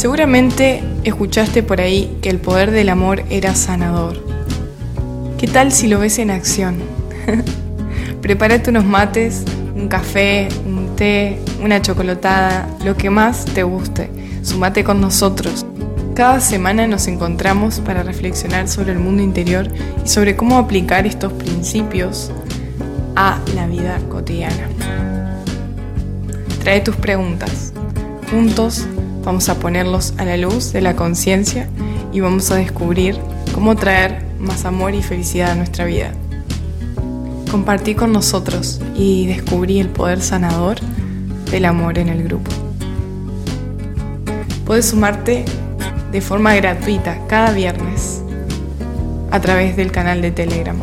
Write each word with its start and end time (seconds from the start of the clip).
Seguramente 0.00 0.82
escuchaste 1.04 1.62
por 1.62 1.78
ahí 1.78 2.16
que 2.22 2.30
el 2.30 2.38
poder 2.38 2.70
del 2.70 2.88
amor 2.88 3.22
era 3.28 3.54
sanador. 3.54 4.24
¿Qué 5.36 5.46
tal 5.46 5.72
si 5.72 5.88
lo 5.88 5.98
ves 5.98 6.18
en 6.18 6.30
acción? 6.30 6.78
Prepárate 8.22 8.70
unos 8.70 8.86
mates, 8.86 9.44
un 9.74 9.88
café, 9.88 10.48
un 10.64 10.96
té, 10.96 11.38
una 11.62 11.82
chocolatada, 11.82 12.66
lo 12.82 12.96
que 12.96 13.10
más 13.10 13.44
te 13.44 13.62
guste. 13.62 14.08
Sumate 14.40 14.84
con 14.84 15.02
nosotros. 15.02 15.66
Cada 16.14 16.40
semana 16.40 16.86
nos 16.86 17.06
encontramos 17.06 17.80
para 17.80 18.02
reflexionar 18.02 18.68
sobre 18.68 18.92
el 18.92 19.00
mundo 19.00 19.22
interior 19.22 19.68
y 20.02 20.08
sobre 20.08 20.34
cómo 20.34 20.56
aplicar 20.56 21.06
estos 21.06 21.30
principios 21.34 22.32
a 23.16 23.38
la 23.54 23.66
vida 23.66 23.98
cotidiana. 24.08 24.66
Trae 26.62 26.80
tus 26.80 26.96
preguntas. 26.96 27.74
Juntos 28.30 28.86
vamos 29.24 29.48
a 29.48 29.58
ponerlos 29.58 30.14
a 30.18 30.24
la 30.24 30.36
luz 30.36 30.72
de 30.72 30.80
la 30.80 30.96
conciencia 30.96 31.68
y 32.12 32.20
vamos 32.20 32.50
a 32.50 32.56
descubrir 32.56 33.18
cómo 33.54 33.76
traer 33.76 34.24
más 34.38 34.64
amor 34.64 34.94
y 34.94 35.02
felicidad 35.02 35.50
a 35.50 35.54
nuestra 35.54 35.84
vida. 35.84 36.12
Compartí 37.50 37.94
con 37.94 38.12
nosotros 38.12 38.80
y 38.94 39.26
descubrí 39.26 39.80
el 39.80 39.88
poder 39.88 40.20
sanador 40.20 40.78
del 41.50 41.64
amor 41.64 41.98
en 41.98 42.08
el 42.08 42.22
grupo. 42.22 42.50
Puedes 44.64 44.86
sumarte 44.86 45.44
de 46.12 46.20
forma 46.20 46.54
gratuita 46.54 47.18
cada 47.26 47.52
viernes 47.52 48.22
a 49.30 49.40
través 49.40 49.76
del 49.76 49.90
canal 49.90 50.22
de 50.22 50.30
Telegram. 50.30 50.76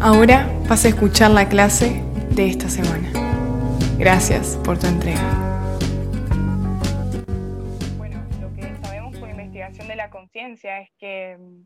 Ahora 0.00 0.50
vas 0.68 0.84
a 0.84 0.88
escuchar 0.88 1.30
la 1.30 1.48
clase 1.48 2.02
de 2.30 2.48
esta 2.48 2.68
semana. 2.68 3.10
Gracias 3.98 4.58
por 4.62 4.78
tu 4.78 4.86
entrega. 4.86 5.53
Es 10.34 10.90
que 10.98 11.36
mm, 11.38 11.64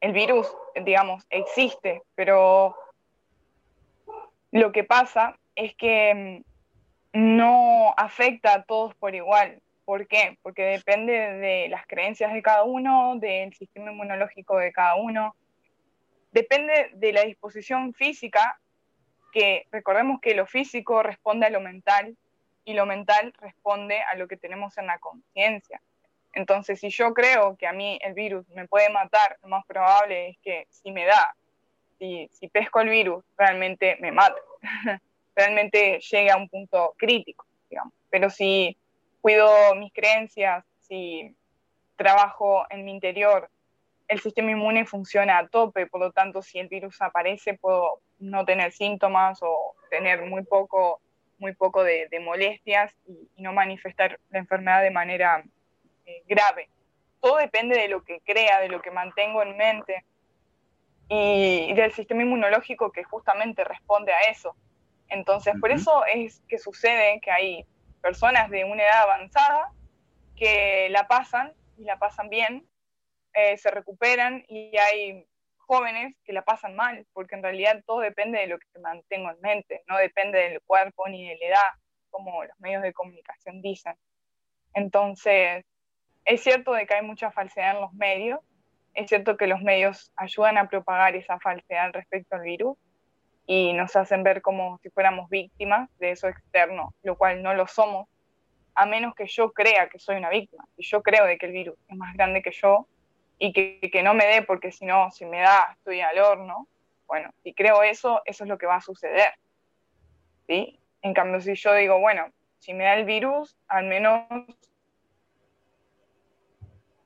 el 0.00 0.12
virus, 0.12 0.54
digamos, 0.84 1.24
existe, 1.30 2.02
pero 2.14 2.76
lo 4.50 4.72
que 4.72 4.84
pasa 4.84 5.38
es 5.54 5.74
que 5.74 6.44
mm, 7.14 7.22
no 7.34 7.94
afecta 7.96 8.54
a 8.54 8.62
todos 8.64 8.94
por 8.96 9.14
igual. 9.14 9.60
¿Por 9.84 10.06
qué? 10.06 10.38
Porque 10.42 10.62
depende 10.62 11.12
de 11.12 11.68
las 11.68 11.86
creencias 11.86 12.32
de 12.32 12.42
cada 12.42 12.62
uno, 12.62 13.16
del 13.16 13.52
sistema 13.54 13.90
inmunológico 13.90 14.56
de 14.58 14.72
cada 14.72 14.94
uno, 14.94 15.34
depende 16.30 16.90
de 16.94 17.12
la 17.12 17.22
disposición 17.22 17.92
física, 17.92 18.58
que 19.32 19.66
recordemos 19.72 20.20
que 20.20 20.34
lo 20.34 20.46
físico 20.46 21.02
responde 21.02 21.46
a 21.46 21.50
lo 21.50 21.60
mental 21.60 22.16
y 22.64 22.74
lo 22.74 22.86
mental 22.86 23.34
responde 23.38 24.00
a 24.02 24.14
lo 24.14 24.28
que 24.28 24.36
tenemos 24.36 24.78
en 24.78 24.86
la 24.86 24.98
conciencia. 24.98 25.80
Entonces, 26.32 26.80
si 26.80 26.88
yo 26.90 27.12
creo 27.12 27.56
que 27.56 27.66
a 27.66 27.72
mí 27.72 27.98
el 28.02 28.14
virus 28.14 28.48
me 28.50 28.66
puede 28.66 28.88
matar, 28.90 29.36
lo 29.42 29.48
más 29.48 29.64
probable 29.66 30.30
es 30.30 30.38
que 30.38 30.66
si 30.70 30.90
me 30.90 31.04
da, 31.04 31.34
si, 31.98 32.28
pesco 32.52 32.80
el 32.80 32.88
virus, 32.88 33.24
realmente 33.36 33.96
me 34.00 34.10
mata, 34.10 34.36
realmente 35.36 36.00
llegue 36.00 36.30
a 36.30 36.36
un 36.36 36.48
punto 36.48 36.94
crítico, 36.96 37.46
digamos. 37.70 37.92
Pero 38.10 38.28
si 38.30 38.76
cuido 39.20 39.74
mis 39.76 39.92
creencias, 39.92 40.64
si 40.80 41.34
trabajo 41.96 42.64
en 42.70 42.84
mi 42.84 42.92
interior, 42.92 43.48
el 44.08 44.20
sistema 44.20 44.50
inmune 44.50 44.84
funciona 44.84 45.38
a 45.38 45.46
tope, 45.46 45.86
por 45.86 46.00
lo 46.00 46.12
tanto, 46.12 46.42
si 46.42 46.58
el 46.58 46.68
virus 46.68 47.00
aparece, 47.00 47.54
puedo 47.54 48.00
no 48.18 48.44
tener 48.44 48.72
síntomas 48.72 49.38
o 49.42 49.74
tener 49.90 50.22
muy 50.22 50.44
poco, 50.44 51.00
muy 51.38 51.54
poco 51.54 51.82
de, 51.82 52.08
molestias 52.20 52.92
y, 53.06 53.28
no 53.42 53.52
manifestar 53.52 54.18
la 54.30 54.38
enfermedad 54.38 54.82
de 54.82 54.90
manera 54.90 55.44
eh, 56.06 56.22
grave. 56.26 56.68
Todo 57.20 57.36
depende 57.36 57.78
de 57.78 57.88
lo 57.88 58.02
que 58.02 58.20
crea, 58.20 58.60
de 58.60 58.68
lo 58.68 58.82
que 58.82 58.90
mantengo 58.90 59.42
en 59.42 59.56
mente 59.56 60.04
y 61.08 61.72
del 61.74 61.92
sistema 61.92 62.22
inmunológico 62.22 62.90
que 62.90 63.04
justamente 63.04 63.64
responde 63.64 64.12
a 64.12 64.20
eso. 64.30 64.56
Entonces, 65.08 65.54
por 65.60 65.70
eso 65.70 66.04
es 66.06 66.42
que 66.48 66.58
sucede 66.58 67.20
que 67.20 67.30
hay 67.30 67.66
personas 68.00 68.50
de 68.50 68.64
una 68.64 68.82
edad 68.82 69.02
avanzada 69.02 69.72
que 70.36 70.88
la 70.90 71.06
pasan 71.06 71.52
y 71.76 71.84
la 71.84 71.98
pasan 71.98 72.28
bien, 72.28 72.66
eh, 73.34 73.56
se 73.58 73.70
recuperan 73.70 74.44
y 74.48 74.76
hay 74.76 75.26
jóvenes 75.58 76.14
que 76.24 76.32
la 76.32 76.42
pasan 76.42 76.74
mal, 76.74 77.06
porque 77.12 77.34
en 77.34 77.42
realidad 77.42 77.82
todo 77.86 78.00
depende 78.00 78.38
de 78.38 78.46
lo 78.46 78.58
que 78.58 78.78
mantengo 78.80 79.30
en 79.30 79.40
mente, 79.40 79.82
no 79.86 79.96
depende 79.98 80.38
del 80.38 80.60
cuerpo 80.62 81.08
ni 81.08 81.28
de 81.28 81.36
la 81.36 81.46
edad, 81.46 81.70
como 82.10 82.44
los 82.44 82.58
medios 82.60 82.82
de 82.82 82.92
comunicación 82.92 83.62
dicen. 83.62 83.94
Entonces, 84.74 85.64
es 86.24 86.42
cierto 86.42 86.72
de 86.72 86.86
que 86.86 86.94
hay 86.94 87.02
mucha 87.02 87.30
falsedad 87.30 87.76
en 87.76 87.80
los 87.80 87.92
medios, 87.94 88.40
es 88.94 89.08
cierto 89.08 89.36
que 89.36 89.46
los 89.46 89.62
medios 89.62 90.12
ayudan 90.16 90.58
a 90.58 90.68
propagar 90.68 91.16
esa 91.16 91.38
falsedad 91.40 91.92
respecto 91.92 92.36
al 92.36 92.42
virus, 92.42 92.76
y 93.46 93.72
nos 93.72 93.96
hacen 93.96 94.22
ver 94.22 94.40
como 94.40 94.78
si 94.78 94.90
fuéramos 94.90 95.28
víctimas 95.28 95.90
de 95.98 96.12
eso 96.12 96.28
externo, 96.28 96.94
lo 97.02 97.16
cual 97.16 97.42
no 97.42 97.54
lo 97.54 97.66
somos, 97.66 98.08
a 98.74 98.86
menos 98.86 99.14
que 99.14 99.26
yo 99.26 99.52
crea 99.52 99.88
que 99.88 99.98
soy 99.98 100.16
una 100.16 100.30
víctima. 100.30 100.64
Y 100.76 100.84
yo 100.84 101.02
creo 101.02 101.26
de 101.26 101.36
que 101.38 101.46
el 101.46 101.52
virus 101.52 101.76
es 101.88 101.96
más 101.96 102.14
grande 102.14 102.42
que 102.42 102.52
yo 102.52 102.86
y 103.38 103.52
que, 103.52 104.02
no 104.02 104.14
me 104.14 104.26
dé, 104.26 104.42
porque 104.42 104.70
si 104.70 104.86
no, 104.86 105.10
si 105.10 105.26
me 105.26 105.40
da, 105.40 105.74
estoy 105.76 106.00
al 106.00 106.18
horno. 106.18 106.68
Bueno, 107.06 107.30
si 107.42 107.52
creo 107.52 107.82
eso, 107.82 108.22
eso 108.24 108.44
es 108.44 108.48
lo 108.48 108.56
que 108.56 108.66
va 108.66 108.76
a 108.76 108.80
suceder. 108.80 109.34
¿sí? 110.46 110.78
En 111.02 111.12
cambio, 111.12 111.40
si 111.40 111.54
yo 111.54 111.74
digo, 111.74 111.98
bueno, 111.98 112.30
si 112.60 112.72
me 112.72 112.84
da 112.84 112.94
el 112.94 113.04
virus, 113.04 113.56
al 113.66 113.86
menos 113.86 114.22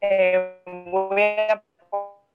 eh, 0.01 0.63
voy 0.67 1.23
a 1.23 1.63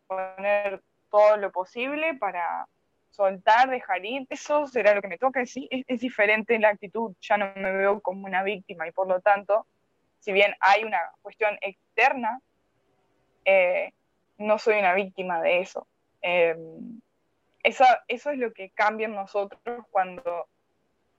poner 0.07 0.81
todo 1.09 1.37
lo 1.37 1.51
posible 1.51 2.15
para, 2.15 2.67
soltar, 3.11 3.69
dejar 3.69 4.03
ir, 4.05 4.25
eso 4.29 4.67
será 4.67 4.95
lo 4.95 5.01
que 5.01 5.07
me 5.07 5.17
toca, 5.17 5.45
sí, 5.45 5.67
es, 5.69 5.99
diferente 5.99 6.57
la 6.59 6.69
actitud, 6.69 7.13
ya 7.21 7.37
no 7.37 7.51
me 7.55 7.71
veo 7.71 8.01
como 8.01 8.25
una 8.25 8.41
víctima 8.41 8.87
y 8.87 8.91
por 8.91 9.07
lo 9.07 9.19
tanto, 9.21 9.67
si 10.19 10.31
bien 10.31 10.55
hay 10.59 10.83
una 10.83 10.99
cuestión 11.21 11.57
externa, 11.61 12.39
eh, 13.45 13.91
no 14.37 14.57
soy 14.57 14.79
una 14.79 14.93
víctima 14.93 15.41
de 15.41 15.59
eso. 15.59 15.87
Eh, 16.21 16.55
eso. 17.63 17.83
Eso 18.07 18.29
es 18.31 18.37
lo 18.37 18.53
que 18.53 18.69
cambia 18.69 19.05
en 19.05 19.15
nosotros 19.15 19.85
cuando 19.91 20.47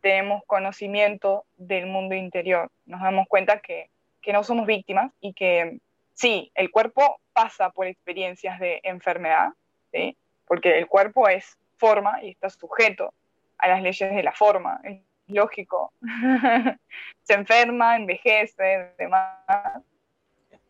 tenemos 0.00 0.42
conocimiento 0.46 1.44
del 1.56 1.86
mundo 1.86 2.14
interior. 2.14 2.70
Nos 2.86 3.00
damos 3.00 3.26
cuenta 3.28 3.60
que, 3.60 3.90
que 4.20 4.32
no 4.32 4.42
somos 4.44 4.66
víctimas 4.66 5.12
y 5.20 5.34
que 5.34 5.78
sí, 6.14 6.50
el 6.54 6.70
cuerpo 6.70 7.20
pasa 7.32 7.70
por 7.70 7.86
experiencias 7.86 8.58
de 8.60 8.80
enfermedad, 8.82 9.50
¿sí? 9.92 10.16
porque 10.46 10.78
el 10.78 10.86
cuerpo 10.86 11.28
es 11.28 11.58
forma 11.78 12.22
y 12.22 12.30
está 12.30 12.50
sujeto 12.50 13.14
a 13.58 13.68
las 13.68 13.82
leyes 13.82 14.14
de 14.14 14.22
la 14.22 14.32
forma. 14.32 14.80
Es 14.84 15.00
lógico. 15.28 15.92
Se 17.22 17.34
enferma, 17.34 17.96
envejece, 17.96 18.92
demás. 18.98 19.82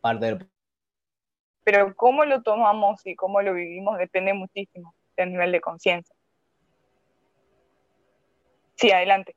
Parte 0.00 0.38
Pero 1.64 1.94
cómo 1.96 2.24
lo 2.24 2.42
tomamos 2.42 3.04
y 3.06 3.14
cómo 3.14 3.42
lo 3.42 3.54
vivimos 3.54 3.98
depende 3.98 4.32
muchísimo 4.34 4.94
del 5.16 5.32
nivel 5.32 5.52
de 5.52 5.60
conciencia. 5.60 6.14
Sí, 8.76 8.90
adelante. 8.90 9.34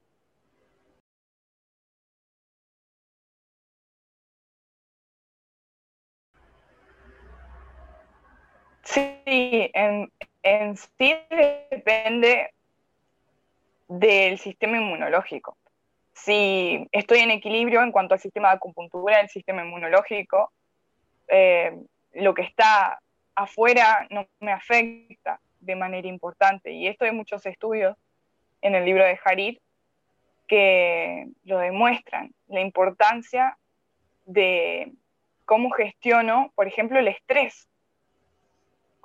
Sí, 8.86 9.72
en, 9.74 10.12
sí 10.78 11.16
depende 11.72 12.54
del 13.88 14.38
sistema 14.38 14.78
inmunológico. 14.78 15.58
Si 16.14 16.88
estoy 16.92 17.20
en 17.20 17.32
equilibrio 17.32 17.82
en 17.82 17.92
cuanto 17.92 18.14
al 18.14 18.20
sistema 18.20 18.50
de 18.50 18.56
acupuntura, 18.56 19.20
el 19.20 19.30
sistema 19.30 19.64
inmunológico, 19.64 20.52
eh, 21.28 21.78
lo 22.14 22.34
que 22.34 22.44
está 22.44 23.00
afuera 23.34 24.08
no 24.12 24.28
me 24.40 24.52
afecta 24.52 25.40
de 25.60 25.76
manera 25.76 26.08
importante. 26.08 26.72
Y 26.72 26.88
esto 26.88 27.06
hay 27.06 27.12
muchos 27.12 27.46
estudios 27.46 27.98
en 28.62 28.76
el 28.76 28.86
libro 28.86 29.04
de 29.04 29.20
Harid 29.26 29.58
que 30.48 31.28
lo 31.44 31.58
demuestran, 31.58 32.34
la 32.48 32.62
importancia 32.62 33.58
de 34.26 34.92
cómo 35.46 35.72
gestiono, 35.72 36.52
por 36.56 36.68
ejemplo, 36.68 37.00
el 37.00 37.08
estrés 37.08 37.68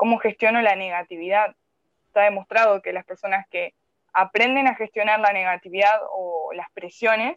cómo 0.00 0.16
gestiono 0.16 0.62
la 0.62 0.76
negatividad. 0.76 1.54
Está 2.06 2.22
demostrado 2.22 2.80
que 2.80 2.94
las 2.94 3.04
personas 3.04 3.46
que 3.50 3.74
aprenden 4.14 4.66
a 4.66 4.74
gestionar 4.74 5.20
la 5.20 5.34
negatividad 5.34 6.00
o 6.10 6.54
las 6.54 6.70
presiones 6.70 7.36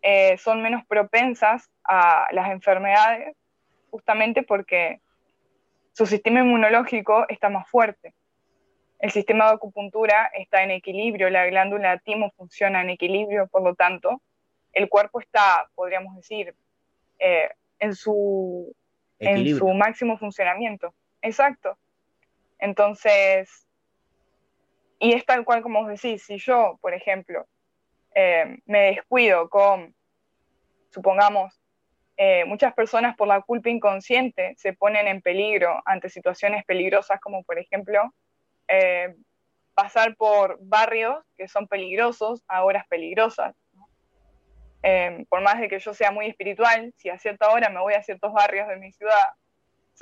eh, 0.00 0.38
son 0.38 0.62
menos 0.62 0.86
propensas 0.86 1.68
a 1.82 2.28
las 2.30 2.52
enfermedades 2.52 3.36
justamente 3.90 4.44
porque 4.44 5.00
su 5.92 6.06
sistema 6.06 6.38
inmunológico 6.38 7.26
está 7.28 7.48
más 7.48 7.68
fuerte. 7.68 8.14
El 9.00 9.10
sistema 9.10 9.46
de 9.46 9.54
acupuntura 9.54 10.30
está 10.32 10.62
en 10.62 10.70
equilibrio, 10.70 11.28
la 11.28 11.46
glándula 11.46 11.98
timo 11.98 12.30
funciona 12.36 12.82
en 12.82 12.90
equilibrio, 12.90 13.48
por 13.48 13.62
lo 13.62 13.74
tanto, 13.74 14.22
el 14.72 14.88
cuerpo 14.88 15.18
está, 15.18 15.68
podríamos 15.74 16.14
decir, 16.14 16.54
eh, 17.18 17.50
en 17.80 17.96
su, 17.96 18.76
en 19.18 19.58
su 19.58 19.66
máximo 19.70 20.18
funcionamiento. 20.18 20.94
Exacto. 21.22 21.76
Entonces, 22.58 23.66
y 24.98 25.12
es 25.14 25.24
tal 25.24 25.44
cual 25.44 25.62
como 25.62 25.80
os 25.80 25.88
decís, 25.88 26.22
si 26.22 26.38
yo, 26.38 26.78
por 26.80 26.94
ejemplo, 26.94 27.46
eh, 28.14 28.58
me 28.66 28.92
descuido 28.92 29.48
con, 29.48 29.94
supongamos, 30.90 31.58
eh, 32.16 32.44
muchas 32.44 32.74
personas 32.74 33.16
por 33.16 33.26
la 33.28 33.40
culpa 33.40 33.70
inconsciente 33.70 34.54
se 34.58 34.74
ponen 34.74 35.08
en 35.08 35.22
peligro 35.22 35.80
ante 35.86 36.10
situaciones 36.10 36.64
peligrosas 36.66 37.18
como 37.18 37.42
por 37.44 37.58
ejemplo 37.58 38.12
eh, 38.68 39.14
pasar 39.72 40.16
por 40.16 40.58
barrios 40.60 41.24
que 41.38 41.48
son 41.48 41.66
peligrosos 41.66 42.44
a 42.46 42.62
horas 42.62 42.86
peligrosas. 42.88 43.54
por 45.30 45.40
más 45.40 45.60
de 45.60 45.68
que 45.68 45.78
yo 45.78 45.94
sea 45.94 46.10
muy 46.10 46.26
espiritual, 46.26 46.92
si 46.96 47.08
a 47.08 47.18
cierta 47.18 47.50
hora 47.50 47.70
me 47.70 47.80
voy 47.80 47.94
a 47.94 48.02
ciertos 48.02 48.32
barrios 48.32 48.68
de 48.68 48.76
mi 48.76 48.92
ciudad 48.92 49.28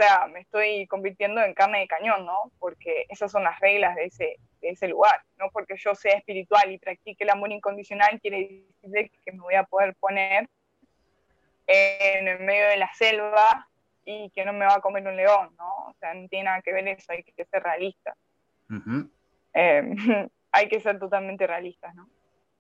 sea, 0.03 0.29
me 0.29 0.41
estoy 0.41 0.87
convirtiendo 0.87 1.43
en 1.43 1.55
carne 1.55 1.81
de 1.81 1.89
cañón, 1.89 2.25
¿no? 2.25 2.53
Porque 2.61 3.07
esas 3.09 3.33
son 3.33 3.43
las 3.43 3.59
reglas 3.59 3.97
de 3.97 4.05
ese, 4.05 4.37
de 4.61 4.71
ese 4.71 4.87
lugar, 4.87 5.23
no 5.39 5.51
porque 5.51 5.77
yo 5.77 5.95
sea 5.95 6.17
espiritual 6.17 6.71
y 6.71 6.79
practique 6.79 7.25
el 7.25 7.31
amor 7.31 7.51
incondicional 7.51 8.21
quiere 8.21 8.65
decir 8.83 9.11
que 9.25 9.33
me 9.33 9.41
voy 9.41 9.55
a 9.55 9.65
poder 9.65 9.95
poner 9.97 10.49
en 11.67 12.29
el 12.29 12.41
medio 12.41 12.69
de 12.69 12.77
la 12.77 12.93
selva 12.95 13.69
y 14.05 14.31
que 14.31 14.45
no 14.45 14.53
me 14.53 14.67
va 14.67 14.77
a 14.77 14.81
comer 14.81 15.07
un 15.07 15.17
león, 15.17 15.55
¿no? 15.59 15.69
O 15.89 15.95
sea, 15.99 16.15
no 16.15 16.29
tiene 16.29 16.45
nada 16.45 16.63
que 16.63 16.73
ver 16.73 16.87
eso, 16.89 17.13
hay 17.13 17.25
que 17.25 17.45
ser 17.45 17.63
realistas. 17.63 18.17
Eh, 19.55 19.83
hay 20.53 20.69
que 20.69 20.79
ser 20.79 21.01
totalmente 21.01 21.45
realistas, 21.47 21.93
¿no? 21.95 22.07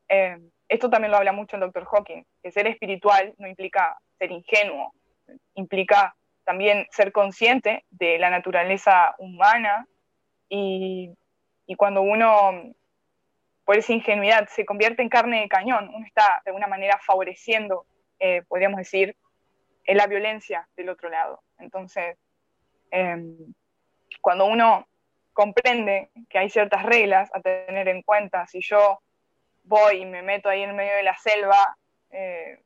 Eh, 0.09 0.39
esto 0.67 0.91
también 0.91 1.13
lo 1.13 1.19
habla 1.19 1.33
mucho 1.33 1.55
el 1.55 1.61
doctor 1.61 1.85
Hawking, 1.85 2.25
que 2.43 2.51
ser 2.51 2.67
espiritual 2.67 3.35
no 3.39 3.47
implica 3.47 3.97
ser 4.19 4.33
ingenuo, 4.33 4.95
implica 5.55 6.17
también 6.49 6.87
ser 6.91 7.13
consciente 7.13 7.85
de 7.91 8.19
la 8.19 8.31
naturaleza 8.31 9.15
humana 9.19 9.87
y, 10.49 11.15
cuando 11.77 12.01
uno, 12.01 12.73
por 13.67 13.77
esa 13.77 13.93
ingenuidad, 13.93 14.49
se 14.49 14.65
convierte 14.65 15.03
en 15.03 15.11
carne 15.11 15.43
de 15.43 15.49
cañón, 15.51 15.91
uno 15.93 16.07
está 16.07 16.41
de 16.47 16.53
alguna 16.53 16.67
manera 16.67 16.99
favoreciendo, 17.05 17.85
eh, 18.19 18.45
podríamos 18.49 18.79
decir, 18.79 19.15
la 19.85 20.07
violencia 20.07 20.67
del 20.75 20.89
otro 20.89 21.11
lado. 21.11 21.43
Entonces, 21.59 22.17
em, 22.91 23.53
cuando 24.23 24.47
uno 24.47 24.89
comprende 25.35 26.09
que 26.31 26.39
hay 26.39 26.49
ciertas 26.49 26.83
reglas 26.83 27.29
a 27.35 27.43
tener 27.43 27.89
en 27.89 28.01
cuenta, 28.01 28.47
si 28.47 28.63
yo 28.63 29.03
voy 29.65 29.99
y 29.99 30.07
me 30.07 30.23
meto 30.23 30.49
ahí 30.49 30.63
en 30.63 30.75
medio 30.75 30.97
de 30.97 31.03
la 31.03 31.17
selva, 31.19 31.77
eh, 32.09 32.59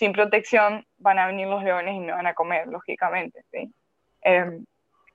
sin 0.00 0.14
protección 0.14 0.86
van 0.96 1.18
a 1.18 1.26
venir 1.26 1.46
los 1.46 1.62
leones 1.62 1.94
y 1.94 2.00
me 2.00 2.12
van 2.12 2.26
a 2.26 2.32
comer, 2.32 2.66
lógicamente. 2.68 3.44
Em, 4.22 4.64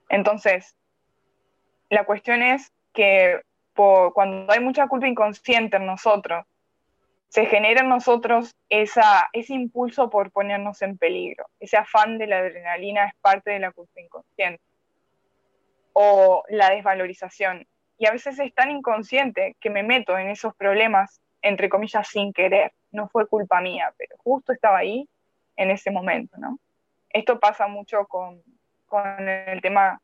entonces, 0.08 0.76
la 1.90 2.04
cuestión 2.04 2.40
es 2.40 2.72
que 2.92 3.40
cuando 3.74 4.52
hay 4.52 4.60
mucha 4.60 4.86
culpa 4.86 5.08
inconsciente 5.08 5.76
en 5.76 5.86
nosotros, 5.86 6.46
se 7.30 7.46
genera 7.46 7.80
en 7.80 7.88
nosotros 7.88 8.54
esa, 8.68 9.28
ese 9.32 9.54
impulso 9.54 10.08
por 10.08 10.30
ponernos 10.30 10.80
en 10.82 10.96
peligro. 10.96 11.46
Ese 11.58 11.76
afán 11.76 12.16
de 12.16 12.28
la 12.28 12.38
adrenalina 12.38 13.06
es 13.06 13.14
parte 13.20 13.50
de 13.50 13.58
la 13.58 13.72
culpa 13.72 14.00
inconsciente. 14.00 14.62
O 15.94 16.44
la 16.48 16.70
desvalorización. 16.70 17.66
Y 17.98 18.06
a 18.06 18.12
veces 18.12 18.38
es 18.38 18.54
tan 18.54 18.70
inconsciente 18.70 19.56
que 19.58 19.68
me 19.68 19.82
meto 19.82 20.16
en 20.16 20.30
esos 20.30 20.54
problemas, 20.54 21.20
entre 21.42 21.68
comillas, 21.68 22.08
sin 22.08 22.32
querer 22.32 22.72
no 22.92 23.08
fue 23.08 23.28
culpa 23.28 23.60
mía, 23.60 23.92
pero 23.96 24.16
justo 24.18 24.52
estaba 24.52 24.78
ahí 24.78 25.08
en 25.56 25.70
ese 25.70 25.90
momento, 25.90 26.36
¿no? 26.38 26.58
Esto 27.10 27.38
pasa 27.38 27.66
mucho 27.68 28.06
con, 28.06 28.42
el 29.18 29.60
tema 29.60 30.00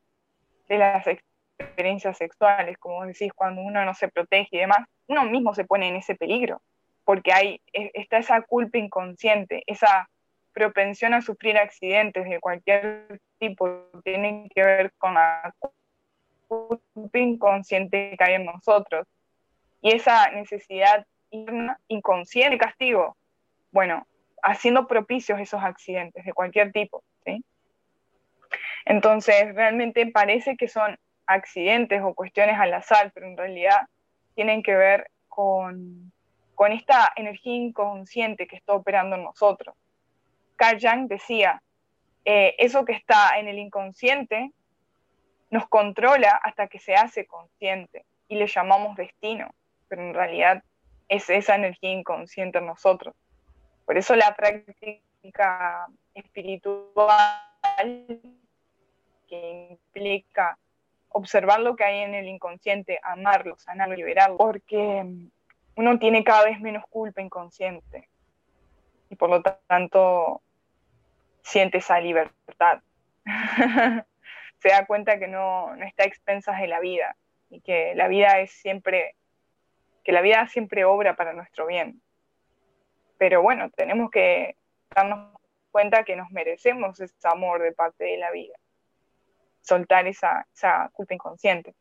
de 0.69 0.79
las 0.79 1.07
experiencias 1.07 2.19
sexuales, 2.19 2.77
como 2.79 3.05
decís, 3.05 3.33
cuando 3.35 3.63
uno 3.63 3.85
no 3.85 3.95
se 3.95 4.09
protege 4.09 4.49
y 4.57 4.59
demás, 4.59 4.87
uno 5.07 5.25
mismo 5.25 5.55
se 5.55 5.65
pone 5.65 5.89
en 5.89 5.97
ese 5.97 6.15
peligro, 6.15 6.61
porque 7.05 7.33
hay, 7.33 7.61
está 7.73 8.19
esa 8.19 8.43
culpa 8.43 8.79
inconsciente, 8.79 9.63
esa 9.67 10.09
propensión 10.53 11.15
a 11.15 11.23
sufrir 11.23 11.57
accidentes 11.59 12.29
de 12.29 12.41
cualquier 12.41 13.21
tipo, 13.39 13.89
tiene 14.05 14.49
que 14.55 14.63
ver 14.63 14.93
con 14.99 15.15
la 15.15 15.55
culpa 16.49 17.19
inconsciente 17.19 18.15
que 18.19 18.25
hay 18.25 18.35
en 18.35 18.45
nosotros. 18.45 19.07
Y 19.81 19.95
esa 19.95 20.31
necesidad 20.31 21.07
inconsciente 21.89 22.59
castigo, 22.59 23.17
bueno, 23.71 24.07
haciendo 24.43 24.87
propicios 24.87 25.41
esos 25.41 25.63
accidentes 25.63 26.25
de 26.25 26.33
cualquier 26.33 26.73
tipo, 26.73 27.03
¿sí? 27.25 27.45
Entonces, 28.85 29.55
realmente 29.55 30.07
parece 30.07 30.57
que 30.57 30.69
son 30.69 30.99
accidentes 31.27 32.03
o 32.03 32.15
cuestiones 32.15 32.59
al 32.59 32.75
azar, 32.75 33.13
pero 33.15 33.27
en 33.27 33.37
realidad 33.37 33.89
tienen 34.35 34.63
que 34.63 34.75
ver 34.75 35.11
con, 35.29 36.13
con 36.55 36.73
esta 36.73 37.13
energía 37.17 37.55
inconsciente 37.55 38.47
que 38.47 38.57
está 38.57 38.75
operando 38.75 39.17
en 39.17 39.25
nosotros. 39.25 39.75
Carl 40.57 40.79
Jung 40.81 41.09
decía, 41.09 41.63
eh, 42.25 42.55
eso 42.59 42.85
que 42.85 42.93
está 42.93 43.39
en 43.39 43.49
el 43.49 43.59
inconsciente 43.59 44.53
nos 45.51 45.69
controla 45.69 46.41
hasta 46.43 46.69
que 46.69 46.79
se 46.79 46.95
hace 46.95 47.27
consciente 47.27 48.05
y 48.29 48.37
le 48.37 48.47
llamamos 48.47 48.97
destino, 48.97 49.55
pero 49.89 50.03
en 50.03 50.15
realidad 50.15 50.63
es 51.13 51.29
esa 51.29 51.57
energía 51.57 51.93
inconsciente 51.93 52.59
en 52.59 52.67
nosotros. 52.67 53.15
Por 53.85 53.99
eso 53.99 54.17
la 54.17 54.35
práctica 54.35 55.87
espiritual 56.15 56.99
que 59.29 59.69
implica 59.71 60.59
observar 61.11 61.61
lo 61.61 61.77
que 61.77 61.85
hay 61.85 61.99
en 61.99 62.15
el 62.15 62.29
inconsciente, 62.29 62.99
amarlo, 63.03 63.59
sanarlo, 63.59 63.95
liberarlo, 63.95 64.39
porque 64.39 65.05
uno 65.77 65.99
tiene 65.99 66.25
cada 66.25 66.45
vez 66.45 66.59
menos 66.61 66.85
culpa 66.89 67.21
inconsciente 67.21 68.09
y 69.11 69.17
por 69.17 69.29
lo 69.29 69.43
tanto 69.43 70.41
siente 71.43 71.79
esa 71.79 72.01
libertad. 72.01 72.81
Se 74.61 74.69
da 74.69 74.87
cuenta 74.87 75.19
que 75.19 75.29
no, 75.29 75.77
no 75.77 75.85
está 75.85 76.05
a 76.05 76.07
expensas 76.07 76.59
de 76.59 76.69
la 76.69 76.81
vida 76.81 77.17
y 77.51 77.61
que 77.61 77.95
la 77.97 78.09
vida 78.09 78.39
es 78.41 78.51
siempre 78.53 79.15
que 80.03 80.13
la 80.13 80.21
vida 80.21 80.47
siempre 80.49 80.85
obra 80.85 81.17
para 81.17 81.33
nuestro 81.33 81.67
bien. 81.67 82.03
Pero 83.19 83.43
bueno, 83.43 83.71
tenemos 83.71 84.11
que 84.11 84.57
darnos 84.95 85.37
cuenta 85.71 86.05
que 86.05 86.17
nos 86.17 86.31
merecemos 86.31 87.01
ese 87.01 87.15
amor 87.25 87.63
de 87.63 87.73
parte 87.73 88.05
de 88.05 88.19
la 88.19 88.31
vida. 88.31 88.55
Soltar 89.61 90.07
esa, 90.07 90.47
culpa 90.93 91.15
inconsciente. 91.15 91.75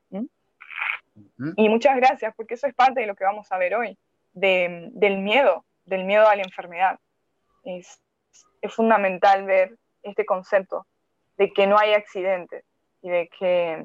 Y 1.55 1.69
muchas 1.69 1.95
gracias, 1.97 2.33
porque 2.35 2.53
eso 2.53 2.67
es 2.67 2.73
parte 2.73 3.01
de 3.01 3.07
lo 3.07 3.15
que 3.15 3.23
vamos 3.23 3.51
a 3.51 3.57
ver 3.57 3.75
hoy, 3.75 3.97
del 4.33 5.19
miedo, 5.19 5.65
del 5.85 6.05
miedo 6.05 6.27
a 6.27 6.35
la 6.35 6.43
enfermedad. 6.43 6.99
Es, 7.63 8.01
es 8.61 8.73
fundamental 8.73 9.45
ver 9.45 9.75
este 10.03 10.25
concepto 10.25 10.85
de 11.37 11.51
que 11.51 11.67
no 11.67 11.77
hay 11.77 11.93
accidentes 11.93 12.63
y 13.01 13.09
de 13.09 13.29
que 13.29 13.83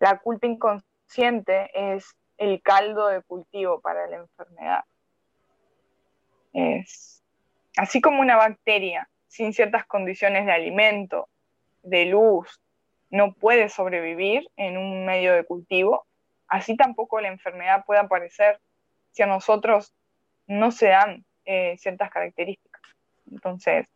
la 0.00 0.18
culpa 0.18 0.46
inconsciente 0.46 1.70
es 1.72 2.14
el 2.38 2.60
caldo 2.62 3.08
de 3.08 3.22
cultivo 3.22 3.80
para 3.80 4.06
la 4.06 4.16
enfermedad. 4.16 4.84
Es 6.52 7.22
así 7.76 8.00
como 8.00 8.20
una 8.20 8.36
bacteria 8.36 9.08
sin 9.28 9.52
ciertas 9.52 9.84
condiciones 9.86 10.46
de 10.46 10.52
alimento, 10.52 11.28
de 11.82 12.06
luz, 12.06 12.60
no 13.10 13.34
puede 13.34 13.68
sobrevivir 13.68 14.48
en 14.56 14.78
un 14.78 15.04
medio 15.04 15.34
de 15.34 15.44
cultivo, 15.44 16.06
así 16.48 16.76
tampoco 16.76 17.20
la 17.20 17.28
enfermedad 17.28 17.84
puede 17.84 18.00
aparecer 18.00 18.60
si 19.12 19.22
a 19.22 19.26
nosotros 19.26 19.94
no 20.46 20.70
se 20.70 20.88
dan 20.88 21.24
eh, 21.44 21.76
ciertas 21.78 22.10
características. 22.10 22.82
Entonces, 23.30 23.86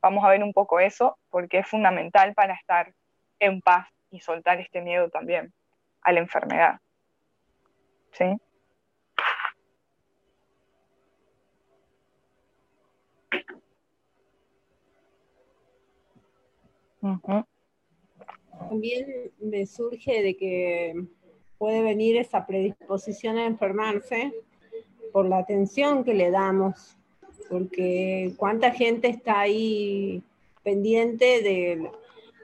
vamos 0.00 0.24
a 0.24 0.28
ver 0.28 0.42
un 0.42 0.52
poco 0.52 0.80
eso 0.80 1.18
porque 1.30 1.58
es 1.58 1.68
fundamental 1.68 2.34
para 2.34 2.54
estar 2.54 2.92
en 3.38 3.60
paz 3.60 3.88
y 4.10 4.20
soltar 4.20 4.60
este 4.60 4.80
miedo 4.80 5.08
también 5.08 5.52
a 6.02 6.12
la 6.12 6.20
enfermedad. 6.20 6.80
¿Sí? 8.12 8.24
También 18.68 19.32
me 19.40 19.66
surge 19.66 20.22
de 20.22 20.36
que 20.36 20.94
puede 21.58 21.82
venir 21.82 22.16
esa 22.16 22.46
predisposición 22.46 23.38
a 23.38 23.46
enfermarse 23.46 24.32
por 25.12 25.28
la 25.28 25.38
atención 25.38 26.04
que 26.04 26.14
le 26.14 26.30
damos, 26.30 26.96
porque 27.50 28.32
cuánta 28.36 28.70
gente 28.70 29.08
está 29.08 29.40
ahí 29.40 30.22
pendiente 30.62 31.42
de, 31.42 31.90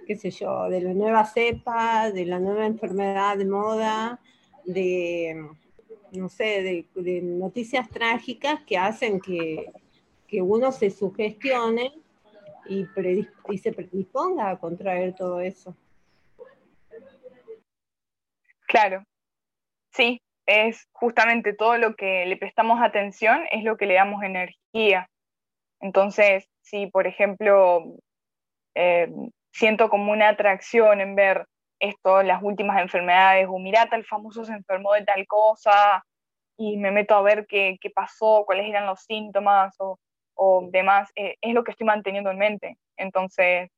qué 0.07 0.17
sé 0.17 0.31
yo, 0.31 0.69
de 0.69 0.81
la 0.81 0.93
nueva 0.93 1.25
cepa, 1.25 2.11
de 2.11 2.27
la 2.27 2.41
nueva 2.41 2.67
enfermedad 2.67 3.39
de 3.39 3.45
moda, 3.45 4.21
de, 4.69 5.49
no 6.13 6.29
sé, 6.29 6.87
de, 6.95 7.23
noticias 7.23 7.89
trágicas 7.89 8.61
que 8.65 8.77
hacen 8.77 9.21
que, 9.21 9.73
uno 10.43 10.73
se 10.73 10.91
sugestione 10.91 11.93
y, 12.69 12.87
y 13.49 13.59
se 13.59 13.73
predisponga 13.73 14.51
a 14.51 14.59
contraer 14.59 15.15
todo 15.15 15.41
eso. 15.41 15.75
Claro, 18.67 19.03
sí, 19.95 20.21
es 20.47 20.87
justamente 20.93 21.55
todo 21.55 21.79
lo 21.79 21.97
que 21.97 22.27
le 22.27 22.37
prestamos 22.37 22.83
atención, 22.83 23.41
es 23.51 23.65
lo 23.65 23.79
que 23.79 23.87
le 23.87 23.95
damos 23.95 24.23
energía. 24.23 25.09
Entonces, 25.81 26.47
si 26.61 26.89
por 26.89 27.07
ejemplo 27.07 27.97
eh, 28.75 29.11
siento 29.51 29.89
como 29.89 30.13
una 30.13 30.29
atracción 30.29 31.01
en 31.01 31.15
ver 31.15 31.47
esto, 31.81 32.23
las 32.23 32.43
últimas 32.43 32.81
enfermedades, 32.81 33.47
o 33.49 33.59
mira, 33.59 33.89
tal 33.89 34.05
famoso 34.05 34.45
se 34.45 34.53
enfermó 34.53 34.95
de 34.95 35.05
tal 35.05 35.27
cosa, 35.27 36.05
y 36.59 36.77
me 36.77 36.91
meto 36.91 37.15
a 37.15 37.23
ver 37.23 37.47
qué, 37.47 37.79
pasó, 37.95 38.43
cuáles 38.45 38.67
eran 38.69 38.87
los 38.87 39.03
síntomas 39.03 39.77
o, 39.79 40.69
demás, 40.71 41.11
eh, 41.15 41.37
es 41.41 41.55
lo 41.55 41.65
que 41.65 41.71
estoy 41.71 41.87
manteniendo 41.87 42.31
en 42.31 42.39
mente. 42.39 42.79
Entonces, 42.97 43.71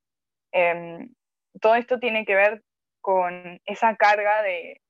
em, 0.53 1.13
todo 1.61 1.75
esto 1.75 1.99
tiene 1.99 2.25
que 2.25 2.35
ver 2.35 2.63
con 3.01 3.61
esa 3.67 3.97
carga 3.97 4.43
de, 4.43 4.81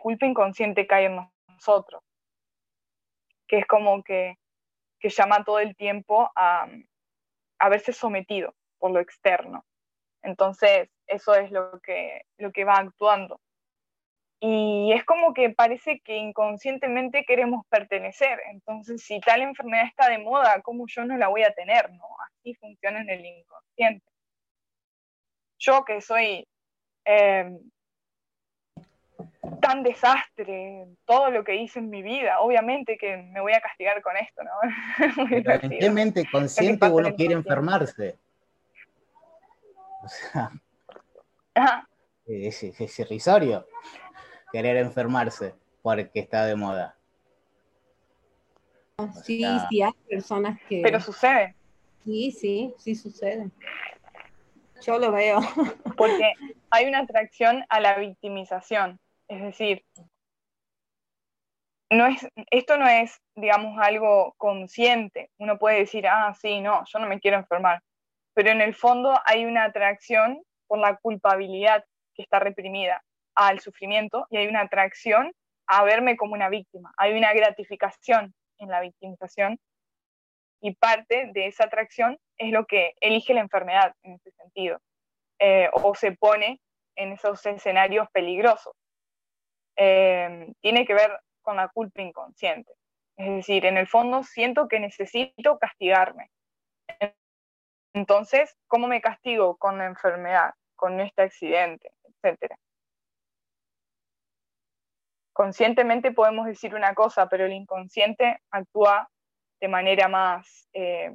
culpa 0.00 0.24
inconsciente 0.24 0.86
que 0.86 0.94
hay 0.94 1.04
en 1.04 1.20
nosotros, 1.48 2.02
que 3.46 3.58
es 3.58 3.66
como 3.66 4.02
que, 4.02 4.36
llama 5.02 5.44
todo 5.44 5.58
el 5.58 5.76
tiempo 5.76 6.30
a, 6.36 6.66
a 7.58 7.68
verse 7.68 7.92
sometido 7.92 8.54
por 8.78 8.92
lo 8.92 9.00
externo. 9.00 9.64
Entonces, 10.22 10.88
eso 11.12 11.34
es 11.34 11.50
lo 11.50 11.80
que, 11.80 12.22
lo 12.38 12.52
que 12.52 12.64
va 12.64 12.74
actuando. 12.74 13.40
Y 14.44 14.92
es 14.92 15.04
como 15.04 15.32
que 15.34 15.50
parece 15.50 16.00
que 16.00 16.16
inconscientemente 16.16 17.24
queremos 17.24 17.64
pertenecer. 17.68 18.40
Entonces, 18.50 19.00
si 19.04 19.20
tal 19.20 19.40
enfermedad 19.40 19.86
está 19.86 20.08
de 20.08 20.18
moda, 20.18 20.60
¿cómo 20.62 20.86
yo 20.88 21.04
no 21.04 21.16
la 21.16 21.28
voy 21.28 21.44
a 21.44 21.54
tener? 21.54 21.92
¿no? 21.92 22.04
Así 22.26 22.52
funciona 22.54 23.02
en 23.02 23.10
el 23.10 23.24
inconsciente. 23.24 24.04
Yo 25.60 25.84
que 25.84 26.00
soy 26.00 26.44
em, 27.04 27.56
tan 29.60 29.84
desastre, 29.84 30.88
todo 31.04 31.30
lo 31.30 31.44
que 31.44 31.54
hice 31.54 31.78
en 31.78 31.88
mi 31.88 32.02
vida, 32.02 32.40
obviamente 32.40 32.98
que 32.98 33.16
me 33.18 33.40
voy 33.40 33.52
a 33.52 33.60
castigar 33.60 34.02
con 34.02 34.16
esto, 34.16 34.42
¿no? 34.42 34.50
Pero 35.30 36.30
consciente 36.32 36.88
uno 36.88 37.14
quiere 37.14 37.34
enfermarse. 37.34 38.16
O 40.02 40.08
sea, 40.08 40.50
Es, 42.26 42.62
es, 42.62 42.98
irrisorio 42.98 43.66
querer 44.52 44.76
enfermarse 44.76 45.54
porque 45.82 46.20
está 46.20 46.46
de 46.46 46.56
moda. 46.56 46.96
Sí, 49.24 49.44
sí, 49.68 49.82
hay 49.82 49.92
personas 50.08 50.60
que... 50.68 50.80
Pero 50.82 51.00
sucede. 51.00 51.56
Sí, 52.04 52.30
sí, 52.30 52.74
sí 52.78 52.94
sucede. 52.94 53.50
Yo 54.82 54.98
lo 54.98 55.12
veo. 55.12 55.40
Porque 55.96 56.32
hay 56.70 56.86
una 56.86 57.00
atracción 57.00 57.64
a 57.68 57.80
la 57.80 57.96
victimización. 57.96 58.98
Es 59.28 59.40
decir, 59.42 59.84
no 61.90 62.06
es, 62.06 62.26
esto 62.50 62.76
no 62.76 62.88
es, 62.88 63.20
digamos, 63.36 63.78
algo 63.78 64.34
consciente. 64.36 65.30
Uno 65.38 65.58
puede 65.58 65.80
decir, 65.80 66.06
ah, 66.08 66.34
sí, 66.34 66.60
no, 66.60 66.82
yo 66.86 66.98
no 66.98 67.06
me 67.06 67.20
quiero 67.20 67.36
enfermar. 67.36 67.82
Pero 68.34 68.50
en 68.50 68.60
el 68.60 68.74
fondo 68.74 69.18
hay 69.24 69.44
una 69.44 69.64
atracción 69.64 70.42
por 70.72 70.78
la 70.78 70.96
culpabilidad 70.96 71.84
que 72.14 72.22
está 72.22 72.38
reprimida 72.38 73.04
al 73.34 73.60
sufrimiento 73.60 74.26
y 74.30 74.38
hay 74.38 74.46
una 74.46 74.62
atracción 74.62 75.30
a 75.66 75.84
verme 75.84 76.16
como 76.16 76.32
una 76.32 76.48
víctima. 76.48 76.94
Hay 76.96 77.12
una 77.12 77.34
gratificación 77.34 78.34
en 78.56 78.70
la 78.70 78.80
victimización 78.80 79.60
y 80.62 80.74
parte 80.74 81.28
de 81.34 81.48
esa 81.48 81.64
atracción 81.64 82.18
es 82.38 82.52
lo 82.52 82.64
que 82.64 82.94
elige 83.02 83.34
la 83.34 83.42
enfermedad 83.42 83.94
en 84.02 84.14
ese 84.14 84.30
sentido 84.30 84.80
eh, 85.38 85.68
o 85.74 85.94
se 85.94 86.12
pone 86.12 86.58
en 86.96 87.12
esos 87.12 87.44
escenarios 87.44 88.08
peligrosos. 88.10 88.72
Eh, 89.76 90.54
tiene 90.62 90.86
que 90.86 90.94
ver 90.94 91.20
con 91.42 91.56
la 91.56 91.68
culpa 91.68 92.00
inconsciente. 92.00 92.72
Es 93.18 93.28
decir, 93.28 93.66
en 93.66 93.76
el 93.76 93.88
fondo 93.88 94.22
siento 94.22 94.68
que 94.68 94.80
necesito 94.80 95.58
castigarme. 95.58 96.30
Entonces, 97.92 98.56
¿cómo 98.68 98.88
me 98.88 99.02
castigo? 99.02 99.58
Con 99.58 99.76
la 99.76 99.84
enfermedad, 99.84 100.54
con 100.82 101.00
este 101.00 101.22
accidente, 101.22 101.92
etcétera 102.02 102.58
conscientemente 105.32 106.12
podemos 106.12 106.46
decir 106.46 106.74
una 106.74 106.94
cosa, 106.94 107.28
pero 107.28 107.46
el 107.46 107.52
inconsciente 107.52 108.40
actúa 108.50 109.08
de 109.60 109.68
manera 109.68 110.08
más, 110.08 110.68
eh, 110.72 111.10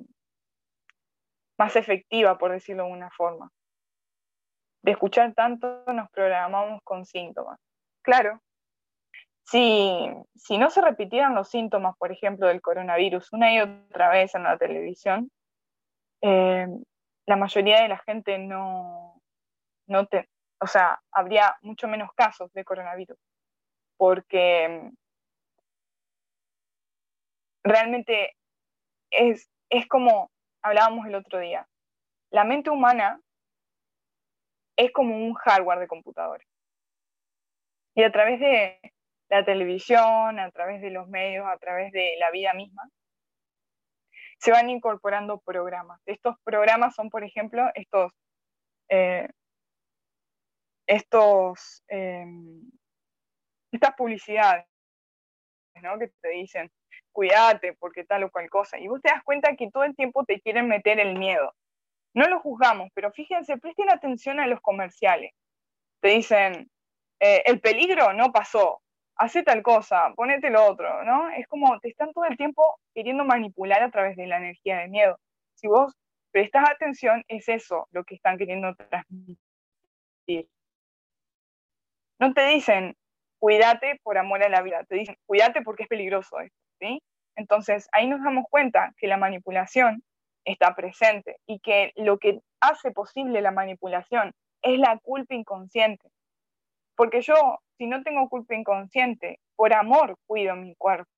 más 1.58 1.76
efectiva, 1.76 2.38
por 2.38 2.52
decirlo 2.52 2.86
de 2.86 2.92
una 2.92 3.12
forma. 3.12 3.52
De 4.84 4.92
escuchar 4.92 5.34
tanto 5.34 5.84
nos 5.94 6.10
programamos 6.12 6.82
con 6.84 7.06
síntomas. 7.06 7.60
Claro, 8.02 8.42
si, 9.44 10.08
si 10.36 10.58
no 10.58 10.70
se 10.70 10.82
repitieran 10.82 11.36
los 11.36 11.50
síntomas, 11.50 11.96
por 11.98 12.12
ejemplo, 12.12 12.48
del 12.48 12.62
coronavirus 12.62 13.32
una 13.34 13.54
y 13.54 13.60
otra 13.60 14.10
vez 14.10 14.34
en 14.36 14.44
la 14.44 14.58
televisión, 14.58 15.32
eh, 16.22 16.68
la 17.26 17.36
mayoría 17.36 17.82
de 17.82 17.90
la 17.90 17.98
gente 18.00 18.38
no, 18.40 19.17
no 19.88 20.06
te, 20.08 20.30
o 20.60 20.68
sea, 20.68 21.02
habría 21.12 21.56
mucho 21.62 21.88
menos 21.88 22.10
casos 22.16 22.52
de 22.54 22.64
coronavirus 22.64 23.18
porque 23.98 24.92
realmente 27.64 28.36
es, 29.12 29.50
es 29.70 29.88
como 29.88 30.32
hablábamos 30.62 31.06
el 31.08 31.16
otro 31.16 31.40
día, 31.40 31.68
la 32.32 32.44
mente 32.44 32.70
humana 32.70 33.20
es 34.78 34.92
como 34.92 35.16
un 35.16 35.34
hardware 35.34 35.80
de 35.80 35.88
computadores. 35.88 36.48
Y 37.96 38.04
a 38.04 38.12
través 38.12 38.40
de 38.40 38.80
la 39.30 39.44
televisión, 39.44 40.40
a 40.40 40.52
través 40.52 40.82
de 40.82 40.92
los 40.92 41.08
medios, 41.08 41.48
a 41.48 41.58
través 41.58 41.92
de 41.92 42.16
la 42.20 42.30
vida 42.32 42.54
misma, 42.54 42.84
se 44.38 44.52
van 44.52 44.70
incorporando 44.70 45.40
programas. 45.40 46.00
Estos 46.06 46.36
programas 46.44 46.94
son, 46.94 47.10
por 47.10 47.24
ejemplo, 47.24 47.64
estos, 47.74 48.12
eh, 48.90 49.28
estos 50.88 51.84
em, 51.88 52.62
estas 53.72 53.96
publicidades, 53.96 54.66
¿no? 55.82 55.98
Que 56.00 56.10
te 56.22 56.30
dicen, 56.30 56.72
cuídate 57.12 57.74
porque 57.74 58.04
tal 58.04 58.24
o 58.24 58.32
cual 58.32 58.50
cosa. 58.50 58.80
Y 58.80 58.88
vos 58.88 59.02
te 59.02 59.10
das 59.10 59.24
cuenta 59.24 59.56
que 59.56 59.70
todo 59.72 59.84
el 59.84 59.96
tiempo 59.96 60.26
te 60.26 60.40
quieren 60.42 60.68
meter 60.68 61.00
el 61.00 61.18
miedo. 61.18 61.54
No 62.14 62.28
lo 62.28 62.40
juzgamos, 62.40 62.90
pero 62.94 63.12
fíjense, 63.12 63.58
presten 63.58 63.92
atención 63.92 64.40
a 64.40 64.48
los 64.48 64.62
comerciales. 64.62 65.34
Te 66.02 66.10
dicen, 66.10 66.70
eh, 67.20 67.44
el 67.46 67.60
peligro 67.60 68.14
no 68.14 68.32
pasó, 68.32 68.82
hace 69.16 69.44
tal 69.44 69.62
cosa, 69.62 70.14
ponete 70.16 70.50
lo 70.50 70.66
otro, 70.66 71.04
¿no? 71.04 71.30
Es 71.30 71.48
como 71.48 71.80
te 71.80 71.90
están 71.90 72.14
todo 72.14 72.26
el 72.26 72.38
tiempo 72.38 72.80
queriendo 72.94 73.26
manipular 73.26 73.84
a 73.84 73.92
través 73.92 74.16
de 74.16 74.28
la 74.28 74.38
energía 74.38 74.80
de 74.80 74.88
miedo. 74.88 75.20
Si 75.56 75.68
vos 75.68 75.94
prestas 76.32 76.70
atención, 76.70 77.24
es 77.28 77.50
eso 77.50 77.88
lo 77.92 78.04
que 78.04 78.16
están 78.16 78.38
queriendo 78.38 78.76
transmitir. 78.76 79.38
No 82.20 82.34
te 82.34 82.48
dicen, 82.48 82.96
cuídate 83.40 84.00
por 84.04 84.18
amor 84.18 84.44
a 84.44 84.50
la 84.50 84.62
vida, 84.62 84.84
te 84.86 84.96
dicen, 84.96 85.16
cuídate 85.26 85.62
porque 85.62 85.84
es 85.84 85.90
peligroso 85.90 86.40
esto, 86.40 86.58
¿sí? 86.80 87.02
Entonces, 87.36 87.88
ahí 87.92 88.08
nos 88.08 88.24
damos 88.24 88.46
cuenta 88.50 88.94
que 88.98 89.08
la 89.08 89.18
manipulación 89.18 90.04
está 90.44 90.76
presente 90.76 91.38
y 91.46 91.60
que 91.60 91.92
lo 91.96 92.18
que 92.18 92.40
hace 92.62 92.92
posible 92.92 93.42
la 93.42 93.52
manipulación 93.52 94.32
es 94.64 94.80
la 94.80 94.98
culpa 94.98 95.36
inconsciente. 95.36 96.10
Porque 96.96 97.22
yo, 97.22 97.60
si 97.78 97.86
no 97.86 98.02
tengo 98.02 98.28
culpa 98.28 98.56
inconsciente, 98.56 99.40
por 99.56 99.74
amor 99.74 100.18
cuido 100.26 100.56
mi 100.56 100.74
cuerpo. 100.76 101.10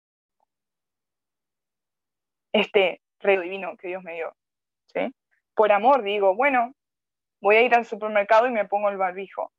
Este 2.51 3.01
rey 3.19 3.37
divino 3.37 3.77
que 3.77 3.87
Dios 3.87 4.03
me 4.03 4.15
dio, 4.15 4.33
¿sí? 4.93 5.13
Por 5.55 5.71
amor 5.71 6.03
digo, 6.03 6.35
bueno, 6.35 6.73
voy 7.41 7.55
a 7.57 7.61
ir 7.61 7.75
al 7.75 7.85
supermercado 7.85 8.47
y 8.47 8.51
me 8.51 8.65
pongo 8.65 8.89
el 8.89 8.97
barbijo. 8.97 9.51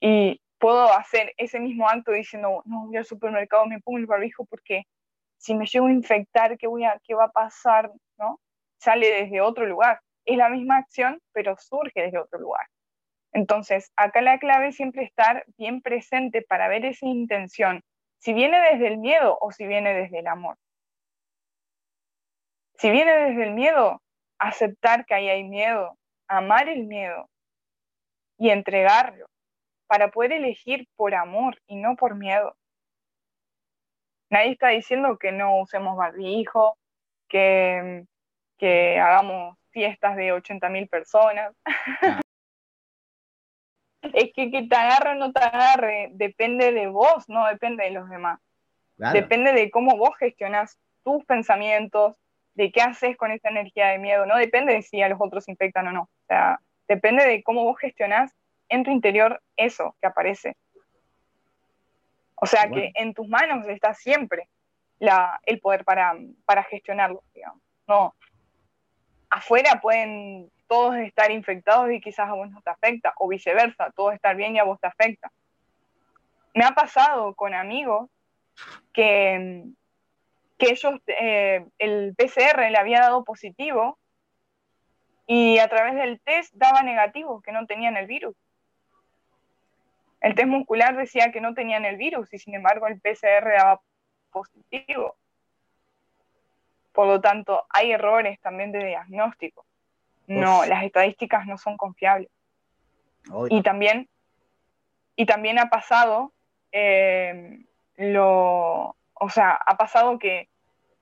Y 0.00 0.40
puedo 0.58 0.92
hacer 0.92 1.32
ese 1.36 1.60
mismo 1.60 1.88
acto 1.88 2.12
diciendo, 2.12 2.62
no, 2.64 2.86
voy 2.86 2.96
al 2.96 3.04
supermercado, 3.04 3.66
me 3.66 3.80
pongo 3.80 3.98
el 3.98 4.06
barbijo 4.06 4.44
porque 4.46 4.84
si 5.38 5.54
me 5.54 5.66
llego 5.66 5.86
a 5.86 5.92
infectar, 5.92 6.56
¿qué, 6.58 6.66
voy 6.66 6.84
a, 6.84 7.00
qué 7.04 7.14
va 7.14 7.24
a 7.24 7.32
pasar? 7.32 7.92
¿no? 8.18 8.40
Sale 8.78 9.10
desde 9.10 9.40
otro 9.40 9.66
lugar. 9.66 10.00
Es 10.24 10.36
la 10.36 10.48
misma 10.48 10.78
acción, 10.78 11.20
pero 11.32 11.56
surge 11.56 12.02
desde 12.02 12.18
otro 12.18 12.38
lugar. 12.40 12.66
Entonces, 13.32 13.92
acá 13.96 14.22
la 14.22 14.38
clave 14.38 14.68
es 14.68 14.76
siempre 14.76 15.04
estar 15.04 15.44
bien 15.58 15.82
presente 15.82 16.42
para 16.42 16.68
ver 16.68 16.84
esa 16.84 17.06
intención, 17.06 17.82
si 18.18 18.32
viene 18.32 18.58
desde 18.72 18.88
el 18.88 18.98
miedo 18.98 19.36
o 19.40 19.52
si 19.52 19.66
viene 19.66 19.92
desde 19.92 20.20
el 20.20 20.26
amor. 20.26 20.56
Si 22.78 22.90
viene 22.90 23.12
desde 23.12 23.44
el 23.44 23.52
miedo, 23.52 24.02
aceptar 24.38 25.04
que 25.04 25.14
ahí 25.14 25.28
hay 25.28 25.44
miedo, 25.44 25.98
amar 26.28 26.68
el 26.68 26.84
miedo 26.84 27.28
y 28.38 28.50
entregarlo 28.50 29.26
para 29.86 30.10
poder 30.10 30.32
elegir 30.32 30.88
por 30.96 31.14
amor 31.14 31.60
y 31.66 31.76
no 31.76 31.96
por 31.96 32.14
miedo. 32.14 32.56
Nadie 34.30 34.52
está 34.52 34.68
diciendo 34.68 35.18
que 35.18 35.32
no 35.32 35.60
usemos 35.60 35.96
barbijo, 35.96 36.76
que, 37.28 38.04
que 38.58 38.98
hagamos 38.98 39.56
fiestas 39.70 40.16
de 40.16 40.32
80.000 40.32 40.88
personas. 40.88 41.54
es 44.14 44.32
que 44.32 44.50
que 44.50 44.62
te 44.62 44.76
agarre 44.76 45.10
o 45.10 45.14
no 45.14 45.32
te 45.32 45.42
agarre 45.42 46.08
depende 46.12 46.72
de 46.72 46.86
vos, 46.88 47.28
no 47.28 47.46
depende 47.46 47.84
de 47.84 47.90
los 47.90 48.08
demás. 48.08 48.40
Depende 49.12 49.52
de 49.52 49.70
cómo 49.70 49.98
vos 49.98 50.16
gestionás 50.16 50.78
tus 51.04 51.22
pensamientos, 51.26 52.16
de 52.54 52.72
qué 52.72 52.80
haces 52.80 53.16
con 53.16 53.30
esa 53.30 53.50
energía 53.50 53.88
de 53.88 53.98
miedo, 53.98 54.24
no 54.24 54.36
depende 54.36 54.72
de 54.72 54.82
si 54.82 55.02
a 55.02 55.08
los 55.10 55.20
otros 55.20 55.48
infectan 55.48 55.88
o 55.88 55.92
no. 55.92 56.02
O 56.02 56.26
sea, 56.26 56.60
depende 56.88 57.26
de 57.26 57.42
cómo 57.42 57.64
vos 57.64 57.78
gestionás 57.78 58.34
en 58.68 58.84
tu 58.84 58.90
interior 58.90 59.42
eso 59.56 59.96
que 60.00 60.06
aparece. 60.06 60.56
O 62.36 62.46
sea 62.46 62.68
que 62.68 62.92
en 62.94 63.14
tus 63.14 63.28
manos 63.28 63.66
está 63.68 63.94
siempre 63.94 64.48
la, 64.98 65.40
el 65.44 65.58
poder 65.60 65.84
para, 65.84 66.14
para 66.44 66.64
gestionarlo, 66.64 67.22
digamos. 67.34 67.62
No, 67.86 68.14
afuera 69.30 69.80
pueden 69.80 70.50
todos 70.66 70.96
estar 70.96 71.30
infectados 71.30 71.90
y 71.92 72.00
quizás 72.00 72.28
a 72.28 72.34
vos 72.34 72.50
no 72.50 72.60
te 72.60 72.70
afecta, 72.70 73.14
o 73.16 73.28
viceversa, 73.28 73.90
todos 73.94 74.14
estar 74.14 74.36
bien 74.36 74.56
y 74.56 74.58
a 74.58 74.64
vos 74.64 74.80
te 74.80 74.86
afecta. 74.86 75.30
Me 76.54 76.64
ha 76.64 76.72
pasado 76.72 77.34
con 77.34 77.54
amigos 77.54 78.10
que, 78.92 79.64
que 80.58 80.70
ellos, 80.70 80.94
eh, 81.06 81.66
el 81.78 82.14
PCR 82.16 82.70
le 82.70 82.78
había 82.78 83.00
dado 83.00 83.24
positivo 83.24 83.98
y 85.26 85.58
a 85.58 85.68
través 85.68 85.94
del 85.94 86.20
test 86.20 86.54
daba 86.54 86.82
negativo, 86.82 87.42
que 87.42 87.52
no 87.52 87.66
tenían 87.66 87.96
el 87.96 88.06
virus. 88.06 88.34
El 90.26 90.34
test 90.34 90.48
muscular 90.48 90.96
decía 90.96 91.30
que 91.30 91.40
no 91.40 91.54
tenían 91.54 91.84
el 91.84 91.96
virus 91.98 92.34
y 92.34 92.40
sin 92.40 92.56
embargo 92.56 92.88
el 92.88 93.00
PCR 93.00 93.48
daba 93.56 93.80
positivo. 94.32 95.14
Por 96.92 97.06
lo 97.06 97.20
tanto, 97.20 97.64
hay 97.68 97.92
errores 97.92 98.40
también 98.40 98.72
de 98.72 98.84
diagnóstico. 98.84 99.64
No, 100.26 100.66
las 100.66 100.82
estadísticas 100.82 101.46
no 101.46 101.56
son 101.58 101.76
confiables. 101.76 102.28
Y 103.50 103.62
también, 103.62 104.08
y 105.14 105.26
también 105.26 105.60
ha 105.60 105.70
pasado 105.70 106.32
eh, 106.72 107.60
lo, 107.94 108.96
o 109.14 109.30
sea, 109.30 109.52
ha 109.52 109.76
pasado 109.76 110.18
que 110.18 110.48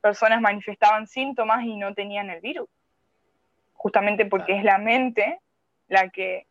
personas 0.02 0.42
manifestaban 0.42 1.06
síntomas 1.06 1.64
y 1.64 1.78
no 1.78 1.94
tenían 1.94 2.28
el 2.28 2.42
virus, 2.42 2.68
justamente 3.72 4.26
porque 4.26 4.58
es 4.58 4.64
la 4.64 4.76
mente 4.76 5.40
la 5.88 6.10
que 6.10 6.46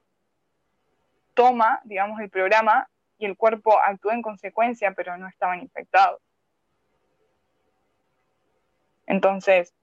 toma, 1.33 1.81
digamos, 1.83 2.19
el 2.19 2.29
programa 2.29 2.89
y 3.17 3.25
el 3.25 3.37
cuerpo 3.37 3.79
actúa 3.79 4.13
en 4.13 4.21
consecuencia, 4.21 4.93
pero 4.93 5.17
no 5.17 5.27
estaban 5.27 5.59
infectados. 5.59 6.21
Entonces, 9.05 9.73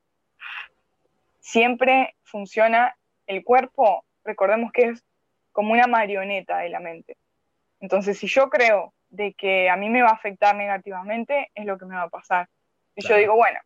siempre 1.41 2.15
funciona 2.23 2.97
el 3.27 3.45
cuerpo, 3.45 4.05
recordemos 4.25 4.73
que 4.73 4.83
es 4.83 5.05
como 5.53 5.73
una 5.73 5.87
marioneta 5.87 6.59
de 6.59 6.69
la 6.69 6.81
mente. 6.81 7.17
Entonces, 7.81 8.19
si 8.19 8.27
yo 8.27 8.51
creo 8.51 8.93
de 9.09 9.35
que 9.35 9.69
a 9.69 9.77
mí 9.77 9.89
me 9.91 10.03
va 10.03 10.11
a 10.11 10.15
afectar 10.15 10.55
negativamente, 10.55 11.51
es 11.55 11.65
lo 11.67 11.79
que 11.79 11.87
me 11.87 11.97
va 11.97 12.03
a 12.03 12.09
pasar. 12.09 12.49
Y 12.95 13.07
yo 13.07 13.17
digo, 13.17 13.35
bueno, 13.35 13.59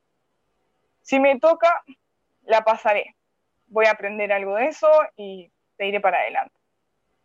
si 1.03 1.19
me 1.19 1.39
toca, 1.39 1.83
la 2.45 2.63
pasaré. 2.63 3.15
Voy 3.67 3.87
a 3.87 3.93
aprender 3.93 4.33
algo 4.33 4.57
de 4.57 4.67
eso 4.67 4.89
y 5.17 5.51
te 5.77 5.87
iré 5.87 6.01
para 6.01 6.19
adelante. 6.19 6.55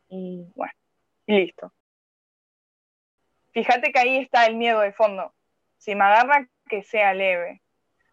Y 0.09 0.51
bueno, 0.55 0.73
y 1.25 1.39
listo. 1.39 1.71
Fíjate 3.51 3.91
que 3.91 3.99
ahí 3.99 4.17
está 4.17 4.45
el 4.45 4.55
miedo 4.55 4.81
de 4.81 4.91
fondo. 4.91 5.33
Si 5.77 5.95
me 5.95 6.03
agarra, 6.03 6.47
que 6.67 6.83
sea 6.83 7.13
leve. 7.13 7.61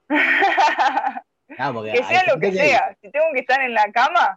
Ah, 1.59 1.73
que 1.73 2.03
sea 2.03 2.25
lo 2.27 2.41
que 2.41 2.51
sea. 2.51 2.97
Si 3.01 3.09
tengo 3.09 3.27
que 3.33 3.39
estar 3.39 3.63
en 3.63 3.73
la 3.73 3.93
cama, 3.93 4.37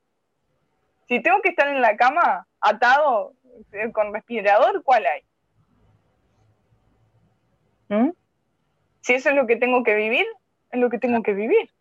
si 1.07 1.19
tengo 1.21 1.41
que 1.41 1.49
estar 1.49 1.67
en 1.67 1.81
la 1.81 1.97
cama 1.97 2.47
atado 2.61 3.33
eh, 3.71 3.91
con 3.91 4.13
respirador, 4.13 4.83
¿cuál 4.83 5.07
hay? 5.07 5.23
¿Mm? 7.87 8.11
Si 9.01 9.13
eso 9.15 9.29
es 9.29 9.35
lo 9.35 9.47
que 9.47 9.55
tengo 9.55 9.83
que 9.83 9.95
vivir, 9.95 10.27
es 10.71 10.79
lo 10.79 10.91
que 10.91 10.99
tengo 10.99 11.23
que 11.23 11.33
vivir. 11.33 11.71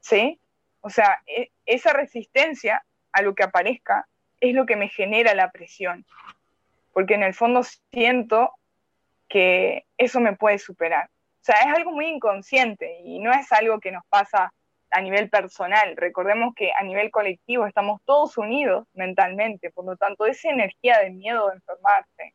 ¿Sí? 0.00 0.38
O 0.82 0.90
sea, 0.90 1.22
e, 1.26 1.50
esa 1.64 1.94
resistencia 1.94 2.84
a 3.12 3.22
lo 3.22 3.34
que 3.34 3.44
aparezca 3.44 4.06
es 4.40 4.54
lo 4.54 4.66
que 4.66 4.76
me 4.76 4.88
genera 4.88 5.34
la 5.34 5.50
presión. 5.50 6.06
Porque 6.92 7.14
en 7.14 7.22
el 7.22 7.34
fondo 7.34 7.62
siento 7.62 8.52
que 9.28 9.86
eso 9.96 10.20
me 10.20 10.36
puede 10.36 10.58
superar. 10.58 11.06
O 11.06 11.44
sea, 11.44 11.56
es 11.60 11.74
algo 11.74 11.92
muy 11.92 12.06
inconsciente 12.06 13.00
y 13.04 13.18
no 13.18 13.32
es 13.32 13.50
algo 13.52 13.80
que 13.80 13.92
nos 13.92 14.04
pasa 14.08 14.52
a 14.90 15.00
nivel 15.00 15.30
personal. 15.30 15.96
Recordemos 15.96 16.54
que 16.54 16.72
a 16.76 16.82
nivel 16.82 17.10
colectivo 17.10 17.66
estamos 17.66 18.00
todos 18.04 18.36
unidos 18.36 18.86
mentalmente, 18.92 19.70
por 19.70 19.84
lo 19.84 19.96
tanto, 19.96 20.26
esa 20.26 20.50
energía 20.50 20.98
de 20.98 21.10
miedo 21.10 21.48
de 21.48 21.56
enfermarse 21.56 22.34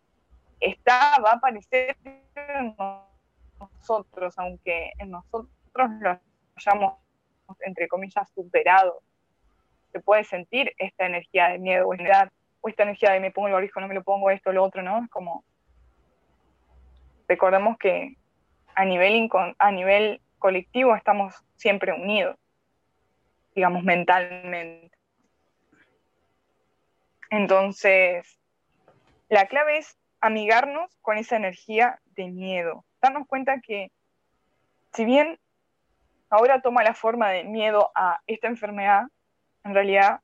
está, 0.60 1.20
va 1.24 1.32
a 1.32 1.36
aparecer 1.36 1.96
en 2.04 2.76
nosotros, 3.60 4.34
aunque 4.38 4.94
en 4.98 5.12
nosotros 5.12 5.52
lo 6.00 6.20
hayamos, 6.56 6.94
entre 7.60 7.88
comillas, 7.88 8.30
superado. 8.34 9.02
Se 9.96 10.02
puede 10.02 10.26
sentir 10.26 10.74
esta 10.78 11.06
energía 11.06 11.48
de 11.48 11.58
miedo 11.58 11.88
o 11.88 11.94
esta 12.68 12.84
energía 12.84 13.12
de 13.12 13.22
me 13.22 13.32
pongo 13.32 13.48
el 13.48 13.54
barbijo, 13.54 13.80
no 13.80 13.88
me 13.88 13.94
lo 13.94 14.04
pongo 14.04 14.30
esto, 14.30 14.52
lo 14.52 14.62
otro, 14.62 14.82
¿no? 14.82 15.02
Es 15.02 15.10
como, 15.10 15.46
recordemos 17.30 17.78
que 17.78 18.18
a 18.76 18.84
nivel, 18.84 19.30
a 19.58 19.72
nivel 19.72 20.20
colectivo 20.38 20.98
estamos 20.98 21.34
siempre 21.56 21.94
unidos, 21.94 22.36
digamos, 23.56 23.86
mentalmente. 23.86 24.92
Entonces, 27.30 28.38
la 29.30 29.46
clave 29.46 29.78
es 29.78 29.98
amigarnos 30.20 30.94
con 31.02 31.18
esa 31.18 31.38
energía 31.38 32.02
de 32.18 32.28
miedo, 32.28 32.84
darnos 33.02 33.28
cuenta 33.28 33.62
que 33.62 33.94
si 34.92 35.06
bien 35.06 35.40
ahora 36.30 36.60
toma 36.60 36.84
la 36.84 36.94
forma 36.94 37.30
de 37.30 37.46
miedo 37.46 37.94
a 37.96 38.20
esta 38.28 38.48
enfermedad, 38.48 39.06
en 39.66 39.74
realidad 39.74 40.22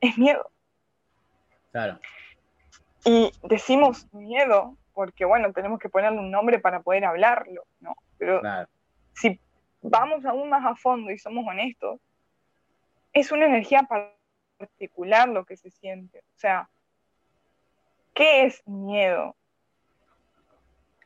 es 0.00 0.18
miedo. 0.18 0.50
Claro. 1.72 1.98
Y 3.04 3.32
decimos 3.48 4.12
miedo 4.12 4.76
porque 4.92 5.24
bueno, 5.24 5.52
tenemos 5.52 5.78
que 5.78 5.88
ponerle 5.88 6.18
un 6.18 6.30
nombre 6.30 6.58
para 6.58 6.82
poder 6.82 7.04
hablarlo, 7.04 7.64
¿no? 7.80 7.96
Pero 8.18 8.42
si 9.14 9.40
vamos 9.80 10.26
aún 10.26 10.50
más 10.50 10.66
a 10.66 10.74
fondo 10.74 11.10
y 11.10 11.18
somos 11.18 11.46
honestos, 11.46 12.00
es 13.12 13.32
una 13.32 13.46
energía 13.46 13.88
particular 14.58 15.28
lo 15.28 15.44
que 15.46 15.56
se 15.56 15.70
siente. 15.70 16.18
O 16.18 16.38
sea, 16.38 16.68
¿qué 18.12 18.44
es 18.44 18.66
miedo? 18.66 19.36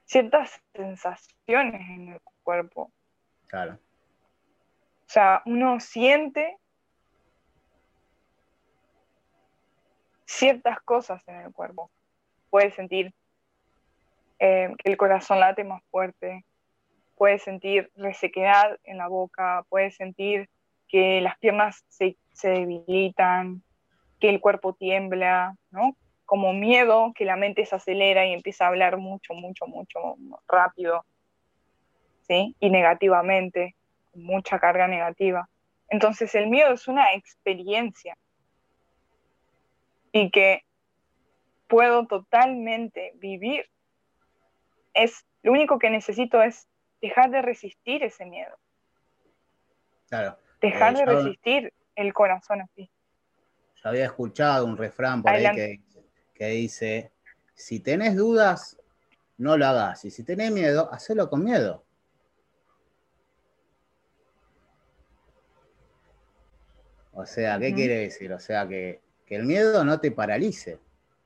Ciertas 0.07 0.61
sensaciones 0.75 1.81
en 1.89 2.09
el 2.15 2.21
cuerpo. 2.43 2.91
Claro. 3.47 3.75
O 3.75 5.09
sea, 5.15 5.43
uno 5.47 5.79
siente 5.79 6.59
ciertas 10.25 10.81
cosas 10.81 11.23
en 11.29 11.37
el 11.37 11.53
cuerpo. 11.53 11.91
Puede 12.51 12.71
sentir 12.71 13.13
eh, 14.39 14.71
que 14.79 14.91
el 14.91 14.97
corazón 14.97 15.41
late 15.41 15.65
más 15.65 15.83
fuerte, 15.91 16.45
puedes 17.17 17.43
sentir 17.43 17.91
resequedad 17.97 18.79
en 18.85 18.99
la 18.99 19.09
boca, 19.09 19.65
puedes 19.69 19.97
sentir 19.97 20.49
que 20.89 21.21
las 21.21 21.39
piernas 21.39 21.85
se, 21.89 22.17
debilitan, 22.43 23.63
que 24.21 24.29
el 24.29 24.41
cuerpo 24.41 24.75
tiembla, 24.75 25.57
¿no? 25.71 25.97
Como 26.25 26.53
miedo, 26.53 27.13
que 27.15 27.25
la 27.25 27.37
mente 27.37 27.65
se 27.67 27.77
acelera 27.77 28.27
y 28.27 28.33
empieza 28.33 28.65
a 28.65 28.69
hablar 28.69 28.97
mucho, 28.97 29.35
mucho, 29.35 29.67
mucho 29.67 30.17
rápido, 30.49 31.05
¿sí? 32.23 32.55
Y 32.61 32.71
negativamente, 32.71 33.75
con 34.13 34.25
mucha 34.25 34.59
carga 34.59 34.89
negativa. 34.89 35.49
Entonces 35.89 36.35
el 36.35 36.49
miedo 36.49 36.73
es 36.73 36.89
una 36.89 37.13
experiencia 37.13 38.17
y 40.15 40.31
que 40.31 40.65
puedo 41.67 42.07
totalmente 42.07 43.13
vivir 43.17 43.69
es 44.95 45.27
lo 45.43 45.51
único 45.51 45.79
que 45.81 45.91
necesito 45.91 46.41
es 46.41 46.69
dejar 47.03 47.31
de 47.31 47.43
resistir 47.43 48.05
ese 48.05 48.25
miedo. 48.25 48.57
Claro. 50.09 50.39
Dejar 50.61 50.95
eh, 50.95 50.99
de 50.99 51.05
resistir 51.05 51.75
el 51.97 52.15
corazón 52.15 52.61
así. 52.61 52.89
Yo 53.83 53.89
había 53.89 54.05
escuchado 54.05 54.65
un 54.65 54.77
refrán 54.77 55.21
por 55.21 55.33
ahí 55.33 55.53
que, 55.53 55.81
que, 56.33 56.47
dice, 56.47 57.11
si 57.55 57.81
tenés 57.81 58.15
dudas, 58.15 58.81
no 59.37 59.57
lo 59.57 59.67
hagas. 59.67 60.05
Y 60.05 60.13
si 60.13 60.23
tenés 60.23 60.53
miedo, 60.53 60.89
hacelo 60.93 61.29
con 61.29 61.43
miedo. 61.43 61.85
O 67.13 67.27
sea, 67.27 67.59
¿qué 67.59 67.75
quiere 67.75 67.97
decir? 67.97 68.33
O 68.33 68.39
sea, 68.39 68.67
que, 68.69 69.04
que 69.27 69.37
el 69.37 69.45
miedo 69.45 69.85
no 69.85 70.01
te 70.01 70.11
paralice, 70.11 70.79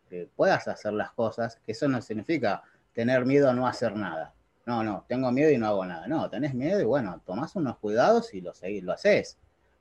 que 0.08 0.28
puedas 0.36 0.68
hacer 0.68 0.92
las 0.92 1.12
cosas, 1.12 1.60
que 1.64 1.72
eso 1.72 1.88
no 1.88 2.00
significa 2.00 2.62
tener 2.92 3.24
miedo 3.24 3.50
a 3.50 3.54
no 3.54 3.66
hacer 3.66 3.94
nada. 3.94 4.34
no, 4.66 4.82
no, 4.82 5.04
tengo 5.08 5.32
miedo 5.32 5.50
y 5.50 5.58
no 5.58 5.66
hago 5.66 5.86
nada. 5.86 6.06
No, 6.06 6.28
tenés 6.28 6.54
miedo 6.54 6.80
y 6.80 6.84
bueno, 6.84 7.22
tomás 7.24 7.56
unos 7.56 7.78
cuidados 7.78 8.34
y 8.34 8.40
lo, 8.40 8.52
seguís, 8.54 8.82
lo 8.82 8.92
haces. 8.92 9.38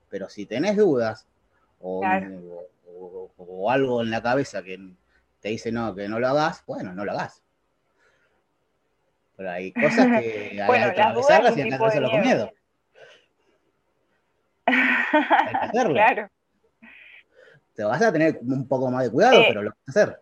Pero 0.10 0.30
si 0.30 0.46
tenés 0.46 0.78
dudas 0.78 1.28
o, 1.80 2.02
algo 3.70 4.02
en 4.02 4.10
la 4.10 4.22
cabeza 4.22 4.64
que 4.64 4.80
te 5.42 5.50
dice 5.50 5.72
no, 5.72 5.94
que 5.94 6.08
no 6.08 6.20
lo 6.20 6.28
hagas, 6.30 6.64
bueno, 6.66 6.94
no 6.94 7.04
lo 7.04 7.12
hagas. 7.12 7.44
Pero 9.36 9.52
hay 9.52 9.74
cosas 9.74 10.22
que 10.22 10.58
hay 10.62 10.68
bueno, 10.68 10.86
que 10.86 11.02
atravesarlas 11.02 11.58
y 11.58 11.62
hay 11.62 11.70
que 11.70 11.78
con 11.78 12.22
miedo. 12.22 12.52
hay 14.66 15.52
que 15.52 15.58
hacerlo. 15.58 15.94
Claro. 15.94 16.30
Te 17.78 17.84
vas 17.84 18.02
a 18.02 18.12
tener 18.12 18.40
un 18.42 18.68
poco 18.68 18.90
más 18.90 19.04
de 19.04 19.12
cuidado, 19.12 19.40
eh, 19.40 19.46
pero 19.50 19.62
lo 19.62 19.70
vas 19.70 19.78
a 19.88 19.92
hacer. 19.92 20.20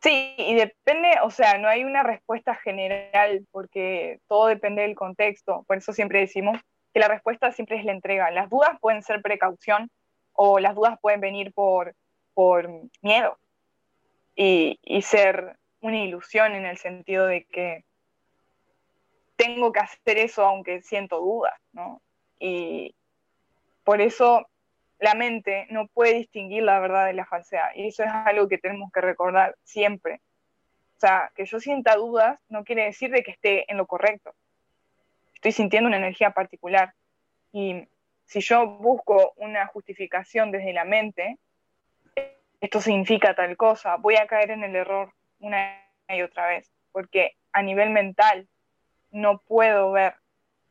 Sí, 0.00 0.34
y 0.38 0.54
depende, 0.54 1.16
o 1.24 1.30
sea, 1.30 1.58
no 1.58 1.66
hay 1.66 1.82
una 1.82 2.04
respuesta 2.04 2.54
general 2.54 3.44
porque 3.50 4.20
todo 4.28 4.46
depende 4.46 4.82
del 4.82 4.94
contexto. 4.94 5.64
Por 5.66 5.78
eso 5.78 5.92
siempre 5.92 6.20
decimos 6.20 6.60
que 6.94 7.00
la 7.00 7.08
respuesta 7.08 7.50
siempre 7.50 7.78
es 7.78 7.84
la 7.84 7.90
entrega. 7.90 8.30
Las 8.30 8.48
dudas 8.48 8.78
pueden 8.80 9.02
ser 9.02 9.22
precaución 9.22 9.90
o 10.34 10.60
las 10.60 10.76
dudas 10.76 11.00
pueden 11.00 11.20
venir 11.20 11.52
por, 11.52 11.96
por 12.32 12.70
miedo 13.02 13.36
y, 14.36 14.78
y 14.84 15.02
ser 15.02 15.56
una 15.80 15.98
ilusión 15.98 16.54
en 16.54 16.64
el 16.64 16.78
sentido 16.78 17.26
de 17.26 17.44
que 17.46 17.84
tengo 19.34 19.72
que 19.72 19.80
hacer 19.80 20.18
eso 20.18 20.44
aunque 20.44 20.80
siento 20.82 21.18
dudas, 21.18 21.58
¿no? 21.72 22.00
Y 22.38 22.94
por 23.88 24.02
eso 24.02 24.46
la 24.98 25.14
mente 25.14 25.66
no 25.70 25.86
puede 25.86 26.12
distinguir 26.12 26.62
la 26.62 26.78
verdad 26.78 27.06
de 27.06 27.14
la 27.14 27.24
falsedad. 27.24 27.70
Y 27.74 27.88
eso 27.88 28.02
es 28.02 28.10
algo 28.10 28.46
que 28.46 28.58
tenemos 28.58 28.92
que 28.92 29.00
recordar 29.00 29.56
siempre. 29.64 30.20
O 30.98 31.00
sea, 31.00 31.32
que 31.34 31.46
yo 31.46 31.58
sienta 31.58 31.96
dudas 31.96 32.38
no 32.50 32.64
quiere 32.64 32.84
decir 32.84 33.10
de 33.10 33.22
que 33.22 33.30
esté 33.30 33.64
en 33.72 33.78
lo 33.78 33.86
correcto. 33.86 34.34
Estoy 35.36 35.52
sintiendo 35.52 35.88
una 35.88 35.96
energía 35.96 36.32
particular. 36.32 36.92
Y 37.50 37.88
si 38.26 38.42
yo 38.42 38.66
busco 38.66 39.32
una 39.36 39.66
justificación 39.68 40.50
desde 40.50 40.74
la 40.74 40.84
mente, 40.84 41.38
esto 42.60 42.82
significa 42.82 43.34
tal 43.34 43.56
cosa, 43.56 43.96
voy 43.96 44.16
a 44.16 44.26
caer 44.26 44.50
en 44.50 44.64
el 44.64 44.76
error 44.76 45.14
una 45.38 45.82
y 46.10 46.20
otra 46.20 46.46
vez, 46.46 46.70
porque 46.92 47.36
a 47.52 47.62
nivel 47.62 47.88
mental 47.88 48.50
no 49.12 49.38
puedo 49.38 49.92
ver 49.92 50.14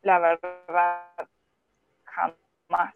la 0.04 0.20
verdad 0.20 1.02
jamás. 2.04 2.94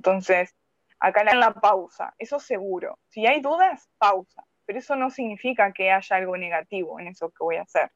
Entonces, 0.00 0.56
acá 0.98 1.20
en 1.30 1.40
la 1.40 1.52
pausa, 1.52 2.14
eso 2.18 2.40
seguro. 2.40 2.98
Si 3.08 3.26
hay 3.26 3.42
dudas, 3.42 3.86
pausa. 3.98 4.46
Pero 4.64 4.78
eso 4.78 4.96
no 4.96 5.10
significa 5.10 5.74
que 5.74 5.90
haya 5.90 6.16
algo 6.16 6.38
negativo 6.38 6.98
en 6.98 7.08
eso 7.08 7.28
que 7.28 7.44
voy 7.44 7.56
a 7.56 7.62
hacer. 7.62 7.92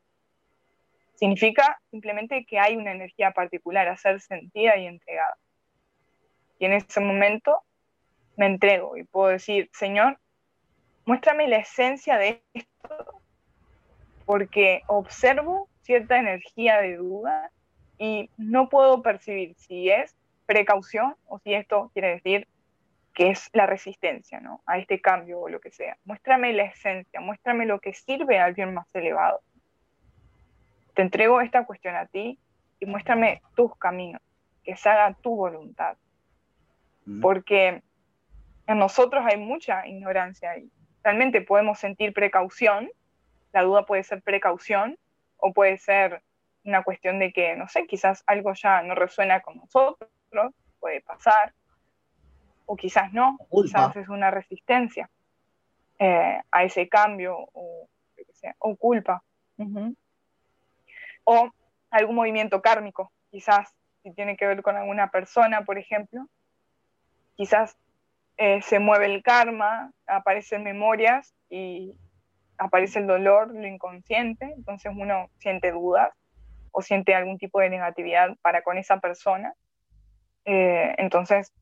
Significa 1.14 1.80
simplemente 1.90 2.44
que 2.44 2.58
hay 2.58 2.76
una 2.76 2.92
energía 2.92 3.30
particular 3.30 3.88
a 3.88 3.96
ser 3.96 4.20
sentida 4.20 4.76
y 4.76 4.86
entregada. 4.86 5.38
Y 6.58 6.66
en 6.66 6.74
ese 6.74 7.00
momento 7.00 7.62
me 8.36 8.44
entrego 8.44 8.98
y 8.98 9.04
puedo 9.04 9.28
decir, 9.28 9.70
Señor, 9.72 10.18
muéstrame 11.06 11.48
la 11.48 11.56
esencia 11.56 12.18
de 12.18 12.44
esto, 12.52 13.22
porque 14.26 14.82
observo 14.88 15.70
cierta 15.80 16.18
energía 16.18 16.82
de 16.82 16.96
duda 16.96 17.50
y 17.96 18.28
no 18.36 18.68
puedo 18.68 19.00
percibir 19.00 19.54
si 19.56 19.88
es 19.88 20.14
precaución 20.46 21.16
o 21.26 21.38
si 21.38 21.54
esto 21.54 21.90
quiere 21.92 22.14
decir 22.14 22.48
que 23.14 23.30
es 23.30 23.48
la 23.52 23.66
resistencia 23.66 24.40
¿no? 24.40 24.60
a 24.66 24.78
este 24.78 25.00
cambio 25.00 25.40
o 25.40 25.48
lo 25.48 25.60
que 25.60 25.70
sea. 25.70 25.96
Muéstrame 26.04 26.52
la 26.52 26.64
esencia, 26.64 27.20
muéstrame 27.20 27.64
lo 27.64 27.78
que 27.78 27.94
sirve 27.94 28.38
al 28.38 28.54
bien 28.54 28.74
más 28.74 28.86
elevado. 28.92 29.40
Te 30.94 31.02
entrego 31.02 31.40
esta 31.40 31.64
cuestión 31.64 31.94
a 31.94 32.06
ti 32.06 32.38
y 32.80 32.86
muéstrame 32.86 33.40
tus 33.54 33.76
caminos, 33.76 34.20
que 34.64 34.76
se 34.76 34.88
haga 34.88 35.14
tu 35.14 35.36
voluntad. 35.36 35.96
Mm. 37.06 37.20
Porque 37.20 37.82
en 38.66 38.78
nosotros 38.78 39.24
hay 39.24 39.38
mucha 39.38 39.86
ignorancia 39.86 40.56
y 40.58 40.70
realmente 41.04 41.40
podemos 41.40 41.78
sentir 41.78 42.12
precaución, 42.12 42.90
la 43.52 43.62
duda 43.62 43.86
puede 43.86 44.02
ser 44.02 44.22
precaución 44.22 44.98
o 45.36 45.52
puede 45.52 45.78
ser 45.78 46.22
una 46.64 46.82
cuestión 46.82 47.20
de 47.20 47.32
que, 47.32 47.54
no 47.54 47.68
sé, 47.68 47.86
quizás 47.86 48.24
algo 48.26 48.52
ya 48.54 48.82
no 48.82 48.94
resuena 48.94 49.40
con 49.40 49.58
nosotros 49.58 50.10
puede 50.80 51.00
pasar, 51.00 51.52
o 52.66 52.76
quizás 52.76 53.12
no, 53.12 53.38
quizás 53.50 53.96
es 53.96 54.08
una 54.08 54.30
resistencia 54.30 55.08
eh, 55.98 56.40
a 56.50 56.64
ese 56.64 56.88
cambio 56.88 57.36
o, 57.52 57.88
o 58.58 58.76
culpa. 58.76 59.22
O 61.24 61.50
algún 61.90 62.16
movimiento 62.16 62.60
kármico, 62.60 63.12
quizás 63.30 63.74
si 64.02 64.12
tiene 64.12 64.36
que 64.36 64.46
ver 64.46 64.62
con 64.62 64.76
alguna 64.76 65.10
persona, 65.10 65.64
por 65.64 65.78
ejemplo, 65.78 66.26
quizás 67.36 67.76
eh, 68.36 68.60
se 68.62 68.78
mueve 68.78 69.06
el 69.06 69.22
karma, 69.22 69.92
aparecen 70.06 70.64
memorias 70.64 71.32
y 71.48 71.94
aparece 72.58 72.98
el 72.98 73.06
dolor, 73.06 73.54
lo 73.54 73.66
inconsciente, 73.66 74.52
entonces 74.56 74.92
uno 74.94 75.30
siente 75.38 75.72
dudas 75.72 76.12
o 76.72 76.82
siente 76.82 77.14
algún 77.14 77.38
tipo 77.38 77.60
de 77.60 77.70
negatividad 77.70 78.36
para 78.42 78.62
con 78.62 78.76
esa 78.76 78.98
persona 78.98 79.54
eh, 80.44 80.94
entonces, 80.98 81.52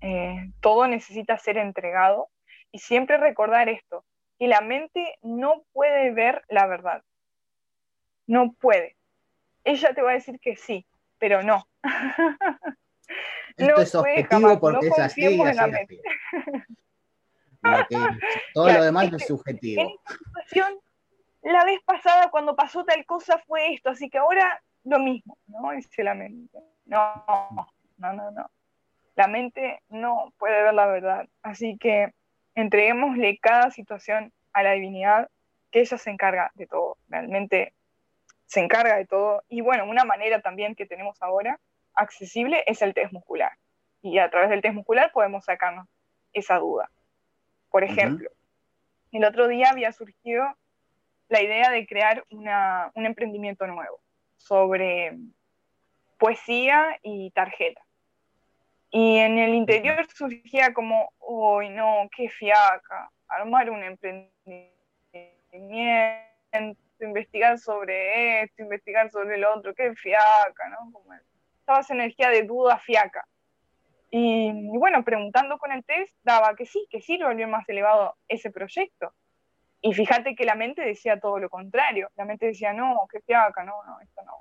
eh, 0.00 0.50
todo 0.60 0.86
necesita 0.86 1.38
ser 1.38 1.58
entregado 1.58 2.28
y 2.70 2.78
siempre 2.78 3.16
recordar 3.16 3.68
esto, 3.68 4.04
que 4.38 4.46
la 4.46 4.60
mente 4.60 5.18
no 5.22 5.64
puede 5.72 6.12
ver 6.12 6.44
la 6.48 6.66
verdad. 6.66 7.02
No 8.26 8.52
puede. 8.52 8.96
Ella 9.64 9.94
te 9.94 10.02
va 10.02 10.10
a 10.10 10.14
decir 10.14 10.38
que 10.40 10.56
sí, 10.56 10.86
pero 11.18 11.42
no. 11.42 11.66
Esto 13.56 13.80
es 13.80 13.94
objetivo 13.94 14.60
porque 14.60 14.86
es 14.86 14.98
así, 14.98 15.24
así, 15.26 15.36
todo 18.54 18.72
lo 18.72 18.84
demás 18.84 19.12
es 19.12 19.26
subjetivo. 19.26 19.82
En 19.82 19.88
esta 19.88 20.12
situación, 20.12 20.78
la 21.42 21.64
vez 21.64 21.80
pasada 21.84 22.30
cuando 22.30 22.54
pasó 22.54 22.84
tal 22.84 23.04
cosa 23.04 23.38
fue 23.46 23.74
esto, 23.74 23.90
así 23.90 24.08
que 24.08 24.18
ahora 24.18 24.62
lo 24.84 25.00
mismo, 25.00 25.36
¿no? 25.48 25.72
Dice 25.72 26.04
la 26.04 26.14
mente. 26.14 26.56
No, 26.86 27.68
no, 27.98 28.12
no, 28.12 28.30
no. 28.30 28.50
La 29.14 29.26
mente 29.26 29.82
no 29.88 30.32
puede 30.38 30.62
ver 30.62 30.74
la 30.74 30.86
verdad. 30.86 31.28
Así 31.42 31.76
que 31.78 32.12
entreguémosle 32.54 33.38
cada 33.38 33.70
situación 33.70 34.32
a 34.52 34.62
la 34.62 34.72
divinidad, 34.72 35.28
que 35.70 35.80
ella 35.80 35.98
se 35.98 36.10
encarga 36.10 36.50
de 36.54 36.66
todo, 36.66 36.96
realmente 37.08 37.74
se 38.46 38.60
encarga 38.60 38.96
de 38.96 39.06
todo. 39.06 39.42
Y 39.48 39.60
bueno, 39.60 39.84
una 39.84 40.04
manera 40.04 40.40
también 40.40 40.74
que 40.74 40.86
tenemos 40.86 41.20
ahora 41.20 41.60
accesible 41.94 42.64
es 42.66 42.80
el 42.82 42.94
test 42.94 43.12
muscular. 43.12 43.52
Y 44.00 44.18
a 44.18 44.30
través 44.30 44.50
del 44.50 44.62
test 44.62 44.74
muscular 44.74 45.12
podemos 45.12 45.44
sacarnos 45.44 45.86
esa 46.32 46.56
duda. 46.58 46.90
Por 47.70 47.84
ejemplo, 47.84 48.30
el 49.12 49.24
otro 49.24 49.48
día 49.48 49.70
había 49.70 49.92
surgido 49.92 50.44
la 51.28 51.42
idea 51.42 51.70
de 51.70 51.86
crear 51.86 52.24
un 52.30 53.04
emprendimiento 53.04 53.66
nuevo 53.66 54.00
sobre 54.36 55.18
poesía 56.18 56.98
y 57.02 57.30
tarjeta. 57.32 57.82
Y 58.90 59.18
en 59.18 59.38
el 59.38 59.54
interior 59.54 60.06
surgía 60.14 60.72
como, 60.72 61.12
uy, 61.20 61.68
no, 61.68 62.08
qué 62.16 62.28
fiaca, 62.28 63.10
armar 63.28 63.70
un 63.70 63.82
emprendimiento, 63.82 64.74
investigar 67.00 67.58
sobre 67.58 68.42
esto, 68.42 68.62
investigar 68.62 69.10
sobre 69.10 69.36
el 69.36 69.44
otro, 69.44 69.74
qué 69.74 69.94
fiaca, 69.94 70.68
¿no? 70.70 70.90
Como 70.92 71.12
estaba 71.58 71.80
esa 71.80 71.94
energía 71.94 72.30
de 72.30 72.44
duda 72.44 72.78
fiaca. 72.78 73.26
Y, 74.10 74.50
bueno, 74.78 75.04
preguntando 75.04 75.58
con 75.58 75.70
el 75.70 75.84
test, 75.84 76.16
daba 76.22 76.56
que 76.56 76.64
sí, 76.64 76.86
que 76.90 77.02
sí 77.02 77.18
lo 77.18 77.28
volvió 77.28 77.46
más 77.46 77.68
elevado 77.68 78.16
ese 78.26 78.50
proyecto. 78.50 79.12
Y 79.82 79.92
fíjate 79.92 80.34
que 80.34 80.46
la 80.46 80.54
mente 80.54 80.82
decía 80.82 81.20
todo 81.20 81.38
lo 81.38 81.50
contrario. 81.50 82.10
La 82.16 82.24
mente 82.24 82.46
decía, 82.46 82.72
no, 82.72 83.06
qué 83.12 83.20
fiaca, 83.20 83.62
no, 83.64 83.84
no, 83.84 84.00
esto 84.00 84.22
no. 84.24 84.32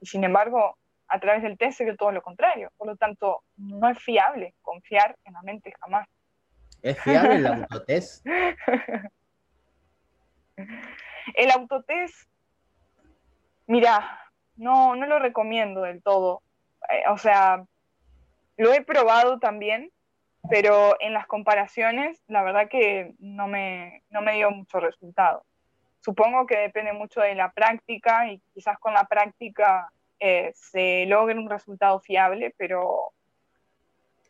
Y 0.00 0.06
sin 0.06 0.24
embargo, 0.24 0.78
a 1.08 1.20
través 1.20 1.42
del 1.42 1.56
test 1.58 1.78
se 1.78 1.96
todo 1.96 2.12
lo 2.12 2.22
contrario. 2.22 2.70
Por 2.76 2.88
lo 2.88 2.96
tanto, 2.96 3.42
no 3.56 3.88
es 3.88 3.98
fiable 3.98 4.54
confiar 4.62 5.16
en 5.24 5.34
la 5.34 5.42
mente 5.42 5.72
jamás. 5.80 6.08
¿Es 6.82 7.00
fiable 7.00 7.36
el 7.36 7.46
autotest? 7.46 8.26
el 11.34 11.50
autotest, 11.50 12.28
mira, 13.66 14.20
no, 14.56 14.96
no 14.96 15.06
lo 15.06 15.18
recomiendo 15.18 15.82
del 15.82 16.02
todo. 16.02 16.42
Eh, 16.88 17.02
o 17.10 17.18
sea, 17.18 17.64
lo 18.56 18.72
he 18.72 18.82
probado 18.82 19.38
también, 19.38 19.90
pero 20.48 20.96
en 21.00 21.12
las 21.12 21.26
comparaciones, 21.26 22.22
la 22.26 22.42
verdad 22.42 22.68
que 22.68 23.14
no 23.18 23.46
me, 23.48 24.02
no 24.10 24.22
me 24.22 24.34
dio 24.34 24.50
mucho 24.50 24.80
resultado. 24.80 25.44
Supongo 26.00 26.46
que 26.46 26.56
depende 26.56 26.92
mucho 26.92 27.20
de 27.20 27.34
la 27.34 27.50
práctica 27.50 28.28
y 28.30 28.40
quizás 28.54 28.78
con 28.78 28.94
la 28.94 29.04
práctica 29.04 29.90
eh, 30.20 30.52
se 30.54 31.06
logre 31.06 31.38
un 31.38 31.50
resultado 31.50 32.00
fiable, 32.00 32.54
pero 32.56 33.12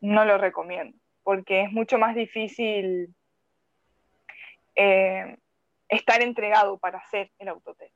no 0.01 0.25
lo 0.25 0.39
recomiendo, 0.39 0.97
porque 1.23 1.63
es 1.63 1.73
mucho 1.73 1.99
más 1.99 2.15
difícil 2.15 3.15
eh, 4.75 5.37
estar 5.89 6.23
entregado 6.23 6.79
para 6.79 6.99
hacer 6.99 7.31
el 7.39 7.49
autotest, 7.49 7.95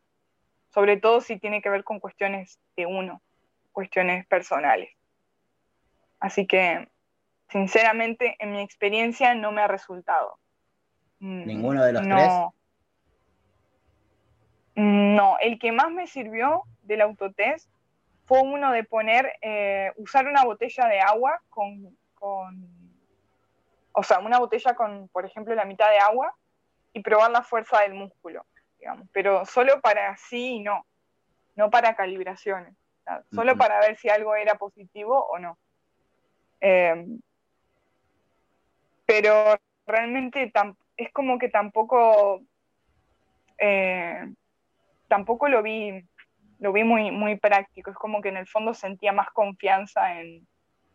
sobre 0.72 0.96
todo 0.96 1.20
si 1.20 1.38
tiene 1.38 1.62
que 1.62 1.70
ver 1.70 1.84
con 1.84 2.00
cuestiones 2.00 2.58
de 2.76 2.86
uno, 2.86 3.20
cuestiones 3.72 4.26
personales. 4.26 4.90
Así 6.20 6.46
que, 6.46 6.88
sinceramente, 7.48 8.36
en 8.38 8.52
mi 8.52 8.60
experiencia 8.60 9.34
no 9.34 9.52
me 9.52 9.62
ha 9.62 9.68
resultado. 9.68 10.38
Mm, 11.18 11.46
¿Ninguno 11.46 11.84
de 11.84 11.92
los 11.92 12.02
tres? 12.02 12.32
No, 14.76 15.36
el 15.40 15.58
que 15.58 15.72
más 15.72 15.90
me 15.90 16.06
sirvió 16.06 16.62
del 16.82 17.02
autotest 17.02 17.68
fue 18.30 18.42
uno 18.42 18.70
de 18.70 18.84
poner, 18.84 19.32
eh, 19.42 19.92
usar 19.96 20.28
una 20.28 20.44
botella 20.44 20.86
de 20.86 21.00
agua 21.00 21.42
con, 21.50 21.98
con, 22.14 22.64
o 23.90 24.04
sea, 24.04 24.20
una 24.20 24.38
botella 24.38 24.76
con, 24.76 25.08
por 25.08 25.26
ejemplo, 25.26 25.52
la 25.56 25.64
mitad 25.64 25.90
de 25.90 25.98
agua 25.98 26.32
y 26.92 27.00
probar 27.00 27.32
la 27.32 27.42
fuerza 27.42 27.80
del 27.80 27.94
músculo, 27.94 28.46
digamos, 28.78 29.08
pero 29.10 29.44
solo 29.46 29.80
para 29.80 30.16
sí 30.16 30.58
y 30.58 30.60
no, 30.60 30.86
no 31.56 31.70
para 31.70 31.96
calibraciones, 31.96 32.72
solo 33.32 33.56
para 33.56 33.80
ver 33.80 33.96
si 33.96 34.08
algo 34.08 34.36
era 34.36 34.54
positivo 34.54 35.26
o 35.26 35.40
no. 35.40 35.58
Em, 36.60 37.20
pero 39.06 39.58
realmente 39.88 40.52
es 40.96 41.12
como 41.12 41.36
que 41.36 41.48
tampoco, 41.48 42.42
eh, 43.58 44.32
tampoco 45.08 45.48
lo 45.48 45.64
vi, 45.64 46.04
lo 46.60 46.72
vi 46.72 46.84
muy, 46.84 47.10
muy 47.10 47.36
práctico, 47.36 47.90
es 47.90 47.96
como 47.96 48.20
que 48.20 48.28
en 48.28 48.36
el 48.36 48.46
fondo 48.46 48.74
sentía 48.74 49.12
más 49.12 49.30
confianza 49.30 50.20
en, 50.20 50.46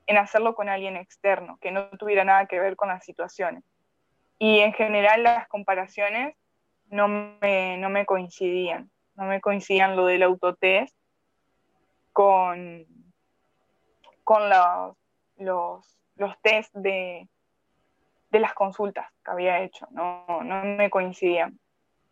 en 0.05 0.17
hacerlo 0.17 0.55
con 0.55 0.69
alguien 0.69 0.95
externo, 0.95 1.57
que 1.59 1.71
no 1.71 1.89
tuviera 1.89 2.23
nada 2.23 2.45
que 2.45 2.59
ver 2.59 2.75
con 2.75 2.89
las 2.89 3.03
situaciones. 3.03 3.63
Y 4.37 4.59
en 4.59 4.73
general 4.73 5.23
las 5.23 5.47
comparaciones 5.47 6.35
no 6.89 7.07
me, 7.07 7.77
no 7.77 7.89
me 7.89 8.05
coincidían, 8.05 8.91
no 9.15 9.25
me 9.25 9.41
coincidían 9.41 9.95
lo 9.95 10.05
del 10.05 10.23
autotest 10.23 10.95
con, 12.13 12.85
con 14.23 14.49
los, 14.49 14.95
los, 15.37 15.97
los 16.15 16.39
test 16.41 16.73
de, 16.75 17.27
de 18.29 18.39
las 18.39 18.53
consultas 18.53 19.11
que 19.23 19.31
había 19.31 19.61
hecho, 19.61 19.87
no, 19.89 20.25
no 20.43 20.63
me 20.63 20.91
coincidían. 20.91 21.59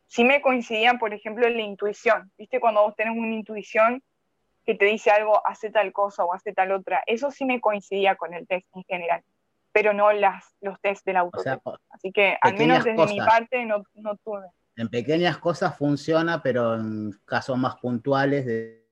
Sí 0.08 0.24
me 0.24 0.42
coincidían, 0.42 1.00
por 1.00 1.14
ejemplo, 1.14 1.48
en 1.48 1.58
la 1.58 1.64
intuición, 1.64 2.32
¿viste? 2.38 2.60
Cuando 2.60 2.82
vos 2.82 2.96
tenés 2.96 3.18
una 3.18 3.34
intuición 3.34 4.04
que 4.66 4.76
te 4.76 4.86
dice 4.86 5.12
algo, 5.12 5.46
hace 5.46 5.72
tal 5.72 5.92
cosa 5.92 6.24
o 6.24 6.34
hace 6.34 6.54
tal 6.54 6.72
otra, 6.72 7.04
eso 7.08 7.32
sí 7.32 7.46
me 7.46 7.60
coincidía 7.60 8.16
con 8.16 8.34
el 8.34 8.48
test 8.48 8.68
en 8.76 8.84
general 8.84 9.24
pero 9.74 9.92
no 9.92 10.14
las, 10.14 10.56
los 10.62 10.80
test 10.80 11.04
del 11.06 11.18
auto. 11.18 11.42
Así 11.90 12.12
que 12.12 12.38
al 12.40 12.56
menos 12.56 12.86
desde 12.86 13.06
mi 13.08 13.18
parte 13.18 13.66
no, 13.66 13.84
no, 13.96 14.16
tuve. 14.18 14.46
En 14.76 14.88
pequeñas 14.88 15.40
cosas 15.40 15.78
funciona, 15.78 16.42
pero 16.42 16.76
en 16.76 17.12
casos 17.26 17.58
más 17.58 17.76
puntuales 17.78 18.46
de, 18.46 18.86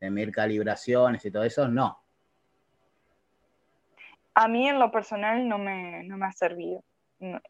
de 0.00 0.10
medir 0.10 0.32
calibraciones 0.32 1.24
y 1.24 1.30
todo 1.30 1.44
eso, 1.44 1.68
no. 1.68 2.02
A 4.34 4.48
mí 4.48 4.68
en 4.68 4.78
lo 4.78 4.90
personal 4.90 5.48
no 5.48 5.58
me, 5.58 6.02
no 6.02 6.16
me 6.16 6.26
ha 6.26 6.32
servido. 6.32 6.82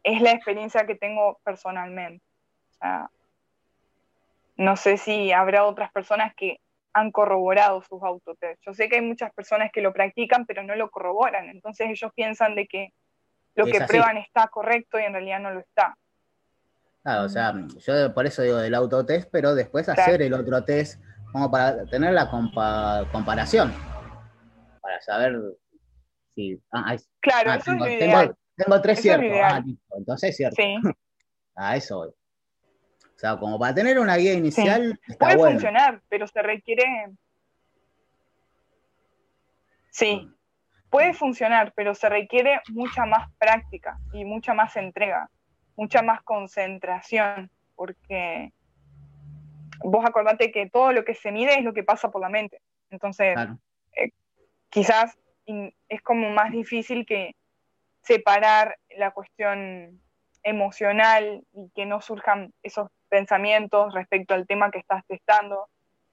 Es 0.03 0.21
la 0.21 0.31
experiencia 0.31 0.85
que 0.85 0.95
tengo 0.95 1.39
personalmente. 1.43 2.23
No 4.57 4.75
sé 4.75 4.97
si 4.97 5.31
habrá 5.31 5.65
otras 5.65 5.91
personas 5.91 6.33
que 6.35 6.59
han 6.93 7.11
corroborado 7.11 7.81
sus 7.83 8.01
autotest. 8.03 8.61
Yo 8.65 8.73
sé 8.73 8.89
que 8.89 8.95
hay 8.95 9.01
muchas 9.01 9.31
personas 9.33 9.71
que 9.71 9.81
lo 9.81 9.93
practican, 9.93 10.45
pero 10.45 10.63
no 10.63 10.75
lo 10.75 10.89
corroboran. 10.89 11.49
Entonces 11.49 11.87
ellos 11.89 12.11
piensan 12.15 12.55
de 12.55 12.67
que 12.67 12.93
lo 13.55 13.65
que 13.65 13.81
prueban 13.81 14.17
está 14.17 14.47
correcto 14.47 14.99
y 14.99 15.03
en 15.03 15.13
realidad 15.13 15.39
no 15.39 15.51
lo 15.51 15.59
está. 15.59 15.95
Claro, 17.03 17.23
o 17.23 17.29
sea, 17.29 17.53
yo 17.77 18.13
por 18.13 18.25
eso 18.25 18.41
digo 18.41 18.57
del 18.57 18.75
autotest, 18.75 19.29
pero 19.31 19.55
después 19.55 19.87
hacer 19.87 20.21
el 20.21 20.33
otro 20.33 20.63
test 20.63 21.01
como 21.31 21.49
para 21.49 21.85
tener 21.85 22.13
la 22.13 22.29
comparación, 22.29 23.71
para 24.81 24.99
saber 25.01 25.39
si... 26.35 26.61
Ah, 26.71 26.95
claro, 27.21 27.51
ah, 27.51 27.55
eso 27.55 27.71
tengo, 27.71 27.85
es 27.85 27.99
tengo, 27.99 28.37
tengo, 28.55 28.81
tres 28.81 29.01
ciertos, 29.01 29.37
ah, 29.41 29.63
entonces 29.95 30.31
es 30.31 30.37
cierto. 30.37 30.55
Sí. 30.61 30.75
A 31.55 31.75
eso 31.75 31.97
voy. 31.97 32.18
O 33.19 33.21
sea, 33.21 33.35
como 33.35 33.59
para 33.59 33.75
tener 33.75 33.99
una 33.99 34.15
guía 34.15 34.31
inicial. 34.31 34.97
Puede 35.19 35.35
funcionar, 35.35 36.01
pero 36.07 36.25
se 36.25 36.41
requiere. 36.41 36.85
Sí, 39.89 40.33
puede 40.89 41.13
funcionar, 41.13 41.73
pero 41.75 41.93
se 41.95 42.07
requiere 42.07 42.61
mucha 42.69 43.05
más 43.05 43.29
práctica 43.37 43.99
y 44.13 44.23
mucha 44.23 44.53
más 44.53 44.77
entrega, 44.77 45.29
mucha 45.75 46.01
más 46.01 46.23
concentración, 46.23 47.51
porque 47.75 48.53
vos 49.83 50.05
acordate 50.05 50.49
que 50.53 50.69
todo 50.69 50.93
lo 50.93 51.03
que 51.03 51.13
se 51.13 51.33
mide 51.33 51.59
es 51.59 51.65
lo 51.65 51.73
que 51.73 51.83
pasa 51.83 52.11
por 52.11 52.21
la 52.21 52.29
mente. 52.29 52.61
Entonces, 52.89 53.37
eh, 53.97 54.11
quizás 54.69 55.17
es 55.45 56.01
como 56.03 56.29
más 56.29 56.53
difícil 56.53 57.05
que 57.05 57.35
separar 58.01 58.77
la 58.97 59.11
cuestión 59.11 59.99
emocional 60.43 61.43
y 61.53 61.69
que 61.75 61.85
no 61.85 62.01
surjan 62.01 62.53
esos 62.63 62.89
pensamientos 63.09 63.93
respecto 63.93 64.33
al 64.33 64.47
tema 64.47 64.71
que 64.71 64.79
estás 64.79 65.05
testando 65.05 65.67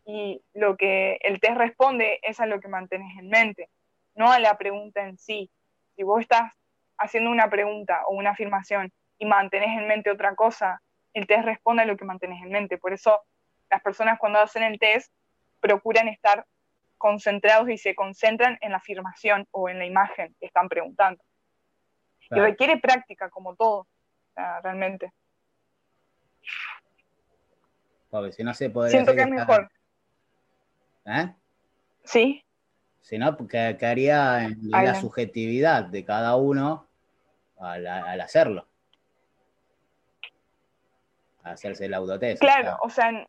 y 0.06 0.40
lo 0.54 0.76
que 0.76 1.18
el 1.22 1.40
test 1.40 1.56
responde 1.56 2.20
es 2.22 2.38
a 2.40 2.46
lo 2.46 2.60
que 2.60 2.68
mantienes 2.68 3.18
en 3.18 3.28
mente, 3.28 3.68
no 4.14 4.30
a 4.30 4.38
la 4.38 4.56
pregunta 4.56 5.02
en 5.02 5.18
sí. 5.18 5.50
Si 5.96 6.04
vos 6.04 6.20
estás 6.20 6.52
haciendo 6.96 7.30
una 7.30 7.50
pregunta 7.50 8.02
o 8.06 8.14
una 8.14 8.30
afirmación 8.30 8.92
y 9.18 9.26
mantenés 9.26 9.76
en 9.76 9.88
mente 9.88 10.10
otra 10.10 10.34
cosa, 10.36 10.80
el 11.12 11.26
test 11.26 11.44
responde 11.44 11.82
a 11.82 11.86
lo 11.86 11.96
que 11.96 12.04
mantienes 12.04 12.42
en 12.42 12.50
mente. 12.50 12.78
Por 12.78 12.92
eso 12.92 13.20
las 13.68 13.82
personas 13.82 14.18
cuando 14.18 14.38
hacen 14.38 14.62
el 14.62 14.78
test 14.78 15.12
procuran 15.60 16.08
estar 16.08 16.46
concentrados 16.98 17.68
y 17.68 17.76
se 17.76 17.94
concentran 17.94 18.58
en 18.60 18.70
la 18.70 18.78
afirmación 18.78 19.46
o 19.50 19.68
en 19.68 19.78
la 19.78 19.86
imagen 19.86 20.34
que 20.38 20.46
están 20.46 20.68
preguntando. 20.68 21.22
Y 22.30 22.40
requiere 22.40 22.78
práctica, 22.78 23.28
como 23.30 23.54
todo, 23.54 23.86
realmente. 24.62 25.12
Porque 28.10 28.32
si 28.32 28.44
no 28.44 28.54
se 28.54 28.70
podría. 28.70 28.92
Siento 28.92 29.14
que 29.14 29.22
es 29.22 29.28
mejor. 29.28 29.70
¿Eh? 31.06 31.34
Sí. 32.04 32.44
Si 33.00 33.18
no, 33.18 33.36
que 33.36 33.76
quedaría 33.78 34.44
en 34.44 34.70
la 34.70 34.94
subjetividad 34.96 35.84
de 35.84 36.04
cada 36.04 36.36
uno 36.36 36.86
al, 37.58 38.20
hacerlo. 38.20 38.66
hacerse 41.44 41.86
el 41.86 41.94
autotest. 41.94 42.40
Claro, 42.40 42.76
o 42.82 42.90
sea, 42.90 43.28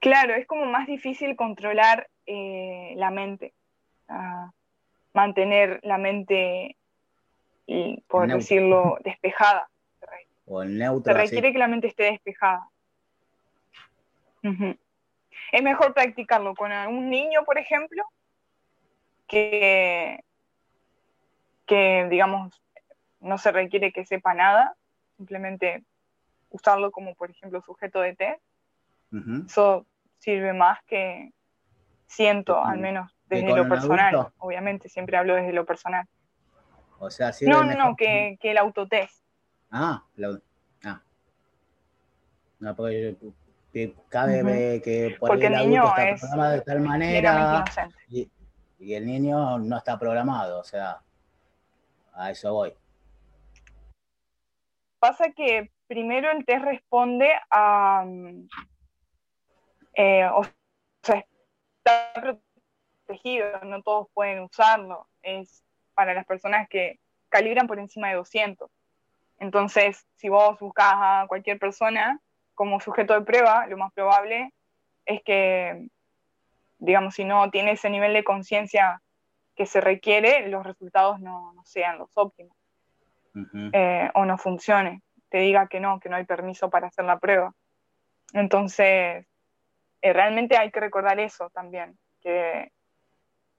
claro, 0.00 0.34
es 0.34 0.46
como 0.46 0.66
más 0.66 0.86
difícil 0.86 1.34
controlar 1.36 2.10
eh, 2.26 2.92
la 2.96 3.10
mente. 3.10 3.54
mantener 5.14 5.80
la 5.82 5.96
mente, 5.96 6.76
y, 7.66 8.00
por 8.08 8.28
decirlo, 8.28 8.98
despejada. 9.04 9.68
O 10.46 10.62
el 10.62 10.78
neutro. 10.78 11.12
Se 11.12 11.18
requiere 11.18 11.52
que 11.52 11.58
la 11.58 11.68
mente 11.68 11.86
esté 11.86 12.04
despejada. 12.04 12.68
Es 15.52 15.62
mejor 15.62 15.94
practicarlo 15.94 16.54
con 16.54 16.72
algún 16.72 17.08
niño, 17.10 17.44
por 17.44 17.58
ejemplo, 17.58 18.04
que, 19.28 20.24
que, 21.66 22.08
digamos, 22.10 22.60
no 23.20 23.38
se 23.38 23.52
requiere 23.52 23.92
que 23.92 24.04
sepa 24.04 24.34
nada, 24.34 24.74
simplemente 25.16 25.84
usarlo 26.50 26.90
como, 26.90 27.14
por 27.14 27.30
ejemplo, 27.30 27.62
sujeto 27.62 28.00
de 28.00 28.16
test. 28.16 28.42
Eso 29.46 29.86
sirve 30.18 30.52
más 30.54 30.82
que 30.84 31.32
siento, 32.06 32.62
al 32.62 32.78
menos 32.78 33.14
desde 33.26 33.54
lo 33.54 33.68
personal. 33.68 34.32
Obviamente, 34.38 34.88
siempre 34.88 35.16
hablo 35.16 35.34
desde 35.34 35.52
lo 35.52 35.64
personal. 35.64 36.06
O 37.04 37.10
sea, 37.10 37.32
no, 37.40 37.64
no, 37.64 37.74
no, 37.74 37.96
que, 37.96 38.38
que 38.40 38.52
el 38.52 38.58
autotest. 38.58 39.24
Ah, 39.72 40.04
ah. 40.84 41.02
No, 42.60 42.76
porque 42.76 43.16
cabe 44.08 44.80
que 44.80 45.16
por 45.18 45.30
porque 45.30 45.46
el, 45.46 45.54
niño 45.54 45.84
está 45.84 46.10
es 46.10 46.20
programado 46.20 46.52
de 46.52 46.60
tal 46.60 46.80
manera 46.80 47.64
y, 48.08 48.30
el 48.78 49.04
niño 49.04 49.58
no 49.58 49.76
está 49.76 49.98
programado, 49.98 50.60
o 50.60 50.64
sea, 50.64 51.00
a 52.14 52.30
eso 52.30 52.52
voy. 52.52 52.72
Pasa 55.00 55.32
que 55.32 55.72
primero 55.88 56.30
el 56.30 56.44
test 56.44 56.64
responde 56.64 57.32
a, 57.50 58.04
eh, 59.94 60.24
o 60.32 60.44
sea, 61.02 61.26
está 61.78 62.36
protegido, 63.08 63.58
no 63.64 63.82
todos 63.82 64.06
pueden 64.14 64.44
usarlo, 64.44 65.08
es 65.22 65.64
para 65.94 66.14
las 66.14 66.26
personas 66.26 66.68
que 66.68 66.98
calibran 67.28 67.66
por 67.66 67.78
encima 67.78 68.08
de 68.08 68.14
200. 68.14 68.70
Entonces, 69.38 70.06
si 70.16 70.28
vos 70.28 70.58
buscas 70.60 70.92
a 70.94 71.24
cualquier 71.28 71.58
persona 71.58 72.20
como 72.54 72.80
sujeto 72.80 73.14
de 73.14 73.22
prueba, 73.22 73.66
lo 73.66 73.76
más 73.76 73.92
probable 73.92 74.52
es 75.04 75.22
que, 75.24 75.88
digamos, 76.78 77.14
si 77.14 77.24
no 77.24 77.50
tiene 77.50 77.72
ese 77.72 77.90
nivel 77.90 78.12
de 78.12 78.24
conciencia 78.24 79.02
que 79.56 79.66
se 79.66 79.80
requiere, 79.80 80.48
los 80.48 80.64
resultados 80.64 81.20
no, 81.20 81.54
sean 81.64 81.98
los 81.98 82.10
óptimos 82.14 82.56
eh, 83.72 84.10
o 84.14 84.24
no 84.24 84.38
funcionen. 84.38 85.02
te 85.28 85.38
diga 85.38 85.66
que 85.66 85.80
no, 85.80 85.98
que 85.98 86.08
no 86.08 86.16
hay 86.16 86.24
permiso 86.24 86.70
para 86.70 86.88
hacer 86.88 87.04
la 87.04 87.18
prueba. 87.18 87.54
Entonces, 88.34 89.26
eh, 90.02 90.12
realmente 90.12 90.56
hay 90.56 90.70
que 90.70 90.80
recordar 90.80 91.18
eso 91.20 91.50
también, 91.50 91.98
que 92.20 92.70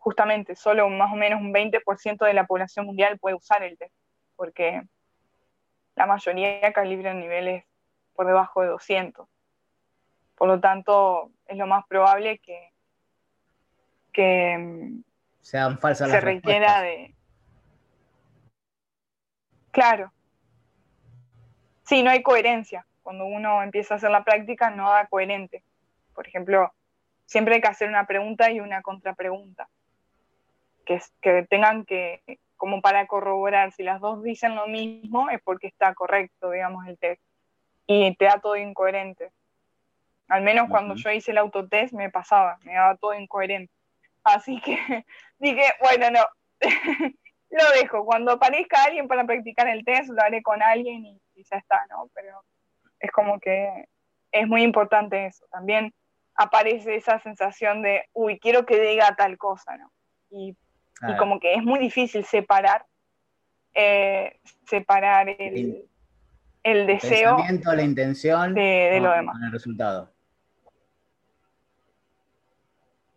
justamente 0.04 0.56
solo 0.58 0.90
más 0.90 1.14
o 1.14 1.16
menos 1.16 1.40
un 1.40 1.54
20% 1.54 2.26
de 2.26 2.34
la 2.34 2.46
población 2.46 2.86
mundial 2.86 3.18
puede 3.20 3.36
usar 3.36 3.64
el 3.64 3.78
test, 3.78 3.96
porque 4.36 4.84
la 5.96 6.06
mayoría 6.06 6.74
calibran 6.74 7.22
niveles 7.22 7.64
por 8.14 8.28
debajo 8.28 8.62
de 8.62 8.68
200. 8.68 9.26
Por 10.36 10.48
lo 10.50 10.60
tanto, 10.60 11.32
es 11.46 11.56
lo 11.56 11.68
más 11.68 11.86
probable 11.88 12.40
que, 12.40 12.74
que 14.12 14.58
mm, 14.58 15.04
sean 15.42 15.80
falsas 15.80 16.10
se 16.10 16.20
requiera 16.20 16.82
de... 16.82 17.16
Claro. 19.72 20.12
Sí, 21.84 22.04
no 22.04 22.12
hay 22.12 22.22
coherencia. 22.22 22.86
Cuando 23.04 23.26
uno 23.26 23.64
empieza 23.64 23.94
a 23.94 23.98
hacer 23.98 24.12
la 24.12 24.26
práctica, 24.26 24.70
no 24.70 24.90
da 24.90 25.08
coherente. 25.08 25.64
Por 26.14 26.28
ejemplo, 26.28 26.74
siempre 27.26 27.56
hay 27.56 27.62
que 27.62 27.70
hacer 27.70 27.88
una 27.88 28.06
pregunta 28.06 28.52
y 28.52 28.60
una 28.60 28.82
contrapregunta. 28.82 29.70
Que, 30.86 31.02
que 31.22 31.46
tengan 31.50 31.86
que, 31.86 32.22
como 32.58 32.82
para 32.82 33.08
corroborar, 33.08 33.72
si 33.72 33.84
las 33.84 34.02
dos 34.02 34.24
dicen 34.24 34.56
lo 34.56 34.68
mismo, 34.68 35.30
es 35.30 35.42
porque 35.44 35.68
está 35.68 35.94
correcto, 35.94 36.52
digamos, 36.52 36.88
el 36.88 36.98
test. 36.98 37.22
Y 37.88 38.16
te 38.16 38.26
da 38.26 38.40
todo 38.40 38.56
incoherente. 38.56 39.32
Al 40.30 40.42
menos 40.42 40.70
cuando 40.70 40.96
yo 40.96 41.12
hice 41.12 41.32
el 41.32 41.38
autotest 41.38 41.94
me 41.94 42.10
pasaba, 42.10 42.58
me 42.64 42.74
daba 42.74 42.96
todo 42.96 43.14
incoherente. 43.14 43.74
Así 44.24 44.60
que 44.62 44.78
dije, 45.40 45.64
bueno, 45.82 46.10
no, 46.12 46.22
lo 47.50 47.70
dejo. 47.80 48.06
Cuando 48.06 48.32
aparezca 48.32 48.84
alguien 48.84 49.08
para 49.08 49.26
practicar 49.26 49.68
el 49.68 49.84
test, 49.86 50.10
lo 50.10 50.22
haré 50.22 50.42
con 50.42 50.62
alguien 50.62 51.06
y, 51.06 51.22
ya 51.36 51.58
está, 51.58 51.86
¿no? 51.90 52.10
Pero 52.14 52.44
es 53.00 53.12
como 53.12 53.40
que 53.40 53.86
es 54.32 54.48
muy 54.48 54.64
importante 54.64 55.26
eso. 55.26 55.46
También 55.52 55.94
aparece 56.36 56.96
esa 56.96 57.20
sensación 57.20 57.82
de, 57.82 58.06
uy, 58.14 58.40
quiero 58.40 58.66
que 58.66 58.80
diga 58.80 59.16
tal 59.16 59.38
cosa, 59.38 59.78
¿no? 59.78 59.92
Y, 60.30 60.56
como 61.18 61.40
que 61.40 61.56
es 61.56 61.64
muy 61.64 61.80
difícil 61.80 62.24
separar, 62.26 62.86
eh, 63.74 64.40
separar 64.66 65.30
el, 65.30 65.86
el 66.64 66.88
deseo. 66.88 67.38
la 67.38 67.84
intención 67.84 68.54
de, 68.54 69.00
lo 69.02 69.12
demás. 69.12 69.36
el 69.44 69.52
resultado. 69.52 70.12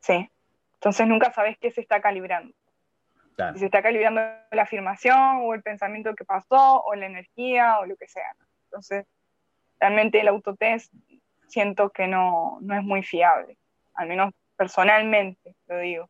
Sí. 0.01 0.31
Entonces 0.75 1.07
nunca 1.07 1.33
sabes 1.33 1.57
qué 1.59 1.71
se 1.71 1.81
está 1.81 2.01
calibrando. 2.01 2.55
Si 3.53 3.59
se 3.59 3.67
está 3.67 3.83
calibrando 3.83 4.23
la 4.51 4.63
afirmación 4.63 5.43
o 5.43 5.53
el 5.53 5.63
pensamiento 5.63 6.15
que 6.15 6.25
pasó 6.25 6.83
o 6.83 6.95
la 6.95 7.07
energía 7.07 7.79
o 7.81 7.85
lo 7.87 7.95
que 7.97 8.09
sea. 8.09 8.35
Entonces, 8.65 9.05
realmente 9.79 10.21
el 10.21 10.29
autotest 10.29 10.93
siento 11.47 11.91
que 11.91 12.07
no, 12.07 12.59
no 12.63 12.75
es 12.75 12.83
muy 12.83 13.03
fiable. 13.03 13.59
Al 13.95 14.09
menos 14.09 14.33
personalmente 14.57 15.55
lo 15.67 15.79
digo. 15.79 16.09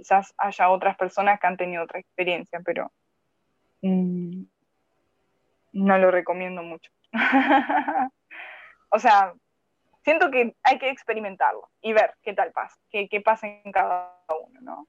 Quizás 0.00 0.32
haya 0.38 0.70
otras 0.70 0.96
personas 0.96 1.38
que 1.38 1.46
han 1.46 1.58
tenido 1.58 1.84
otra 1.84 2.00
experiencia, 2.00 2.58
pero 2.64 2.90
mm, 3.82 4.44
no 5.74 5.98
lo 5.98 6.10
recomiendo 6.10 6.62
mucho. 6.62 6.90
o 8.88 8.98
sea, 8.98 9.34
siento 10.02 10.30
que 10.30 10.56
hay 10.62 10.78
que 10.78 10.88
experimentarlo 10.88 11.68
y 11.82 11.92
ver 11.92 12.14
qué 12.22 12.32
tal 12.32 12.50
pasa, 12.52 12.78
qué, 12.90 13.10
qué 13.10 13.20
pasa 13.20 13.46
en 13.46 13.72
cada 13.72 14.10
uno, 14.42 14.60
¿no? 14.62 14.88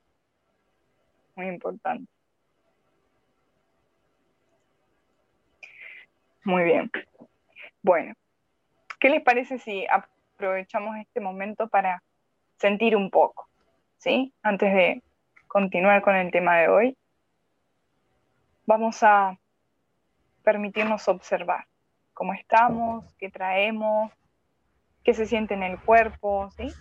Muy 1.35 1.47
importante. 1.47 2.09
Muy 6.45 6.63
bien. 6.63 6.89
Bueno, 7.81 8.13
¿qué 8.97 9.09
les 9.09 9.21
parece 9.21 9.59
si 9.59 9.85
aprovechamos 9.87 10.95
este 10.99 11.19
momento 11.19 11.67
para 11.67 12.01
sentir 12.55 12.95
un 12.95 13.09
poco? 13.09 13.50
¿Sí? 14.01 14.33
Antes 14.41 14.73
de 14.73 15.03
continuar 15.47 16.01
con 16.01 16.15
el 16.15 16.31
tema 16.31 16.57
de 16.57 16.69
hoy, 16.69 16.97
vamos 18.65 19.03
a 19.03 19.37
permitirnos 20.43 21.07
observar 21.07 21.67
cómo 22.11 22.33
estamos, 22.33 23.05
qué 23.19 23.29
traemos, 23.29 24.11
qué 25.03 25.13
se 25.13 25.27
siente 25.27 25.53
en 25.53 25.61
el 25.61 25.79
cuerpo, 25.79 26.49
¿sí? 26.57 26.73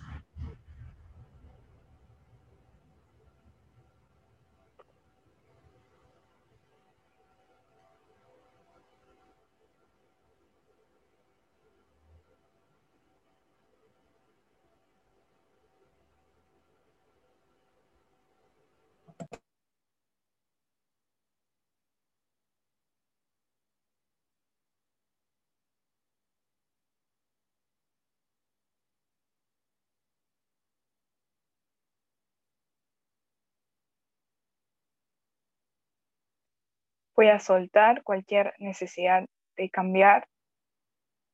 Voy 37.20 37.28
a 37.28 37.38
soltar 37.38 38.02
cualquier 38.02 38.54
necesidad 38.60 39.26
de 39.54 39.68
cambiar 39.68 40.26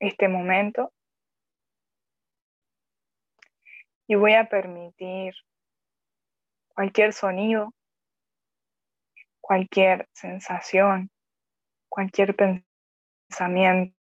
este 0.00 0.26
momento. 0.26 0.92
Y 4.08 4.16
voy 4.16 4.32
a 4.32 4.48
permitir 4.48 5.32
cualquier 6.74 7.12
sonido, 7.12 7.72
cualquier 9.40 10.08
sensación, 10.12 11.08
cualquier 11.88 12.34
pensamiento 12.34 13.95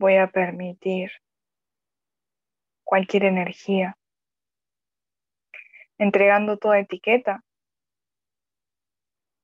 voy 0.00 0.16
a 0.16 0.28
permitir 0.28 1.10
cualquier 2.84 3.24
energía, 3.24 3.96
entregando 5.98 6.56
toda 6.56 6.80
etiqueta. 6.80 7.44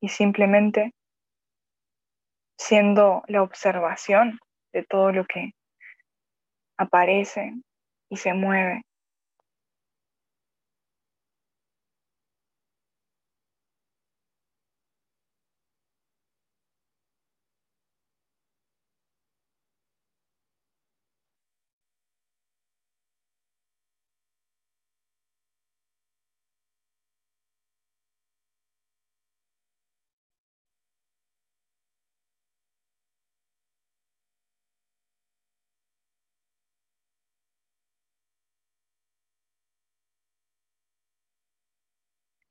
Y 0.01 0.09
simplemente 0.09 0.93
siendo 2.59 3.23
la 3.29 3.43
observación 3.43 4.39
de 4.73 4.83
todo 4.85 5.13
lo 5.13 5.27
que 5.27 5.53
aparece 6.79 7.53
y 8.09 8.17
se 8.17 8.33
mueve 8.33 8.83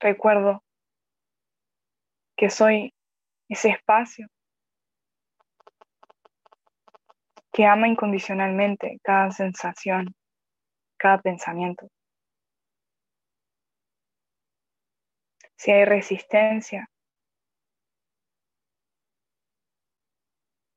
Recuerdo 0.06 0.64
que 2.38 2.52
soy 2.52 2.94
ese 3.50 3.70
espacio 3.70 4.28
que 7.52 7.66
ama 7.66 7.88
incondicionalmente 7.88 9.00
cada 9.02 9.32
sensación, 9.32 10.14
cada 10.98 11.18
pensamiento. 11.18 11.88
Si 15.56 15.72
hay 15.72 15.86
resistencia, 15.86 16.88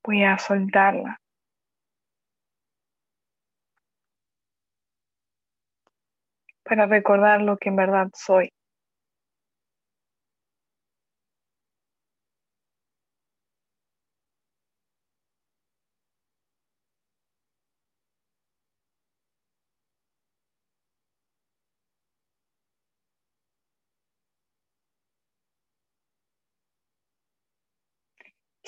voy 0.05 0.25
a 0.25 0.39
soltarla. 0.39 1.21
Para 6.63 6.87
recordar 6.87 7.43
lo 7.43 7.59
que 7.59 7.69
en 7.69 7.77
verdad 7.77 8.09
soy. 8.15 8.51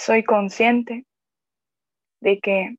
Soy 0.02 0.24
consciente 0.24 1.04
de 2.22 2.40
que 2.40 2.76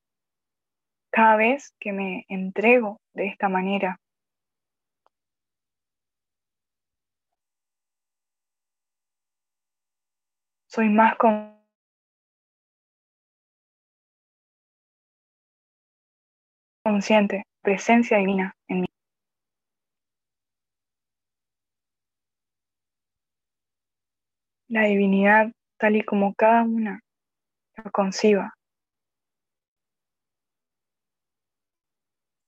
cada 1.11 1.36
vez 1.36 1.72
que 1.80 1.91
me 1.93 2.26
entrego 2.30 2.99
de 3.13 3.28
esta 3.28 3.47
manera, 3.47 3.99
soy 10.65 10.89
más 10.89 11.15
consciente, 16.84 17.43
presencia 17.61 18.17
divina 18.17 18.55
en 18.67 18.82
mí. 18.82 18.88
La 24.69 24.86
divinidad 24.86 25.51
tal 25.78 25.97
y 25.97 26.01
como 26.03 26.34
cada 26.34 26.63
una 26.63 27.01
conciba. 27.91 28.53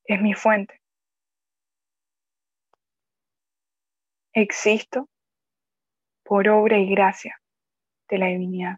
Es 0.06 0.22
mi 0.22 0.34
fuente. 0.34 0.80
Existo 4.34 5.10
por 6.24 6.48
obra 6.50 6.78
y 6.80 6.90
gracia 6.90 7.40
de 8.10 8.18
la 8.18 8.28
divinidad. 8.28 8.78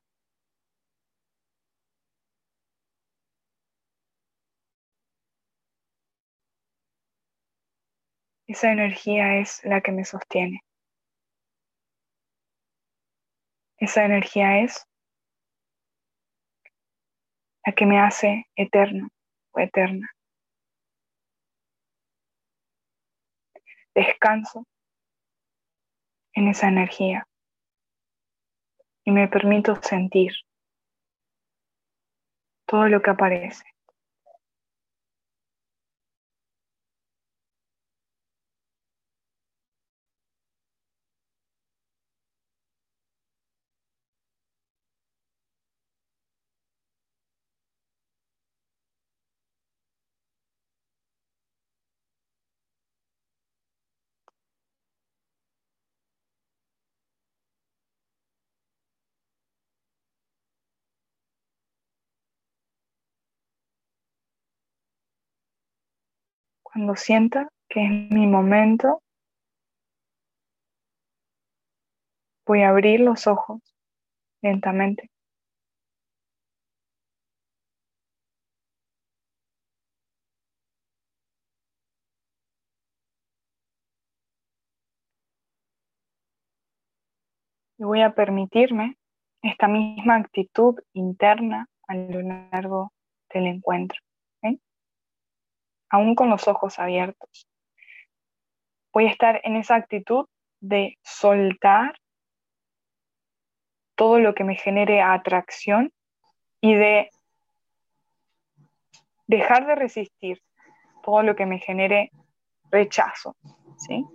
Esa 8.48 8.72
energía 8.72 9.38
es 9.40 9.62
la 9.64 9.82
que 9.82 9.92
me 9.92 10.06
sostiene. 10.06 10.62
Esa 13.78 14.06
energía 14.06 14.60
es 14.60 14.86
la 17.66 17.74
que 17.74 17.86
me 17.86 18.00
hace 18.00 18.48
eterno 18.56 19.10
o 19.52 19.60
eterna. 19.60 20.10
Descanso 23.94 24.66
en 26.34 26.48
esa 26.50 26.68
energía 26.68 27.28
y 29.06 29.12
me 29.12 29.28
permito 29.28 29.76
sentir 29.82 30.34
todo 32.68 32.88
lo 32.88 33.02
que 33.02 33.12
aparece. 33.12 33.64
Cuando 66.76 66.98
sienta 66.98 67.48
que 67.70 67.86
es 67.86 67.90
mi 68.12 68.28
momento, 68.28 69.02
voy 72.46 72.64
a 72.64 72.70
abrir 72.70 73.00
los 73.00 73.28
ojos 73.28 73.62
lentamente. 74.42 75.10
Y 87.78 87.86
voy 87.86 88.02
a 88.02 88.14
permitirme 88.14 88.98
esta 89.42 89.70
misma 89.70 90.18
actitud 90.18 90.76
interna 90.92 91.68
a 91.88 91.96
lo 91.96 92.22
largo 92.22 92.92
del 93.34 93.48
encuentro 93.48 94.02
aún 95.90 96.16
con 96.16 96.30
los 96.30 96.48
ojos 96.48 96.80
abiertos. 96.80 97.48
Voy 98.94 99.08
a 99.08 99.12
estar 99.12 99.42
en 99.44 99.56
esa 99.56 99.76
actitud 99.76 100.28
de 100.60 100.98
soltar 101.04 101.96
todo 103.96 104.20
lo 104.20 104.34
que 104.34 104.44
me 104.44 104.56
genere 104.56 105.02
atracción 105.02 105.92
y 106.62 106.76
de 106.76 107.10
dejar 109.28 109.68
de 109.68 109.76
resistir 109.76 110.42
todo 111.04 111.24
lo 111.24 111.36
que 111.36 111.46
me 111.46 111.60
genere 111.60 112.12
rechazo. 112.72 113.36
¿sí? 113.78 114.06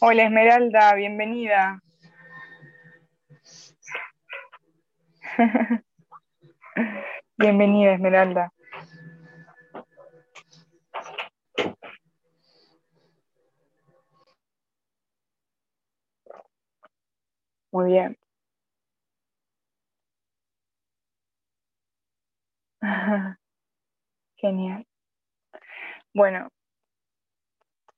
Hola 0.00 0.24
Esmeralda, 0.24 0.94
bienvenida. 0.94 1.82
bienvenida 7.36 7.92
Esmeralda. 7.92 8.52
Muy 17.72 17.92
bien. 17.92 18.16
Genial. 24.36 24.86
Bueno, 26.14 26.48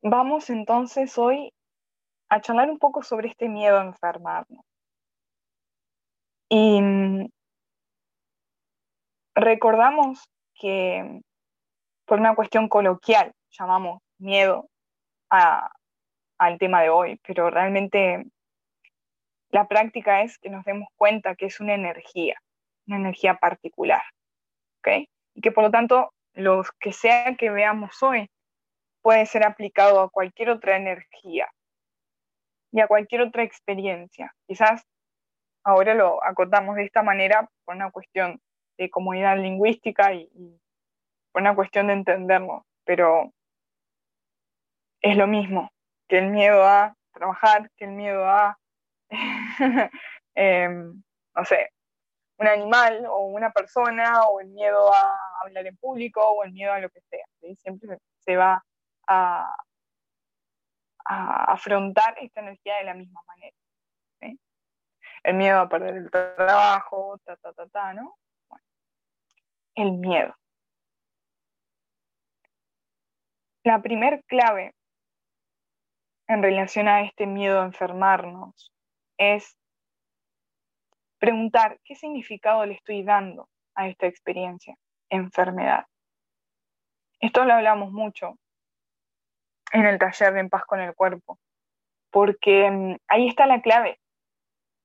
vamos 0.02 0.50
entonces 0.50 1.16
hoy 1.18 1.52
a 2.28 2.40
charlar 2.40 2.70
un 2.70 2.78
poco 2.78 3.02
sobre 3.02 3.28
este 3.28 3.48
miedo 3.48 3.78
a 3.78 3.84
enfermarnos. 3.84 4.64
Y 6.48 6.80
mm, 6.80 7.28
recordamos 9.34 10.24
que 10.54 11.22
por 12.06 12.18
una 12.20 12.34
cuestión 12.34 12.68
coloquial 12.68 13.32
llamamos 13.50 14.02
miedo 14.18 14.68
al 15.30 16.58
tema 16.58 16.82
de 16.82 16.90
hoy, 16.90 17.20
pero 17.26 17.50
realmente 17.50 18.24
la 19.50 19.66
práctica 19.66 20.22
es 20.22 20.38
que 20.38 20.50
nos 20.50 20.64
demos 20.64 20.88
cuenta 20.96 21.34
que 21.34 21.46
es 21.46 21.60
una 21.60 21.74
energía, 21.74 22.40
una 22.86 22.96
energía 22.96 23.34
particular, 23.34 24.02
¿ok? 24.78 25.08
Y 25.34 25.40
que 25.40 25.52
por 25.52 25.64
lo 25.64 25.70
tanto 25.70 26.12
lo 26.34 26.62
que 26.78 26.92
sea 26.92 27.34
que 27.36 27.50
veamos 27.50 28.02
hoy 28.02 28.30
puede 29.02 29.26
ser 29.26 29.44
aplicado 29.44 30.00
a 30.00 30.10
cualquier 30.10 30.50
otra 30.50 30.76
energía 30.76 31.48
y 32.72 32.80
a 32.80 32.86
cualquier 32.86 33.22
otra 33.22 33.42
experiencia. 33.42 34.32
Quizás 34.46 34.84
ahora 35.64 35.94
lo 35.94 36.22
acotamos 36.24 36.76
de 36.76 36.84
esta 36.84 37.02
manera 37.02 37.48
por 37.64 37.74
una 37.74 37.90
cuestión 37.90 38.40
de 38.78 38.90
comunidad 38.90 39.36
lingüística 39.38 40.12
y, 40.14 40.30
y 40.34 40.60
por 41.32 41.42
una 41.42 41.54
cuestión 41.54 41.88
de 41.88 41.94
entendernos, 41.94 42.62
pero 42.84 43.32
es 45.00 45.16
lo 45.16 45.26
mismo 45.26 45.70
que 46.08 46.18
el 46.18 46.28
miedo 46.30 46.64
a 46.64 46.94
trabajar, 47.12 47.70
que 47.76 47.84
el 47.84 47.92
miedo 47.92 48.24
a 48.24 48.59
Em, 50.34 51.02
no 51.34 51.44
sé, 51.44 51.70
un 52.38 52.46
animal 52.46 53.04
o 53.06 53.26
una 53.26 53.50
persona 53.50 54.22
o 54.28 54.40
el 54.40 54.48
miedo 54.48 54.92
a 54.92 55.16
hablar 55.42 55.66
en 55.66 55.76
público 55.76 56.22
o 56.22 56.44
el 56.44 56.52
miedo 56.52 56.72
a 56.72 56.78
lo 56.78 56.88
que 56.90 57.00
sea. 57.02 57.26
Siempre 57.56 57.98
se 58.18 58.36
va 58.36 58.64
a, 59.06 59.56
afrontar 61.04 62.16
esta 62.20 62.40
energía 62.40 62.76
de 62.76 62.84
la 62.84 62.94
misma 62.94 63.20
manera. 63.26 63.56
El 65.22 65.34
miedo 65.34 65.60
a 65.60 65.68
perder 65.68 65.96
el 65.96 66.10
trabajo, 66.10 67.18
ta, 67.24 67.36
ta, 67.36 67.52
ta, 67.52 67.66
ta, 67.68 67.92
¿no? 67.92 68.16
el 69.74 69.92
miedo. 69.92 70.34
La 73.64 73.82
primer 73.82 74.24
clave 74.24 74.74
en 76.28 76.42
relación 76.42 76.88
a 76.88 77.02
este 77.02 77.26
miedo 77.26 77.60
a 77.60 77.64
enfermarnos 77.64 78.72
es 79.20 79.54
preguntar 81.18 81.78
qué 81.84 81.94
significado 81.94 82.64
le 82.64 82.72
estoy 82.72 83.04
dando 83.04 83.48
a 83.74 83.86
esta 83.86 84.06
experiencia, 84.06 84.74
enfermedad. 85.10 85.84
Esto 87.20 87.44
lo 87.44 87.52
hablamos 87.52 87.92
mucho 87.92 88.38
en 89.72 89.84
el 89.84 89.98
taller 89.98 90.32
de 90.32 90.40
En 90.40 90.48
paz 90.48 90.64
con 90.64 90.80
el 90.80 90.94
cuerpo, 90.94 91.38
porque 92.10 92.70
mm, 92.70 92.96
ahí 93.08 93.28
está 93.28 93.46
la 93.46 93.60
clave. 93.60 94.00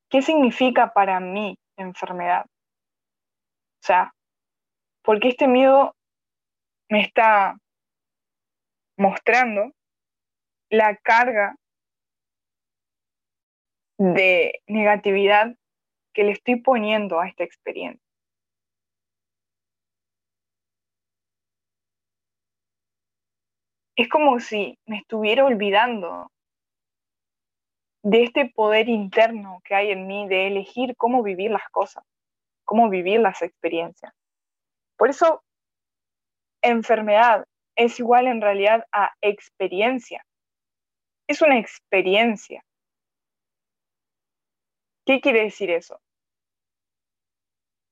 ¿Qué 0.10 0.22
significa 0.22 0.94
para 0.94 1.22
mí 1.22 1.58
enfermedad? 1.78 2.46
O 2.46 3.86
sea, 3.86 4.14
porque 5.02 5.30
este 5.30 5.48
miedo 5.48 5.96
me 6.90 7.00
está 7.02 7.58
mostrando 8.98 9.72
la 10.70 10.98
carga 10.98 11.56
de 13.98 14.62
negatividad 14.68 15.56
que 16.14 16.24
le 16.24 16.32
estoy 16.32 16.58
poniendo 16.62 17.20
a 17.20 17.28
esta 17.28 17.44
experiencia. 17.44 18.02
Es 23.98 24.10
como 24.10 24.40
si 24.40 24.78
me 24.86 24.98
estuviera 24.98 25.46
olvidando 25.46 26.32
de 28.04 28.24
este 28.24 28.50
poder 28.50 28.90
interno 28.90 29.62
que 29.64 29.74
hay 29.74 29.92
en 29.92 30.06
mí 30.06 30.28
de 30.28 30.48
elegir 30.48 30.96
cómo 30.98 31.24
vivir 31.24 31.50
las 31.50 31.68
cosas, 31.72 32.04
cómo 32.66 32.90
vivir 32.90 33.20
las 33.20 33.42
experiencias. 33.42 34.14
Por 34.98 35.10
eso, 35.10 35.44
enfermedad 36.62 37.46
es 37.76 38.00
igual 38.00 38.28
en 38.28 38.42
realidad 38.42 38.86
a 38.92 39.12
experiencia. 39.22 40.26
Es 41.28 41.42
una 41.42 41.58
experiencia. 41.58 42.64
¿Qué 45.06 45.22
quiere 45.22 45.44
decir 45.44 45.70
eso? 45.70 46.02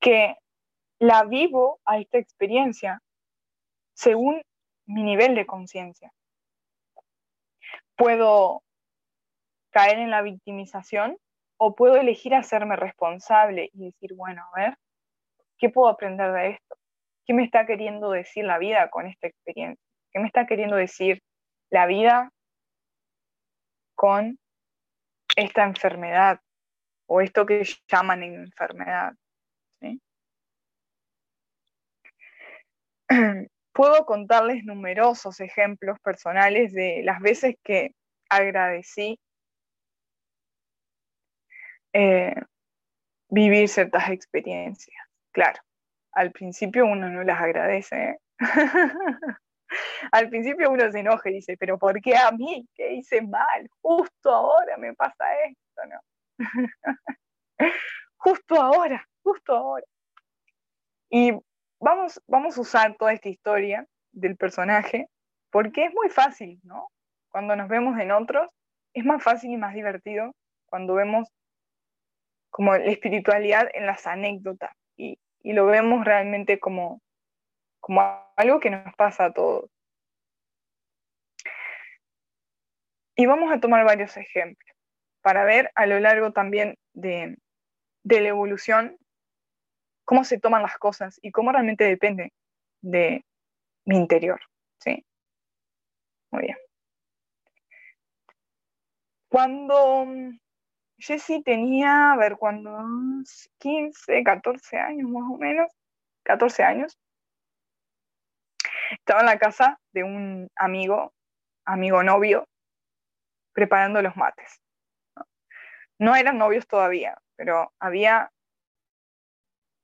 Que 0.00 0.36
la 0.98 1.24
vivo 1.24 1.80
a 1.84 1.98
esta 1.98 2.18
experiencia 2.18 3.00
según 3.94 4.42
mi 4.86 5.02
nivel 5.02 5.34
de 5.34 5.46
conciencia. 5.46 6.12
Puedo 7.96 8.62
caer 9.70 9.98
en 9.98 10.10
la 10.10 10.22
victimización 10.22 11.16
o 11.56 11.74
puedo 11.74 11.96
elegir 11.96 12.34
hacerme 12.34 12.76
responsable 12.76 13.70
y 13.72 13.86
decir, 13.86 14.14
bueno, 14.14 14.42
a 14.52 14.60
ver, 14.60 14.78
¿qué 15.58 15.70
puedo 15.70 15.88
aprender 15.88 16.32
de 16.32 16.50
esto? 16.50 16.76
¿Qué 17.24 17.32
me 17.32 17.44
está 17.44 17.64
queriendo 17.64 18.10
decir 18.10 18.44
la 18.44 18.58
vida 18.58 18.90
con 18.90 19.06
esta 19.06 19.28
experiencia? 19.28 19.82
¿Qué 20.12 20.20
me 20.20 20.26
está 20.26 20.46
queriendo 20.46 20.76
decir 20.76 21.22
la 21.70 21.86
vida 21.86 22.30
con 23.94 24.38
esta 25.36 25.64
enfermedad 25.64 26.40
o 27.06 27.20
esto 27.20 27.46
que 27.46 27.64
llaman 27.88 28.22
enfermedad? 28.22 29.14
Puedo 33.72 34.06
contarles 34.06 34.64
numerosos 34.64 35.40
ejemplos 35.40 35.98
personales 36.00 36.72
de 36.72 37.02
las 37.04 37.20
veces 37.20 37.56
que 37.62 37.94
agradecí 38.28 39.18
eh, 41.92 42.34
vivir 43.28 43.68
ciertas 43.68 44.10
experiencias. 44.10 44.96
Claro, 45.32 45.60
al 46.12 46.32
principio 46.32 46.86
uno 46.86 47.08
no 47.08 47.22
las 47.24 47.40
agradece. 47.40 47.96
¿eh? 47.96 48.18
al 50.12 50.28
principio 50.28 50.70
uno 50.70 50.90
se 50.90 51.00
enoja 51.00 51.30
y 51.30 51.34
dice, 51.34 51.56
pero 51.58 51.78
¿por 51.78 52.00
qué 52.00 52.16
a 52.16 52.30
mí? 52.30 52.66
¿Qué 52.74 52.94
hice 52.94 53.22
mal? 53.22 53.68
Justo 53.80 54.30
ahora 54.30 54.76
me 54.76 54.94
pasa 54.94 55.24
esto, 55.48 55.86
¿no? 55.88 56.00
justo 58.16 58.60
ahora, 58.60 59.06
justo 59.22 59.54
ahora. 59.54 59.86
Y 61.10 61.32
vamos, 61.80 62.20
vamos 62.26 62.56
a 62.56 62.60
usar 62.60 62.96
toda 62.96 63.12
esta 63.12 63.28
historia 63.28 63.86
del 64.12 64.36
personaje 64.36 65.08
porque 65.50 65.84
es 65.84 65.94
muy 65.94 66.08
fácil, 66.08 66.58
¿no? 66.64 66.88
Cuando 67.30 67.54
nos 67.54 67.68
vemos 67.68 67.98
en 67.98 68.10
otros, 68.10 68.48
es 68.92 69.04
más 69.04 69.22
fácil 69.22 69.50
y 69.52 69.56
más 69.56 69.74
divertido 69.74 70.34
cuando 70.66 70.94
vemos 70.94 71.28
como 72.50 72.72
la 72.76 72.84
espiritualidad 72.84 73.68
en 73.74 73.86
las 73.86 74.06
anécdotas 74.06 74.72
y, 74.96 75.18
lo 75.42 75.66
vemos 75.66 76.04
realmente 76.06 76.58
como, 76.58 77.02
como 77.78 78.00
algo 78.36 78.60
que 78.60 78.70
nos 78.70 78.94
pasa 78.96 79.26
a 79.26 79.32
todos. 79.32 79.70
Y 83.14 83.26
vamos 83.26 83.52
a 83.52 83.60
tomar 83.60 83.84
varios 83.84 84.16
ejemplos 84.16 84.73
para 85.24 85.44
ver 85.44 85.72
a 85.74 85.86
lo 85.86 85.98
largo 86.00 86.32
también 86.32 86.76
de, 86.92 87.38
de 88.02 88.20
la 88.20 88.28
evolución 88.28 88.98
cómo 90.04 90.22
se 90.22 90.38
toman 90.38 90.60
las 90.60 90.76
cosas 90.76 91.18
y 91.22 91.30
cómo 91.30 91.50
realmente 91.50 91.84
depende 91.84 92.34
de 92.82 93.24
mi 93.86 93.96
interior. 93.96 94.38
¿sí? 94.80 95.02
Muy 96.30 96.42
bien. 96.42 96.58
Cuando 99.28 100.06
Jessie 100.98 101.42
tenía, 101.42 102.12
a 102.12 102.16
ver, 102.16 102.36
cuando 102.36 102.76
15, 103.60 104.22
14 104.22 104.76
años 104.76 105.08
más 105.08 105.22
o 105.22 105.38
menos, 105.38 105.72
14 106.24 106.64
años. 106.64 106.98
Estaba 108.90 109.20
en 109.20 109.26
la 109.26 109.38
casa 109.38 109.80
de 109.92 110.04
un 110.04 110.50
amigo, 110.54 111.14
amigo 111.64 112.02
novio, 112.02 112.46
preparando 113.54 114.02
los 114.02 114.14
mates. 114.16 114.60
No 116.04 116.14
eran 116.14 116.36
novios 116.36 116.66
todavía, 116.66 117.16
pero 117.34 117.72
había 117.78 118.30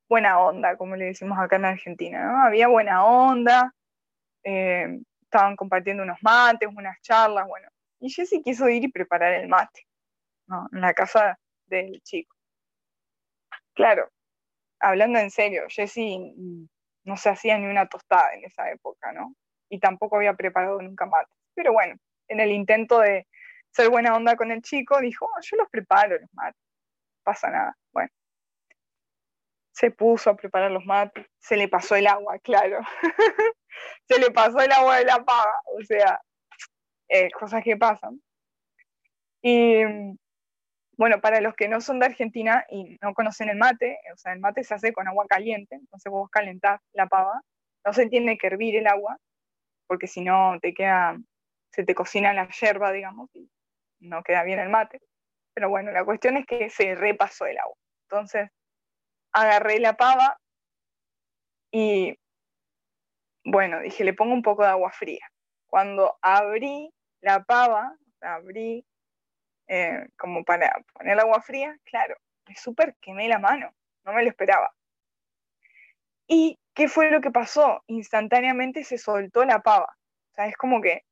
buena 0.07 0.37
onda, 0.37 0.77
como 0.77 0.95
le 0.95 1.05
decimos 1.05 1.39
acá 1.39 1.55
en 1.55 1.65
Argentina, 1.65 2.23
¿no? 2.23 2.43
Había 2.43 2.67
buena 2.67 3.03
onda, 3.03 3.73
eh, 4.43 4.99
estaban 5.23 5.55
compartiendo 5.55 6.03
unos 6.03 6.19
mates, 6.21 6.69
unas 6.71 7.01
charlas, 7.01 7.47
bueno. 7.47 7.67
Y 7.99 8.11
Jessie 8.11 8.43
quiso 8.43 8.69
ir 8.69 8.83
y 8.83 8.91
preparar 8.91 9.33
el 9.33 9.47
mate 9.47 9.87
en 10.71 10.81
la 10.81 10.93
casa 10.93 11.39
del 11.65 11.99
chico. 12.03 12.35
Claro, 13.73 14.07
hablando 14.79 15.17
en 15.17 15.31
serio, 15.31 15.63
Jessie 15.69 16.35
no 17.03 17.17
se 17.17 17.29
hacía 17.29 17.57
ni 17.57 17.65
una 17.65 17.87
tostada 17.87 18.31
en 18.35 18.45
esa 18.45 18.69
época, 18.69 19.11
¿no? 19.11 19.33
Y 19.69 19.79
tampoco 19.79 20.17
había 20.17 20.35
preparado 20.35 20.79
nunca 20.83 21.07
mate. 21.07 21.33
Pero 21.55 21.73
bueno, 21.73 21.95
en 22.27 22.41
el 22.41 22.51
intento 22.51 22.99
de 22.99 23.25
ser 23.71 23.89
buena 23.89 24.15
onda 24.15 24.35
con 24.35 24.51
el 24.51 24.61
chico, 24.61 24.99
dijo, 24.99 25.25
oh, 25.25 25.41
yo 25.41 25.57
los 25.57 25.69
preparo 25.69 26.19
los 26.19 26.33
mates, 26.33 26.61
pasa 27.23 27.49
nada. 27.49 27.77
Bueno, 27.91 28.09
se 29.71 29.91
puso 29.91 30.29
a 30.29 30.35
preparar 30.35 30.71
los 30.71 30.85
mates, 30.85 31.25
se 31.39 31.57
le 31.57 31.67
pasó 31.67 31.95
el 31.95 32.07
agua, 32.07 32.37
claro. 32.39 32.79
se 34.07 34.19
le 34.19 34.31
pasó 34.31 34.59
el 34.59 34.71
agua 34.71 34.97
de 34.97 35.05
la 35.05 35.23
paga, 35.23 35.61
o 35.79 35.83
sea, 35.83 36.21
eh, 37.09 37.29
cosas 37.31 37.63
que 37.63 37.77
pasan. 37.77 38.21
Y 39.41 39.83
bueno, 40.97 41.19
para 41.19 41.41
los 41.41 41.55
que 41.55 41.67
no 41.67 41.81
son 41.81 41.99
de 41.99 42.05
Argentina 42.05 42.65
y 42.69 42.97
no 43.01 43.13
conocen 43.13 43.49
el 43.49 43.57
mate, 43.57 43.97
o 44.13 44.17
sea, 44.17 44.33
el 44.33 44.39
mate 44.39 44.63
se 44.63 44.75
hace 44.75 44.93
con 44.93 45.07
agua 45.07 45.25
caliente, 45.27 45.75
entonces 45.75 46.11
vos 46.11 46.29
calentás 46.29 46.79
la 46.93 47.07
pava, 47.07 47.41
no 47.83 47.93
se 47.93 48.07
tiene 48.07 48.37
que 48.37 48.47
hervir 48.47 48.75
el 48.75 48.87
agua, 48.87 49.17
porque 49.87 50.07
si 50.07 50.21
no 50.21 50.59
te 50.61 50.73
queda, 50.73 51.17
se 51.71 51.83
te 51.83 51.95
cocina 51.95 52.33
la 52.33 52.47
yerba, 52.49 52.91
digamos, 52.91 53.31
no 54.01 54.23
queda 54.23 54.43
bien 54.43 54.59
el 54.59 54.69
mate. 54.69 55.01
Pero 55.53 55.69
bueno, 55.69 55.91
la 55.91 56.03
cuestión 56.05 56.37
es 56.37 56.45
que 56.45 56.69
se 56.69 56.95
repasó 56.95 57.45
el 57.45 57.57
agua. 57.57 57.75
Entonces, 58.03 58.49
agarré 59.31 59.79
la 59.79 59.95
pava 59.95 60.37
y, 61.71 62.17
bueno, 63.45 63.79
dije, 63.79 64.03
le 64.03 64.13
pongo 64.13 64.33
un 64.33 64.41
poco 64.41 64.63
de 64.63 64.69
agua 64.69 64.91
fría. 64.91 65.25
Cuando 65.67 66.17
abrí 66.21 66.93
la 67.21 67.43
pava, 67.43 67.95
abrí 68.21 68.85
eh, 69.67 70.07
como 70.17 70.43
para 70.43 70.73
poner 70.93 71.19
agua 71.19 71.41
fría, 71.41 71.77
claro, 71.85 72.17
me 72.47 72.55
súper 72.55 72.95
quemé 72.99 73.29
la 73.29 73.39
mano, 73.39 73.73
no 74.03 74.13
me 74.13 74.23
lo 74.23 74.29
esperaba. 74.29 74.71
¿Y 76.27 76.59
qué 76.73 76.87
fue 76.87 77.11
lo 77.11 77.21
que 77.21 77.31
pasó? 77.31 77.83
Instantáneamente 77.87 78.83
se 78.83 78.97
soltó 78.97 79.45
la 79.45 79.61
pava. 79.61 79.97
O 80.31 80.33
sea, 80.33 80.47
es 80.47 80.55
como 80.57 80.81
que, 80.81 81.03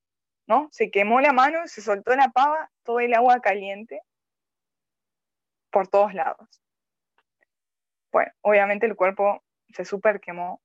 ¿no? 0.49 0.67
Se 0.71 0.89
quemó 0.89 1.21
la 1.21 1.31
mano, 1.31 1.67
se 1.67 1.81
soltó 1.81 2.15
la 2.15 2.29
pava, 2.29 2.71
todo 2.83 2.99
el 2.99 3.13
agua 3.13 3.39
caliente 3.39 4.01
por 5.71 5.87
todos 5.87 6.15
lados. 6.15 6.61
Bueno, 8.11 8.31
obviamente 8.41 8.87
el 8.87 8.95
cuerpo 8.95 9.43
se 9.69 9.85
súper 9.85 10.19
quemó. 10.19 10.59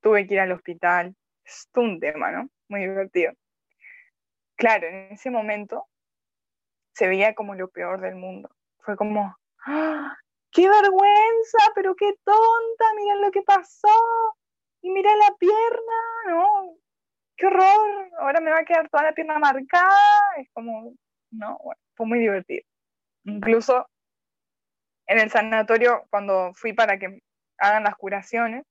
Tuve 0.00 0.26
que 0.26 0.34
ir 0.34 0.40
al 0.40 0.52
hospital. 0.52 1.16
Es 1.44 1.68
un 1.74 1.98
tema, 1.98 2.30
¿no? 2.30 2.48
Muy 2.68 2.80
divertido. 2.82 3.32
Claro, 4.54 4.86
en 4.86 5.12
ese 5.12 5.30
momento 5.30 5.88
se 6.92 7.08
veía 7.08 7.34
como 7.34 7.56
lo 7.56 7.68
peor 7.68 8.00
del 8.00 8.14
mundo. 8.14 8.54
Fue 8.78 8.96
como, 8.96 9.36
¡Ah! 9.66 10.16
¡qué 10.52 10.68
vergüenza! 10.68 11.58
Pero 11.74 11.96
qué 11.96 12.12
tonta, 12.22 12.84
miren 12.94 13.20
lo 13.20 13.32
que 13.32 13.42
pasó. 13.42 13.88
Y 14.80 14.90
mira 14.90 15.10
la 15.16 15.34
pierna, 15.36 16.28
¿no? 16.28 16.85
¡Qué 17.36 17.46
horror! 17.46 18.10
Ahora 18.18 18.40
me 18.40 18.50
va 18.50 18.60
a 18.60 18.64
quedar 18.64 18.88
toda 18.88 19.04
la 19.04 19.12
pierna 19.12 19.38
marcada. 19.38 19.96
Es 20.38 20.48
como, 20.52 20.94
no, 21.30 21.58
bueno, 21.62 21.80
fue 21.94 22.06
muy 22.06 22.18
divertido. 22.18 22.64
Incluso 23.24 23.88
en 25.06 25.18
el 25.20 25.30
sanatorio, 25.30 26.06
cuando 26.10 26.52
fui 26.54 26.72
para 26.72 26.98
que 26.98 27.20
hagan 27.58 27.84
las 27.84 27.96
curaciones, 27.96 28.64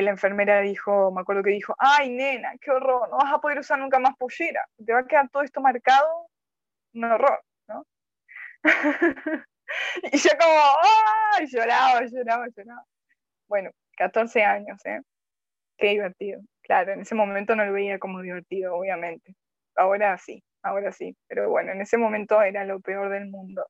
la 0.00 0.10
enfermera 0.10 0.60
dijo, 0.60 1.10
me 1.10 1.20
acuerdo 1.20 1.42
que 1.42 1.50
dijo, 1.50 1.74
ay 1.78 2.10
nena, 2.10 2.52
qué 2.60 2.70
horror, 2.70 3.10
no 3.10 3.18
vas 3.18 3.34
a 3.34 3.40
poder 3.40 3.58
usar 3.58 3.78
nunca 3.78 3.98
más 3.98 4.16
pollera, 4.16 4.66
te 4.84 4.92
va 4.92 5.00
a 5.00 5.06
quedar 5.06 5.28
todo 5.28 5.42
esto 5.42 5.60
marcado, 5.60 6.28
un 6.94 7.04
horror, 7.04 7.44
¿no? 7.68 7.84
y 10.12 10.16
yo 10.16 10.30
como, 10.40 10.60
ay, 11.34 11.46
lloraba, 11.46 12.04
lloraba, 12.06 12.46
lloraba. 12.48 12.84
Bueno, 13.48 13.70
14 13.96 14.42
años, 14.44 14.80
¿eh? 14.86 15.00
Qué 15.82 15.88
divertido. 15.88 16.40
Claro, 16.62 16.92
en 16.92 17.00
ese 17.00 17.16
momento 17.16 17.56
no 17.56 17.64
lo 17.64 17.72
veía 17.72 17.98
como 17.98 18.20
divertido, 18.22 18.76
obviamente. 18.76 19.34
Ahora 19.74 20.16
sí, 20.16 20.40
ahora 20.62 20.92
sí. 20.92 21.16
Pero 21.26 21.50
bueno, 21.50 21.72
en 21.72 21.80
ese 21.80 21.98
momento 21.98 22.40
era 22.40 22.64
lo 22.64 22.78
peor 22.78 23.10
del 23.10 23.26
mundo. 23.26 23.66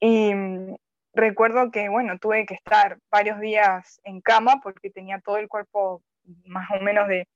Y 0.00 0.34
mm, 0.34 0.76
recuerdo 1.14 1.70
que, 1.70 1.88
bueno, 1.88 2.18
tuve 2.18 2.44
que 2.44 2.52
estar 2.52 2.98
varios 3.10 3.40
días 3.40 4.02
en 4.04 4.20
cama 4.20 4.60
porque 4.62 4.90
tenía 4.90 5.18
todo 5.20 5.38
el 5.38 5.48
cuerpo 5.48 6.02
más 6.44 6.70
o 6.72 6.80
menos 6.82 7.08
de, 7.08 7.26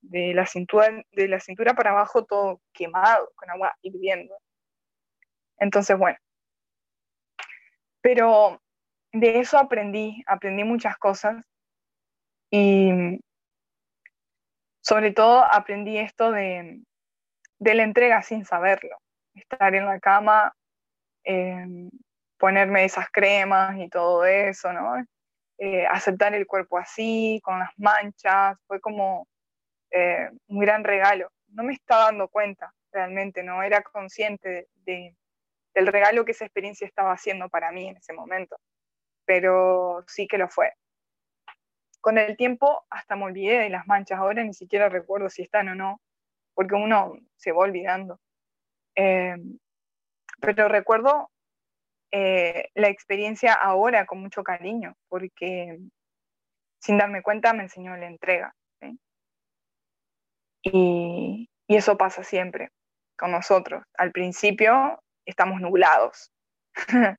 de, 0.00 0.32
la, 0.32 0.46
cintura, 0.46 1.04
de 1.12 1.28
la 1.28 1.40
cintura 1.40 1.74
para 1.74 1.90
abajo 1.90 2.24
todo 2.24 2.62
quemado, 2.72 3.30
con 3.34 3.50
agua 3.50 3.76
hirviendo. 3.82 4.34
Entonces, 5.58 5.98
bueno. 5.98 6.16
Pero 8.00 8.62
de 9.12 9.40
eso 9.40 9.58
aprendí, 9.58 10.24
aprendí 10.26 10.64
muchas 10.64 10.96
cosas 10.96 11.44
y 12.56 13.20
sobre 14.80 15.10
todo 15.10 15.42
aprendí 15.42 15.98
esto 15.98 16.30
de, 16.30 16.82
de 17.58 17.74
la 17.74 17.82
entrega 17.82 18.22
sin 18.22 18.44
saberlo, 18.44 18.96
estar 19.34 19.74
en 19.74 19.86
la 19.86 19.98
cama, 19.98 20.54
em, 21.24 21.90
ponerme 22.38 22.84
esas 22.84 23.08
cremas 23.10 23.76
y 23.78 23.88
todo 23.88 24.24
eso, 24.24 24.72
¿no? 24.72 25.04
Eh, 25.58 25.84
aceptar 25.86 26.32
el 26.34 26.46
cuerpo 26.46 26.78
así, 26.78 27.40
con 27.42 27.58
las 27.58 27.70
manchas, 27.76 28.56
fue 28.68 28.80
como 28.80 29.26
eh, 29.90 30.30
un 30.46 30.60
gran 30.60 30.84
regalo. 30.84 31.32
No 31.48 31.64
me 31.64 31.72
estaba 31.72 32.04
dando 32.04 32.28
cuenta 32.28 32.72
realmente, 32.92 33.42
no 33.42 33.64
era 33.64 33.82
consciente 33.82 34.68
de, 34.84 35.16
del 35.74 35.86
regalo 35.88 36.24
que 36.24 36.32
esa 36.32 36.44
experiencia 36.44 36.86
estaba 36.86 37.12
haciendo 37.14 37.48
para 37.48 37.72
mí 37.72 37.88
en 37.88 37.96
ese 37.96 38.12
momento, 38.12 38.56
pero 39.24 40.04
sí 40.06 40.28
que 40.28 40.38
lo 40.38 40.48
fue. 40.48 40.72
Con 42.04 42.18
el 42.18 42.36
tiempo 42.36 42.84
hasta 42.90 43.16
me 43.16 43.24
olvidé 43.24 43.60
de 43.60 43.70
las 43.70 43.86
manchas, 43.86 44.18
ahora 44.18 44.44
ni 44.44 44.52
siquiera 44.52 44.90
recuerdo 44.90 45.30
si 45.30 45.40
están 45.40 45.70
o 45.70 45.74
no, 45.74 46.02
porque 46.52 46.74
uno 46.74 47.14
se 47.34 47.50
va 47.50 47.60
olvidando. 47.60 48.20
Eh, 48.94 49.36
pero 50.38 50.68
recuerdo 50.68 51.30
eh, 52.10 52.68
la 52.74 52.88
experiencia 52.88 53.54
ahora 53.54 54.04
con 54.04 54.20
mucho 54.20 54.44
cariño, 54.44 54.94
porque 55.08 55.78
sin 56.78 56.98
darme 56.98 57.22
cuenta 57.22 57.54
me 57.54 57.62
enseñó 57.62 57.96
la 57.96 58.06
entrega. 58.06 58.54
Y, 60.62 61.48
eso 61.68 61.96
pasa 61.96 62.22
siempre 62.22 62.68
con 63.16 63.30
nosotros. 63.30 63.82
Al 63.96 64.12
principio 64.12 65.02
estamos 65.24 65.62
nublados, 65.62 66.30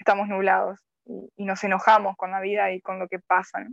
estamos 0.00 0.26
nublados 0.26 0.80
y, 1.04 1.44
nos 1.44 1.62
enojamos 1.62 2.16
con 2.16 2.32
la 2.32 2.40
vida 2.40 2.72
y 2.72 2.80
con 2.80 2.98
lo 2.98 3.06
que 3.06 3.20
pasa. 3.20 3.64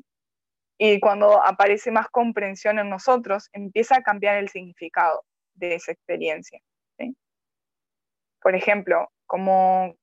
Y 0.83 0.99
cuando 0.99 1.45
aparece 1.45 1.91
más 1.91 2.07
comprensión 2.09 2.79
en 2.79 2.89
nosotros, 2.89 3.49
empieza 3.53 3.97
a 3.97 4.01
cambiar 4.01 4.37
el 4.37 4.49
significado 4.49 5.23
de 5.53 5.75
esa 5.75 5.91
experiencia. 5.91 6.59
Por 8.41 8.55
ejemplo, 8.55 9.11
como 9.27 9.93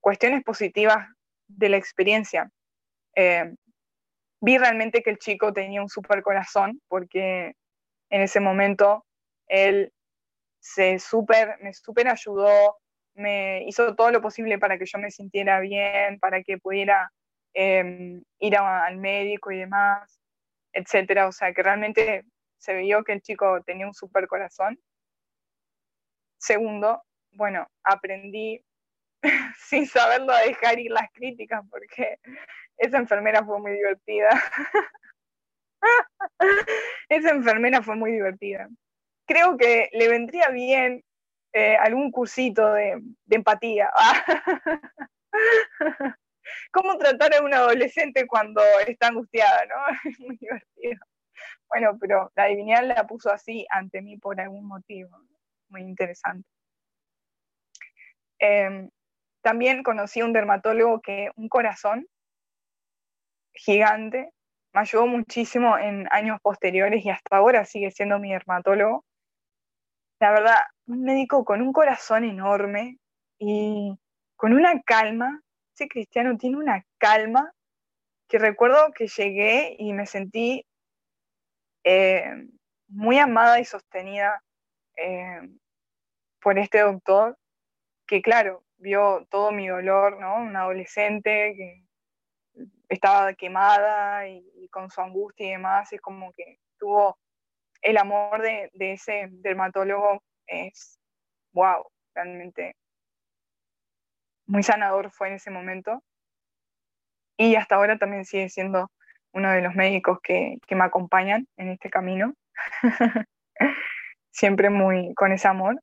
cuestiones 0.00 0.44
positivas 0.44 1.08
de 1.48 1.70
la 1.70 1.76
experiencia, 1.76 2.52
eh, 3.16 3.52
vi 4.40 4.58
realmente 4.58 5.02
que 5.02 5.10
el 5.10 5.18
chico 5.18 5.52
tenía 5.52 5.82
un 5.82 5.88
super 5.88 6.22
corazón 6.22 6.80
porque 6.86 7.54
en 8.08 8.20
ese 8.20 8.38
momento 8.38 9.04
él 9.48 9.92
se 10.60 11.00
super, 11.00 11.56
me 11.62 11.74
super 11.74 12.06
ayudó, 12.06 12.76
me 13.14 13.64
hizo 13.64 13.96
todo 13.96 14.12
lo 14.12 14.22
posible 14.22 14.60
para 14.60 14.78
que 14.78 14.86
yo 14.86 15.00
me 15.00 15.10
sintiera 15.10 15.58
bien, 15.58 16.20
para 16.20 16.44
que 16.44 16.58
pudiera 16.58 17.10
eh, 17.54 18.22
ir 18.38 18.56
al 18.56 18.98
médico 18.98 19.50
y 19.50 19.58
demás 19.58 20.20
etcétera. 20.72 21.28
O 21.28 21.32
sea, 21.32 21.52
que 21.52 21.62
realmente 21.62 22.24
se 22.58 22.74
vio 22.74 23.04
que 23.04 23.12
el 23.12 23.22
chico 23.22 23.62
tenía 23.62 23.86
un 23.86 23.94
super 23.94 24.26
corazón. 24.26 24.78
Segundo, 26.38 27.02
bueno, 27.32 27.66
aprendí 27.82 28.62
sin 29.56 29.86
saberlo 29.86 30.32
a 30.32 30.42
dejar 30.42 30.78
ir 30.78 30.90
las 30.90 31.10
críticas 31.12 31.62
porque 31.70 32.18
esa 32.76 32.98
enfermera 32.98 33.44
fue 33.44 33.58
muy 33.60 33.72
divertida. 33.72 34.28
esa 37.08 37.30
enfermera 37.30 37.82
fue 37.82 37.96
muy 37.96 38.12
divertida. 38.12 38.68
Creo 39.26 39.56
que 39.56 39.88
le 39.92 40.08
vendría 40.08 40.48
bien 40.50 41.04
eh, 41.52 41.76
algún 41.76 42.10
cursito 42.10 42.72
de, 42.72 43.00
de 43.26 43.36
empatía. 43.36 43.90
cómo 46.70 46.96
tratar 46.98 47.34
a 47.34 47.42
un 47.42 47.54
adolescente 47.54 48.26
cuando 48.26 48.62
está 48.86 49.08
angustiada, 49.08 49.66
¿no? 49.66 49.74
Es 50.10 50.20
muy 50.20 50.36
divertido. 50.36 51.00
Bueno, 51.68 51.96
pero 52.00 52.32
la 52.34 52.46
divinidad 52.46 52.84
la 52.84 53.06
puso 53.06 53.30
así 53.30 53.66
ante 53.70 54.02
mí 54.02 54.16
por 54.16 54.40
algún 54.40 54.66
motivo. 54.66 55.10
Muy 55.68 55.82
interesante. 55.82 56.48
Em, 58.38 58.90
también 59.42 59.82
conocí 59.82 60.20
a 60.20 60.24
un 60.24 60.32
dermatólogo 60.32 61.00
que 61.00 61.30
un 61.36 61.48
corazón 61.48 62.06
gigante 63.52 64.32
me 64.72 64.80
ayudó 64.80 65.06
muchísimo 65.06 65.76
en 65.78 66.06
años 66.10 66.40
posteriores 66.40 67.04
y 67.04 67.10
hasta 67.10 67.36
ahora 67.36 67.64
sigue 67.64 67.90
siendo 67.90 68.18
mi 68.18 68.32
dermatólogo. 68.32 69.04
La 70.20 70.30
verdad, 70.30 70.56
un 70.86 71.02
médico 71.02 71.44
con 71.44 71.62
un 71.62 71.72
corazón 71.72 72.24
enorme 72.24 72.98
y 73.38 73.98
con 74.36 74.52
una 74.52 74.80
calma 74.82 75.42
cristiano 75.86 76.36
tiene 76.36 76.56
una 76.56 76.84
calma 76.98 77.52
que 78.28 78.38
recuerdo 78.38 78.90
que 78.92 79.06
llegué 79.06 79.76
y 79.78 79.92
me 79.92 80.06
sentí 80.06 80.66
eh, 81.84 82.48
muy 82.88 83.18
amada 83.18 83.60
y 83.60 83.64
sostenida 83.64 84.42
eh, 84.96 85.40
por 86.40 86.58
este 86.58 86.80
doctor, 86.80 87.38
que 88.06 88.22
claro, 88.22 88.64
vio 88.78 89.26
todo 89.30 89.52
mi 89.52 89.68
dolor, 89.68 90.18
¿no? 90.20 90.36
Una 90.36 90.62
adolescente 90.62 91.54
que 91.56 91.84
estaba 92.88 93.34
quemada 93.34 94.28
y, 94.28 94.68
con 94.70 94.90
su 94.90 95.00
angustia 95.00 95.46
y 95.46 95.50
demás, 95.50 95.92
es 95.92 96.00
como 96.00 96.32
que 96.32 96.58
tuvo 96.78 97.18
el 97.82 97.96
amor 97.96 98.42
de 98.42 98.70
ese 98.92 99.28
dermatólogo, 99.30 100.22
es 100.46 100.98
wow, 101.52 101.90
realmente 102.14 102.76
muy 104.48 104.62
sanador 104.62 105.10
fue 105.12 105.28
en 105.28 105.34
ese 105.34 105.50
momento. 105.50 106.02
Y 107.36 107.54
hasta 107.54 107.76
ahora 107.76 107.98
también 107.98 108.24
sigue 108.24 108.48
siendo 108.48 108.90
uno 109.32 109.50
de 109.52 109.62
los 109.62 109.74
médicos 109.74 110.18
que, 110.22 110.58
me 110.70 110.84
acompañan 110.84 111.46
en 111.56 111.68
este 111.68 111.90
camino. 111.90 112.34
Siempre 114.32 114.70
muy 114.70 115.14
con 115.14 115.32
ese 115.32 115.46
amor. 115.46 115.80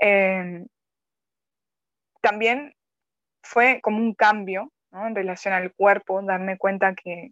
Em, 0.00 0.66
también 2.20 2.74
fue 3.42 3.80
como 3.82 3.98
un 3.98 4.14
cambio 4.14 4.72
en 4.92 5.14
relación 5.14 5.54
al 5.54 5.72
cuerpo, 5.72 6.22
darme 6.22 6.58
cuenta 6.58 6.94
que, 6.94 7.30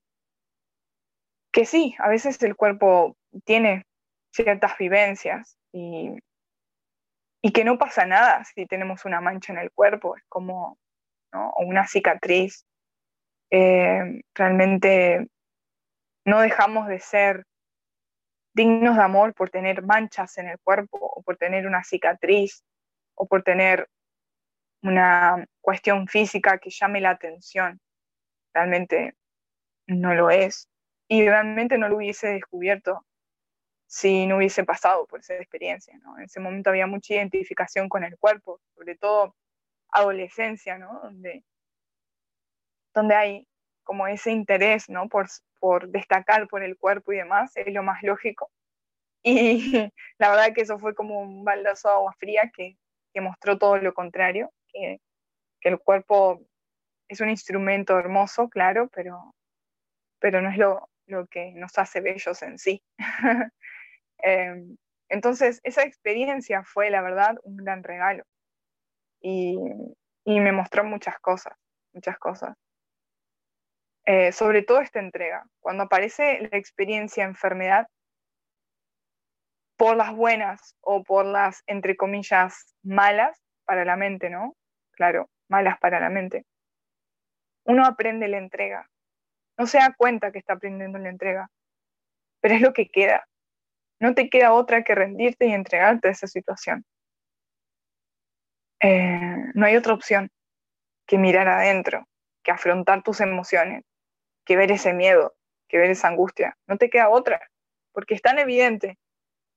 que 1.52 1.64
sí, 1.64 1.94
a 1.98 2.08
veces 2.08 2.42
el 2.42 2.56
cuerpo 2.56 3.16
tiene 3.44 3.84
ciertas 4.30 4.76
vivencias 4.78 5.58
y 5.72 6.10
y 7.42 7.52
que 7.52 7.64
no 7.64 7.76
pasa 7.76 8.06
nada 8.06 8.44
si 8.44 8.66
tenemos 8.66 9.04
una 9.04 9.20
mancha 9.20 9.52
en 9.52 9.58
el 9.58 9.72
cuerpo, 9.72 10.16
es 10.16 10.22
como 10.28 10.78
o 11.32 11.64
una 11.64 11.86
cicatriz. 11.86 12.64
Eh, 13.50 14.22
realmente 14.34 15.26
no 16.24 16.40
dejamos 16.40 16.88
de 16.88 17.00
ser 17.00 17.44
dignos 18.54 18.96
de 18.96 19.02
amor 19.02 19.34
por 19.34 19.50
tener 19.50 19.82
manchas 19.82 20.38
en 20.38 20.48
el 20.48 20.58
cuerpo 20.60 20.98
o 20.98 21.22
por 21.22 21.36
tener 21.36 21.66
una 21.66 21.82
cicatriz 21.82 22.62
o 23.14 23.26
por 23.26 23.42
tener 23.42 23.88
una 24.82 25.44
cuestión 25.60 26.06
física 26.06 26.58
que 26.58 26.70
llame 26.70 27.00
la 27.00 27.10
atención. 27.10 27.80
Realmente 28.54 29.14
no 29.86 30.14
lo 30.14 30.30
es. 30.30 30.68
Y 31.08 31.26
realmente 31.28 31.76
no 31.76 31.88
lo 31.88 31.96
hubiese 31.96 32.28
descubierto 32.28 33.04
si 33.92 34.26
no 34.26 34.38
hubiese 34.38 34.64
pasado 34.64 35.06
por 35.06 35.20
esa 35.20 35.34
experiencia. 35.34 35.94
¿no? 35.98 36.16
En 36.16 36.24
ese 36.24 36.40
momento 36.40 36.70
había 36.70 36.86
mucha 36.86 37.12
identificación 37.12 37.90
con 37.90 38.04
el 38.04 38.16
cuerpo, 38.16 38.58
sobre 38.74 38.96
todo 38.96 39.36
adolescencia, 39.90 40.78
¿no? 40.78 40.98
donde, 41.02 41.44
donde 42.94 43.14
hay 43.14 43.48
como 43.82 44.06
ese 44.06 44.30
interés 44.30 44.88
¿no? 44.88 45.10
por, 45.10 45.28
por 45.60 45.90
destacar 45.90 46.48
por 46.48 46.62
el 46.62 46.78
cuerpo 46.78 47.12
y 47.12 47.18
demás, 47.18 47.54
es 47.54 47.70
lo 47.70 47.82
más 47.82 48.02
lógico. 48.02 48.50
Y 49.22 49.74
la 50.18 50.30
verdad 50.30 50.54
que 50.54 50.62
eso 50.62 50.78
fue 50.78 50.94
como 50.94 51.20
un 51.20 51.44
baldazo 51.44 51.88
de 51.88 51.94
agua 51.94 52.14
fría 52.18 52.50
que, 52.56 52.78
que 53.12 53.20
mostró 53.20 53.58
todo 53.58 53.76
lo 53.76 53.92
contrario, 53.92 54.50
que, 54.68 55.02
que, 55.60 55.68
el 55.68 55.78
cuerpo 55.78 56.40
es 57.08 57.20
un 57.20 57.28
instrumento 57.28 57.98
hermoso, 57.98 58.48
claro, 58.48 58.88
pero, 58.94 59.34
pero 60.18 60.40
no 60.40 60.48
es 60.48 60.56
lo, 60.56 60.88
lo 61.06 61.26
que 61.26 61.52
nos 61.52 61.76
hace 61.76 62.00
bellos 62.00 62.40
en 62.42 62.58
sí. 62.58 62.82
Em, 64.22 64.76
entonces, 65.08 65.60
esa 65.64 65.82
experiencia 65.82 66.62
fue, 66.64 66.90
la 66.90 67.02
verdad, 67.02 67.36
un 67.44 67.56
gran 67.56 67.82
regalo. 67.82 68.24
Y, 69.20 69.58
me 70.24 70.52
mostró 70.52 70.84
muchas 70.84 71.18
cosas, 71.20 71.54
muchas 71.92 72.18
cosas. 72.18 72.56
Eh, 74.06 74.32
sobre 74.32 74.62
todo 74.62 74.80
esta 74.80 75.00
entrega. 75.00 75.44
Cuando 75.60 75.84
aparece 75.84 76.48
la 76.50 76.58
experiencia 76.58 77.24
enfermedad, 77.24 77.86
por 79.76 79.96
las 79.96 80.14
buenas 80.14 80.76
o 80.80 81.02
por 81.02 81.26
las, 81.26 81.62
entre 81.66 81.96
comillas, 81.96 82.74
malas 82.82 83.38
para 83.64 83.84
la 83.84 83.96
mente, 83.96 84.30
¿no? 84.30 84.56
Claro, 84.92 85.28
malas 85.48 85.78
para 85.78 86.00
la 86.00 86.08
mente, 86.08 86.44
uno 87.64 87.84
aprende 87.84 88.28
la 88.28 88.38
entrega. 88.38 88.88
No 89.58 89.66
se 89.66 89.78
da 89.78 89.94
cuenta 89.96 90.32
que 90.32 90.38
está 90.38 90.54
aprendiendo 90.54 90.98
la 90.98 91.08
entrega, 91.08 91.50
pero 92.40 92.54
es 92.54 92.60
lo 92.60 92.72
que 92.72 92.88
queda. 92.88 93.26
No 94.02 94.14
te 94.16 94.28
queda 94.28 94.52
otra 94.52 94.82
que 94.82 94.96
rendirte 94.96 95.46
y 95.46 95.52
entregarte 95.52 96.08
a 96.08 96.10
esa 96.10 96.26
situación. 96.26 96.84
Eh, 98.80 99.36
no 99.54 99.64
hay 99.64 99.76
otra 99.76 99.94
opción 99.94 100.28
que 101.06 101.18
mirar 101.18 101.46
adentro, 101.46 102.08
que 102.42 102.50
afrontar 102.50 103.04
tus 103.04 103.20
emociones, 103.20 103.84
que 104.44 104.56
ver 104.56 104.72
ese 104.72 104.92
miedo, 104.92 105.36
que 105.68 105.78
ver 105.78 105.90
esa 105.90 106.08
angustia. 106.08 106.56
No 106.66 106.78
te 106.78 106.90
queda 106.90 107.10
otra, 107.10 107.48
porque 107.92 108.14
es 108.14 108.22
tan 108.22 108.40
evidente 108.40 108.98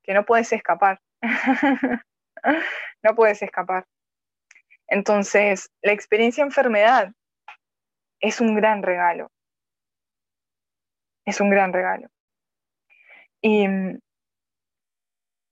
que 0.04 0.14
no 0.14 0.26
puedes 0.26 0.54
escapar. 0.54 1.02
no 3.02 3.16
puedes 3.16 3.42
escapar. 3.42 3.88
Entonces, 4.86 5.72
la 5.82 5.92
experiencia 5.92 6.44
enfermedad 6.44 7.12
es 8.20 8.40
un 8.40 8.54
gran 8.54 8.84
regalo. 8.84 9.32
Es 11.26 11.42
un 11.42 11.50
gran 11.50 11.74
regalo. 11.74 12.10
Y 13.42 13.68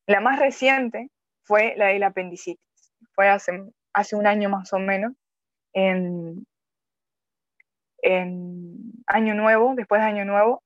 la 0.08 0.20
más 0.20 0.40
reciente 0.40 1.10
fue 1.44 1.76
la 1.78 1.88
del 1.88 2.04
apendicitis. 2.04 2.60
Fue 3.14 3.30
hace, 3.30 3.52
un 4.16 4.28
año 4.28 4.50
más 4.50 4.74
o 4.74 4.80
menos, 4.80 5.14
en, 5.74 6.46
en 8.02 8.94
Año 9.08 9.34
Nuevo, 9.36 9.74
después 9.76 10.02
de 10.02 10.08
Año 10.08 10.26
Nuevo, 10.26 10.64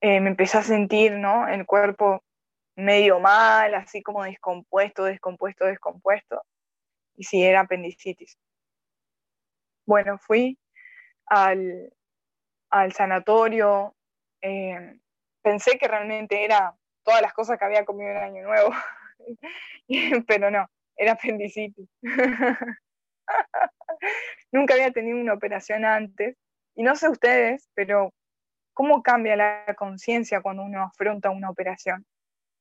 eh, 0.00 0.20
me 0.20 0.30
empecé 0.30 0.58
a 0.58 0.62
sentir, 0.62 1.12
¿no? 1.12 1.48
El 1.48 1.66
cuerpo 1.66 2.22
medio 2.76 3.20
mal, 3.20 3.74
así 3.74 4.02
como 4.02 4.24
descompuesto, 4.24 5.04
descompuesto, 5.04 5.64
descompuesto. 5.64 6.42
Y 7.16 7.24
sí, 7.24 7.42
era 7.42 7.60
apendicitis. 7.60 8.36
Bueno, 9.86 10.18
fui 10.18 10.58
al, 11.26 11.92
sanatorio, 12.92 13.94
eh, 14.42 14.98
pensé 15.42 15.78
que 15.78 15.88
realmente 15.88 16.44
era 16.44 16.74
todas 17.04 17.22
las 17.22 17.32
cosas 17.32 17.58
que 17.58 17.64
había 17.64 17.84
comido 17.84 18.10
en 18.10 18.16
Año 18.16 18.42
Nuevo, 18.42 18.72
pero 20.26 20.50
no, 20.50 20.68
era 20.96 21.12
apendicitis. 21.12 21.88
Nunca 24.52 24.74
había 24.74 24.90
tenido 24.90 25.18
una 25.18 25.34
operación 25.34 25.84
antes, 25.84 26.36
y 26.74 26.82
no 26.82 26.96
sé 26.96 27.08
ustedes, 27.08 27.68
pero 27.74 28.12
¿cómo 28.72 29.02
cambia 29.02 29.36
la 29.36 29.74
conciencia 29.76 30.40
cuando 30.42 30.64
uno 30.64 30.82
afronta 30.82 31.30
una 31.30 31.50
operación? 31.50 32.04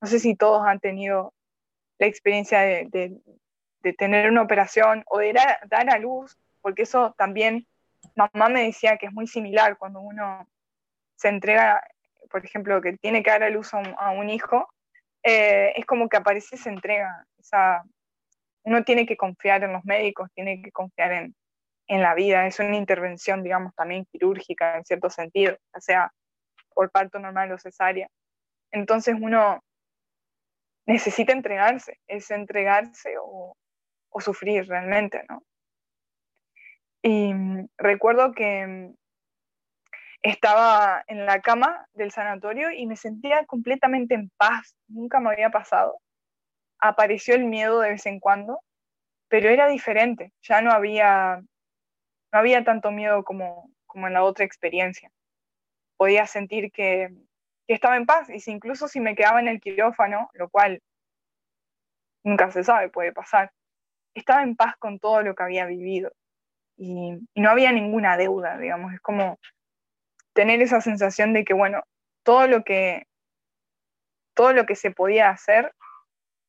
No 0.02 0.08
sé 0.08 0.20
si 0.20 0.36
todos 0.36 0.66
han 0.66 0.80
tenido 0.80 1.34
la 1.98 2.08
experiencia 2.08 2.60
de, 2.60 3.20
tener 3.98 4.30
una 4.30 4.41
operación 4.41 5.04
o 5.08 5.20
de 5.20 5.34
dar 5.34 5.89
a 5.89 5.98
luz, 5.98 6.38
porque 6.62 6.84
eso 6.84 7.14
también 7.18 7.68
mamá 8.16 8.50
me 8.50 8.64
decía 8.64 8.98
que 8.98 9.08
es 9.08 9.14
muy 9.14 9.28
similar 9.28 9.78
cuando 9.78 10.00
uno 10.00 10.48
se 11.16 11.30
entrega, 11.30 11.84
por 12.30 12.46
ejemplo, 12.46 12.82
que 12.82 12.98
tiene 12.98 13.24
que 13.24 13.32
dar 13.32 13.44
a 13.44 13.50
luz 13.50 13.74
a 13.74 14.12
un, 14.12 14.30
hijo, 14.30 14.68
eh, 15.24 15.74
es 15.76 15.86
como 15.86 16.10
que 16.10 16.18
aparece 16.18 16.56
esa 16.56 16.70
entrega. 16.70 17.26
uno 18.64 18.84
tiene 18.84 19.06
que 19.06 19.18
confiar 19.18 19.64
en 19.64 19.74
los 19.74 19.86
médicos, 19.86 20.30
tiene 20.34 20.62
que 20.62 20.72
confiar 20.72 21.12
en, 21.14 21.36
la 21.88 22.16
vida. 22.16 22.48
Es 22.48 22.60
una 22.60 22.76
intervención, 22.76 23.44
digamos, 23.44 23.76
también 23.76 24.06
quirúrgica 24.12 24.78
en 24.78 24.86
cierto 24.86 25.10
sentido, 25.10 25.56
ya 25.74 25.82
sea 25.82 26.12
por 26.74 26.90
parto 26.90 27.20
normal 27.20 27.52
o 27.52 27.60
cesárea. 27.60 28.08
Entonces 28.72 29.16
uno 29.20 29.64
necesita 30.88 31.34
entregarse, 31.34 32.00
es 32.08 32.32
entregarse 32.32 33.16
o, 33.22 33.56
o 34.10 34.22
sufrir 34.22 34.68
realmente, 34.68 35.24
¿no? 35.30 35.44
Y 37.04 37.34
recuerdo 37.78 38.32
que 38.32 38.94
estaba 40.24 41.04
en 41.08 41.26
la 41.26 41.42
cama 41.42 41.86
del 41.94 42.12
sanatorio 42.12 42.72
y 42.72 42.88
me 42.88 42.96
sentía 42.96 43.46
completamente 43.46 44.16
en 44.16 44.32
paz, 44.38 44.76
nunca 44.88 45.20
me 45.20 45.30
había 45.30 45.50
pasado. 45.50 46.00
Apareció 46.80 47.36
el 47.36 47.46
miedo 47.46 47.82
de 47.82 47.92
vez 47.92 48.06
en 48.06 48.20
cuando, 48.20 48.62
pero 49.28 49.50
era 49.50 49.68
diferente, 49.68 50.32
ya 50.42 50.62
no 50.62 50.72
había, 50.72 51.42
no 52.32 52.40
había 52.40 52.64
tanto 52.64 52.92
miedo 52.92 53.24
como, 53.24 53.70
como 53.86 54.08
en 54.08 54.14
la 54.14 54.24
otra 54.24 54.46
experiencia. 54.46 55.12
Podía 55.98 56.26
sentir 56.26 56.72
que, 56.72 57.14
que 57.68 57.74
estaba 57.74 57.98
en 57.98 58.06
paz 58.06 58.30
y 58.30 58.40
si 58.40 58.52
incluso 58.52 58.88
si 58.88 59.02
me 59.02 59.16
quedaba 59.16 59.42
en 59.42 59.50
el 59.50 59.60
quirófano, 59.60 60.30
lo 60.34 60.50
cual 60.50 60.82
nunca 62.24 62.50
se 62.52 62.64
sabe, 62.64 62.90
puede 62.90 63.12
pasar, 63.12 63.52
estaba 64.14 64.44
en 64.44 64.56
paz 64.56 64.76
con 64.78 65.00
todo 65.00 65.22
lo 65.22 65.36
que 65.36 65.44
había 65.44 65.66
vivido 65.66 66.14
y, 66.78 67.18
no 67.36 67.50
había 67.50 67.72
ninguna 67.72 68.18
deuda, 68.18 68.58
digamos, 68.58 68.94
es 68.94 69.02
como 69.02 69.38
tener 70.34 70.62
esa 70.62 70.82
sensación 70.82 71.34
de 71.34 71.44
que, 71.44 71.54
bueno, 71.54 71.84
todo 72.24 72.48
lo 72.48 72.64
que, 72.64 73.08
todo 74.36 74.54
lo 74.54 74.66
que 74.66 74.76
se 74.76 74.92
podía 74.92 75.30
hacer, 75.30 75.74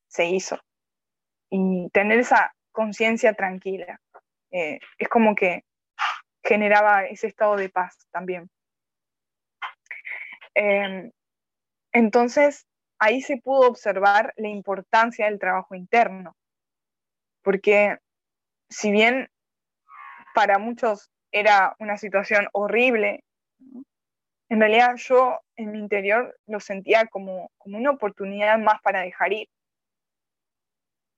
se 0.08 0.26
hizo. 0.26 0.58
Y 1.50 1.88
tener 1.90 2.18
esa 2.18 2.54
conciencia 2.72 3.34
tranquila. 3.34 4.00
Eh, 4.50 4.78
es 4.98 5.08
como 5.08 5.34
que 5.34 5.64
generaba 6.42 7.04
ese 7.04 7.26
estado 7.26 7.56
de 7.56 7.68
paz 7.68 8.06
también. 8.10 8.48
Em, 10.54 11.10
entonces, 11.92 12.66
ahí 12.98 13.20
se 13.20 13.38
pudo 13.38 13.68
observar 13.68 14.32
la 14.36 14.48
importancia 14.48 15.26
del 15.26 15.38
trabajo 15.38 15.74
interno, 15.74 16.36
porque 17.42 17.98
si 18.68 18.90
bien 18.90 19.28
para 20.34 20.58
muchos 20.58 21.10
era 21.32 21.74
una 21.78 21.96
situación 21.96 22.48
horrible. 22.52 23.24
En 24.48 24.60
realidad 24.60 24.96
yo 24.96 25.40
en 25.56 25.72
mi 25.72 25.78
interior 25.78 26.38
lo 26.46 26.60
sentía 26.60 27.06
como, 27.06 27.50
como 27.58 27.78
una 27.78 27.90
oportunidad 27.90 28.58
más 28.58 28.80
para 28.82 29.00
dejar 29.00 29.32
ir. 29.32 29.48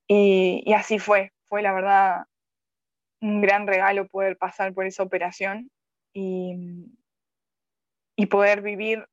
Y, 0.08 0.72
así 0.72 0.98
fue, 0.98 1.32
fue 1.46 1.62
la 1.62 1.72
verdad 1.72 2.26
un 3.20 3.40
gran 3.40 3.66
regalo 3.66 4.06
poder 4.06 4.36
pasar 4.36 4.72
por 4.72 4.86
esa 4.86 5.02
operación 5.02 5.70
y, 6.12 6.54
y 8.16 8.26
poder 8.26 8.62
vivir 8.62 9.06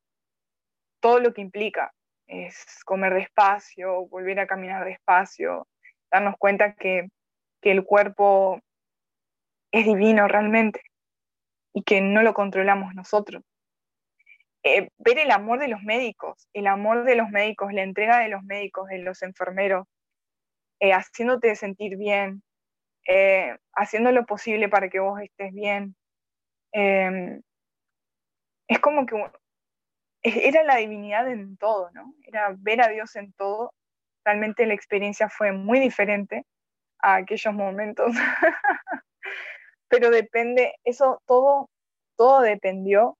todo 1.02 1.20
lo 1.20 1.34
que 1.34 1.42
implica. 1.42 1.94
Es 2.28 2.84
comer 2.86 3.16
despacio, 3.16 4.08
volver 4.08 4.40
a 4.40 4.48
caminar 4.48 4.86
despacio, 4.86 5.68
darnos 6.12 6.36
cuenta 6.38 6.76
que, 6.76 7.10
que 7.62 7.72
el 7.72 7.84
cuerpo 7.84 8.62
es 9.72 9.86
divino 9.86 10.28
realmente 10.28 10.82
y 11.74 11.84
que 11.84 12.02
no 12.02 12.22
lo 12.24 12.34
controlamos 12.34 12.94
nosotros. 12.96 13.44
Eh, 14.64 14.90
ver 14.98 15.20
el 15.20 15.32
amor 15.32 15.60
de 15.60 15.68
los 15.68 15.84
médicos, 15.84 16.48
el 16.54 16.68
amor 16.68 17.04
de 17.04 17.16
los 17.16 17.30
médicos, 17.30 17.74
la 17.74 17.84
entrega 17.84 18.20
de 18.20 18.30
los 18.30 18.44
médicos, 18.44 18.88
de 18.88 19.00
los 19.00 19.22
enfermeros, 19.22 19.88
eh, 20.80 20.94
haciéndote 20.94 21.56
sentir 21.56 21.98
bien, 21.98 22.44
eh, 23.08 23.58
haciendo 23.74 24.12
lo 24.12 24.26
posible 24.26 24.70
para 24.70 24.90
que 24.90 25.00
vos 25.00 25.20
estés 25.22 25.54
bien. 25.54 25.96
Em, 26.72 27.42
es 28.68 28.80
como 28.80 29.06
que 29.06 29.16
era 30.24 30.64
la 30.64 30.78
divinidad 30.78 31.28
en 31.30 31.58
todo, 31.58 31.92
¿no? 31.92 32.14
Era 32.24 32.56
ver 32.58 32.82
a 32.82 32.88
Dios 32.90 33.16
en 33.16 33.34
todo. 33.34 33.74
Realmente 34.26 34.66
la 34.66 34.74
experiencia 34.74 35.30
fue 35.30 35.52
muy 35.52 35.80
diferente 35.80 36.46
a 37.00 37.16
aquellos 37.16 37.54
momentos. 37.54 38.14
pero 39.94 40.10
depende, 40.10 40.74
eso 40.84 41.22
todo, 41.28 41.70
todo 42.18 42.42
dependió 42.42 43.16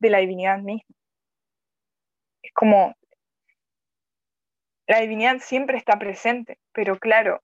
de 0.00 0.10
la 0.10 0.18
divinidad 0.18 0.58
misma. 0.58 0.94
Es 2.42 2.52
como, 2.52 2.94
la 4.86 5.00
divinidad 5.00 5.38
siempre 5.38 5.78
está 5.78 5.98
presente, 5.98 6.58
pero 6.72 6.98
claro, 6.98 7.42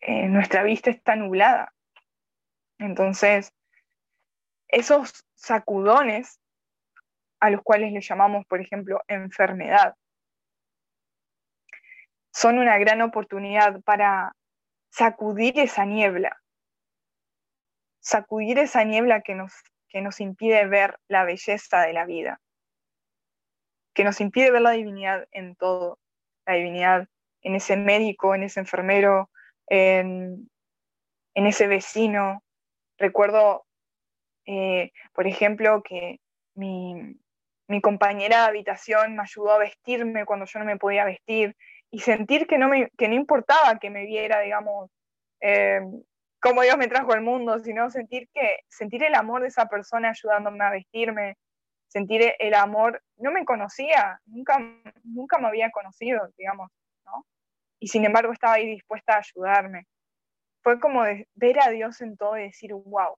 eh, 0.00 0.26
nuestra 0.26 0.64
vista 0.64 0.90
está 0.90 1.14
nublada. 1.14 1.72
Entonces, 2.78 3.52
esos 4.66 5.24
sacudones 5.36 6.40
a 7.38 7.50
los 7.50 7.62
cuales 7.62 7.92
le 7.92 8.00
llamamos, 8.00 8.44
por 8.46 8.60
ejemplo, 8.60 9.00
enfermedad, 9.06 9.94
son 12.32 12.58
una 12.58 12.78
gran 12.78 13.00
oportunidad 13.00 13.80
para 13.82 14.32
sacudir 14.88 15.56
esa 15.60 15.84
niebla, 15.84 16.39
sacudir 18.00 18.58
esa 18.58 18.84
niebla 18.84 19.20
que 19.20 19.34
nos, 19.34 19.52
que 19.88 20.00
nos 20.00 20.20
impide 20.20 20.66
ver 20.66 20.98
la 21.08 21.24
belleza 21.24 21.82
de 21.82 21.92
la 21.92 22.06
vida, 22.06 22.40
que 23.94 24.04
nos 24.04 24.20
impide 24.20 24.50
ver 24.50 24.62
la 24.62 24.72
divinidad 24.72 25.26
en 25.32 25.56
todo, 25.56 25.98
la 26.46 26.54
divinidad 26.54 27.08
en 27.42 27.54
ese 27.54 27.76
médico, 27.76 28.34
en 28.34 28.42
ese 28.42 28.60
enfermero, 28.60 29.30
en, 29.66 30.48
ese 31.34 31.66
vecino. 31.66 32.42
Recuerdo, 32.98 33.64
eh, 34.46 34.92
por 35.12 35.26
ejemplo, 35.26 35.82
que 35.82 36.20
mi, 36.54 37.16
compañera 37.82 38.42
de 38.42 38.48
habitación 38.48 39.16
me 39.16 39.22
ayudó 39.22 39.52
a 39.52 39.58
vestirme 39.58 40.26
cuando 40.26 40.44
yo 40.44 40.58
no 40.58 40.64
me 40.64 40.76
podía 40.76 41.04
vestir 41.04 41.56
y 41.90 42.00
sentir 42.00 42.46
que 42.46 42.58
no, 42.58 42.68
me, 42.68 42.90
que 42.98 43.08
no 43.08 43.14
importaba 43.14 43.78
que 43.78 43.90
me 43.90 44.04
viera, 44.04 44.40
digamos, 44.40 44.90
eh, 45.40 45.80
cómo 46.40 46.62
Dios 46.62 46.76
me 46.78 46.88
trajo 46.88 47.12
al 47.12 47.20
mundo, 47.20 47.58
sino 47.58 47.90
sentir 47.90 48.28
que 48.32 48.60
sentir 48.68 49.04
el 49.04 49.14
amor 49.14 49.42
de 49.42 49.48
esa 49.48 49.66
persona 49.66 50.10
ayudándome 50.10 50.64
a 50.64 50.70
vestirme, 50.70 51.36
sentir 51.88 52.34
el 52.38 52.54
amor, 52.54 53.02
no 53.16 53.30
me 53.30 53.44
conocía, 53.44 54.20
nunca, 54.26 54.58
nunca 55.04 55.38
me 55.38 55.48
había 55.48 55.70
conocido, 55.70 56.32
digamos, 56.38 56.70
¿no? 57.04 57.26
Y 57.78 57.88
sin 57.88 58.04
embargo 58.04 58.32
estaba 58.32 58.54
ahí 58.54 58.66
dispuesta 58.66 59.14
a 59.14 59.18
ayudarme. 59.18 59.86
Fue 60.62 60.78
como 60.78 61.02
ver 61.34 61.60
a 61.60 61.70
Dios 61.70 62.00
en 62.00 62.16
todo 62.16 62.38
y 62.38 62.42
decir, 62.42 62.72
wow, 62.74 63.16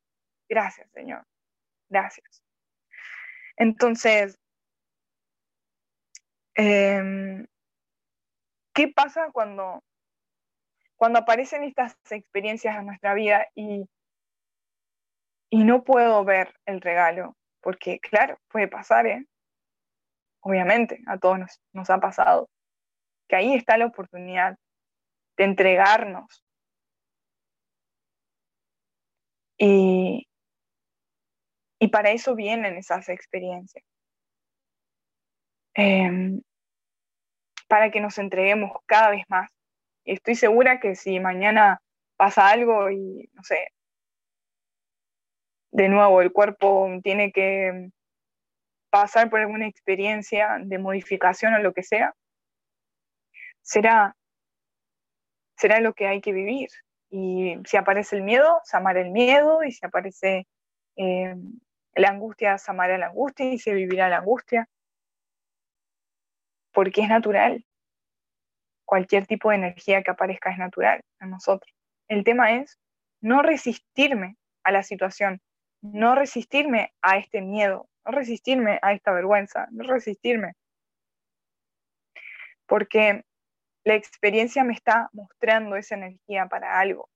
gracias 0.48 0.90
Señor, 0.92 1.24
gracias. 1.88 2.42
Entonces, 3.56 4.38
em, 6.54 7.46
¿qué 8.72 8.88
pasa 8.88 9.30
cuando, 9.32 9.82
cuando 11.02 11.18
aparecen 11.18 11.64
estas 11.64 11.96
experiencias 12.12 12.76
en 12.76 12.86
nuestra 12.86 13.12
vida 13.14 13.48
y, 13.56 13.88
y 15.50 15.64
no 15.64 15.82
puedo 15.82 16.24
ver 16.24 16.54
el 16.64 16.80
regalo? 16.80 17.36
Porque, 17.60 17.98
claro, 17.98 18.38
puede 18.46 18.68
pasar, 18.68 19.08
¿eh? 19.08 19.26
Obviamente, 20.42 21.00
a 21.08 21.18
todos 21.18 21.40
nos, 21.40 21.60
nos 21.72 21.90
ha 21.90 21.98
pasado. 21.98 22.48
Que 23.26 23.34
ahí 23.34 23.52
está 23.52 23.76
la 23.78 23.86
oportunidad 23.86 24.56
de 25.36 25.42
entregarnos. 25.44 26.44
Y, 29.58 30.28
y 31.80 31.88
para 31.88 32.12
eso 32.12 32.36
vienen 32.36 32.76
esas 32.76 33.08
experiencias. 33.08 33.84
Em, 35.74 36.42
para 37.66 37.90
que 37.90 38.00
nos 38.00 38.18
entreguemos 38.18 38.70
cada 38.86 39.10
vez 39.10 39.24
más. 39.26 39.50
Y 40.04 40.14
estoy 40.14 40.34
segura 40.34 40.80
que 40.80 40.96
si 40.96 41.20
mañana 41.20 41.80
pasa 42.16 42.48
algo 42.48 42.90
y, 42.90 43.30
no 43.34 43.42
sé, 43.42 43.68
de 45.72 45.88
nuevo, 45.88 46.20
el 46.20 46.32
cuerpo 46.32 46.88
tiene 47.02 47.32
que 47.32 47.90
pasar 48.90 49.30
por 49.30 49.40
alguna 49.40 49.66
experiencia 49.66 50.58
de 50.60 50.78
modificación 50.78 51.54
o 51.54 51.58
lo 51.60 51.72
que 51.72 51.82
sea, 51.82 52.14
será, 53.62 54.14
será 55.56 55.80
lo 55.80 55.94
que 55.94 56.06
hay 56.06 56.20
que 56.20 56.32
vivir. 56.32 56.68
Y 57.10 57.56
si 57.64 57.76
aparece 57.76 58.16
el 58.16 58.22
miedo, 58.22 58.60
se 58.64 58.76
amará 58.76 59.00
el 59.00 59.10
miedo, 59.10 59.64
y 59.64 59.72
si 59.72 59.84
aparece 59.84 60.46
eh, 60.96 61.34
la 61.94 62.08
angustia, 62.08 62.58
se 62.58 62.70
amará 62.70 62.98
la 62.98 63.06
angustia 63.06 63.52
y 63.52 63.58
se 63.58 63.72
vivirá 63.72 64.08
la 64.08 64.18
angustia. 64.18 64.68
Porque 66.72 67.02
es 67.02 67.08
natural. 67.08 67.64
Cualquier 68.84 69.26
tipo 69.26 69.50
de 69.50 69.56
energía 69.56 70.02
que 70.02 70.10
aparezca 70.10 70.50
es 70.50 70.58
natural 70.58 71.00
en 71.20 71.30
nosotros. 71.30 71.72
El 72.08 72.24
tema 72.24 72.52
es 72.52 72.78
no 73.20 73.42
resistirme 73.42 74.36
a 74.64 74.72
la 74.72 74.82
situación, 74.82 75.40
no 75.80 76.14
resistirme 76.14 76.92
a 77.00 77.16
este 77.16 77.40
miedo, 77.40 77.88
no 78.04 78.12
resistirme 78.12 78.78
a 78.82 78.92
esta 78.92 79.12
vergüenza, 79.12 79.68
no 79.70 79.84
resistirme. 79.84 80.52
Porque 82.66 83.24
la 83.84 83.94
experiencia 83.94 84.64
me 84.64 84.74
está 84.74 85.08
mostrando 85.12 85.76
esa 85.76 85.94
energía 85.94 86.46
para 86.46 86.78
algo. 86.78 87.08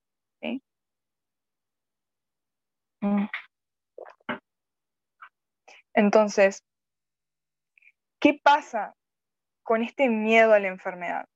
Entonces, 5.94 6.62
¿qué 8.20 8.38
pasa 8.42 8.94
con 9.62 9.82
este 9.82 10.08
miedo 10.08 10.52
a 10.52 10.58
la 10.60 10.68
enfermedad? 10.68 11.26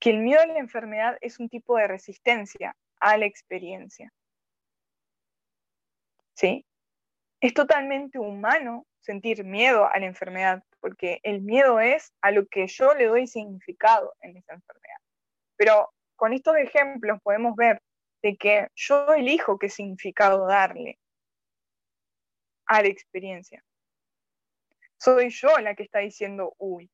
Que 0.00 0.10
el 0.10 0.18
miedo 0.18 0.40
a 0.40 0.46
la 0.46 0.58
enfermedad 0.58 1.18
es 1.20 1.38
un 1.38 1.48
tipo 1.48 1.76
de 1.76 1.86
resistencia 1.86 2.74
a 3.00 3.16
la 3.16 3.26
experiencia. 3.26 4.12
¿sí? 6.40 6.66
Es 7.40 7.54
totalmente 7.54 8.18
humano 8.18 8.86
sentir 9.00 9.44
miedo 9.44 9.86
a 9.86 9.98
la 9.98 10.06
enfermedad, 10.06 10.62
porque 10.80 11.20
el 11.22 11.42
miedo 11.42 11.80
es 11.80 12.12
a 12.22 12.30
lo 12.30 12.46
que 12.46 12.66
yo 12.66 12.94
le 12.94 13.06
doy 13.06 13.26
significado 13.26 14.14
en 14.20 14.36
esa 14.36 14.54
enfermedad. 14.54 14.98
Pero 15.56 15.90
con 16.16 16.32
estos 16.32 16.56
ejemplos 16.56 17.20
podemos 17.22 17.56
ver 17.56 17.82
de 18.22 18.36
que 18.36 18.68
yo 18.74 19.12
elijo 19.14 19.58
qué 19.58 19.68
significado 19.68 20.46
darle 20.46 20.98
a 22.66 22.82
la 22.82 22.88
experiencia. 22.88 23.62
Soy 24.98 25.30
yo 25.30 25.56
la 25.58 25.74
que 25.74 25.82
está 25.82 26.00
diciendo, 26.00 26.54
uy, 26.58 26.90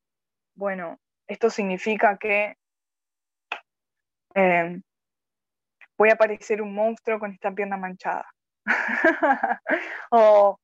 bueno, 0.55 1.01
esto 1.27 1.51
significa 1.51 2.19
que 2.19 2.57
eh, 4.37 4.81
voy 5.99 6.11
a 6.11 6.17
parecer 6.17 6.61
un 6.63 6.75
monstruo 6.75 7.19
con 7.19 7.33
esta 7.33 7.53
pierna 7.53 7.77
manchada. 7.77 8.27
o 10.11 10.59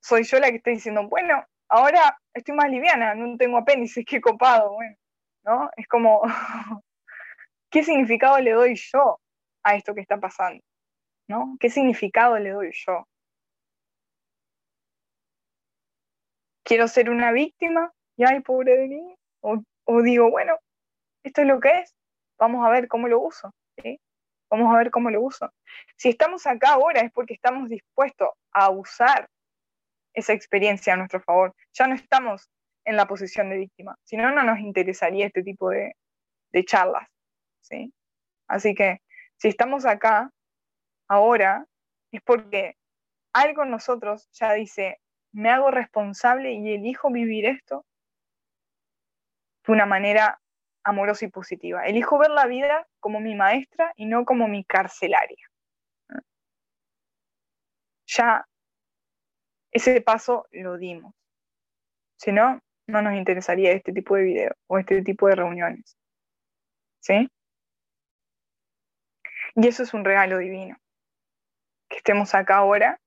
soy 0.00 0.24
yo 0.24 0.38
la 0.38 0.50
que 0.50 0.56
estoy 0.56 0.74
diciendo, 0.74 1.08
bueno, 1.08 1.44
ahora 1.68 2.18
estoy 2.32 2.54
más 2.54 2.70
liviana, 2.70 3.14
no 3.14 3.36
tengo 3.36 3.58
apéndice, 3.58 4.04
qué 4.04 4.20
copado, 4.20 4.74
bueno, 4.74 4.96
¿no? 5.44 5.70
Es 5.76 5.88
como, 5.88 6.22
¿qué 7.70 7.82
significado 7.82 8.38
le 8.38 8.52
doy 8.52 8.76
yo 8.76 9.20
a 9.64 9.74
esto 9.76 9.94
que 9.94 10.00
está 10.02 10.18
pasando? 10.18 10.62
¿No? 11.28 11.56
¿Qué 11.58 11.70
significado 11.70 12.38
le 12.38 12.50
doy 12.50 12.70
yo? 12.86 13.06
¿Quiero 16.64 16.88
ser 16.88 17.10
una 17.10 17.32
víctima? 17.32 17.92
Y 18.16 18.24
ay, 18.24 18.40
pobre 18.40 18.76
de 18.76 18.88
mí. 18.88 19.16
O 19.40 20.02
digo, 20.02 20.30
bueno, 20.30 20.56
esto 21.24 21.42
es 21.42 21.46
lo 21.48 21.60
que 21.60 21.80
es, 21.80 21.94
vamos 22.38 22.66
a 22.66 22.70
ver 22.70 22.88
cómo 22.88 23.08
lo 23.08 23.20
uso. 23.20 23.54
¿sí? 23.82 24.00
Vamos 24.50 24.74
a 24.74 24.78
ver 24.78 24.90
cómo 24.90 25.10
lo 25.10 25.20
uso. 25.20 25.52
Si 25.96 26.08
estamos 26.08 26.46
acá 26.46 26.74
ahora 26.74 27.00
es 27.00 27.12
porque 27.12 27.34
estamos 27.34 27.68
dispuestos 27.68 28.28
a 28.52 28.70
usar 28.70 29.28
esa 30.12 30.32
experiencia 30.32 30.94
a 30.94 30.96
nuestro 30.96 31.20
favor. 31.20 31.54
Ya 31.72 31.86
no 31.86 31.94
estamos 31.94 32.50
en 32.84 32.96
la 32.96 33.06
posición 33.06 33.50
de 33.50 33.56
víctima. 33.56 33.96
Si 34.04 34.16
no, 34.16 34.30
no 34.30 34.42
nos 34.42 34.58
interesaría 34.58 35.26
este 35.26 35.42
tipo 35.42 35.70
de, 35.70 35.94
charlas. 36.66 37.08
¿sí? 37.60 37.92
Así 38.46 38.74
que 38.74 39.00
si 39.36 39.48
estamos 39.48 39.84
acá 39.86 40.30
ahora 41.08 41.66
es 42.12 42.22
porque 42.22 42.76
algo 43.32 43.64
en 43.64 43.70
nosotros 43.70 44.28
ya 44.32 44.52
dice, 44.52 45.00
me 45.32 45.50
hago 45.50 45.72
responsable 45.72 46.52
y 46.52 46.74
elijo 46.74 47.10
vivir 47.10 47.46
esto 47.46 47.84
de 49.66 49.72
una 49.72 49.86
manera 49.86 50.40
amorosa 50.84 51.24
y 51.24 51.28
positiva. 51.28 51.86
Elijo 51.86 52.18
ver 52.18 52.30
la 52.30 52.46
vida 52.46 52.86
como 53.00 53.20
mi 53.20 53.34
maestra 53.34 53.92
y 53.96 54.06
no 54.06 54.24
como 54.24 54.46
mi 54.48 54.64
carcelaria. 54.64 55.48
Ya 58.06 58.46
ese 59.72 60.00
paso 60.02 60.46
lo 60.52 60.76
dimos. 60.76 61.14
Si 62.16 62.30
no, 62.30 62.60
no 62.86 63.02
nos 63.02 63.14
interesaría 63.14 63.72
este 63.72 63.92
tipo 63.92 64.14
de 64.14 64.22
video 64.22 64.54
o 64.68 64.78
este 64.78 65.02
tipo 65.02 65.26
de 65.26 65.34
reuniones. 65.34 65.96
¿Sí? 67.00 67.28
Y 69.56 69.66
eso 69.66 69.82
es 69.82 69.94
un 69.94 70.04
regalo 70.04 70.38
divino. 70.38 70.76
Que 71.88 71.96
estemos 71.96 72.34
acá 72.34 72.58
ahora 72.58 73.00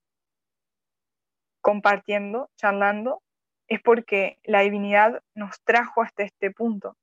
compartiendo, 1.62 2.50
charlando, 2.56 3.22
es 3.68 3.82
porque 3.82 4.40
la 4.44 4.62
divinidad 4.62 5.22
nos 5.36 5.62
trajo 5.64 6.02
hasta 6.02 6.24
este 6.24 6.52
punto 6.52 6.96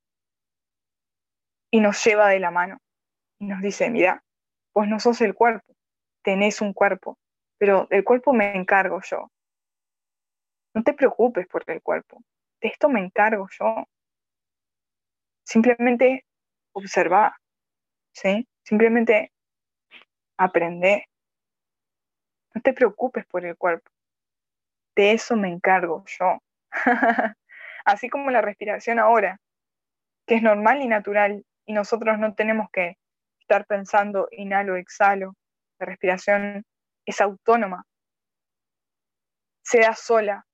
y 1.74 1.80
nos 1.80 2.04
lleva 2.04 2.28
de 2.28 2.38
la 2.38 2.52
mano 2.52 2.78
y 3.40 3.46
nos 3.46 3.60
dice, 3.60 3.90
mira, 3.90 4.22
pues 4.72 4.88
no 4.88 5.00
sos 5.00 5.20
el 5.22 5.34
cuerpo, 5.34 5.74
tenés 6.22 6.60
un 6.60 6.72
cuerpo, 6.72 7.18
pero 7.58 7.88
del 7.90 8.04
cuerpo 8.04 8.32
me 8.32 8.54
encargo 8.54 9.00
yo. 9.02 9.28
No 10.72 10.84
te 10.84 10.92
preocupes 10.92 11.48
por 11.48 11.68
el 11.68 11.82
cuerpo, 11.82 12.22
de 12.60 12.68
esto 12.68 12.88
me 12.88 13.00
encargo 13.00 13.48
yo. 13.58 13.88
Simplemente 15.42 16.24
observa, 16.74 17.36
¿sí? 18.12 18.46
Simplemente 18.62 19.32
aprende. 20.36 21.08
No 22.54 22.62
te 22.62 22.72
preocupes 22.72 23.26
por 23.26 23.44
el 23.44 23.56
cuerpo, 23.56 23.90
de 24.94 25.10
eso 25.10 25.34
me 25.34 25.48
encargo 25.48 26.04
yo. 26.06 26.38
Así 27.84 28.08
como 28.08 28.30
la 28.30 28.42
respiración 28.42 29.00
ahora, 29.00 29.40
que 30.24 30.36
es 30.36 30.42
normal 30.42 30.80
y 30.80 30.86
natural 30.86 31.44
y 31.66 31.72
nosotros 31.72 32.18
no 32.18 32.34
tenemos 32.34 32.68
que 32.70 32.98
estar 33.40 33.66
pensando 33.66 34.28
inhalo, 34.30 34.76
exhalo. 34.76 35.34
La 35.78 35.86
respiración 35.86 36.64
es 37.04 37.20
autónoma, 37.20 37.84
se 39.62 39.80
da 39.80 39.94
sola. 39.94 40.46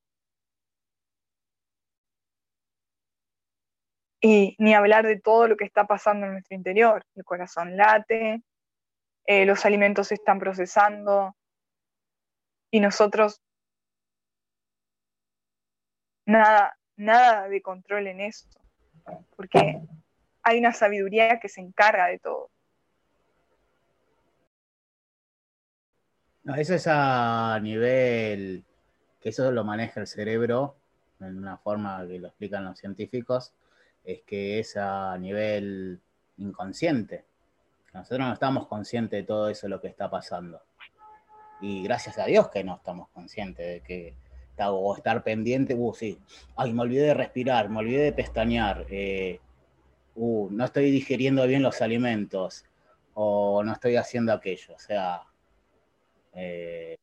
Y 4.23 4.55
ni 4.59 4.75
hablar 4.75 5.07
de 5.07 5.19
todo 5.19 5.49
lo 5.49 5.57
que 5.57 5.65
está 5.65 5.87
pasando 5.87 6.27
en 6.27 6.33
nuestro 6.33 6.55
interior. 6.55 7.05
El 7.15 7.25
corazón 7.25 7.77
late, 7.77 8.43
eh, 9.25 9.47
los 9.47 9.65
alimentos 9.65 10.09
se 10.09 10.15
están 10.15 10.39
procesando 10.39 11.35
y 12.71 12.81
nosotros 12.81 13.41
nada, 16.27 16.79
nada 16.97 17.49
de 17.49 17.63
control 17.63 18.09
en 18.09 18.21
esto. 18.21 18.61
Porque 19.37 19.81
hay 20.43 20.59
una 20.59 20.73
sabiduría 20.73 21.39
que 21.41 21.49
se 21.49 21.61
encarga 21.61 22.07
de 22.07 22.19
todo. 22.19 22.51
No, 26.45 26.55
eso 26.55 26.75
es 26.75 26.87
a 26.87 27.59
nivel, 27.63 28.65
que 29.21 29.29
eso 29.29 29.53
lo 29.53 29.65
maneja 29.65 30.01
el 30.01 30.07
cerebro 30.07 30.77
en 31.21 31.37
una 31.37 31.59
forma 31.59 32.07
que 32.07 32.19
lo 32.19 32.29
explican 32.29 32.65
los 32.65 32.79
científicos, 32.79 33.53
es 34.05 34.23
que 34.23 34.59
es 34.59 34.77
a 34.77 35.17
nivel 35.19 36.01
inconsciente. 36.39 37.25
Nosotros 37.93 38.21
no 38.21 38.33
estamos 38.33 38.67
conscientes 38.69 39.21
de 39.21 39.27
todo 39.27 39.51
eso 39.51 39.69
lo 39.69 39.81
que 39.81 39.89
está 39.89 40.09
pasando. 40.11 40.63
Y 41.61 41.83
gracias 41.83 42.19
a 42.19 42.25
Dios 42.25 42.49
que 42.49 42.65
no 42.65 42.77
estamos 42.77 43.09
conscientes 43.11 43.67
de 43.67 43.81
que 43.83 44.15
o 44.69 44.95
estar 44.95 45.23
pendiente, 45.23 45.75
uh, 45.75 45.95
sí, 45.95 46.19
ay, 46.57 46.73
me 46.73 46.83
olvidé 46.83 47.07
de 47.07 47.15
respirar, 47.15 47.69
me 47.69 47.79
olvidé 47.79 48.05
de 48.05 48.13
pestañear, 48.13 48.85
eh, 48.91 49.41
uh, 50.15 50.49
no 50.51 50.65
estoy 50.65 50.91
digiriendo 50.91 51.47
bien 51.47 51.63
los 51.63 51.81
alimentos, 51.83 52.65
o 53.15 53.63
no 53.63 53.73
estoy 53.73 53.97
haciendo 53.97 54.33
aquello. 54.33 54.75
O 54.75 54.79
sea, 54.79 55.23
eh, 56.35 56.97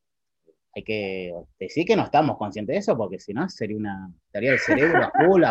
hay 0.75 0.83
que 0.83 1.33
decir 1.59 1.85
que 1.85 1.95
no 1.95 2.03
estamos 2.03 2.37
conscientes 2.37 2.73
de 2.73 2.79
eso, 2.79 2.97
porque 2.97 3.19
si 3.19 3.33
no 3.33 3.47
sería 3.49 3.77
una, 3.77 4.11
estaría 4.27 4.51
el 4.51 4.59
cerebro 4.59 5.03
a 5.03 5.11
full, 5.11 5.43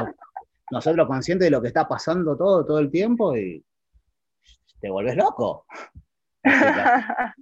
nosotros 0.70 1.06
conscientes 1.06 1.46
de 1.46 1.50
lo 1.50 1.62
que 1.62 1.68
está 1.68 1.86
pasando 1.86 2.36
todo, 2.36 2.64
todo 2.64 2.78
el 2.78 2.90
tiempo, 2.90 3.36
y 3.36 3.64
te 4.80 4.90
vuelves 4.90 5.16
loco. 5.16 5.66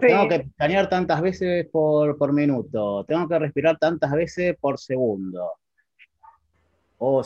tengo, 0.00 0.28
que 0.28 0.40
pestañear 0.40 0.88
tantas 0.88 1.20
veces 1.20 1.66
por, 1.70 2.32
minuto, 2.32 3.04
tengo 3.04 3.28
que 3.28 3.38
respirar 3.38 3.78
tantas 3.78 4.12
veces 4.12 4.56
por 4.58 4.78
segundo. 4.78 5.52
O 6.98 7.22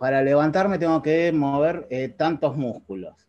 para 0.00 0.22
levantarme 0.22 0.78
tengo 0.78 1.02
que 1.02 1.30
mover 1.30 1.86
eh, 1.90 2.08
tantos 2.08 2.56
músculos. 2.56 3.28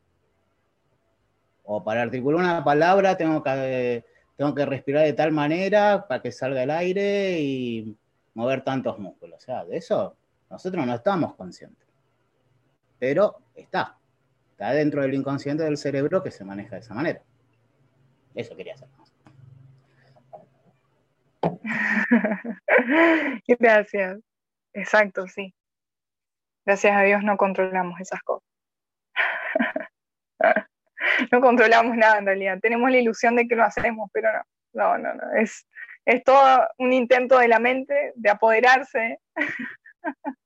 O 1.66 1.84
para 1.84 2.02
articular 2.02 2.40
una 2.40 2.64
palabra 2.64 3.18
tengo 3.18 3.44
que, 3.44 4.06
tengo 4.38 4.56
que 4.56 4.66
respirar 4.66 5.04
de 5.04 5.12
tal 5.12 5.34
manera 5.34 6.08
para 6.08 6.22
que 6.22 6.32
salga 6.32 6.64
el 6.64 6.72
aire 6.72 7.42
y 7.42 7.98
mover 8.36 8.64
tantos 8.64 8.98
músculos. 9.00 9.44
O 9.44 9.46
sea, 9.46 9.66
de 9.66 9.76
eso 9.76 10.16
nosotros 10.50 10.86
no 10.86 10.96
estamos 10.96 11.36
conscientes. 11.36 11.90
Pero 12.98 13.42
está. 13.54 13.98
Está 14.52 14.72
dentro 14.72 15.02
del 15.02 15.14
inconsciente 15.14 15.64
del 15.64 15.76
cerebro 15.76 16.24
que 16.24 16.32
se 16.32 16.46
maneja 16.46 16.76
de 16.76 16.82
esa 16.84 16.94
manera. 16.94 17.22
Eso 18.34 18.56
quería 18.56 18.76
hacer. 18.76 18.88
Gracias. 23.60 24.20
Exacto, 24.74 25.28
sí. 25.28 25.54
Gracias 26.66 26.96
a 26.96 27.02
Dios 27.02 27.24
no 27.24 27.38
controlamos 27.38 28.00
esas 28.00 28.22
cosas. 28.24 28.48
no 31.32 31.42
controlamos 31.42 31.98
nada 31.98 32.20
en 32.20 32.26
realidad. 32.26 32.60
Tenemos 32.62 32.92
la 32.92 32.98
ilusión 32.98 33.36
de 33.36 33.48
que 33.48 33.56
lo 33.56 33.64
hacemos, 33.64 34.10
pero 34.14 34.32
no. 34.32 34.44
No, 34.74 34.98
no, 34.98 35.14
no. 35.14 35.34
Es, 35.34 35.68
es 36.06 36.24
todo 36.24 36.68
un 36.78 36.94
intento 36.94 37.38
de 37.40 37.48
la 37.48 37.60
mente 37.60 38.14
de 38.16 38.30
apoderarse, 38.30 39.20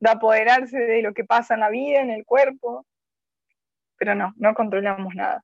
de 0.00 0.10
apoderarse 0.10 0.78
de 0.78 1.02
lo 1.02 1.14
que 1.14 1.24
pasa 1.24 1.54
en 1.54 1.60
la 1.60 1.70
vida, 1.70 2.00
en 2.00 2.10
el 2.10 2.24
cuerpo, 2.24 2.86
pero 3.96 4.14
no, 4.14 4.32
no 4.36 4.54
controlamos 4.54 5.14
nada. 5.14 5.42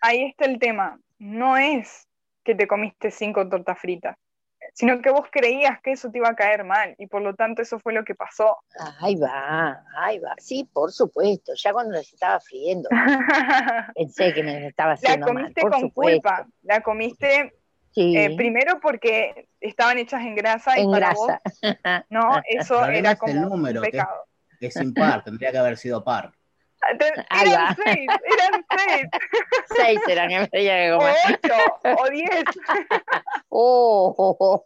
Ahí 0.00 0.24
está 0.24 0.44
el 0.44 0.58
tema, 0.58 1.00
no 1.18 1.56
es 1.56 2.06
que 2.44 2.54
te 2.54 2.68
comiste 2.68 3.10
cinco 3.10 3.48
tortas 3.48 3.78
fritas, 3.78 4.16
sino 4.76 5.00
que 5.00 5.10
vos 5.10 5.26
creías 5.32 5.80
que 5.80 5.92
eso 5.92 6.10
te 6.10 6.18
iba 6.18 6.28
a 6.28 6.36
caer 6.36 6.62
mal 6.62 6.94
y 6.98 7.06
por 7.06 7.22
lo 7.22 7.34
tanto 7.34 7.62
eso 7.62 7.78
fue 7.78 7.94
lo 7.94 8.04
que 8.04 8.14
pasó. 8.14 8.58
Ahí 9.00 9.16
va, 9.16 9.82
ahí 9.96 10.18
va. 10.18 10.34
Sí, 10.36 10.68
por 10.70 10.92
supuesto, 10.92 11.54
ya 11.56 11.72
cuando 11.72 11.94
las 11.94 12.12
estaba 12.12 12.38
friendo 12.40 12.86
pensé 13.96 14.34
que 14.34 14.42
me 14.42 14.66
estaba 14.66 14.92
haciendo 14.92 15.26
La 15.26 15.32
comiste 15.32 15.62
con 15.62 15.88
culpa, 15.88 16.46
la 16.62 16.82
comiste 16.82 17.54
eh, 17.96 18.36
primero 18.36 18.78
porque 18.78 19.48
estaban 19.60 19.96
hechas 19.96 20.20
en 20.20 20.34
grasa 20.34 20.78
y 20.78 20.82
en 20.82 20.90
para 20.90 21.06
grasa. 21.06 21.40
Vos, 21.42 21.76
no, 22.10 22.30
eso 22.46 22.84
era 22.84 23.16
como 23.16 23.32
número, 23.32 23.80
un 23.80 23.86
pecado. 23.86 24.26
es, 24.60 24.76
impar, 24.76 25.24
tendría 25.24 25.52
que 25.52 25.58
haber 25.58 25.78
sido 25.78 26.04
par. 26.04 26.34
Eran 26.90 27.76
seis, 27.76 28.08
eran 28.24 28.66
seis. 28.76 29.08
Seis 29.76 30.00
eran 30.08 30.30
en 30.30 30.48
que 30.48 30.92
O 30.92 30.98
ocho, 30.98 31.54
o 31.98 32.10
diez. 32.10 32.44
Oh. 33.58 34.62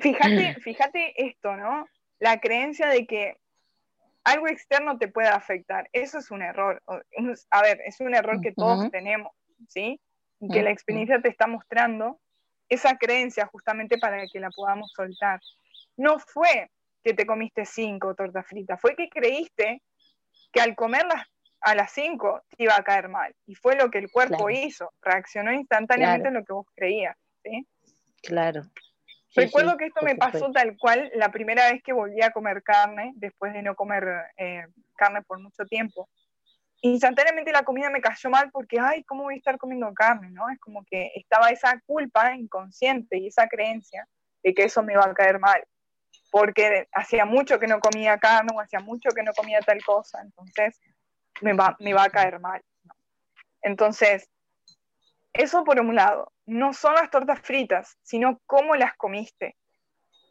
fíjate, 0.00 0.54
fíjate 0.60 1.26
esto, 1.26 1.56
¿no? 1.56 1.86
La 2.18 2.38
creencia 2.40 2.88
de 2.88 3.06
que 3.06 3.36
algo 4.24 4.48
externo 4.48 4.98
te 4.98 5.08
pueda 5.08 5.34
afectar. 5.34 5.88
Eso 5.92 6.18
es 6.18 6.30
un 6.30 6.42
error. 6.42 6.82
A 7.50 7.62
ver, 7.62 7.80
es 7.86 8.00
un 8.00 8.14
error 8.14 8.40
que 8.40 8.52
todos 8.52 8.90
tenemos. 8.90 9.32
¿sí? 9.68 10.00
que 10.52 10.62
la 10.62 10.70
experiencia 10.70 11.20
te 11.20 11.28
está 11.28 11.46
mostrando 11.46 12.20
esa 12.68 12.96
creencia 12.96 13.46
justamente 13.46 13.98
para 13.98 14.24
que 14.26 14.40
la 14.40 14.50
podamos 14.50 14.92
soltar. 14.94 15.40
No 15.96 16.18
fue 16.18 16.70
que 17.02 17.14
te 17.14 17.26
comiste 17.26 17.64
cinco 17.64 18.14
tortas 18.14 18.46
fritas, 18.46 18.80
fue 18.80 18.96
que 18.96 19.08
creíste 19.08 19.82
que 20.52 20.60
al 20.60 20.74
comerlas 20.74 21.26
a 21.60 21.74
las 21.74 21.92
cinco 21.92 22.42
te 22.56 22.64
iba 22.64 22.76
a 22.76 22.82
caer 22.82 23.08
mal. 23.08 23.34
Y 23.46 23.54
fue 23.54 23.76
lo 23.76 23.90
que 23.90 23.98
el 23.98 24.10
cuerpo 24.10 24.48
hizo, 24.50 24.92
reaccionó 25.02 25.52
instantáneamente 25.52 26.28
en 26.28 26.34
lo 26.34 26.44
que 26.44 26.52
vos 26.52 26.66
creías. 26.74 27.16
¿sí? 27.42 27.66
Claro. 28.22 28.62
Recuerdo 29.34 29.76
que 29.76 29.86
esto 29.86 30.00
me 30.02 30.16
pasó 30.16 30.50
tal 30.52 30.76
cual 30.78 31.10
la 31.14 31.30
primera 31.30 31.70
vez 31.70 31.82
que 31.82 31.92
volví 31.92 32.22
a 32.22 32.30
comer 32.30 32.62
carne, 32.62 33.12
después 33.16 33.52
de 33.52 33.62
no 33.62 33.74
comer 33.74 34.08
eh, 34.36 34.66
carne 34.96 35.22
por 35.22 35.38
mucho 35.38 35.64
tiempo 35.64 36.08
instantáneamente 36.80 37.52
la 37.52 37.64
comida 37.64 37.90
me 37.90 38.00
cayó 38.00 38.30
mal 38.30 38.50
porque, 38.50 38.78
ay, 38.80 39.02
¿cómo 39.04 39.24
voy 39.24 39.34
a 39.34 39.38
estar 39.38 39.58
comiendo 39.58 39.92
carne? 39.94 40.30
¿no? 40.30 40.48
Es 40.48 40.58
como 40.60 40.84
que 40.84 41.12
estaba 41.14 41.50
esa 41.50 41.80
culpa 41.86 42.34
inconsciente 42.36 43.18
y 43.18 43.28
esa 43.28 43.48
creencia 43.48 44.06
de 44.42 44.54
que 44.54 44.64
eso 44.64 44.82
me 44.82 44.92
iba 44.92 45.04
a 45.04 45.14
caer 45.14 45.38
mal, 45.38 45.62
porque 46.30 46.88
hacía 46.92 47.24
mucho 47.24 47.58
que 47.58 47.66
no 47.66 47.80
comía 47.80 48.18
carne 48.18 48.52
o 48.54 48.60
hacía 48.60 48.80
mucho 48.80 49.10
que 49.10 49.22
no 49.22 49.32
comía 49.32 49.60
tal 49.60 49.82
cosa, 49.84 50.20
entonces 50.22 50.80
me 51.40 51.52
va, 51.52 51.76
me 51.80 51.94
va 51.94 52.04
a 52.04 52.10
caer 52.10 52.40
mal. 52.40 52.62
Entonces, 53.62 54.28
eso 55.32 55.64
por 55.64 55.80
un 55.80 55.94
lado, 55.94 56.32
no 56.46 56.72
son 56.72 56.94
las 56.94 57.10
tortas 57.10 57.40
fritas, 57.40 57.96
sino 58.02 58.40
cómo 58.46 58.74
las 58.74 58.96
comiste. 58.96 59.56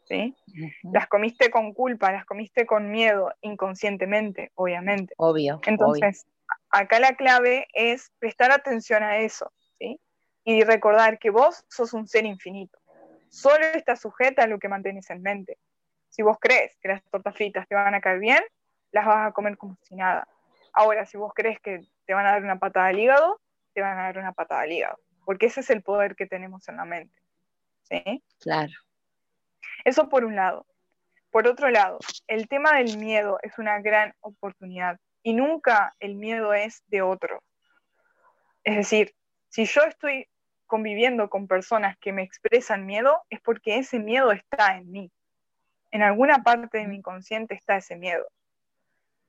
¿sí? 0.08 0.34
Las 0.82 1.06
comiste 1.06 1.50
con 1.50 1.72
culpa, 1.72 2.10
las 2.10 2.24
comiste 2.24 2.66
con 2.66 2.90
miedo, 2.90 3.32
inconscientemente, 3.42 4.50
obviamente. 4.54 5.14
Obvio. 5.18 5.60
Entonces, 5.66 6.26
acá 6.70 6.98
la 6.98 7.14
clave 7.14 7.66
es 7.74 8.10
prestar 8.18 8.50
atención 8.50 9.02
a 9.02 9.18
eso, 9.18 9.52
¿sí? 9.78 10.00
Y 10.44 10.64
recordar 10.64 11.18
que 11.18 11.30
vos 11.30 11.64
sos 11.68 11.92
un 11.92 12.08
ser 12.08 12.24
infinito. 12.24 12.78
Solo 13.28 13.66
estás 13.66 14.00
sujeta 14.00 14.44
a 14.44 14.46
lo 14.46 14.58
que 14.58 14.68
mantienes 14.68 15.10
en 15.10 15.20
mente. 15.20 15.58
Si 16.08 16.22
vos 16.22 16.36
crees 16.40 16.76
que 16.80 16.88
las 16.88 17.02
tortas 17.04 17.34
fritas 17.34 17.66
te 17.68 17.74
van 17.74 17.94
a 17.94 18.00
caer 18.00 18.18
bien, 18.18 18.42
las 18.92 19.06
vas 19.06 19.28
a 19.28 19.32
comer 19.32 19.56
como 19.56 19.76
si 19.82 19.94
nada. 19.94 20.26
Ahora, 20.72 21.06
si 21.06 21.16
vos 21.16 21.32
crees 21.34 21.60
que 21.60 21.80
te 22.06 22.14
van 22.14 22.26
a 22.26 22.32
dar 22.32 22.42
una 22.42 22.58
patada 22.58 22.86
al 22.86 22.98
hígado, 22.98 23.40
te 23.74 23.80
van 23.80 23.98
a 23.98 24.04
dar 24.04 24.18
una 24.18 24.32
patada 24.32 24.62
al 24.62 24.72
hígado. 24.72 24.98
Porque 25.24 25.46
ese 25.46 25.60
es 25.60 25.70
el 25.70 25.82
poder 25.82 26.16
que 26.16 26.26
tenemos 26.26 26.68
en 26.68 26.76
la 26.76 26.84
mente. 26.84 27.20
¿Sí? 27.82 28.22
Claro. 28.40 28.72
Eso 29.84 30.08
por 30.08 30.24
un 30.24 30.36
lado. 30.36 30.66
Por 31.30 31.46
otro 31.46 31.70
lado, 31.70 31.98
el 32.26 32.48
tema 32.48 32.78
del 32.78 32.96
miedo 32.98 33.38
es 33.42 33.58
una 33.58 33.80
gran 33.80 34.14
oportunidad 34.20 34.98
y 35.22 35.34
nunca 35.34 35.94
el 36.00 36.14
miedo 36.14 36.54
es 36.54 36.82
de 36.86 37.02
otro. 37.02 37.42
Es 38.64 38.76
decir, 38.76 39.14
si 39.48 39.66
yo 39.66 39.82
estoy 39.82 40.28
conviviendo 40.66 41.28
con 41.28 41.46
personas 41.46 41.96
que 41.98 42.12
me 42.12 42.22
expresan 42.22 42.86
miedo, 42.86 43.22
es 43.30 43.40
porque 43.40 43.78
ese 43.78 43.98
miedo 43.98 44.32
está 44.32 44.76
en 44.76 44.90
mí. 44.90 45.12
En 45.90 46.02
alguna 46.02 46.42
parte 46.42 46.78
de 46.78 46.86
mi 46.86 46.96
inconsciente 46.96 47.54
está 47.54 47.76
ese 47.76 47.96
miedo. 47.96 48.26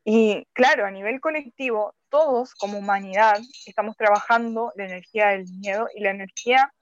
Y 0.03 0.47
claro, 0.53 0.85
a 0.85 0.91
nivel 0.91 1.19
colectivo, 1.19 1.93
todos 2.09 2.55
como 2.55 2.79
humanidad 2.79 3.39
estamos 3.65 3.95
trabajando 3.95 4.71
la 4.75 4.85
energía 4.85 5.29
del 5.29 5.45
miedo 5.59 5.87
y 5.93 6.01
la 6.01 6.11
energía, 6.11 6.73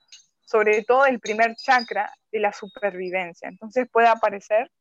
sobre 0.45 0.83
todo 0.83 1.05
el 1.05 1.19
primer 1.19 1.55
chakra 1.55 2.11
de 2.31 2.39
la 2.39 2.53
supervivencia. 2.53 3.49
Entonces 3.49 3.87
puede 3.91 4.07
aparecer 4.07 4.71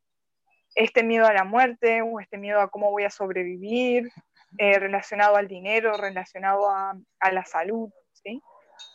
este 0.75 1.03
miedo 1.03 1.27
a 1.27 1.33
la 1.33 1.45
muerte 1.45 2.03
o 2.03 2.21
este 2.21 2.39
miedo 2.39 2.61
a 2.61 2.69
cómo 2.69 2.91
voy 2.91 3.05
a 3.05 3.11
sobrevivir, 3.11 4.11
eh, 4.59 4.79
relacionado 4.79 5.37
al 5.37 5.49
dinero, 5.49 5.97
relacionado 5.97 6.71
a, 6.71 6.95
a 7.19 7.33
la 7.33 7.45
salud, 7.45 7.91
¿sí? 8.13 8.41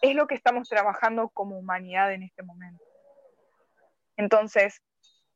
Es 0.02 0.16
lo 0.16 0.28
que 0.28 0.36
estamos 0.36 0.70
trabajando 0.70 1.30
como 1.30 1.58
humanidad 1.58 2.14
en 2.14 2.24
este 2.24 2.44
momento. 2.44 2.84
Entonces, 4.16 4.82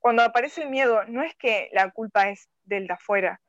cuando 0.06 0.22
aparece 0.22 0.62
el 0.62 0.70
miedo, 0.70 1.04
no 1.06 1.24
es 1.24 1.34
que 1.34 1.68
la 1.74 1.90
culpa 1.90 2.30
es 2.30 2.48
del 2.64 2.86
de 2.86 2.94
afuera, 2.94 3.42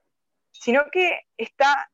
sino 0.52 0.86
que 0.90 1.20
está 1.36 1.90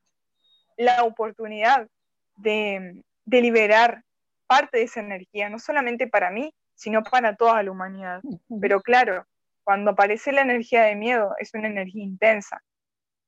la 0.77 1.03
oportunidad 1.03 1.89
de, 2.37 3.03
de, 3.25 3.41
liberar 3.41 4.05
parte 4.47 4.79
de 4.79 4.85
esa 4.85 5.01
energía, 5.01 5.49
no 5.49 5.59
solamente 5.59 6.07
para 6.07 6.31
mí, 6.31 6.55
sino 6.77 7.03
para 7.03 7.35
toda 7.35 7.61
la 7.65 7.73
humanidad. 7.73 8.23
Pero 8.61 8.81
claro, 8.83 9.27
cuando 9.65 9.91
aparece 9.91 10.31
la 10.31 10.43
energía 10.43 10.83
de 10.83 10.95
miedo, 10.95 11.35
es 11.41 11.53
una 11.55 11.67
energía 11.67 12.05
intensa, 12.05 12.63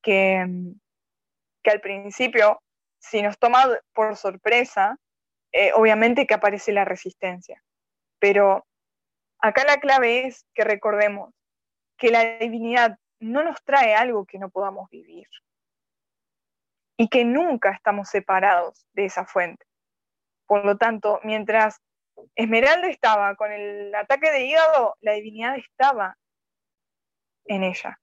que, 0.02 0.46
que 1.64 1.70
al 1.72 1.80
principio, 1.80 2.62
si 3.00 3.22
nos 3.22 3.40
toma 3.40 3.64
por 3.92 4.14
sorpresa, 4.14 5.00
eh, 5.50 5.72
obviamente 5.74 6.28
que 6.28 6.34
aparece 6.34 6.70
la 6.70 6.84
resistencia. 6.84 7.60
Pero 8.20 8.64
acá 9.44 9.64
la 9.64 9.76
clave 9.76 10.26
es 10.26 10.46
que 10.54 10.64
recordemos 10.64 11.34
que 11.98 12.10
la 12.10 12.38
divinidad 12.38 12.98
no 13.20 13.44
nos 13.44 13.62
trae 13.62 13.94
algo 13.94 14.24
que 14.24 14.38
no 14.38 14.48
podamos 14.48 14.88
vivir 14.88 15.28
y 16.96 17.08
que 17.08 17.26
nunca 17.26 17.72
estamos 17.72 18.08
separados 18.08 18.86
de 18.94 19.04
esa 19.04 19.26
fuente. 19.26 19.66
Por 20.46 20.64
lo 20.64 20.78
tanto, 20.78 21.20
mientras 21.24 21.82
Esmeralda 22.34 22.88
estaba 22.88 23.34
con 23.36 23.52
el 23.52 23.94
ataque 23.94 24.30
de 24.30 24.46
hígado, 24.46 24.96
la 25.02 25.12
divinidad 25.12 25.58
estaba 25.58 26.16
en 27.44 27.64
ella. 27.64 28.00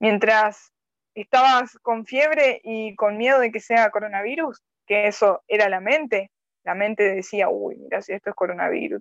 Mientras 0.00 0.72
estabas 1.14 1.78
con 1.82 2.04
fiebre 2.04 2.60
y 2.64 2.96
con 2.96 3.16
miedo 3.16 3.38
de 3.38 3.52
que 3.52 3.60
sea 3.60 3.90
coronavirus, 3.90 4.60
que 4.86 5.06
eso 5.06 5.44
era 5.46 5.68
la 5.68 5.80
mente, 5.80 6.32
la 6.66 6.74
mente 6.74 7.14
decía, 7.14 7.48
uy, 7.48 7.76
mira 7.76 8.02
si 8.02 8.12
esto 8.12 8.30
es 8.30 8.36
coronavirus, 8.36 9.00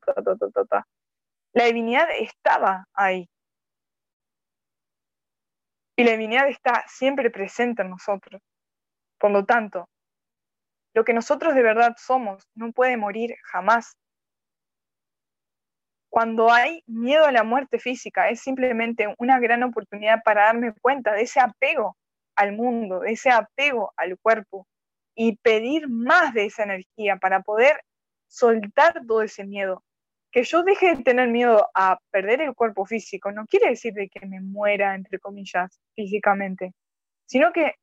La 1.54 1.66
divinidad 1.66 2.08
estaba 2.20 2.88
ahí. 2.94 3.28
Y 5.98 6.04
la 6.04 6.12
divinidad 6.12 6.48
está 6.48 6.84
siempre 6.88 7.32
presente 7.32 7.82
en 7.82 7.90
nosotros. 7.90 8.40
Por 9.18 9.32
lo 9.32 9.46
tanto, 9.46 9.90
lo 10.94 11.04
que 11.04 11.14
nosotros 11.14 11.56
de 11.56 11.64
verdad 11.64 11.96
somos 11.98 12.48
no 12.54 12.72
puede 12.72 12.98
morir 12.98 13.36
jamás. 13.46 13.98
Cuando 16.12 16.52
hay 16.52 16.84
miedo 16.86 17.26
a 17.26 17.32
la 17.32 17.44
muerte 17.44 17.80
física, 17.80 18.30
es 18.30 18.42
simplemente 18.42 19.12
una 19.18 19.40
gran 19.40 19.64
oportunidad 19.64 20.22
para 20.24 20.46
darme 20.46 20.74
cuenta 20.82 21.14
de 21.14 21.24
ese 21.24 21.40
apego 21.40 21.98
al 22.36 22.52
mundo, 22.52 23.00
de 23.00 23.14
ese 23.14 23.32
apego 23.32 23.92
al 23.98 24.20
cuerpo 24.20 24.68
y 25.16 25.38
pedir 25.38 25.88
más 25.88 26.34
de 26.34 26.46
esa 26.46 26.64
energía 26.64 27.18
para 27.18 27.42
poder 27.42 27.82
soltar 28.28 29.06
todo 29.08 29.22
ese 29.22 29.46
miedo, 29.46 29.84
que 30.32 30.44
yo 30.44 30.64
deje 30.64 30.96
de 30.96 31.04
tener 31.04 31.30
miedo 31.30 31.70
a 31.74 31.98
perder 32.12 32.42
el 32.42 32.54
cuerpo 32.54 32.86
físico 32.86 33.32
no 33.32 33.46
quiere 33.46 33.70
decir 33.70 33.94
de 33.94 34.10
que 34.10 34.26
me 34.26 34.42
muera, 34.42 34.94
entre 34.94 35.18
comillas, 35.18 35.80
físicamente, 35.96 36.74
sino 37.26 37.54
que 37.54 37.76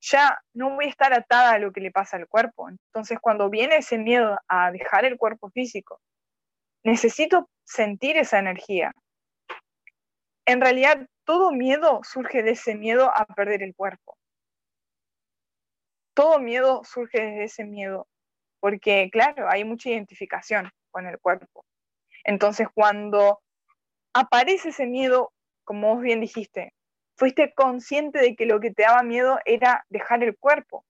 ya 0.00 0.40
no 0.54 0.70
voy 0.70 0.86
a 0.86 0.88
estar 0.88 1.12
atada 1.12 1.52
a 1.52 1.58
lo 1.58 1.72
que 1.72 1.80
le 1.80 1.90
pasa 1.90 2.16
al 2.16 2.26
cuerpo. 2.26 2.68
Entonces, 2.68 3.18
cuando 3.20 3.50
viene 3.50 3.76
ese 3.76 3.98
miedo 3.98 4.38
a 4.48 4.72
dejar 4.72 5.04
el 5.04 5.16
cuerpo 5.16 5.50
físico, 5.50 6.00
necesito 6.82 7.48
sentir 7.64 8.16
esa 8.16 8.38
energía. 8.38 8.92
En 10.46 10.60
realidad, 10.60 11.06
todo 11.24 11.52
miedo 11.52 12.00
surge 12.02 12.42
de 12.42 12.52
ese 12.52 12.74
miedo 12.74 13.10
a 13.14 13.26
perder 13.26 13.62
el 13.62 13.74
cuerpo. 13.74 14.16
Todo 16.14 16.38
miedo 16.38 16.82
surge 16.84 17.20
de 17.20 17.44
ese 17.44 17.64
miedo, 17.64 18.06
porque 18.60 19.08
claro, 19.10 19.48
hay 19.48 19.64
mucha 19.64 19.90
identificación 19.90 20.70
con 20.90 21.06
el 21.06 21.18
cuerpo. 21.18 21.64
Entonces, 22.24 22.68
cuando 22.72 23.40
aparece 24.12 24.70
ese 24.70 24.86
miedo, 24.86 25.32
como 25.64 25.94
vos 25.94 26.02
bien 26.02 26.20
dijiste, 26.20 26.74
fuiste 27.16 27.52
consciente 27.54 28.18
de 28.18 28.36
que 28.36 28.46
lo 28.46 28.60
que 28.60 28.72
te 28.72 28.82
daba 28.82 29.02
miedo 29.02 29.38
era 29.44 29.84
dejar 29.88 30.22
el 30.22 30.36
cuerpo. 30.36 30.84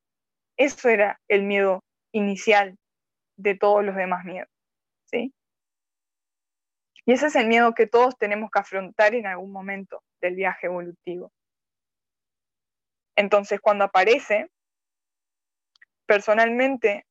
Eso 0.57 0.89
era 0.89 1.21
el 1.29 1.43
miedo 1.43 1.83
inicial 2.13 2.77
de 3.37 3.57
todos 3.57 3.85
los 3.85 3.97
demás 3.97 4.25
miedos. 4.25 4.49
¿sí? 5.07 5.33
Y 7.05 7.13
ese 7.13 7.27
es 7.27 7.37
el 7.37 7.49
miedo 7.49 7.75
que 7.75 7.87
todos 7.87 8.17
tenemos 8.17 8.51
que 8.51 8.61
afrontar 8.61 9.15
en 9.15 9.27
algún 9.27 9.53
momento 9.53 10.03
del 10.21 10.37
viaje 10.37 10.67
evolutivo. 10.67 11.33
Entonces, 13.17 13.61
cuando 13.61 13.85
aparece, 13.85 14.51
personalmente, 16.13 17.07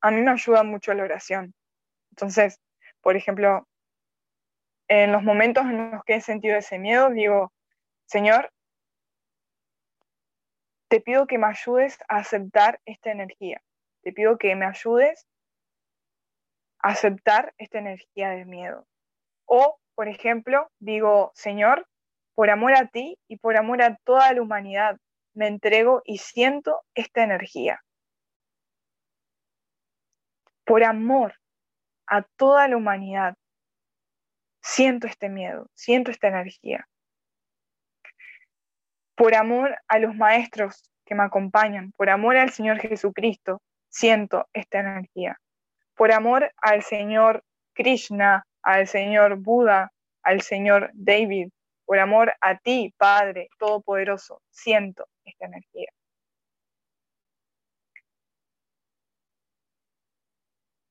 a 0.00 0.10
mí 0.10 0.22
me 0.22 0.32
ayuda 0.32 0.64
mucho 0.64 0.92
la 0.92 1.04
oración. 1.04 1.54
Entonces, 2.10 2.58
por 3.00 3.14
ejemplo, 3.14 3.68
en 4.88 5.12
los 5.12 5.22
momentos 5.22 5.66
en 5.66 5.92
los 5.92 6.02
que 6.02 6.16
he 6.16 6.20
sentido 6.20 6.56
ese 6.56 6.80
miedo, 6.80 7.10
digo, 7.10 7.52
Señor, 8.06 8.50
te 10.88 11.00
pido 11.00 11.28
que 11.28 11.38
me 11.38 11.46
ayudes 11.46 11.96
a 12.08 12.16
aceptar 12.16 12.80
esta 12.86 13.12
energía. 13.12 13.62
Te 14.02 14.12
pido 14.12 14.36
que 14.36 14.56
me 14.56 14.66
ayudes 14.66 15.28
a 16.80 16.88
aceptar 16.88 17.54
esta 17.56 17.78
energía 17.78 18.30
de 18.30 18.46
miedo. 18.46 18.84
O, 19.46 19.78
por 19.94 20.08
ejemplo, 20.08 20.68
digo, 20.80 21.30
Señor, 21.36 21.86
por 22.34 22.50
amor 22.50 22.74
a 22.74 22.88
ti 22.88 23.16
y 23.28 23.36
por 23.36 23.56
amor 23.56 23.80
a 23.80 23.96
toda 24.02 24.32
la 24.32 24.42
humanidad, 24.42 24.96
me 25.34 25.46
entrego 25.46 26.02
y 26.04 26.18
siento 26.18 26.82
esta 26.96 27.22
energía. 27.22 27.80
Por 30.70 30.84
amor 30.84 31.34
a 32.06 32.22
toda 32.22 32.68
la 32.68 32.76
humanidad. 32.76 33.34
Siento 34.62 35.08
este 35.08 35.28
miedo, 35.28 35.68
siento 35.74 36.12
esta 36.12 36.28
energía. 36.28 36.86
Por 39.16 39.34
amor 39.34 39.76
a 39.88 39.98
los 39.98 40.14
maestros 40.14 40.88
que 41.04 41.16
me 41.16 41.24
acompañan, 41.24 41.90
por 41.96 42.08
amor 42.08 42.36
al 42.36 42.50
Señor 42.50 42.78
Jesucristo, 42.78 43.60
siento 43.88 44.48
esta 44.52 44.78
energía. 44.78 45.40
Por 45.96 46.12
amor 46.12 46.52
al 46.58 46.84
Señor 46.84 47.42
Krishna, 47.72 48.46
al 48.62 48.86
Señor 48.86 49.38
Buda, 49.38 49.90
al 50.22 50.40
Señor 50.40 50.92
David, 50.94 51.48
por 51.84 51.98
amor 51.98 52.32
a 52.40 52.56
ti, 52.58 52.94
Padre 52.96 53.48
Todopoderoso, 53.58 54.40
siento 54.50 55.08
esta 55.24 55.46
energía. 55.46 55.90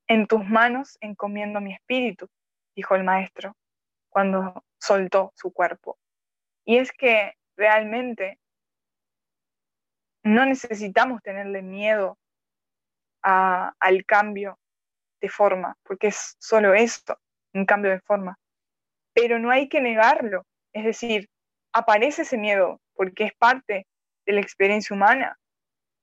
En 0.10 0.26
tus 0.26 0.44
manos 0.44 0.98
encomiendo 1.02 1.61
mi 1.61 1.72
espíritu, 1.72 2.27
dijo 2.76 2.95
el 2.95 3.03
maestro 3.03 3.56
cuando 4.10 4.65
soltó 4.80 5.31
su 5.36 5.53
cuerpo. 5.53 5.99
Y 6.65 6.77
es 6.77 6.91
que 6.91 7.36
realmente 7.56 8.40
no 10.23 10.48
necesitamos 10.48 11.22
tenerle 11.22 11.61
miedo 11.61 12.18
al 13.22 14.06
cambio 14.06 14.57
de 15.22 15.30
forma, 15.30 15.76
porque 15.84 16.07
es 16.07 16.36
solo 16.40 16.73
esto, 16.73 17.19
un 17.53 17.65
cambio 17.65 17.91
de 17.91 18.02
forma. 18.02 18.40
Pero 19.14 19.38
no 19.38 19.52
hay 19.52 19.69
que 19.69 19.80
negarlo, 19.80 20.44
es 20.73 20.86
decir, 20.86 21.30
aparece 21.72 22.23
ese 22.23 22.38
miedo 22.38 22.81
porque 22.95 23.26
es 23.26 23.34
parte 23.36 23.86
de 24.26 24.34
la 24.34 24.41
experiencia 24.41 24.95
humana, 24.95 25.38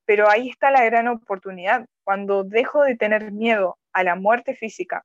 pero 0.05 0.29
ahí 0.29 0.49
está 0.49 0.71
la 0.71 0.85
gran 0.85 1.09
oportunidad. 1.09 1.85
Cuando 2.05 2.45
dejo 2.45 2.83
de 2.83 2.95
tener 2.95 3.33
miedo 3.33 3.77
a 3.97 4.03
la 4.03 4.13
muerte 4.13 4.53
física, 4.53 5.03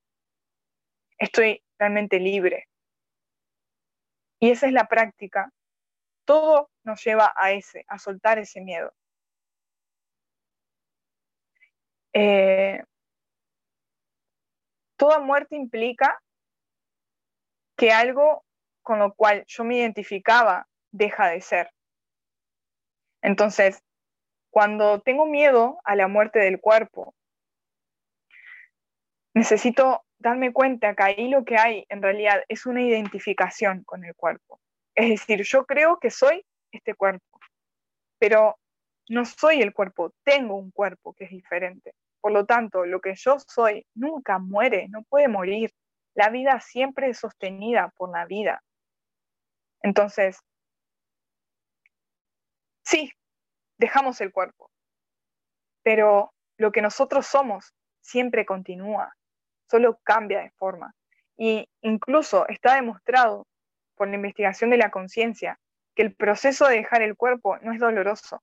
estoy 1.16 1.64
realmente 1.78 2.20
libre. 2.20 2.68
Y 4.38 4.50
esa 4.50 4.66
es 4.66 4.74
la 4.74 4.86
práctica. 4.86 5.50
Todo 6.26 6.70
nos 6.84 7.02
lleva 7.02 7.32
a 7.34 7.52
ese, 7.52 7.86
a 7.88 7.98
soltar 7.98 8.38
ese 8.38 8.60
miedo. 8.60 8.92
Eh, 12.12 12.84
toda 14.98 15.20
muerte 15.20 15.56
implica 15.56 16.22
que 17.78 17.92
algo 17.92 18.44
con 18.82 18.98
lo 18.98 19.14
cual 19.14 19.44
yo 19.46 19.64
me 19.64 19.78
identificaba 19.78 20.68
deja 20.90 21.28
de 21.30 21.40
ser. 21.40 21.70
Entonces, 23.22 23.82
cuando 24.50 25.00
tengo 25.00 25.24
miedo 25.24 25.80
a 25.84 25.96
la 25.96 26.08
muerte 26.08 26.40
del 26.40 26.60
cuerpo, 26.60 27.14
necesito 29.34 30.04
darme 30.18 30.52
cuenta 30.52 30.94
que 30.94 31.02
ahí 31.02 31.28
lo 31.28 31.44
que 31.44 31.56
hay 31.56 31.84
en 31.88 32.02
realidad 32.02 32.42
es 32.48 32.66
una 32.66 32.82
identificación 32.82 33.82
con 33.84 34.04
el 34.04 34.14
cuerpo. 34.14 34.60
Es 34.94 35.08
decir, 35.08 35.42
yo 35.42 35.64
creo 35.64 35.98
que 35.98 36.10
soy 36.10 36.44
este 36.70 36.94
cuerpo, 36.94 37.40
pero 38.18 38.58
no 39.08 39.24
soy 39.24 39.62
el 39.62 39.72
cuerpo, 39.72 40.12
tengo 40.24 40.54
un 40.56 40.70
cuerpo 40.70 41.14
que 41.14 41.24
es 41.24 41.30
diferente. 41.30 41.94
Por 42.20 42.32
lo 42.32 42.46
tanto, 42.46 42.86
lo 42.86 43.00
que 43.00 43.14
yo 43.16 43.38
soy 43.40 43.84
nunca 43.94 44.38
muere, 44.38 44.88
no 44.88 45.02
puede 45.02 45.28
morir. 45.28 45.72
La 46.14 46.28
vida 46.28 46.60
siempre 46.60 47.08
es 47.08 47.18
sostenida 47.18 47.92
por 47.96 48.12
la 48.12 48.26
vida. 48.26 48.62
Entonces, 49.82 50.38
sí, 52.84 53.10
dejamos 53.78 54.20
el 54.20 54.30
cuerpo, 54.30 54.70
pero 55.82 56.32
lo 56.58 56.70
que 56.70 56.82
nosotros 56.82 57.26
somos 57.26 57.74
siempre 58.00 58.46
continúa 58.46 59.12
solo 59.72 59.98
cambia 60.04 60.42
de 60.42 60.50
forma. 60.50 60.94
Y 61.38 61.66
incluso 61.80 62.46
está 62.48 62.74
demostrado 62.74 63.46
por 63.96 64.08
la 64.08 64.16
investigación 64.16 64.68
de 64.68 64.76
la 64.76 64.90
conciencia 64.90 65.58
que 65.94 66.02
el 66.02 66.14
proceso 66.14 66.68
de 66.68 66.76
dejar 66.76 67.00
el 67.00 67.16
cuerpo 67.16 67.56
no 67.62 67.72
es 67.72 67.80
doloroso. 67.80 68.42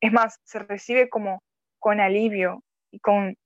Es 0.00 0.12
más, 0.12 0.38
se 0.44 0.60
recibe 0.60 1.08
como 1.08 1.42
con 1.80 2.00
alivio 2.00 2.62
y 2.92 3.00
con, 3.00 3.36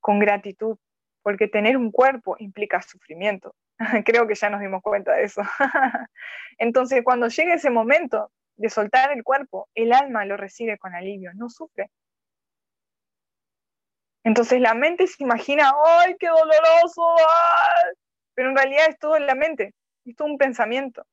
con 0.00 0.18
gratitud, 0.18 0.76
porque 1.22 1.46
tener 1.46 1.76
un 1.76 1.92
cuerpo 1.92 2.34
implica 2.40 2.82
sufrimiento. 2.82 3.54
Creo 4.04 4.26
que 4.26 4.34
ya 4.34 4.50
nos 4.50 4.60
dimos 4.60 4.82
cuenta 4.82 5.12
de 5.12 5.22
eso. 5.22 5.42
Entonces, 6.58 7.02
cuando 7.04 7.28
llegue 7.28 7.54
ese 7.54 7.70
momento, 7.70 8.32
de 8.56 8.70
soltar 8.70 9.12
el 9.12 9.22
cuerpo, 9.22 9.68
el 9.76 9.92
alma 9.92 10.24
lo 10.24 10.36
recibe 10.36 10.78
con 10.78 10.92
alivio, 10.92 11.32
no 11.34 11.48
sufre. 11.48 11.90
Entonces 14.28 14.60
la 14.60 14.74
mente 14.74 15.06
se 15.06 15.22
imagina, 15.22 15.72
¡ay, 15.86 16.14
qué 16.20 16.28
doloroso! 16.28 17.16
Pero 18.34 18.50
en 18.50 18.56
realidad 18.56 18.90
es 18.90 18.98
todo 18.98 19.16
en 19.16 19.26
la 19.26 19.34
mente, 19.34 19.74
es 20.04 20.16
todo 20.16 20.28
un 20.28 20.36
pensamiento. 20.36 21.06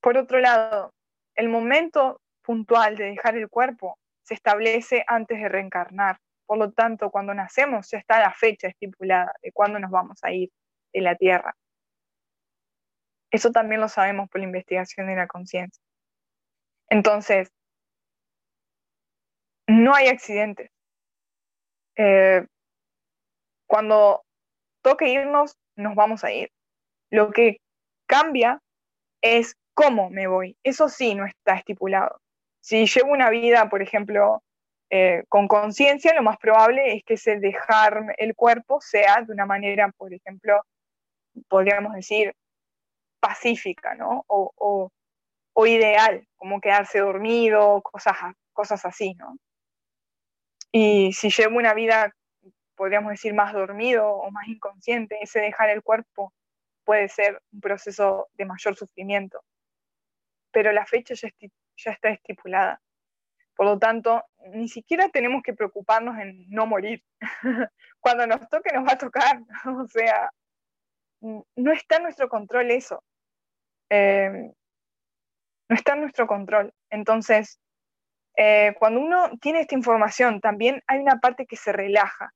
Por 0.00 0.18
otro 0.18 0.40
lado, 0.40 0.92
el 1.36 1.48
momento 1.48 2.20
puntual 2.42 2.96
de 2.96 3.04
dejar 3.04 3.36
el 3.36 3.48
cuerpo 3.48 4.00
se 4.24 4.34
establece 4.34 5.04
antes 5.06 5.40
de 5.40 5.48
reencarnar. 5.48 6.18
Por 6.44 6.58
lo 6.58 6.72
tanto, 6.72 7.08
cuando 7.12 7.32
nacemos 7.34 7.88
ya 7.88 7.98
está 7.98 8.18
la 8.18 8.32
fecha 8.32 8.66
estipulada 8.66 9.32
de 9.40 9.52
cuándo 9.52 9.78
nos 9.78 9.92
vamos 9.92 10.18
a 10.24 10.32
ir 10.32 10.50
de 10.92 11.02
la 11.02 11.14
Tierra. 11.14 11.54
Eso 13.30 13.52
también 13.52 13.80
lo 13.80 13.88
sabemos 13.88 14.28
por 14.28 14.40
la 14.40 14.48
investigación 14.48 15.06
de 15.06 15.14
la 15.14 15.28
conciencia. 15.28 15.80
Entonces, 16.88 17.52
no 19.68 19.94
hay 19.94 20.08
accidentes. 20.08 20.72
Eh, 21.98 22.46
cuando 23.66 24.22
toque 24.82 25.10
irnos, 25.10 25.56
nos 25.76 25.94
vamos 25.94 26.24
a 26.24 26.32
ir. 26.32 26.50
Lo 27.10 27.30
que 27.30 27.58
cambia 28.06 28.60
es 29.20 29.54
cómo 29.74 30.08
me 30.08 30.26
voy. 30.26 30.56
Eso 30.62 30.88
sí 30.88 31.14
no 31.14 31.26
está 31.26 31.56
estipulado. 31.56 32.20
Si 32.60 32.86
llevo 32.86 33.12
una 33.12 33.30
vida, 33.30 33.68
por 33.68 33.82
ejemplo, 33.82 34.42
eh, 34.90 35.24
con 35.28 35.48
conciencia, 35.48 36.14
lo 36.14 36.22
más 36.22 36.38
probable 36.38 36.94
es 36.94 37.04
que 37.04 37.14
ese 37.14 37.38
dejar 37.38 38.14
el 38.16 38.34
cuerpo 38.34 38.80
sea 38.80 39.22
de 39.22 39.32
una 39.32 39.44
manera, 39.44 39.92
por 39.96 40.14
ejemplo, 40.14 40.62
podríamos 41.48 41.94
decir, 41.94 42.32
pacífica, 43.20 43.94
¿no? 43.94 44.24
O, 44.28 44.90
ideal, 45.66 46.24
como 46.36 46.60
quedarse 46.60 47.00
dormido, 47.00 47.82
cosas, 47.82 48.16
cosas 48.52 48.84
así, 48.84 49.14
¿no? 49.14 49.36
Y 50.72 51.12
si 51.12 51.30
llevo 51.30 51.56
una 51.56 51.74
vida, 51.74 52.14
podríamos 52.74 53.10
decir, 53.10 53.34
más 53.34 53.52
dormido 53.52 54.08
o 54.08 54.30
más 54.30 54.46
inconsciente, 54.48 55.18
ese 55.22 55.40
dejar 55.40 55.70
el 55.70 55.82
cuerpo 55.82 56.32
puede 56.84 57.08
ser 57.08 57.42
un 57.52 57.60
proceso 57.60 58.28
de 58.34 58.44
mayor 58.44 58.76
sufrimiento. 58.76 59.42
Pero 60.50 60.72
la 60.72 60.86
fecha 60.86 61.14
ya, 61.14 61.28
ya 61.76 61.90
está 61.92 62.10
estipulada. 62.10 62.80
Por 63.54 63.66
lo 63.66 63.78
tanto, 63.78 64.24
ni 64.52 64.68
siquiera 64.68 65.08
tenemos 65.08 65.42
que 65.42 65.52
preocuparnos 65.52 66.16
en 66.18 66.48
no 66.48 66.66
morir. 66.66 67.02
Cuando 68.00 68.26
nos 68.26 68.48
toque, 68.48 68.72
nos 68.72 68.86
va 68.86 68.92
a 68.92 68.98
tocar. 68.98 69.42
o 69.66 69.86
sea, 69.88 70.30
no 71.20 71.72
está 71.72 71.96
en 71.96 72.04
nuestro 72.04 72.28
control 72.28 72.70
eso. 72.70 73.02
Eh, 73.90 74.52
no 75.68 75.76
está 75.76 75.94
en 75.94 76.02
nuestro 76.02 76.26
control. 76.26 76.72
Entonces, 76.90 77.60
eh, 78.40 78.76
cuando 78.78 79.00
uno 79.00 79.30
tiene 79.40 79.60
esta 79.60 79.74
información, 79.74 80.40
también 80.40 80.80
hay 80.86 81.00
una 81.00 81.18
parte 81.18 81.44
que 81.44 81.56
se 81.56 81.72
relaja. 81.72 82.32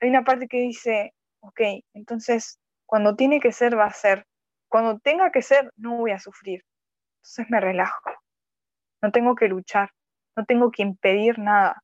Hay 0.00 0.08
una 0.08 0.24
parte 0.24 0.48
que 0.48 0.56
dice, 0.62 1.12
ok, 1.40 1.60
entonces 1.92 2.58
cuando 2.86 3.14
tiene 3.14 3.38
que 3.38 3.52
ser, 3.52 3.78
va 3.78 3.84
a 3.84 3.92
ser. 3.92 4.26
Cuando 4.68 4.98
tenga 5.00 5.30
que 5.30 5.42
ser, 5.42 5.70
no 5.76 5.98
voy 5.98 6.12
a 6.12 6.18
sufrir. 6.18 6.64
Entonces 7.18 7.50
me 7.50 7.60
relajo. 7.60 8.10
No 9.02 9.12
tengo 9.12 9.34
que 9.34 9.48
luchar. 9.48 9.90
No 10.34 10.46
tengo 10.46 10.70
que 10.70 10.82
impedir 10.82 11.38
nada. 11.38 11.82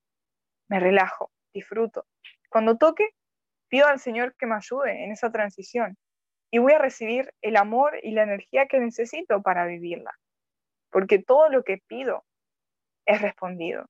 Me 0.69 0.81
relajo, 0.81 1.31
disfruto. 1.53 2.07
Cuando 2.49 2.79
toque, 2.79 3.11
pido 3.69 3.89
al 3.89 4.01
Señor 4.01 4.35
que 4.37 4.47
me 4.47 4.55
ayude 4.55 5.05
en 5.05 5.13
esa 5.13 5.31
transición 5.31 5.99
y 6.51 6.61
voy 6.61 6.73
a 6.73 6.79
recibir 6.79 7.35
el 7.43 7.57
amor 7.57 7.99
y 8.03 8.13
la 8.13 8.23
energía 8.23 8.69
que 8.69 8.81
necesito 8.81 9.43
para 9.43 9.67
vivirla, 9.67 10.13
porque 10.91 11.19
todo 11.19 11.51
lo 11.51 11.63
que 11.63 11.83
pido 11.87 12.25
es 13.07 13.23
respondido. 13.23 13.87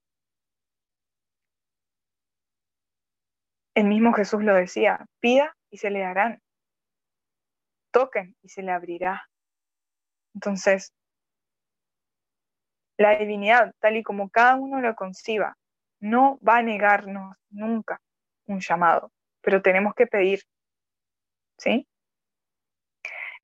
El 3.74 3.86
mismo 3.86 4.12
Jesús 4.12 4.42
lo 4.42 4.54
decía, 4.54 5.04
pida 5.20 5.56
y 5.70 5.78
se 5.78 5.90
le 5.90 6.00
darán, 6.00 6.40
toquen 7.90 8.36
y 8.42 8.48
se 8.48 8.62
le 8.62 8.72
abrirá. 8.72 9.28
Entonces, 10.34 10.92
la 12.96 13.16
divinidad, 13.18 13.72
tal 13.80 13.96
y 13.96 14.02
como 14.02 14.30
cada 14.30 14.56
uno 14.56 14.80
lo 14.80 14.94
conciba, 14.94 15.56
no 16.00 16.38
va 16.46 16.58
a 16.58 16.62
negarnos 16.62 17.36
nunca 17.50 18.00
un 18.46 18.60
llamado, 18.60 19.10
pero 19.40 19.62
tenemos 19.62 19.94
que 19.94 20.06
pedir, 20.06 20.42
¿sí? 21.58 21.88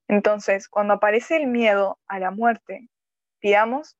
Entonces, 0.09 0.69
cuando 0.69 0.95
aparece 0.95 1.37
el 1.37 1.47
miedo 1.47 1.99
a 2.07 2.19
la 2.19 2.31
muerte, 2.31 2.89
pidamos 3.41 3.97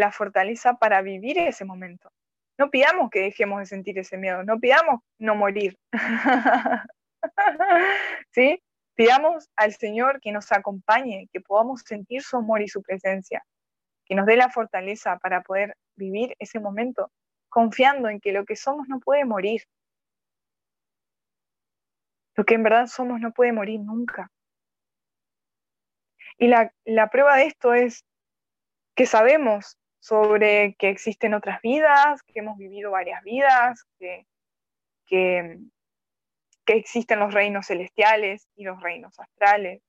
la 0.00 0.12
fortaleza 0.12 0.74
para 0.74 1.02
vivir 1.02 1.38
ese 1.38 1.64
momento. 1.64 2.10
No 2.58 2.70
pidamos 2.70 3.10
que 3.10 3.20
dejemos 3.20 3.60
de 3.60 3.66
sentir 3.66 3.98
ese 3.98 4.18
miedo, 4.18 4.42
no 4.42 4.58
pidamos 4.58 5.00
no 5.18 5.34
morir. 5.34 5.78
¿Sí? 8.32 8.62
Pidamos 8.94 9.48
al 9.56 9.72
Señor 9.72 10.20
que 10.20 10.32
nos 10.32 10.52
acompañe, 10.52 11.28
que 11.32 11.40
podamos 11.40 11.82
sentir 11.86 12.22
su 12.22 12.36
amor 12.36 12.60
y 12.60 12.68
su 12.68 12.82
presencia, 12.82 13.42
que 14.04 14.14
nos 14.14 14.26
dé 14.26 14.36
la 14.36 14.50
fortaleza 14.50 15.18
para 15.18 15.42
poder 15.42 15.76
vivir 15.96 16.34
ese 16.38 16.60
momento, 16.60 17.10
confiando 17.48 18.08
en 18.08 18.20
que 18.20 18.32
lo 18.32 18.44
que 18.44 18.56
somos 18.56 18.88
no 18.88 19.00
puede 19.00 19.24
morir. 19.24 19.62
Lo 22.36 22.44
que 22.44 22.54
en 22.54 22.62
verdad 22.62 22.86
somos 22.86 23.20
no 23.20 23.32
puede 23.32 23.52
morir 23.52 23.80
nunca. 23.80 24.30
Y 26.40 26.48
la, 26.48 27.10
prueba 27.10 27.36
de 27.36 27.44
esto 27.44 27.74
es 27.74 28.04
que 28.94 29.04
sabemos 29.04 29.76
sobre 30.00 30.74
que 30.78 30.88
existen 30.88 31.34
otras 31.34 31.60
vidas, 31.62 32.22
que 32.24 32.40
hemos 32.40 32.58
vivido 32.58 32.90
varias 32.90 33.22
vidas, 33.22 33.84
que, 33.98 34.26
que, 35.06 35.58
existen 36.66 37.18
los 37.18 37.34
reinos 37.34 37.66
celestiales 37.66 38.48
y 38.54 38.62
los 38.62 38.80
reinos 38.80 39.18
astrales. 39.18 39.82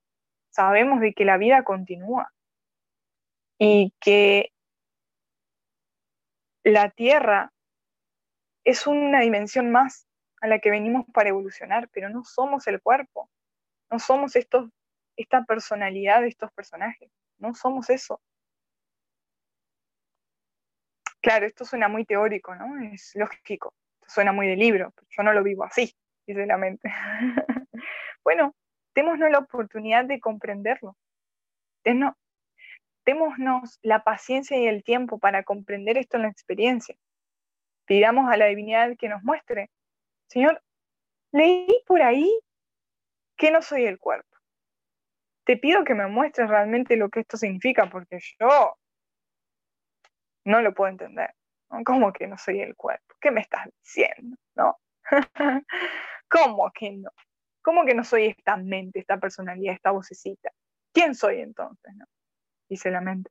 Sabemos 0.50 1.00
de 1.00 1.14
que 1.14 1.24
la 1.24 1.36
vida 1.36 1.62
continúa 1.62 2.32
y 3.56 3.94
que 4.00 4.52
la 6.64 6.90
Tierra 6.90 7.52
es 8.64 8.86
una 8.88 9.20
dimensión 9.20 9.70
más 9.70 10.08
a 10.40 10.48
la 10.48 10.58
que 10.58 10.70
venimos 10.70 11.06
para 11.14 11.28
evolucionar, 11.28 11.88
pero 11.92 12.08
no 12.08 12.24
somos 12.24 12.66
el 12.66 12.82
cuerpo, 12.82 13.30
no 13.90 14.00
somos 14.00 14.34
estos 14.34 14.68
esta 15.16 15.44
personalidad 15.44 16.22
de 16.22 16.28
estos 16.28 16.52
personajes. 16.52 17.10
No 17.38 17.54
somos 17.54 17.90
eso. 17.90 18.20
Claro, 21.22 21.46
esto 21.46 21.64
suena 21.64 21.88
muy 21.88 22.04
teórico, 22.04 22.54
¿no? 22.54 22.78
Es 22.92 23.12
lógico. 23.14 23.74
suena 24.06 24.32
muy 24.32 24.48
de 24.48 24.56
libro, 24.56 24.92
yo 25.08 25.22
no 25.22 25.32
lo 25.32 25.42
vivo 25.42 25.64
así, 25.64 25.94
dice 26.26 26.46
la 26.46 26.58
mente. 26.58 26.92
bueno, 28.24 28.54
démonos 28.94 29.30
la 29.30 29.38
oportunidad 29.38 30.04
de 30.04 30.20
comprenderlo. 30.20 30.96
démonos 33.04 33.78
la 33.82 34.04
paciencia 34.04 34.58
y 34.58 34.66
el 34.66 34.84
tiempo 34.84 35.18
para 35.18 35.44
comprender 35.44 35.96
esto 35.96 36.16
en 36.16 36.24
la 36.24 36.28
experiencia. 36.28 36.96
Pidamos 37.86 38.30
a 38.30 38.36
la 38.36 38.46
divinidad 38.46 38.96
que 38.98 39.08
nos 39.08 39.22
muestre. 39.22 39.70
Señor, 40.28 40.62
leí 41.32 41.68
por 41.86 42.02
ahí 42.02 42.28
que 43.36 43.50
no 43.50 43.62
soy 43.62 43.86
el 43.86 43.98
cuerpo 43.98 44.32
te 45.44 45.56
pido 45.56 45.84
que 45.84 45.94
me 45.94 46.06
muestres 46.06 46.48
realmente 46.48 46.96
lo 46.96 47.08
que 47.08 47.20
esto 47.20 47.36
significa, 47.36 47.88
porque 47.90 48.18
yo 48.38 48.76
no 50.44 50.60
lo 50.60 50.74
puedo 50.74 50.90
entender. 50.90 51.34
¿Cómo 51.84 52.12
que 52.12 52.26
no 52.26 52.36
soy 52.36 52.60
el 52.60 52.76
cuerpo? 52.76 53.14
¿Qué 53.20 53.30
me 53.30 53.40
estás 53.40 53.66
diciendo? 53.82 54.36
¿No? 54.54 54.78
¿Cómo 56.28 56.70
que 56.72 56.92
no? 56.92 57.10
¿Cómo 57.62 57.84
que 57.84 57.94
no 57.94 58.04
soy 58.04 58.26
esta 58.26 58.56
mente, 58.56 58.98
esta 58.98 59.18
personalidad, 59.18 59.74
esta 59.74 59.90
vocecita? 59.90 60.50
¿Quién 60.92 61.14
soy 61.14 61.40
entonces? 61.40 61.94
Dice 62.68 62.90
la 62.90 63.00
mente. 63.00 63.30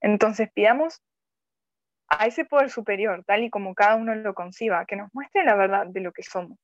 Entonces 0.00 0.50
pidamos 0.52 1.02
a 2.08 2.26
ese 2.26 2.44
poder 2.44 2.70
superior, 2.70 3.24
tal 3.24 3.44
y 3.44 3.50
como 3.50 3.74
cada 3.74 3.96
uno 3.96 4.14
lo 4.14 4.34
conciba, 4.34 4.84
que 4.84 4.96
nos 4.96 5.12
muestre 5.12 5.44
la 5.44 5.56
verdad 5.56 5.86
de 5.86 6.00
lo 6.00 6.12
que 6.12 6.22
somos. 6.22 6.58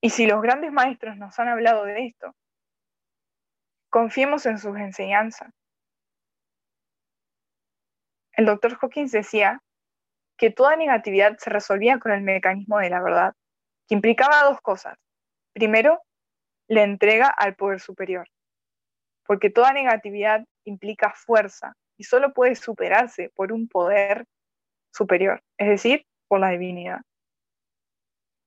Y 0.00 0.10
si 0.10 0.26
los 0.26 0.40
grandes 0.40 0.72
maestros 0.72 1.16
nos 1.18 1.38
han 1.38 1.48
hablado 1.48 1.84
de 1.84 2.06
esto, 2.06 2.34
Confiemos 3.90 4.46
en 4.46 4.58
sus 4.58 4.76
enseñanzas. 4.76 5.52
El 8.40 8.46
doctor 8.46 8.78
Hawkins 8.80 9.12
decía 9.12 9.62
que 10.38 10.50
toda 10.50 10.74
negatividad 10.74 11.36
se 11.36 11.50
resolvía 11.50 11.98
con 11.98 12.10
el 12.10 12.22
mecanismo 12.22 12.78
de 12.78 12.88
la 12.88 13.02
verdad, 13.02 13.34
que 13.86 13.94
implicaba 13.94 14.44
dos 14.44 14.62
cosas. 14.62 14.96
Primero, 15.52 16.00
la 16.66 16.82
entrega 16.84 17.28
al 17.28 17.54
poder 17.54 17.80
superior, 17.80 18.26
porque 19.26 19.50
toda 19.50 19.74
negatividad 19.74 20.42
implica 20.64 21.12
fuerza 21.12 21.74
y 21.98 22.04
solo 22.04 22.32
puede 22.32 22.54
superarse 22.54 23.28
por 23.34 23.52
un 23.52 23.68
poder 23.68 24.24
superior, 24.90 25.42
es 25.58 25.68
decir, 25.68 26.06
por 26.26 26.40
la 26.40 26.48
divinidad. 26.48 27.00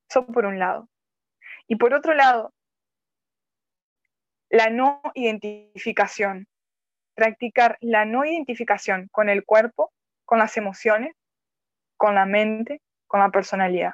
Eso 0.10 0.26
por 0.26 0.48
un 0.48 0.58
lado. 0.58 0.90
Y 1.68 1.76
por 1.76 1.94
otro 1.94 2.16
lado, 2.16 2.52
la 4.50 4.72
no 4.72 5.04
identificación. 5.14 6.48
Practicar 7.16 7.78
la 7.82 8.06
no 8.06 8.26
identificación 8.26 9.10
con 9.12 9.30
el 9.30 9.46
cuerpo, 9.46 9.92
con 10.26 10.40
las 10.40 10.58
emociones, 10.58 11.16
con 11.98 12.16
la 12.16 12.26
mente, 12.26 12.82
con 13.08 13.20
la 13.20 13.30
personalidad. 13.30 13.94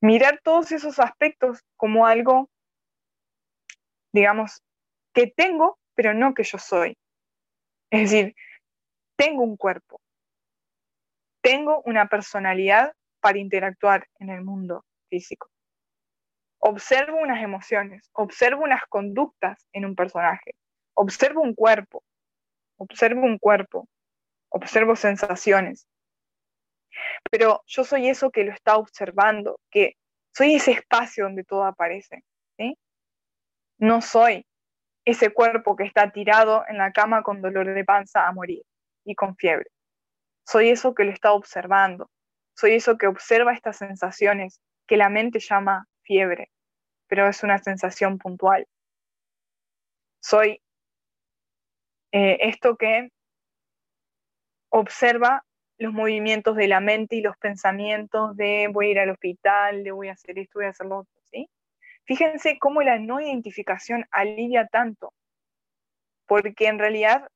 Mirar 0.00 0.40
todos 0.42 0.72
esos 0.72 0.98
aspectos 0.98 1.64
como 1.76 2.06
algo, 2.06 2.48
digamos, 4.12 4.62
que 5.12 5.26
tengo, 5.26 5.78
pero 5.94 6.14
no 6.14 6.34
que 6.34 6.44
yo 6.44 6.58
soy. 6.58 6.96
Es 7.90 8.10
decir, 8.10 8.34
tengo 9.16 9.42
un 9.42 9.56
cuerpo, 9.56 10.00
tengo 11.40 11.82
una 11.84 12.06
personalidad 12.06 12.92
para 13.20 13.38
interactuar 13.38 14.06
en 14.18 14.30
el 14.30 14.44
mundo 14.44 14.84
físico. 15.08 15.48
Observo 16.60 17.18
unas 17.18 17.42
emociones, 17.42 18.10
observo 18.12 18.64
unas 18.64 18.82
conductas 18.88 19.66
en 19.72 19.84
un 19.84 19.94
personaje, 19.94 20.54
observo 20.98 21.42
un 21.42 21.54
cuerpo, 21.54 22.02
observo 22.76 23.22
un 23.22 23.38
cuerpo, 23.38 23.88
observo 24.48 24.96
sensaciones. 24.96 25.86
Pero 27.30 27.62
yo 27.66 27.84
soy 27.84 28.08
eso 28.08 28.30
que 28.30 28.42
lo 28.42 28.52
está 28.52 28.76
observando, 28.76 29.60
que 29.70 29.94
soy 30.34 30.56
ese 30.56 30.72
espacio 30.72 31.24
donde 31.24 31.44
todo 31.44 31.64
aparece. 31.64 32.24
No 33.80 34.02
soy 34.02 34.44
ese 35.04 35.30
cuerpo 35.32 35.76
que 35.76 35.84
está 35.84 36.10
tirado 36.10 36.64
en 36.66 36.78
la 36.78 36.90
cama 36.90 37.22
con 37.22 37.40
dolor 37.40 37.72
de 37.72 37.84
panza 37.84 38.26
a 38.26 38.32
morir 38.32 38.62
y 39.04 39.14
con 39.14 39.36
fiebre. 39.36 39.70
Soy 40.44 40.70
eso 40.70 40.94
que 40.94 41.04
lo 41.04 41.12
está 41.12 41.32
observando. 41.32 42.10
Soy 42.54 42.72
eso 42.72 42.98
que 42.98 43.06
observa 43.06 43.54
estas 43.54 43.76
sensaciones 43.76 44.60
que 44.88 44.96
la 44.96 45.10
mente 45.10 45.38
llama 45.38 45.86
fiebre, 46.02 46.50
pero 47.06 47.28
es 47.28 47.44
una 47.44 47.58
sensación 47.58 48.18
puntual. 48.18 48.66
Soy 50.20 50.60
eh, 52.12 52.38
esto 52.40 52.76
que 52.76 53.10
observa 54.70 55.44
los 55.78 55.92
movimientos 55.92 56.56
de 56.56 56.68
la 56.68 56.80
mente 56.80 57.16
y 57.16 57.20
los 57.20 57.36
pensamientos 57.36 58.36
de 58.36 58.68
voy 58.72 58.88
a 58.88 58.90
ir 58.90 58.98
al 58.98 59.10
hospital, 59.10 59.84
de 59.84 59.92
voy 59.92 60.08
a 60.08 60.12
hacer 60.12 60.38
esto, 60.38 60.58
voy 60.58 60.66
a 60.66 60.70
hacer 60.70 60.86
lo 60.86 60.98
otro, 60.98 61.20
¿sí? 61.30 61.48
Fíjense 62.04 62.58
cómo 62.58 62.82
la 62.82 62.98
no 62.98 63.20
identificación 63.20 64.06
alivia 64.10 64.66
tanto, 64.66 65.12
porque 66.26 66.66
en 66.66 66.78
realidad 66.78 67.28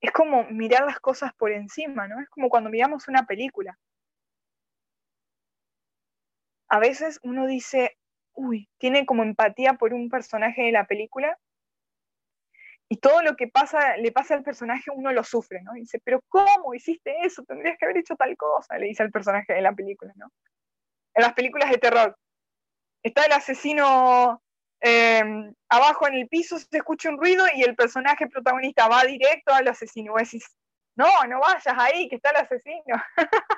es 0.00 0.12
como 0.12 0.44
mirar 0.44 0.86
las 0.86 0.98
cosas 0.98 1.34
por 1.34 1.52
encima, 1.52 2.08
¿no? 2.08 2.20
Es 2.20 2.28
como 2.30 2.48
cuando 2.48 2.70
miramos 2.70 3.06
una 3.08 3.26
película. 3.26 3.78
A 6.68 6.78
veces 6.78 7.20
uno 7.22 7.46
dice, 7.46 7.98
uy, 8.32 8.68
tiene 8.78 9.04
como 9.04 9.22
empatía 9.22 9.74
por 9.74 9.92
un 9.92 10.08
personaje 10.08 10.62
de 10.62 10.72
la 10.72 10.86
película 10.86 11.36
y 12.92 12.96
todo 12.96 13.22
lo 13.22 13.36
que 13.36 13.46
pasa, 13.46 13.96
le 13.98 14.10
pasa 14.10 14.34
al 14.34 14.42
personaje, 14.42 14.90
uno 14.92 15.12
lo 15.12 15.22
sufre, 15.22 15.62
¿no? 15.62 15.74
Dice, 15.74 16.00
pero 16.02 16.20
¿cómo 16.28 16.74
hiciste 16.74 17.14
eso? 17.22 17.44
Tendrías 17.44 17.78
que 17.78 17.84
haber 17.84 17.98
hecho 17.98 18.16
tal 18.16 18.36
cosa, 18.36 18.76
le 18.78 18.86
dice 18.86 19.04
al 19.04 19.12
personaje 19.12 19.52
de 19.52 19.62
la 19.62 19.72
película, 19.72 20.12
¿no? 20.16 20.26
En 21.14 21.22
las 21.22 21.32
películas 21.34 21.70
de 21.70 21.78
terror. 21.78 22.18
Está 23.04 23.26
el 23.26 23.32
asesino 23.32 24.42
eh, 24.80 25.22
abajo 25.68 26.08
en 26.08 26.14
el 26.14 26.28
piso, 26.28 26.58
se 26.58 26.78
escucha 26.78 27.10
un 27.10 27.18
ruido 27.18 27.46
y 27.54 27.62
el 27.62 27.76
personaje 27.76 28.26
protagonista 28.26 28.88
va 28.88 29.04
directo 29.04 29.54
al 29.54 29.68
asesino. 29.68 30.14
Y 30.16 30.24
decís, 30.24 30.44
no, 30.96 31.06
no 31.28 31.38
vayas 31.38 31.74
ahí, 31.78 32.08
que 32.08 32.16
está 32.16 32.30
el 32.30 32.38
asesino. 32.38 32.96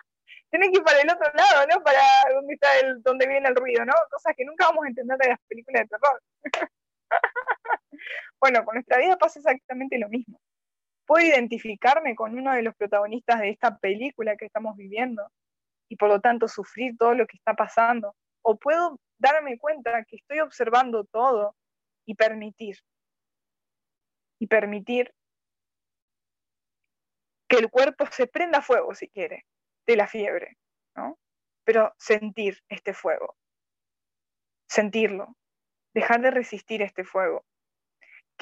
Tienes 0.51 0.69
que 0.73 0.77
ir 0.77 0.85
para 0.85 1.01
el 1.01 1.11
otro 1.11 1.33
lado, 1.33 1.67
¿no? 1.69 1.83
Para 1.83 2.03
donde 2.35 2.53
está 2.53 2.81
el, 2.81 3.03
donde 3.03 3.27
viene 3.27 3.49
el 3.49 3.57
ruido, 3.57 3.87
¿no? 3.87 3.95
Cosas 4.11 4.35
que 4.37 4.45
nunca 4.45 4.67
vamos 4.67 4.85
a 4.85 4.89
entender 4.89 5.17
de 5.17 5.29
las 5.31 5.39
películas 5.49 5.85
de 5.85 5.89
terror. 5.89 6.23
Bueno, 8.41 8.65
con 8.65 8.75
nuestra 8.75 8.99
vida 8.99 9.17
pasa 9.17 9.39
exactamente 9.39 9.99
lo 9.99 10.09
mismo. 10.09 10.41
Puedo 11.07 11.27
identificarme 11.27 12.15
con 12.15 12.37
uno 12.37 12.53
de 12.53 12.63
los 12.63 12.75
protagonistas 12.77 13.41
de 13.41 13.51
esta 13.51 13.77
película 13.79 14.37
que 14.37 14.47
estamos 14.47 14.77
viviendo 14.77 15.29
y 15.89 15.97
por 15.97 16.09
lo 16.09 16.21
tanto 16.21 16.49
sufrir 16.49 16.97
todo 16.97 17.15
lo 17.15 17.27
que 17.27 17.37
está 17.37 17.55
pasando. 17.55 18.15
O 18.43 18.57
puedo 18.57 18.99
darme 19.19 19.59
cuenta 19.59 20.05
que 20.05 20.17
estoy 20.17 20.41
observando 20.41 21.05
todo 21.05 21.55
y 22.07 22.15
permitir. 22.15 22.79
Y 24.41 24.47
permitir 24.47 25.13
que 27.49 27.59
el 27.59 27.71
cuerpo 27.71 28.07
se 28.11 28.27
prenda 28.27 28.63
fuego 28.63 28.95
si 28.95 29.09
quiere, 29.09 29.45
de 29.87 29.97
la 29.97 30.09
fiebre, 30.09 30.57
¿no? 30.97 31.19
Pero 31.65 31.95
sentir 31.99 32.59
este 32.69 32.95
fuego, 32.95 33.37
sentirlo, 34.69 35.37
dejar 35.95 36.23
de 36.23 36.31
resistir 36.31 36.81
este 36.81 37.05
fuego, 37.05 37.45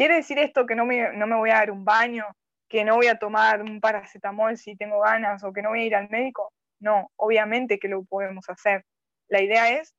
¿Quiere 0.01 0.15
decir 0.15 0.39
esto 0.39 0.65
que 0.65 0.75
no 0.75 0.87
me, 0.87 1.13
no 1.13 1.27
me 1.27 1.37
voy 1.37 1.51
a 1.51 1.57
dar 1.57 1.71
un 1.71 1.85
baño, 1.85 2.25
que 2.71 2.87
no 2.87 2.97
voy 2.97 3.09
a 3.09 3.19
tomar 3.19 3.61
un 3.61 3.83
paracetamol 3.83 4.57
si 4.57 4.75
tengo 4.75 5.01
ganas 5.01 5.45
o 5.45 5.53
que 5.53 5.61
no 5.61 5.69
voy 5.69 5.83
a 5.83 5.85
ir 5.85 5.95
al 5.95 6.09
médico? 6.09 6.55
No, 6.81 7.11
obviamente 7.17 7.79
que 7.79 7.89
lo 7.89 8.03
podemos 8.05 8.49
hacer. 8.49 8.87
La 9.29 9.43
idea 9.43 9.79
es, 9.79 9.95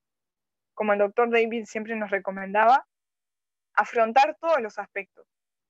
como 0.73 0.93
el 0.93 0.97
doctor 0.97 1.29
David 1.29 1.65
siempre 1.65 1.95
nos 1.95 2.09
recomendaba, 2.09 2.83
afrontar 3.75 4.35
todos 4.41 4.59
los 4.59 4.79
aspectos. 4.79 5.23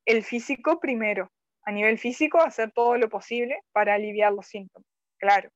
El 0.05 0.23
físico 0.23 0.79
primero, 0.79 1.29
a 1.65 1.73
nivel 1.73 1.99
físico, 1.99 2.39
hacer 2.41 2.71
todo 2.71 2.95
lo 2.95 3.09
posible 3.09 3.59
para 3.73 3.95
aliviar 3.95 4.31
los 4.31 4.47
síntomas, 4.47 4.87
claro. 5.19 5.49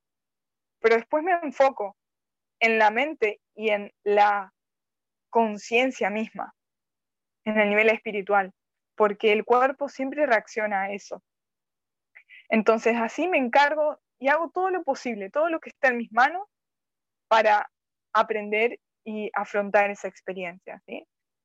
Pero 0.80 0.96
después 0.96 1.24
me 1.24 1.32
enfoco 1.32 1.96
en 2.60 2.78
la 2.78 2.90
mente 2.90 3.40
y 3.54 3.70
en 3.70 3.90
la 4.04 4.52
conciencia 5.30 6.10
misma 6.10 6.52
en 7.46 7.58
el 7.58 7.70
nivel 7.70 7.88
espiritual, 7.88 8.52
porque 8.96 9.32
el 9.32 9.44
cuerpo 9.44 9.88
siempre 9.88 10.26
reacciona 10.26 10.82
a 10.82 10.92
eso. 10.92 11.22
Entonces 12.48 12.96
así 12.96 13.28
me 13.28 13.38
encargo 13.38 13.98
y 14.18 14.28
hago 14.28 14.50
todo 14.50 14.70
lo 14.70 14.82
posible, 14.82 15.30
todo 15.30 15.48
lo 15.48 15.60
que 15.60 15.70
está 15.70 15.88
en 15.88 15.98
mis 15.98 16.12
manos 16.12 16.46
para 17.28 17.70
aprender 18.12 18.78
y 19.04 19.30
afrontar 19.34 19.90
esa 19.90 20.08
experiencia. 20.08 20.82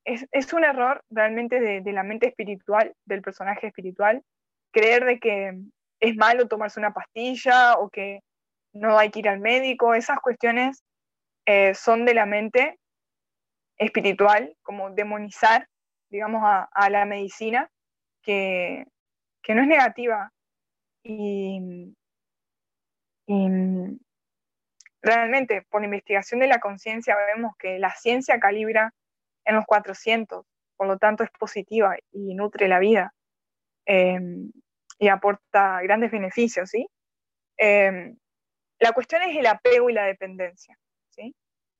Es, 0.04 0.54
un 0.54 0.64
error 0.64 1.04
realmente 1.10 1.60
de, 1.60 1.82
de, 1.82 1.94
la 1.94 2.04
mente 2.04 2.28
espiritual, 2.28 2.96
del 3.06 3.22
personaje 3.22 3.68
espiritual, 3.68 4.24
creer 4.72 5.06
de 5.06 5.20
que 5.20 5.54
es 6.00 6.16
malo 6.16 6.48
tomarse 6.48 6.80
una 6.80 6.94
pastilla 6.94 7.78
o 7.78 7.90
que 7.90 8.22
no 8.74 8.98
hay 8.98 9.12
que 9.12 9.20
ir 9.20 9.30
al 9.30 9.40
médico. 9.40 9.94
Esas 9.94 10.20
cuestiones 10.20 10.84
eh, 11.46 11.74
son 11.76 12.06
de 12.06 12.14
la 12.14 12.26
mente 12.26 12.80
espiritual, 13.78 14.56
como 14.64 14.92
demonizar 14.92 15.68
digamos, 16.12 16.42
a, 16.44 16.90
la 16.90 17.06
medicina, 17.06 17.72
que, 18.22 18.86
no 19.48 19.62
es 19.62 19.68
negativa. 19.68 20.32
Y, 21.04 21.96
realmente, 25.02 25.64
por 25.70 25.84
investigación 25.84 26.42
de 26.42 26.48
la 26.48 26.60
conciencia, 26.60 27.16
vemos 27.34 27.56
que 27.58 27.80
la 27.80 27.96
ciencia 27.96 28.40
calibra 28.40 28.94
en 29.46 29.56
los 29.56 29.66
400, 29.66 30.46
por 30.76 30.88
lo 30.88 30.98
tanto 30.98 31.24
es 31.24 31.32
positiva 31.32 31.96
y 32.12 32.36
nutre 32.36 32.68
la 32.68 32.78
vida 32.78 33.14
em, 33.86 34.52
y 35.00 35.08
aporta 35.08 35.82
grandes 35.82 36.12
beneficios, 36.12 36.70
¿sí? 36.70 36.88
Em, 37.58 38.18
la 38.80 38.92
cuestión 38.92 39.24
es 39.24 39.36
el 39.36 39.48
apego 39.48 39.90
y 39.90 39.94
la 39.94 40.06
dependencia, 40.06 40.78
¿sí? 41.10 41.34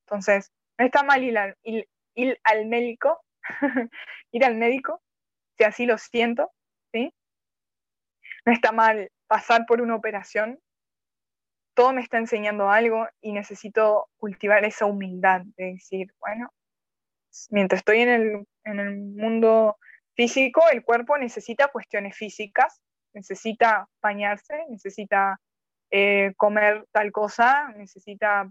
Entonces, 0.06 0.52
no 0.80 0.86
está 0.86 1.04
mal 1.04 1.24
ir 1.24 2.40
al 2.44 2.66
médico 2.66 3.22
ir 4.32 4.46
al 4.46 4.56
médico, 4.56 5.02
si 5.58 5.64
así 5.64 5.86
lo 5.86 5.98
siento, 5.98 6.52
¿sí? 6.94 7.14
No 8.46 8.54
está 8.54 8.72
mal 8.72 9.12
pasar 9.28 9.66
por 9.68 9.82
una 9.82 9.96
operación, 9.96 10.60
todo 11.74 11.94
me 11.94 12.02
está 12.02 12.18
enseñando 12.18 12.70
algo 12.70 13.08
y 13.22 13.32
necesito 13.32 14.10
cultivar 14.18 14.66
esa 14.66 14.86
humildad 14.86 15.42
de 15.58 15.74
decir, 15.74 16.14
bueno, 16.20 16.52
mientras 17.50 17.80
estoy 17.80 18.02
en 18.02 18.10
el, 18.10 18.48
en 18.66 18.80
el 18.80 18.98
mundo 18.98 19.78
físico, 20.16 20.62
el 20.72 20.84
cuerpo 20.84 21.18
necesita 21.18 21.70
cuestiones 21.70 22.16
físicas, 22.16 22.82
necesita 23.14 23.88
bañarse, 24.02 24.66
necesita 24.70 25.40
eh, 25.92 26.34
comer 26.38 26.86
tal 26.92 27.12
cosa, 27.12 27.70
necesita, 27.78 28.50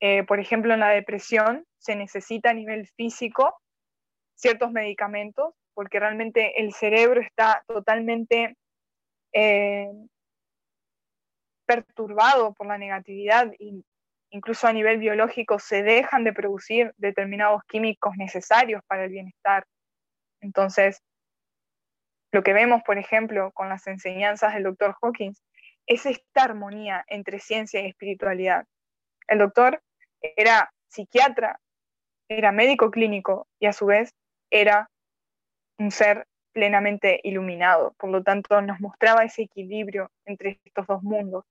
eh, 0.00 0.24
por 0.24 0.40
ejemplo, 0.40 0.74
en 0.74 0.80
la 0.80 0.90
depresión, 0.90 1.64
se 1.78 1.96
necesita 1.96 2.50
a 2.50 2.54
nivel 2.54 2.86
físico 2.88 3.60
ciertos 4.36 4.70
medicamentos, 4.70 5.54
porque 5.74 5.98
realmente 5.98 6.60
el 6.60 6.72
cerebro 6.72 7.20
está 7.20 7.64
totalmente 7.66 8.56
eh, 9.32 9.90
perturbado 11.66 12.54
por 12.54 12.66
la 12.66 12.78
negatividad 12.78 13.52
e 13.58 13.82
incluso 14.30 14.66
a 14.66 14.72
nivel 14.72 14.98
biológico 14.98 15.58
se 15.58 15.82
dejan 15.82 16.24
de 16.24 16.32
producir 16.32 16.94
determinados 16.96 17.62
químicos 17.64 18.16
necesarios 18.16 18.82
para 18.86 19.04
el 19.04 19.10
bienestar. 19.10 19.66
Entonces, 20.40 21.02
lo 22.32 22.42
que 22.42 22.52
vemos, 22.52 22.82
por 22.84 22.98
ejemplo, 22.98 23.50
con 23.52 23.68
las 23.68 23.86
enseñanzas 23.86 24.54
del 24.54 24.64
doctor 24.64 24.96
Hawkins, 25.00 25.42
es 25.86 26.04
esta 26.06 26.44
armonía 26.44 27.04
entre 27.08 27.38
ciencia 27.38 27.80
y 27.80 27.86
espiritualidad. 27.86 28.66
El 29.28 29.38
doctor 29.38 29.82
era 30.20 30.72
psiquiatra, 30.88 31.60
era 32.28 32.52
médico 32.52 32.90
clínico 32.90 33.46
y 33.58 33.66
a 33.66 33.72
su 33.72 33.86
vez 33.86 34.12
era 34.50 34.90
un 35.78 35.90
ser 35.90 36.26
plenamente 36.52 37.20
iluminado, 37.22 37.92
por 37.98 38.10
lo 38.10 38.22
tanto 38.22 38.62
nos 38.62 38.80
mostraba 38.80 39.24
ese 39.24 39.42
equilibrio 39.42 40.10
entre 40.24 40.60
estos 40.64 40.86
dos 40.86 41.02
mundos. 41.02 41.44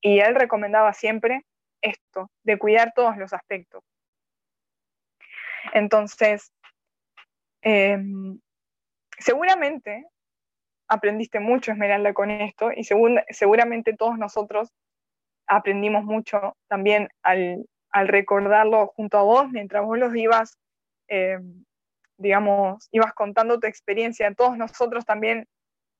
Y 0.00 0.20
él 0.20 0.34
recomendaba 0.34 0.92
siempre 0.94 1.44
esto, 1.82 2.30
de 2.42 2.58
cuidar 2.58 2.92
todos 2.94 3.16
los 3.18 3.32
aspectos. 3.32 3.84
Entonces, 5.74 6.52
em, 7.60 8.40
seguramente 9.18 10.06
aprendiste 10.88 11.40
mucho, 11.40 11.72
Esmeralda, 11.72 12.12
con 12.12 12.30
esto, 12.30 12.70
y 12.74 12.84
seguramente 12.84 13.94
todos 13.94 14.18
nosotros 14.18 14.72
aprendimos 15.46 16.04
mucho 16.04 16.56
también 16.68 17.08
al, 17.22 17.66
recordarlo 18.06 18.88
junto 18.96 19.18
a 19.18 19.22
vos, 19.22 19.50
mientras 19.50 19.84
vos 19.84 19.98
los 19.98 20.14
ibas, 20.14 20.58
em, 21.08 21.64
digamos, 22.22 22.88
ibas 22.92 23.12
contando 23.14 23.58
tu 23.58 23.66
experiencia. 23.66 24.32
Todos 24.34 24.56
nosotros 24.56 25.04
también 25.04 25.46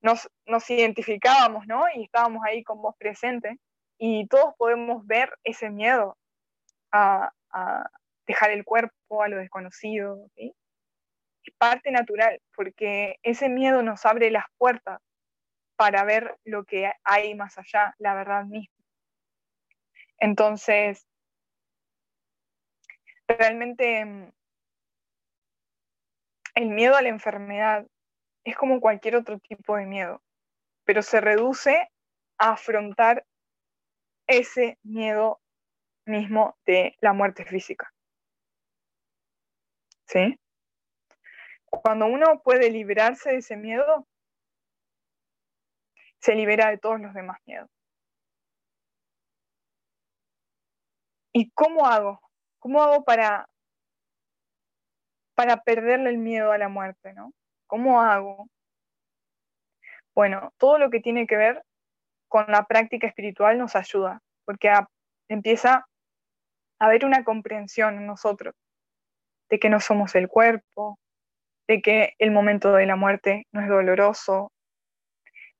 nos, 0.00 0.30
nos 0.46 0.68
identificábamos, 0.70 1.66
¿no? 1.66 1.84
Y 1.94 2.04
estábamos 2.04 2.42
ahí 2.44 2.62
con 2.64 2.80
vos 2.80 2.94
presente 2.98 3.58
y 3.98 4.26
todos 4.28 4.54
podemos 4.56 5.06
ver 5.06 5.32
ese 5.44 5.70
miedo 5.70 6.16
a, 6.90 7.32
dejar 8.26 8.50
el 8.50 8.64
cuerpo, 8.64 9.22
a 9.22 9.28
lo 9.28 9.36
desconocido, 9.36 10.30
Es 10.36 10.52
parte 11.58 11.90
natural, 11.90 12.40
porque 12.54 13.16
ese 13.22 13.48
miedo 13.48 13.82
nos 13.82 14.06
abre 14.06 14.30
las 14.30 14.46
puertas 14.58 15.00
para 15.76 16.04
ver 16.04 16.36
lo 16.44 16.64
que 16.64 16.90
hay 17.04 17.34
más 17.34 17.58
allá, 17.58 17.94
la 17.98 18.14
verdad 18.14 18.44
misma. 18.44 18.74
Entonces, 20.18 21.06
realmente 23.26 24.04
mm, 24.04 24.32
el 26.54 26.68
miedo 26.68 26.96
a 26.96 27.02
la 27.02 27.08
enfermedad 27.08 27.86
es 28.44 28.56
como 28.56 28.80
cualquier 28.80 29.16
otro 29.16 29.38
tipo 29.38 29.76
de 29.76 29.86
miedo, 29.86 30.22
pero 30.84 31.02
se 31.02 31.20
reduce 31.20 31.88
a 32.38 32.52
afrontar 32.52 33.24
ese 34.26 34.78
miedo 34.82 35.40
mismo 36.06 36.56
de 36.66 36.96
la 37.00 37.12
muerte 37.12 37.44
física. 37.44 37.92
¿Sí? 40.06 40.38
Cuando 41.64 42.06
uno 42.06 42.40
puede 42.42 42.70
liberarse 42.70 43.30
de 43.30 43.36
ese 43.38 43.56
miedo, 43.56 44.06
se 46.20 46.34
libera 46.34 46.70
de 46.70 46.78
todos 46.78 47.00
los 47.00 47.14
demás 47.14 47.38
miedos. 47.46 47.70
¿Y 51.32 51.50
cómo 51.52 51.86
hago? 51.86 52.20
¿Cómo 52.58 52.82
hago 52.82 53.04
para, 53.04 53.48
para 55.34 55.62
perderle 55.62 56.10
el 56.10 56.18
miedo 56.18 56.52
a 56.52 56.58
la 56.58 56.68
muerte? 56.68 57.12
¿no? 57.12 57.32
¿Cómo 57.66 58.02
hago? 58.02 58.48
Bueno, 60.14 60.52
todo 60.58 60.78
lo 60.78 60.90
que 60.90 61.00
tiene 61.00 61.26
que 61.26 61.36
ver 61.36 61.62
con 62.28 62.46
la 62.48 62.66
práctica 62.66 63.06
espiritual 63.06 63.58
nos 63.58 63.76
ayuda, 63.76 64.20
porque 64.44 64.70
empieza 65.28 65.86
a 66.78 66.84
haber 66.84 67.04
una 67.04 67.24
comprensión 67.24 67.96
en 67.96 68.06
nosotros 68.06 68.54
de 69.48 69.58
que 69.58 69.68
no 69.68 69.80
somos 69.80 70.14
el 70.14 70.28
cuerpo, 70.28 70.98
de 71.68 71.82
que 71.82 72.14
el 72.18 72.30
momento 72.30 72.72
de 72.72 72.86
la 72.86 72.96
muerte 72.96 73.46
no 73.52 73.60
es 73.60 73.68
doloroso, 73.68 74.50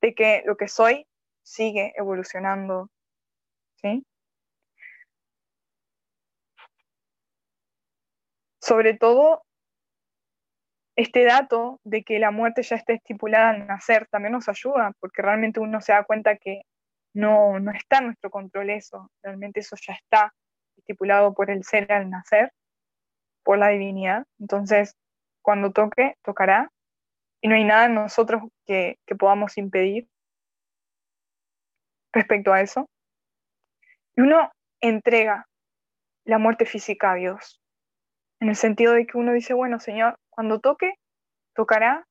de 0.00 0.14
que 0.14 0.42
lo 0.46 0.56
que 0.56 0.68
soy 0.68 1.06
sigue 1.42 1.92
evolucionando, 1.96 2.88
¿sí? 3.76 4.04
Sobre 8.60 8.94
todo, 8.96 9.44
este 10.96 11.24
dato 11.24 11.80
de 11.84 12.02
que 12.02 12.18
la 12.18 12.30
muerte 12.30 12.62
ya 12.62 12.76
está 12.76 12.92
estipulada 12.92 13.50
al 13.50 13.66
nacer 13.66 14.06
también 14.08 14.32
nos 14.32 14.48
ayuda, 14.48 14.92
porque 15.00 15.22
realmente 15.22 15.60
uno 15.60 15.80
se 15.80 15.92
da 15.92 16.04
cuenta 16.04 16.36
que 16.36 16.62
no, 17.14 17.58
no 17.60 17.72
está 17.72 17.98
en 17.98 18.06
nuestro 18.06 18.30
control 18.30 18.70
eso, 18.70 19.10
realmente 19.22 19.60
eso 19.60 19.76
ya 19.80 19.94
está 19.94 20.34
estipulado 20.76 21.34
por 21.34 21.50
el 21.50 21.64
ser 21.64 21.90
al 21.92 22.10
nacer, 22.10 22.52
por 23.42 23.58
la 23.58 23.68
divinidad. 23.68 24.24
Entonces, 24.38 24.96
cuando 25.42 25.72
toque, 25.72 26.14
tocará, 26.22 26.70
y 27.40 27.48
no 27.48 27.54
hay 27.54 27.64
nada 27.64 27.86
en 27.86 27.94
nosotros 27.94 28.42
que, 28.66 28.98
que 29.06 29.16
podamos 29.16 29.58
impedir 29.58 30.08
respecto 32.12 32.52
a 32.52 32.60
eso. 32.60 32.88
Y 34.16 34.20
uno 34.20 34.52
entrega 34.80 35.46
la 36.24 36.38
muerte 36.38 36.66
física 36.66 37.12
a 37.12 37.14
Dios, 37.14 37.61
en 38.42 38.48
el 38.48 38.56
sentido 38.56 38.94
de 38.94 39.06
que 39.06 39.16
uno 39.16 39.32
dice, 39.32 39.54
bueno, 39.54 39.78
Señor, 39.78 40.18
cuando 40.28 40.58
toque, 40.58 40.94
tocará 41.54 42.08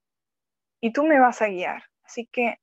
y 0.80 0.94
tú 0.94 1.04
me 1.04 1.20
vas 1.20 1.42
a 1.42 1.50
guiar. 1.50 1.84
Así 2.04 2.26
que 2.32 2.58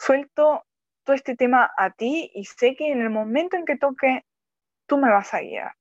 suelto 0.00 0.64
todo 1.04 1.14
este 1.14 1.36
tema 1.36 1.70
a 1.76 1.90
ti 1.90 2.30
y 2.34 2.46
sé 2.46 2.74
que 2.74 2.90
en 2.90 3.02
el 3.02 3.10
momento 3.10 3.58
en 3.58 3.66
que 3.66 3.76
toque, 3.76 4.24
tú 4.86 4.96
me 4.96 5.10
vas 5.10 5.34
a 5.34 5.40
guiar. 5.40 5.74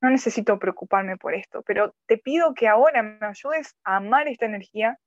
No 0.00 0.10
necesito 0.10 0.58
preocuparme 0.58 1.16
por 1.16 1.36
esto, 1.36 1.62
pero 1.62 1.94
te 2.06 2.18
pido 2.18 2.52
que 2.52 2.66
ahora 2.66 3.04
me 3.04 3.24
ayudes 3.24 3.76
a 3.84 3.98
amar 3.98 4.26
esta 4.26 4.46
energía 4.46 4.98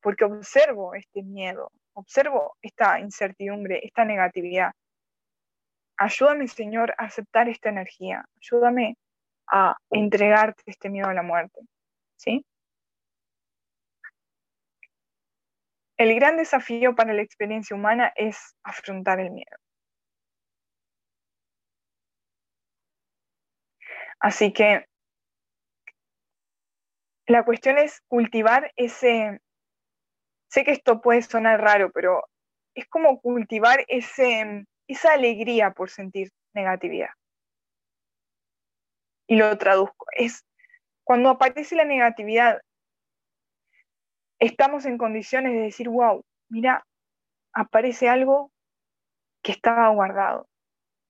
porque 0.00 0.24
observo 0.24 0.94
este 0.94 1.24
miedo, 1.24 1.72
observo 1.94 2.56
esta 2.62 3.00
incertidumbre, 3.00 3.80
esta 3.84 4.04
negatividad. 4.04 4.70
Ayúdame, 5.96 6.46
Señor, 6.46 6.94
a 6.96 7.06
aceptar 7.06 7.48
esta 7.48 7.70
energía. 7.70 8.24
Ayúdame 8.40 8.96
a 9.50 9.76
entregarte 9.90 10.62
este 10.66 10.88
miedo 10.90 11.08
a 11.08 11.14
la 11.14 11.22
muerte. 11.22 11.60
¿Sí? 12.16 12.44
El 15.98 16.14
gran 16.14 16.36
desafío 16.36 16.94
para 16.94 17.12
la 17.12 17.22
experiencia 17.22 17.76
humana 17.76 18.12
es 18.16 18.56
afrontar 18.62 19.20
el 19.20 19.30
miedo. 19.30 19.56
Así 24.18 24.52
que 24.52 24.86
la 27.26 27.44
cuestión 27.44 27.78
es 27.78 28.00
cultivar 28.08 28.72
ese, 28.76 29.40
sé 30.48 30.64
que 30.64 30.72
esto 30.72 31.00
puede 31.00 31.22
sonar 31.22 31.60
raro, 31.60 31.90
pero 31.92 32.24
es 32.74 32.86
como 32.88 33.20
cultivar 33.20 33.84
ese, 33.88 34.66
esa 34.88 35.12
alegría 35.12 35.70
por 35.72 35.90
sentir 35.90 36.30
negatividad. 36.54 37.10
Y 39.30 39.36
lo 39.36 39.56
traduzco, 39.56 40.06
es 40.16 40.44
cuando 41.04 41.28
aparece 41.28 41.76
la 41.76 41.84
negatividad, 41.84 42.60
estamos 44.40 44.86
en 44.86 44.98
condiciones 44.98 45.52
de 45.52 45.60
decir, 45.60 45.88
wow, 45.88 46.24
mira, 46.48 46.84
aparece 47.52 48.08
algo 48.08 48.50
que 49.40 49.52
estaba 49.52 49.88
guardado. 49.90 50.48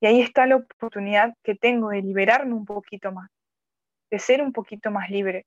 Y 0.02 0.06
ahí 0.06 0.20
está 0.20 0.44
la 0.44 0.56
oportunidad 0.56 1.32
que 1.42 1.54
tengo 1.54 1.88
de 1.88 2.02
liberarme 2.02 2.52
un 2.52 2.66
poquito 2.66 3.10
más, 3.10 3.30
de 4.10 4.18
ser 4.18 4.42
un 4.42 4.52
poquito 4.52 4.90
más 4.90 5.08
libre. 5.08 5.46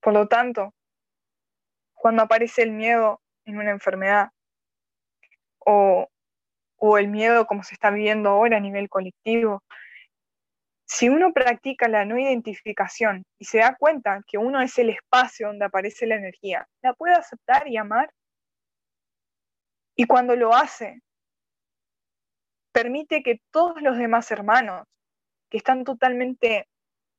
Por 0.00 0.12
lo 0.12 0.28
tanto, 0.28 0.72
cuando 1.94 2.22
aparece 2.22 2.62
el 2.62 2.70
miedo 2.70 3.20
en 3.44 3.58
una 3.58 3.72
enfermedad 3.72 4.30
o, 5.58 6.08
o 6.80 6.98
el 6.98 7.08
miedo 7.08 7.46
como 7.46 7.62
se 7.62 7.74
está 7.74 7.90
viviendo 7.90 8.30
ahora 8.30 8.56
a 8.56 8.60
nivel 8.60 8.88
colectivo, 8.88 9.62
si 10.86 11.08
uno 11.08 11.32
practica 11.32 11.88
la 11.88 12.04
no 12.04 12.18
identificación 12.18 13.24
y 13.38 13.44
se 13.44 13.58
da 13.58 13.76
cuenta 13.76 14.22
que 14.26 14.38
uno 14.38 14.60
es 14.60 14.76
el 14.78 14.90
espacio 14.90 15.48
donde 15.48 15.66
aparece 15.66 16.06
la 16.06 16.16
energía, 16.16 16.66
la 16.82 16.94
puede 16.94 17.14
aceptar 17.14 17.68
y 17.68 17.76
amar. 17.76 18.10
Y 19.94 20.06
cuando 20.06 20.34
lo 20.34 20.54
hace, 20.54 21.02
permite 22.72 23.22
que 23.22 23.40
todos 23.52 23.82
los 23.82 23.98
demás 23.98 24.30
hermanos 24.30 24.86
que 25.50 25.58
están 25.58 25.84
totalmente 25.84 26.66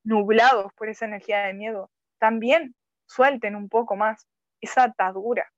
nublados 0.03 0.73
por 0.73 0.89
esa 0.89 1.05
energía 1.05 1.41
de 1.41 1.53
miedo, 1.53 1.91
también 2.19 2.75
suelten 3.05 3.55
un 3.55 3.69
poco 3.69 3.95
más 3.95 4.25
esa 4.59 4.83
atadura, 4.83 5.51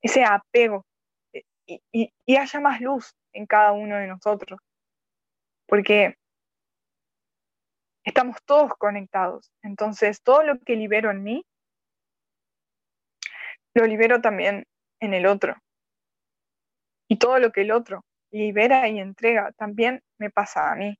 ese 0.00 0.24
apego, 0.24 0.85
y, 1.66 2.36
haya 2.36 2.60
más 2.60 2.80
luz 2.80 3.14
en 3.32 3.46
cada 3.46 3.72
uno 3.72 3.96
de 3.96 4.06
nosotros 4.06 4.60
porque 5.66 6.16
estamos 8.04 8.36
todos 8.44 8.72
conectados. 8.78 9.52
Entonces, 9.62 10.22
todo 10.22 10.42
lo 10.42 10.58
que 10.60 10.76
libero 10.76 11.10
en 11.10 11.22
mí, 11.22 11.44
lo 13.74 13.84
libero 13.84 14.20
también 14.20 14.64
en 15.00 15.12
el 15.12 15.26
otro. 15.26 15.56
Y 17.08 17.18
todo 17.18 17.38
lo 17.38 17.52
que 17.52 17.62
el 17.62 17.72
otro 17.72 18.04
libera 18.30 18.88
y 18.88 18.98
entrega 18.98 19.52
también 19.52 20.02
me 20.18 20.30
pasa 20.30 20.72
a 20.72 20.76
mí, 20.76 20.98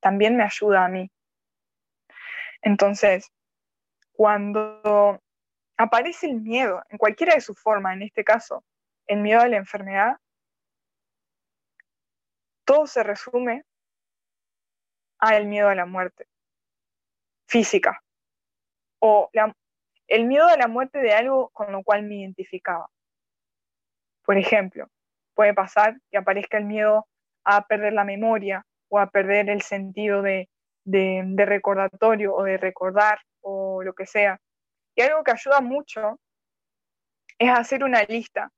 también 0.00 0.36
me 0.36 0.44
ayuda 0.44 0.84
a 0.84 0.88
mí. 0.88 1.10
Entonces, 2.62 3.30
cuando 4.12 5.20
aparece 5.76 6.26
el 6.26 6.40
miedo, 6.40 6.82
en 6.88 6.98
cualquiera 6.98 7.34
de 7.34 7.40
sus 7.40 7.58
formas, 7.58 7.94
en 7.94 8.02
este 8.02 8.24
caso, 8.24 8.64
el 9.08 9.20
miedo 9.20 9.40
a 9.40 9.48
la 9.48 9.56
enfermedad, 9.56 10.16
todo 12.64 12.86
se 12.86 13.02
resume 13.02 13.64
al 15.18 15.46
miedo 15.46 15.68
a 15.68 15.74
la 15.74 15.86
muerte 15.86 16.26
física 17.46 18.00
o 19.00 19.30
el 20.06 20.26
miedo 20.26 20.46
a 20.46 20.56
la 20.56 20.68
muerte 20.68 20.98
de 20.98 21.12
algo 21.12 21.48
con 21.50 21.72
lo 21.72 21.82
cual 21.82 22.02
me 22.02 22.16
identificaba. 22.16 22.88
Por 24.24 24.36
ejemplo, 24.36 24.86
puede 25.34 25.54
pasar 25.54 25.98
que 26.10 26.18
aparezca 26.18 26.58
el 26.58 26.66
miedo 26.66 27.08
a 27.44 27.66
perder 27.66 27.94
la 27.94 28.04
memoria 28.04 28.66
o 28.88 28.98
a 28.98 29.10
perder 29.10 29.48
el 29.48 29.62
sentido 29.62 30.20
de, 30.20 30.48
de 30.84 31.44
recordatorio 31.46 32.34
o 32.34 32.44
de 32.44 32.58
recordar 32.58 33.18
o 33.40 33.82
lo 33.82 33.94
que 33.94 34.06
sea. 34.06 34.38
Y 34.94 35.00
algo 35.00 35.24
que 35.24 35.30
ayuda 35.30 35.60
mucho 35.60 36.20
es 37.38 37.50
hacer 37.50 37.84
una 37.84 38.02
lista 38.02 38.50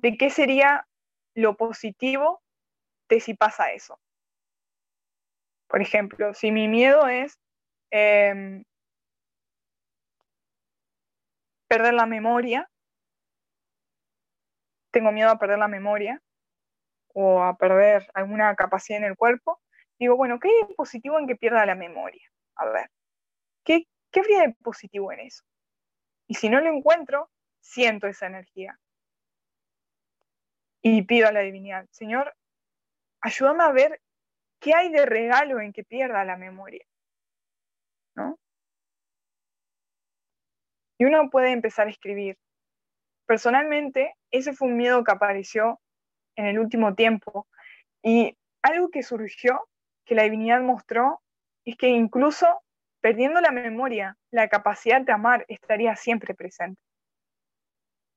de 0.00 0.16
qué 0.16 0.30
sería 0.30 0.86
lo 1.34 1.56
positivo 1.56 2.42
de 3.08 3.20
si 3.20 3.34
pasa 3.34 3.72
eso. 3.72 3.98
Por 5.68 5.82
ejemplo, 5.82 6.34
si 6.34 6.50
mi 6.50 6.68
miedo 6.68 7.08
es 7.08 7.38
em, 7.90 8.64
perder 11.68 11.94
la 11.94 12.06
memoria, 12.06 12.68
tengo 14.90 15.12
miedo 15.12 15.30
a 15.30 15.38
perder 15.38 15.58
la 15.58 15.68
memoria 15.68 16.22
o 17.14 17.42
a 17.42 17.56
perder 17.56 18.08
alguna 18.14 18.54
capacidad 18.56 18.98
en 18.98 19.04
el 19.04 19.16
cuerpo, 19.16 19.60
digo, 19.98 20.16
bueno, 20.16 20.38
¿qué 20.38 20.48
hay 20.48 20.68
de 20.68 20.74
positivo 20.74 21.18
en 21.18 21.26
que 21.26 21.36
pierda 21.36 21.66
la 21.66 21.74
memoria? 21.74 22.26
A 22.56 22.66
ver, 22.66 22.90
¿qué, 23.64 23.84
qué 24.10 24.20
habría 24.20 24.42
de 24.42 24.54
positivo 24.62 25.12
en 25.12 25.20
eso? 25.20 25.44
Y 26.26 26.34
si 26.34 26.48
no 26.48 26.60
lo 26.60 26.68
encuentro, 26.68 27.30
siento 27.60 28.06
esa 28.06 28.26
energía. 28.26 28.78
Y 30.90 31.02
pido 31.02 31.28
a 31.28 31.32
la 31.32 31.40
divinidad, 31.40 31.86
Señor, 31.90 32.34
ayúdame 33.20 33.62
a 33.62 33.72
ver 33.72 34.00
qué 34.58 34.72
hay 34.74 34.90
de 34.90 35.04
regalo 35.04 35.60
en 35.60 35.74
que 35.74 35.84
pierda 35.84 36.24
la 36.24 36.38
memoria. 36.38 36.82
¿No? 38.16 38.38
Y 40.98 41.04
uno 41.04 41.28
puede 41.28 41.52
empezar 41.52 41.88
a 41.88 41.90
escribir. 41.90 42.38
Personalmente, 43.26 44.14
ese 44.30 44.54
fue 44.54 44.68
un 44.68 44.78
miedo 44.78 45.04
que 45.04 45.12
apareció 45.12 45.78
en 46.36 46.46
el 46.46 46.58
último 46.58 46.94
tiempo. 46.94 47.46
Y 48.02 48.38
algo 48.62 48.88
que 48.88 49.02
surgió, 49.02 49.68
que 50.06 50.14
la 50.14 50.22
divinidad 50.22 50.62
mostró, 50.62 51.20
es 51.66 51.76
que 51.76 51.88
incluso 51.88 52.46
perdiendo 53.02 53.42
la 53.42 53.50
memoria, 53.50 54.16
la 54.30 54.48
capacidad 54.48 55.02
de 55.02 55.12
amar 55.12 55.44
estaría 55.48 55.94
siempre 55.96 56.34
presente. 56.34 56.80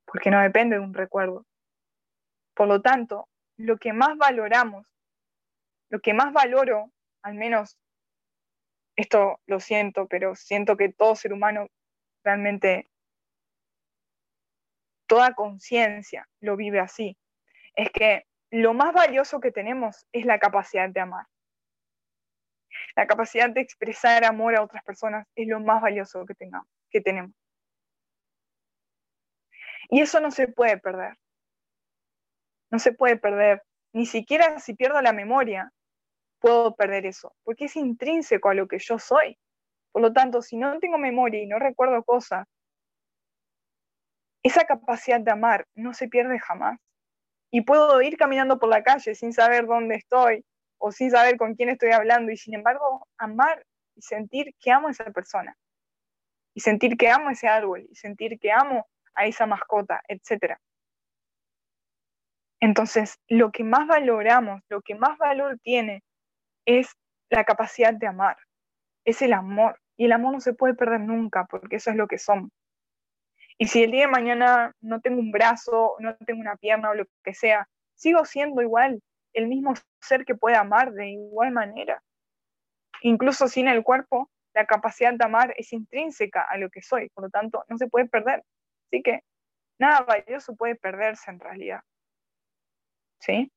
Porque 0.05 0.31
no 0.31 0.39
depende 0.39 0.77
de 0.77 0.81
un 0.81 0.93
recuerdo. 0.93 1.45
Por 2.53 2.67
lo 2.67 2.81
tanto, 2.81 3.29
lo 3.57 3.77
que 3.77 3.93
más 3.93 4.17
valoramos, 4.17 4.85
lo 5.89 5.99
que 5.99 6.13
más 6.13 6.33
valoro, 6.33 6.91
al 7.21 7.35
menos 7.35 7.77
esto 8.95 9.39
lo 9.45 9.59
siento, 9.59 10.07
pero 10.07 10.35
siento 10.35 10.77
que 10.77 10.89
todo 10.89 11.15
ser 11.15 11.33
humano 11.33 11.67
realmente, 12.23 12.89
toda 15.07 15.33
conciencia 15.33 16.27
lo 16.39 16.55
vive 16.55 16.79
así, 16.79 17.17
es 17.75 17.89
que 17.91 18.25
lo 18.51 18.73
más 18.73 18.93
valioso 18.93 19.39
que 19.39 19.51
tenemos 19.51 20.05
es 20.11 20.25
la 20.25 20.39
capacidad 20.39 20.89
de 20.89 20.99
amar. 20.99 21.25
La 22.95 23.07
capacidad 23.07 23.49
de 23.49 23.61
expresar 23.61 24.25
amor 24.25 24.55
a 24.55 24.63
otras 24.63 24.83
personas 24.83 25.27
es 25.35 25.47
lo 25.47 25.59
más 25.59 25.81
valioso 25.81 26.25
que, 26.25 26.35
que 26.89 27.01
tenemos. 27.01 27.33
Y 29.89 30.01
eso 30.01 30.19
no 30.19 30.31
se 30.31 30.47
puede 30.47 30.77
perder. 30.77 31.17
No 32.71 32.79
se 32.79 32.93
puede 32.93 33.17
perder. 33.17 33.63
Ni 33.93 34.05
siquiera 34.05 34.59
si 34.59 34.73
pierdo 34.73 35.01
la 35.01 35.13
memoria, 35.13 35.71
puedo 36.39 36.75
perder 36.75 37.05
eso, 37.05 37.35
porque 37.43 37.65
es 37.65 37.75
intrínseco 37.75 38.49
a 38.49 38.53
lo 38.53 38.67
que 38.67 38.79
yo 38.79 38.97
soy. 38.97 39.37
Por 39.91 40.01
lo 40.01 40.13
tanto, 40.13 40.41
si 40.41 40.57
no 40.57 40.79
tengo 40.79 40.97
memoria 40.97 41.41
y 41.41 41.47
no 41.47 41.59
recuerdo 41.59 42.03
cosas, 42.03 42.47
esa 44.43 44.65
capacidad 44.65 45.19
de 45.19 45.31
amar 45.31 45.67
no 45.75 45.93
se 45.93 46.07
pierde 46.07 46.39
jamás. 46.39 46.79
Y 47.51 47.61
puedo 47.61 48.01
ir 48.01 48.17
caminando 48.17 48.57
por 48.59 48.69
la 48.69 48.81
calle 48.81 49.13
sin 49.13 49.33
saber 49.33 49.65
dónde 49.65 49.95
estoy 49.95 50.45
o 50.77 50.91
sin 50.91 51.11
saber 51.11 51.37
con 51.37 51.53
quién 51.55 51.69
estoy 51.69 51.91
hablando 51.91 52.31
y 52.31 52.37
sin 52.37 52.55
embargo 52.55 53.07
amar 53.17 53.65
y 53.95 54.01
sentir 54.01 54.55
que 54.59 54.71
amo 54.71 54.87
a 54.87 54.91
esa 54.91 55.03
persona. 55.11 55.55
Y 56.55 56.61
sentir 56.61 56.97
que 56.97 57.09
amo 57.09 57.29
a 57.29 57.33
ese 57.33 57.47
árbol 57.47 57.85
y 57.89 57.95
sentir 57.95 58.39
que 58.39 58.51
amo 58.51 58.87
a 59.13 59.25
esa 59.25 59.45
mascota, 59.45 60.01
etc. 60.07 60.57
Entonces, 62.61 63.19
lo 63.27 63.51
que 63.51 63.63
más 63.63 63.87
valoramos, 63.87 64.61
lo 64.69 64.81
que 64.81 64.95
más 64.95 65.17
valor 65.17 65.57
tiene 65.63 66.03
es 66.65 66.91
la 67.29 67.43
capacidad 67.43 67.93
de 67.93 68.07
amar, 68.07 68.37
es 69.03 69.21
el 69.21 69.33
amor. 69.33 69.79
Y 69.97 70.05
el 70.05 70.13
amor 70.13 70.33
no 70.33 70.39
se 70.39 70.53
puede 70.53 70.75
perder 70.75 71.01
nunca, 71.01 71.45
porque 71.45 71.77
eso 71.77 71.89
es 71.89 71.95
lo 71.95 72.07
que 72.07 72.17
somos. 72.17 72.49
Y 73.57 73.67
si 73.67 73.83
el 73.83 73.91
día 73.91 74.05
de 74.05 74.11
mañana 74.11 74.73
no 74.81 75.01
tengo 75.01 75.19
un 75.19 75.31
brazo, 75.31 75.95
no 75.99 76.15
tengo 76.17 76.41
una 76.41 76.55
pierna 76.55 76.91
o 76.91 76.95
lo 76.95 77.05
que 77.23 77.33
sea, 77.33 77.67
sigo 77.95 78.25
siendo 78.25 78.61
igual, 78.61 79.01
el 79.33 79.47
mismo 79.47 79.73
ser 79.99 80.25
que 80.25 80.35
puede 80.35 80.55
amar 80.55 80.93
de 80.93 81.09
igual 81.09 81.51
manera. 81.51 82.01
Incluso 83.01 83.47
sin 83.47 83.67
el 83.67 83.83
cuerpo, 83.83 84.29
la 84.53 84.65
capacidad 84.65 85.13
de 85.13 85.25
amar 85.25 85.53
es 85.57 85.73
intrínseca 85.73 86.43
a 86.43 86.57
lo 86.57 86.69
que 86.69 86.81
soy, 86.81 87.09
por 87.09 87.25
lo 87.25 87.29
tanto, 87.29 87.63
no 87.69 87.77
se 87.77 87.87
puede 87.87 88.07
perder. 88.07 88.43
Así 88.87 89.01
que 89.01 89.21
nada 89.79 90.01
valioso 90.01 90.55
puede 90.55 90.75
perderse 90.75 91.31
en 91.31 91.39
realidad. 91.39 91.81
¿Sí? 93.21 93.51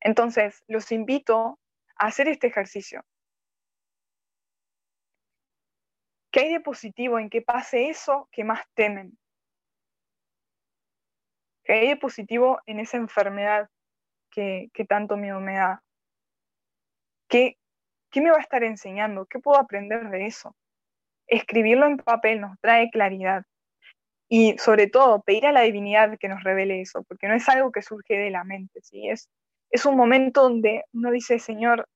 Entonces, 0.00 0.64
los 0.66 0.90
invito 0.92 1.58
a 1.96 2.06
hacer 2.06 2.28
este 2.28 2.46
ejercicio. 2.46 3.04
¿Qué 6.32 6.40
hay 6.40 6.52
de 6.54 6.60
positivo 6.60 7.18
en 7.18 7.28
que 7.28 7.42
pase 7.42 7.90
eso 7.90 8.28
que 8.32 8.44
más 8.44 8.62
temen? 8.74 9.18
¿Qué 11.64 11.72
hay 11.74 11.88
de 11.88 11.96
positivo 11.96 12.60
en 12.66 12.80
esa 12.80 12.96
enfermedad 12.96 13.68
que, 14.30 14.70
tanto 14.88 15.16
miedo 15.16 15.40
me 15.40 15.56
da? 15.56 15.82
¿Qué, 17.28 17.58
¿Qué 18.10 18.20
me 18.20 18.30
va 18.30 18.38
a 18.38 18.42
estar 18.42 18.64
enseñando? 18.64 19.26
¿Qué 19.26 19.38
puedo 19.38 19.58
aprender 19.58 20.08
de 20.08 20.26
eso? 20.26 20.56
Escribirlo 21.26 21.86
en 21.86 21.98
papel 21.98 22.40
nos 22.40 22.58
trae 22.60 22.90
claridad. 22.90 23.44
Y 24.32 24.56
sobre 24.58 24.86
todo, 24.86 25.22
pedir 25.22 25.46
a 25.46 25.52
la 25.52 25.62
divinidad 25.62 26.16
que 26.18 26.28
nos 26.28 26.44
revele 26.44 26.80
eso, 26.80 27.02
porque 27.02 27.26
no 27.26 27.34
es 27.34 27.48
algo 27.48 27.72
que 27.72 27.82
surge 27.82 28.16
de 28.16 28.30
la 28.30 28.44
mente, 28.44 28.80
¿sí? 28.80 29.08
es, 29.08 29.28
es 29.70 29.84
un 29.84 29.96
momento 29.96 30.42
donde 30.42 30.84
uno 30.92 31.10
dice, 31.10 31.40
Señor, 31.40 31.88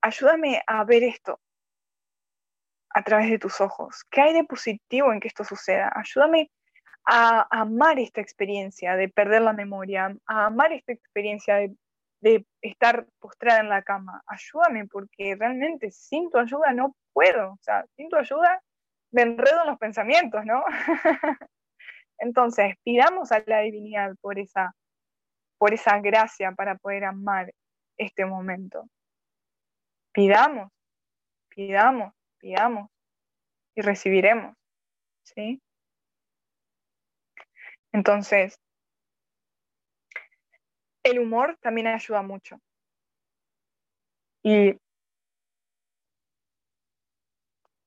ayúdame 0.00 0.62
a 0.66 0.82
ver 0.84 1.02
esto, 1.02 1.38
a 2.88 3.02
través 3.02 3.30
de 3.30 3.38
tus 3.38 3.60
ojos? 3.60 4.04
¿Qué 4.10 4.20
hay 4.22 4.34
de 4.34 4.44
positivo 4.44 5.12
en 5.12 5.20
que 5.20 5.28
esto 5.28 5.44
suceda? 5.44 5.92
Ayúdame 5.94 6.50
a, 7.04 7.46
amar 7.50 7.98
esta 7.98 8.20
experiencia 8.20 8.96
de 8.96 9.08
perder 9.08 9.42
la 9.42 9.52
memoria, 9.52 10.16
a 10.26 10.46
amar 10.46 10.72
esta 10.72 10.92
experiencia 10.92 11.56
de, 12.20 12.46
estar 12.60 13.06
postrada 13.18 13.60
en 13.60 13.68
la 13.68 13.82
cama. 13.82 14.22
Ayúdame 14.26 14.86
porque 14.86 15.36
realmente 15.38 15.90
sin 15.90 16.30
tu 16.30 16.38
ayuda 16.38 16.72
no 16.72 16.94
puedo. 17.12 17.52
O 17.52 17.58
sea, 17.60 17.84
sin 17.96 18.08
tu 18.08 18.16
ayuda 18.16 18.62
me 19.12 19.22
enredo 19.22 19.62
en 19.62 19.68
los 19.68 19.78
pensamientos, 19.78 20.44
¿no? 20.44 20.64
Entonces, 22.18 22.74
pidamos 22.82 23.32
a 23.32 23.42
la 23.46 23.60
divinidad 23.60 24.14
por 24.20 24.38
esa, 24.38 24.74
por 25.58 25.74
esa 25.74 26.00
gracia 26.00 26.52
para 26.52 26.76
poder 26.76 27.04
amar 27.04 27.52
este 27.96 28.24
momento. 28.24 28.88
Pidamos, 30.12 30.70
pidamos 31.48 32.12
pidamos 32.42 32.90
y 33.74 33.80
recibiremos. 33.80 34.54
¿Sí? 35.22 35.62
Entonces, 37.92 38.58
el 41.04 41.20
humor 41.20 41.56
también 41.60 41.86
ayuda 41.86 42.22
mucho. 42.22 42.60
Y 44.42 44.76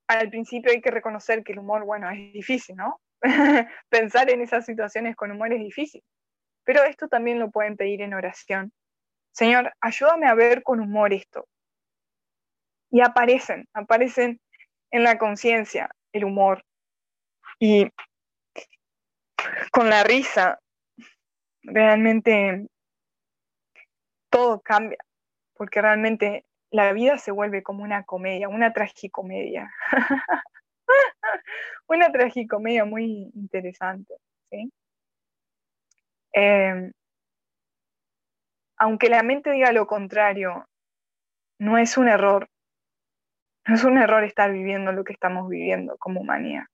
al 0.07 0.29
principio 0.29 0.71
hay 0.71 0.81
que 0.81 0.91
reconocer 0.91 1.43
que 1.43 1.53
el 1.53 1.59
humor, 1.59 1.85
bueno, 1.85 2.09
es 2.09 2.33
difícil, 2.33 2.75
¿no? 2.75 3.01
Pensar 3.89 4.29
en 4.29 4.41
esas 4.41 4.65
situaciones 4.65 5.15
con 5.15 5.31
humor 5.31 5.53
es 5.53 5.59
difícil. 5.59 6.03
Pero 6.63 6.83
esto 6.83 7.07
también 7.07 7.39
lo 7.39 7.51
pueden 7.51 7.77
pedir 7.77 8.01
en 8.01 8.13
oración. 8.13 8.71
Señor, 9.31 9.73
ayúdame 9.81 10.27
a 10.27 10.33
ver 10.33 10.63
con 10.63 10.79
humor 10.79 11.13
esto. 11.13 11.47
Y 12.89 13.01
aparecen, 13.01 13.67
aparecen 13.73 14.39
en 14.91 15.03
la 15.03 15.17
conciencia, 15.17 15.89
el 16.13 16.25
humor. 16.25 16.63
Y 17.59 17.89
con 19.71 19.89
la 19.89 20.03
risa, 20.03 20.59
realmente 21.63 22.67
todo 24.29 24.61
cambia, 24.61 24.97
porque 25.53 25.81
realmente 25.81 26.45
la 26.75 26.91
vida 26.91 27.17
se 27.17 27.31
vuelve 27.31 27.63
como 27.63 27.83
una 27.83 28.03
comedia, 28.03 28.49
una 28.49 28.73
tragicomedia. 28.73 29.71
una 31.87 32.11
tragicomedia 32.11 32.83
muy 32.83 33.31
interesante. 33.33 34.13
¿sí? 34.49 34.71
Em, 36.33 36.91
aunque 38.77 39.07
la 39.07 39.23
mente 39.23 39.51
diga 39.51 39.71
lo 39.71 39.87
contrario, 39.87 40.67
no 41.59 41.77
es 41.77 41.97
un 41.97 42.09
error. 42.09 42.49
No 43.67 43.75
es 43.75 43.83
un 43.85 43.97
error 43.97 44.25
estar 44.25 44.51
viviendo 44.51 44.91
lo 44.91 45.05
que 45.05 45.13
estamos 45.13 45.47
viviendo 45.47 45.97
como 45.97 46.19
humanidad. 46.19 46.65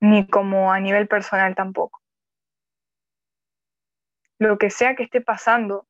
Ni 0.00 0.28
como 0.28 0.72
a 0.72 0.78
nivel 0.78 1.08
personal 1.08 1.56
tampoco. 1.56 2.00
Lo 4.38 4.58
que 4.58 4.70
sea 4.70 4.94
que 4.94 5.02
esté 5.02 5.20
pasando 5.20 5.86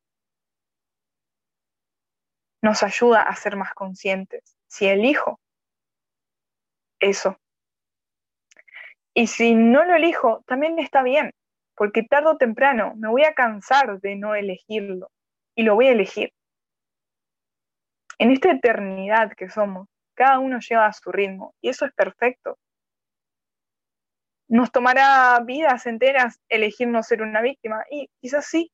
nos 2.63 2.83
ayuda 2.83 3.23
a 3.23 3.37
ser 3.37 3.57
más 3.57 3.75
conscientes. 3.75 4.57
Si 4.69 4.87
elijo 4.87 5.41
eso. 7.01 7.37
Y 9.15 9.27
si 9.27 9.55
no 9.55 9.85
lo 9.85 9.95
elijo, 9.95 10.43
también 10.47 10.79
está 10.79 11.03
bien, 11.03 11.33
porque 11.77 12.03
tarde 12.03 12.31
o 12.31 12.37
temprano 12.39 12.95
me 12.97 13.09
voy 13.09 13.25
a 13.25 13.35
cansar 13.35 14.01
de 14.01 14.17
no 14.17 14.35
elegirlo 14.35 15.11
y 15.55 15.65
lo 15.65 15.75
voy 15.75 15.89
a 15.89 15.93
elegir. 15.93 16.33
En 18.19 18.31
esta 18.31 18.53
eternidad 18.53 19.33
que 19.37 19.51
somos, 19.51 19.89
cada 20.15 20.39
uno 20.39 20.61
lleva 20.61 20.87
a 20.87 20.93
su 20.93 21.11
ritmo 21.11 21.55
y 21.61 21.69
eso 21.69 21.85
es 21.85 21.93
perfecto. 21.93 22.57
Nos 24.49 24.71
tomará 24.71 25.39
vidas 25.45 25.87
enteras 25.87 26.39
elegir 26.49 26.89
no 26.89 27.03
ser 27.03 27.23
una 27.23 27.43
víctima 27.43 27.85
y 27.91 28.09
quizás 28.21 28.47
sí, 28.47 28.71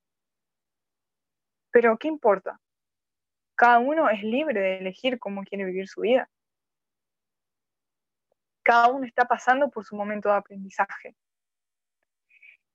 pero 1.73 1.97
¿qué 1.99 2.09
importa? 2.09 2.59
Cada 3.59 3.81
uno 3.81 4.09
es 4.09 4.23
libre 4.23 4.61
de 4.61 4.79
elegir 4.79 5.19
cómo 5.19 5.43
quiere 5.43 5.65
vivir 5.65 5.89
su 5.89 6.03
vida. 6.03 6.31
Cada 8.63 8.87
uno 8.87 9.05
está 9.05 9.25
pasando 9.25 9.69
por 9.69 9.85
su 9.85 9.97
momento 9.97 10.29
de 10.29 10.37
aprendizaje. 10.37 11.17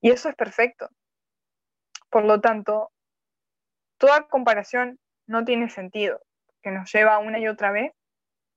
Y 0.01 0.11
eso 0.11 0.27
es 0.27 0.35
perfecto. 0.35 0.89
Por 2.09 2.25
lo 2.25 2.41
tanto, 2.41 2.91
toda 3.97 4.27
comparación 4.27 4.99
no 5.25 5.45
tiene 5.45 5.69
sentido, 5.69 6.21
que 6.61 6.71
nos 6.71 6.91
lleva 6.91 7.19
una 7.19 7.39
y 7.39 7.47
otra 7.47 7.71
vez 7.71 7.93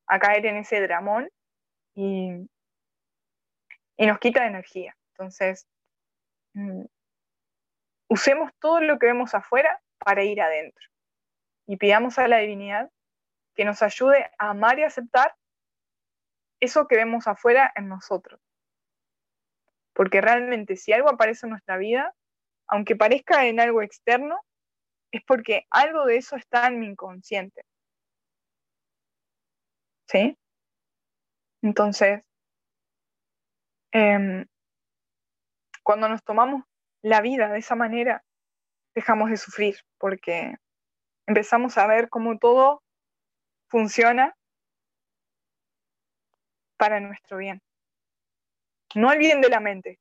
a 0.09 0.19
caer 0.19 0.47
en 0.47 0.57
ese 0.57 0.81
dramón 0.81 1.31
y, 1.95 2.33
y 3.97 4.07
nos 4.07 4.19
quita 4.19 4.49
energía. 4.49 4.97
Entonces, 5.13 5.69
mm, 6.55 6.87
usemos 8.09 8.51
todo 8.59 8.81
lo 8.81 8.99
que 8.99 9.07
vemos 9.07 9.33
afuera 9.33 9.81
para 9.99 10.25
ir 10.25 10.43
adentro 10.43 10.89
y 11.67 11.77
pidamos 11.77 12.19
a 12.19 12.29
la 12.29 12.39
divinidad 12.39 12.91
que 13.55 13.65
nos 13.65 13.83
ayude 13.83 14.31
a 14.39 14.51
amar 14.51 14.79
y 14.79 14.85
aceptar 14.85 15.35
eso 16.61 16.87
que 16.87 16.97
vemos 16.97 17.27
afuera 17.27 17.73
en 17.75 17.89
nosotros. 17.89 18.41
Porque 19.93 20.21
realmente 20.21 20.77
si 20.77 20.93
algo 20.93 21.09
aparece 21.09 21.47
en 21.47 21.51
nuestra 21.51 21.77
vida, 21.79 22.15
aunque 22.69 22.97
parezca 22.97 23.47
en 23.47 23.61
algo 23.61 23.83
externo, 23.83 24.41
es 25.11 25.23
porque 25.25 25.67
algo 25.71 26.05
de 26.05 26.17
eso 26.17 26.37
está 26.37 26.67
en 26.67 26.81
mi 26.81 26.87
inconsciente. 26.87 27.63
¿Sí? 30.09 30.39
Entonces, 31.63 32.23
em, 33.93 34.47
cuando 35.83 36.09
nos 36.09 36.23
tomamos 36.23 36.65
la 37.03 37.21
vida 37.21 37.49
de 37.49 37.59
esa 37.59 37.75
manera, 37.75 38.23
dejamos 38.95 39.31
de 39.31 39.37
sufrir, 39.37 39.77
porque 39.99 40.57
empezamos 41.27 41.77
a 41.79 41.87
ver 41.87 42.09
cómo 42.09 42.39
todo 42.39 42.83
funciona 43.69 44.35
para 46.77 47.01
nuestro 47.01 47.39
bien. 47.39 47.61
No 48.95 49.13
el 49.13 49.19
bien 49.19 49.41
de 49.41 49.49
la 49.49 49.61
mente, 49.61 49.99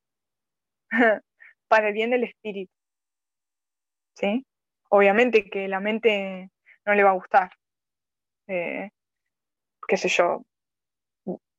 para 1.67 1.89
el 1.89 1.93
bien 1.93 2.11
del 2.11 2.23
espíritu. 2.23 2.71
¿Sí? 4.15 4.45
Obviamente 4.89 5.49
que 5.49 5.67
la 5.67 5.79
mente 5.79 6.49
no 6.85 6.93
le 6.93 7.03
va 7.03 7.09
a 7.09 7.13
gustar, 7.13 7.51
eh, 8.47 8.89
qué 9.87 9.97
sé 9.97 10.07
yo, 10.07 10.43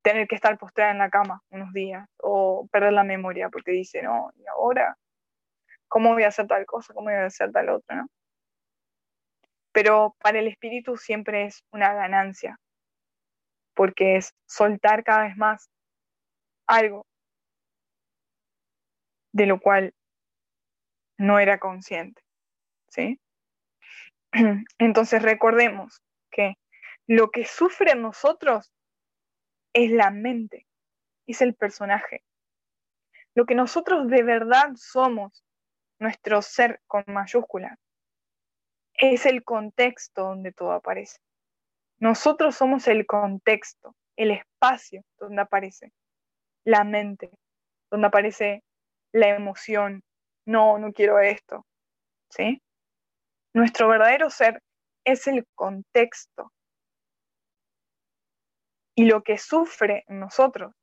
tener 0.02 0.28
que 0.28 0.36
estar 0.36 0.56
postrada 0.56 0.92
en 0.92 0.98
la 0.98 1.10
cama 1.10 1.42
unos 1.50 1.72
días 1.72 2.08
o 2.18 2.68
perder 2.70 2.92
la 2.92 3.04
memoria 3.04 3.50
porque 3.50 3.72
dice, 3.72 4.02
no, 4.02 4.30
y 4.36 4.46
ahora, 4.46 4.96
¿cómo 5.88 6.12
voy 6.14 6.22
a 6.22 6.28
hacer 6.28 6.46
tal 6.46 6.64
cosa? 6.66 6.94
¿Cómo 6.94 7.06
voy 7.06 7.14
a 7.14 7.26
hacer 7.26 7.52
tal 7.52 7.70
otra? 7.70 7.96
¿no? 7.96 8.08
Pero 9.76 10.16
para 10.22 10.38
el 10.38 10.48
espíritu 10.48 10.96
siempre 10.96 11.44
es 11.44 11.62
una 11.70 11.92
ganancia, 11.92 12.58
porque 13.74 14.16
es 14.16 14.34
soltar 14.46 15.04
cada 15.04 15.24
vez 15.24 15.36
más 15.36 15.68
algo 16.66 17.04
de 19.32 19.44
lo 19.44 19.60
cual 19.60 19.92
no 21.18 21.38
era 21.38 21.58
consciente. 21.58 22.22
¿sí? 22.88 23.20
Entonces 24.78 25.20
recordemos 25.20 26.00
que 26.30 26.54
lo 27.06 27.30
que 27.30 27.44
sufre 27.44 27.90
en 27.90 28.00
nosotros 28.00 28.72
es 29.74 29.90
la 29.90 30.10
mente, 30.10 30.66
es 31.26 31.42
el 31.42 31.54
personaje. 31.54 32.24
Lo 33.34 33.44
que 33.44 33.54
nosotros 33.54 34.08
de 34.08 34.22
verdad 34.22 34.70
somos, 34.76 35.44
nuestro 35.98 36.40
ser 36.40 36.80
con 36.86 37.04
mayúsculas, 37.08 37.78
es 38.98 39.26
el 39.26 39.44
contexto 39.44 40.22
donde 40.22 40.52
todo 40.52 40.72
aparece. 40.72 41.18
Nosotros 41.98 42.56
somos 42.56 42.88
el 42.88 43.06
contexto, 43.06 43.94
el 44.16 44.30
espacio 44.30 45.02
donde 45.18 45.42
aparece 45.42 45.92
la 46.64 46.84
mente, 46.84 47.30
donde 47.90 48.08
aparece 48.08 48.62
la 49.12 49.28
emoción. 49.28 50.02
No, 50.46 50.78
no 50.78 50.92
quiero 50.92 51.18
esto. 51.20 51.66
¿Sí? 52.30 52.62
Nuestro 53.54 53.88
verdadero 53.88 54.30
ser 54.30 54.62
es 55.04 55.26
el 55.26 55.46
contexto. 55.54 56.52
Y 58.94 59.04
lo 59.04 59.22
que 59.22 59.38
sufre 59.38 60.04
en 60.08 60.20
nosotros 60.20 60.74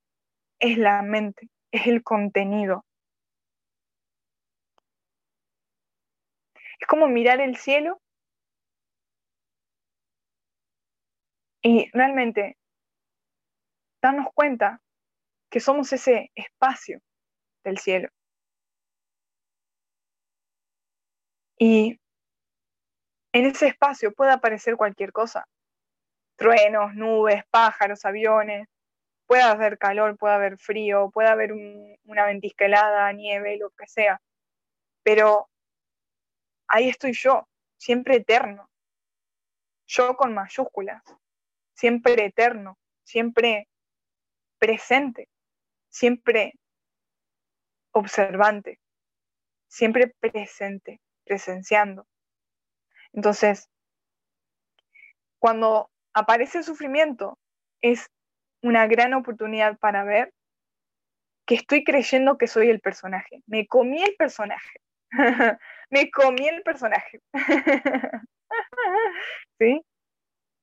es 0.60 0.78
la 0.78 1.02
mente, 1.02 1.50
es 1.72 1.88
el 1.88 2.04
contenido. 2.04 2.86
Es 6.80 6.88
como 6.88 7.08
mirar 7.08 7.42
el 7.42 7.58
cielo 7.58 8.03
Y 11.66 11.90
realmente 11.94 12.58
darnos 14.02 14.28
cuenta 14.36 14.82
que 15.50 15.62
somos 15.62 15.94
ese 15.94 16.30
espacio 16.36 17.00
del 17.64 17.78
cielo. 17.78 18.10
Y 21.58 21.98
en 23.32 23.46
ese 23.46 23.68
espacio 23.68 24.12
puede 24.12 24.34
aparecer 24.34 24.76
cualquier 24.76 25.14
cosa. 25.14 25.48
Truenos, 26.36 26.96
nubes, 26.96 27.44
pájaros, 27.50 28.04
aviones. 28.04 28.68
Puede 29.26 29.44
haber 29.44 29.78
calor, 29.78 30.18
puede 30.18 30.34
haber 30.34 30.58
frío, 30.58 31.10
puede 31.12 31.30
haber 31.30 31.54
una 31.54 32.26
ventisca 32.26 32.66
helada, 32.66 33.10
nieve, 33.14 33.58
lo 33.58 33.70
que 33.70 33.88
sea. 33.88 34.22
Pero 35.02 35.50
ahí 36.68 36.90
estoy 36.90 37.14
yo, 37.14 37.48
siempre 37.78 38.18
eterno. 38.18 38.70
Yo 39.88 40.18
con 40.18 40.34
mayúsculas 40.34 41.02
siempre 41.74 42.26
eterno, 42.26 42.78
siempre 43.04 43.68
presente, 44.58 45.28
siempre 45.90 46.54
observante, 47.92 48.80
siempre 49.68 50.14
presente, 50.20 51.02
presenciando. 51.26 52.06
Entonces, 53.14 53.70
cuando 55.40 55.90
aparece 56.14 56.60
el 56.60 56.64
sufrimiento, 56.64 57.38
es 57.82 58.10
una 58.62 58.88
gran 58.88 59.14
oportunidad 59.14 59.78
para 59.78 60.04
ver 60.04 60.34
que 61.46 61.56
estoy 61.56 61.84
creyendo 61.84 62.38
que 62.38 62.48
soy 62.48 62.70
el 62.70 62.80
personaje. 62.80 63.44
Me 63.46 63.68
comí 63.68 64.02
el 64.02 64.16
personaje. 64.16 64.80
Me 65.90 66.10
comí 66.10 66.48
el 66.48 66.64
personaje. 66.64 67.20
¿Sí? 69.60 69.82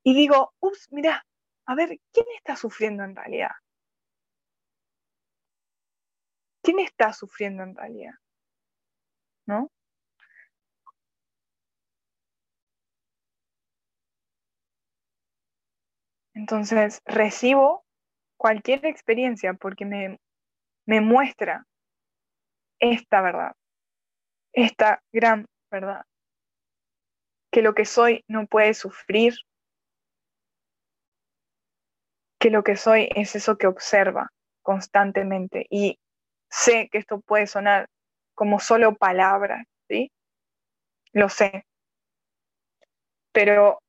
Y 0.03 0.15
digo, 0.15 0.53
ups, 0.59 0.87
mira, 0.91 1.25
a 1.65 1.75
ver, 1.75 1.99
¿quién 2.11 2.25
está 2.35 2.55
sufriendo 2.55 3.03
en 3.03 3.15
realidad? 3.15 3.51
¿Quién 6.63 6.79
está 6.79 7.13
sufriendo 7.13 7.63
en 7.63 7.75
realidad? 7.75 8.13
¿No? 9.45 9.69
Entonces, 16.33 17.01
recibo 17.05 17.85
cualquier 18.37 18.85
experiencia 18.85 19.53
porque 19.53 19.85
me, 19.85 20.19
me 20.87 21.01
muestra 21.01 21.67
esta 22.79 23.21
verdad, 23.21 23.55
esta 24.53 25.03
gran 25.11 25.45
verdad, 25.69 26.03
que 27.51 27.61
lo 27.61 27.75
que 27.75 27.85
soy 27.85 28.23
no 28.27 28.47
puede 28.47 28.73
sufrir, 28.73 29.35
que 32.41 32.49
lo 32.49 32.63
que 32.63 32.75
soy 32.75 33.07
es 33.15 33.35
eso 33.35 33.55
que 33.55 33.67
observa 33.67 34.31
constantemente 34.63 35.67
y 35.69 35.99
sé 36.49 36.89
que 36.91 36.97
esto 36.97 37.21
puede 37.21 37.45
sonar 37.45 37.87
como 38.33 38.59
solo 38.59 38.95
palabras, 38.95 39.67
¿sí? 39.87 40.11
lo 41.13 41.29
sé. 41.29 41.67
Pero 43.31 43.79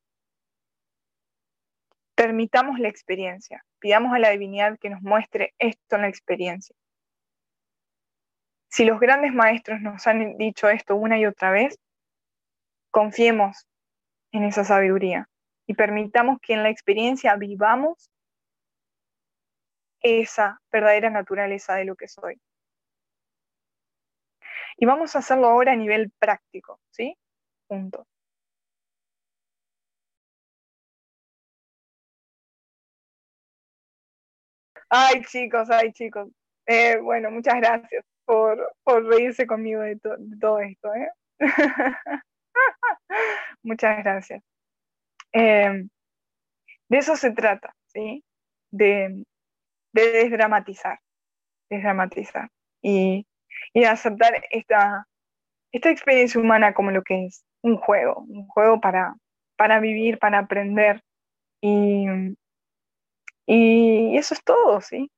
permitamos 2.14 2.78
la 2.78 2.88
experiencia, 2.88 3.64
pidamos 3.78 4.12
a 4.12 4.18
la 4.18 4.28
divinidad 4.28 4.78
que 4.78 4.90
nos 4.90 5.00
muestre 5.00 5.54
esto 5.58 5.96
en 5.96 6.02
la 6.02 6.08
experiencia. 6.08 6.76
Si 8.68 8.84
los 8.84 9.00
grandes 9.00 9.32
maestros 9.32 9.80
nos 9.80 10.06
han 10.06 10.36
dicho 10.36 10.68
esto 10.68 10.94
una 10.94 11.18
y 11.18 11.24
otra 11.24 11.52
vez, 11.52 11.78
confiemos 12.90 13.66
en 14.30 14.44
esa 14.44 14.62
sabiduría 14.62 15.26
y 15.66 15.72
permitamos 15.72 16.38
que 16.42 16.52
en 16.52 16.62
la 16.62 16.68
experiencia 16.68 17.34
vivamos 17.36 18.10
esa 20.02 20.60
verdadera 20.70 21.10
naturaleza 21.10 21.74
de 21.76 21.84
lo 21.84 21.96
que 21.96 22.08
soy. 22.08 22.40
Y 24.76 24.86
vamos 24.86 25.14
a 25.14 25.20
hacerlo 25.20 25.46
ahora 25.48 25.72
a 25.72 25.76
nivel 25.76 26.10
práctico, 26.18 26.80
¿sí? 26.90 27.16
Punto. 27.68 28.06
Ay, 34.88 35.22
chicos, 35.22 35.70
ay, 35.70 35.92
chicos. 35.92 36.28
Eh, 36.66 36.98
bueno, 36.98 37.30
muchas 37.30 37.54
gracias 37.56 38.04
por, 38.24 38.58
reírse 39.08 39.46
conmigo 39.46 39.80
de, 39.82 39.98
todo 40.40 40.60
esto. 40.60 40.94
¿eh? 40.94 41.08
muchas 43.62 43.98
gracias. 44.04 44.42
Em, 45.32 45.88
de 46.88 46.98
eso 46.98 47.16
se 47.16 47.30
trata, 47.32 47.74
¿sí? 47.86 48.24
De, 48.70 49.24
desdramatizar, 49.92 50.98
desdramatizar 51.70 52.50
y, 52.82 53.26
y 53.72 53.84
aceptar 53.84 54.44
esta, 54.50 55.06
esta 55.72 55.90
experiencia 55.90 56.40
humana 56.40 56.74
como 56.74 56.90
lo 56.90 57.02
que 57.02 57.26
es 57.26 57.44
un 57.62 57.76
juego, 57.76 58.20
un 58.28 58.46
juego 58.48 58.80
para, 58.80 59.14
para 59.56 59.80
vivir, 59.80 60.18
para 60.18 60.40
aprender. 60.40 61.02
Y, 61.60 62.06
y 63.46 64.16
eso 64.16 64.34
es 64.34 64.42
todo, 64.42 64.80
¿sí? 64.80 65.10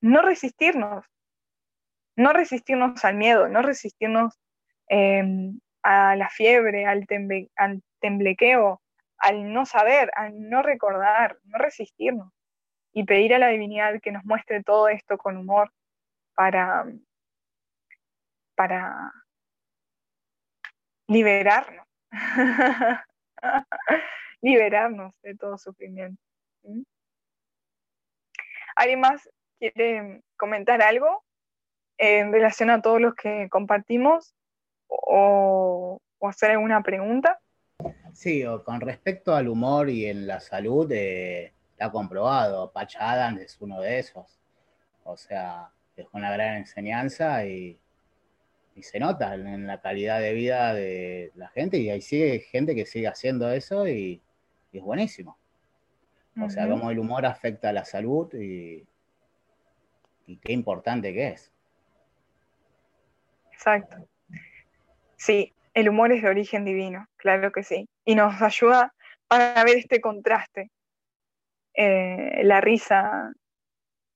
No 0.00 0.22
resistirnos, 0.22 1.04
no 2.16 2.32
resistirnos 2.32 3.04
al 3.04 3.16
miedo, 3.16 3.48
no 3.48 3.62
resistirnos 3.62 4.38
em, 4.88 5.58
a 5.82 6.16
la 6.16 6.28
fiebre, 6.28 6.86
al 6.86 7.06
temblequeo, 8.00 8.80
al 9.18 9.52
no 9.52 9.66
saber, 9.66 10.10
al 10.14 10.48
no 10.48 10.62
recordar, 10.62 11.38
no 11.44 11.58
resistirnos 11.58 12.32
y 12.94 13.04
pedir 13.04 13.34
a 13.34 13.38
la 13.38 13.48
divinidad 13.48 14.00
que 14.00 14.12
nos 14.12 14.24
muestre 14.24 14.62
todo 14.62 14.88
esto 14.88 15.18
con 15.18 15.36
humor 15.36 15.72
para, 16.34 16.86
para 18.54 19.12
liberarnos, 21.08 21.86
liberarnos 24.40 25.12
de 25.22 25.36
todo 25.36 25.58
sufrimiento. 25.58 26.22
¿Alguien 28.76 29.00
más 29.00 29.28
quiere 29.58 30.22
comentar 30.36 30.80
algo 30.80 31.24
en 31.98 32.32
relación 32.32 32.70
a 32.70 32.80
todos 32.80 33.00
los 33.00 33.14
que 33.16 33.48
compartimos 33.50 34.34
o, 34.86 36.00
hacer 36.20 36.52
alguna 36.52 36.82
pregunta? 36.82 37.40
Sí, 38.12 38.46
o 38.46 38.62
con 38.64 38.80
respecto 38.80 39.34
al 39.34 39.48
humor 39.48 39.90
y 39.90 40.06
en 40.06 40.26
la 40.26 40.40
salud, 40.40 40.90
eh, 40.92 41.53
está 41.74 41.90
comprobado. 41.90 42.70
Patch 42.70 42.96
Adams 42.98 43.40
es 43.40 43.60
uno 43.60 43.80
de 43.80 43.98
esos. 43.98 44.40
O 45.02 45.16
sea, 45.16 45.70
dejó 45.96 46.16
una 46.16 46.32
gran 46.32 46.56
enseñanza 46.56 47.44
y, 47.44 47.78
se 48.80 48.98
nota 48.98 49.34
en 49.34 49.68
la 49.68 49.80
calidad 49.80 50.20
de 50.20 50.32
vida 50.32 50.74
de 50.74 51.30
la 51.36 51.48
gente 51.48 51.78
y 51.78 51.90
hay 51.90 52.00
sigue 52.00 52.40
gente 52.40 52.74
que 52.74 52.86
sigue 52.86 53.06
haciendo 53.06 53.50
eso 53.52 53.86
y, 53.86 54.20
es 54.72 54.82
buenísimo. 54.82 55.38
O 56.40 56.50
sea, 56.50 56.68
cómo 56.68 56.90
el 56.90 56.98
humor 56.98 57.26
afecta 57.26 57.68
a 57.68 57.72
la 57.72 57.84
salud 57.84 58.32
y, 58.34 58.84
y 60.26 60.36
qué 60.38 60.52
importante 60.52 61.14
que 61.14 61.28
es. 61.28 61.52
Exacto. 63.52 64.08
Sí, 65.16 65.52
el 65.74 65.88
humor 65.88 66.10
es 66.10 66.22
de 66.22 66.28
origen 66.28 66.64
divino, 66.64 67.06
claro 67.16 67.52
que 67.52 67.62
sí. 67.62 67.88
Y 68.04 68.16
nos 68.16 68.42
ayuda 68.42 68.92
para 69.28 69.62
ver 69.62 69.76
este 69.76 70.00
contraste. 70.00 70.72
Eh, 71.74 72.42
la 72.44 72.60
risa. 72.60 73.32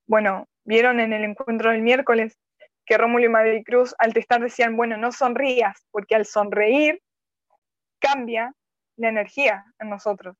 Bueno, 0.06 0.46
vieron 0.64 1.00
en 1.00 1.12
el 1.12 1.24
encuentro 1.24 1.70
del 1.70 1.82
miércoles 1.82 2.38
que 2.86 2.96
Rómulo 2.96 3.26
y 3.26 3.28
Maricruz 3.28 3.94
al 3.98 4.14
testar 4.14 4.40
decían, 4.40 4.76
bueno, 4.76 4.96
no 4.96 5.12
sonrías, 5.12 5.84
porque 5.90 6.14
al 6.14 6.24
sonreír 6.24 7.02
cambia 8.00 8.54
la 8.96 9.08
energía 9.08 9.64
en 9.78 9.90
nosotros. 9.90 10.36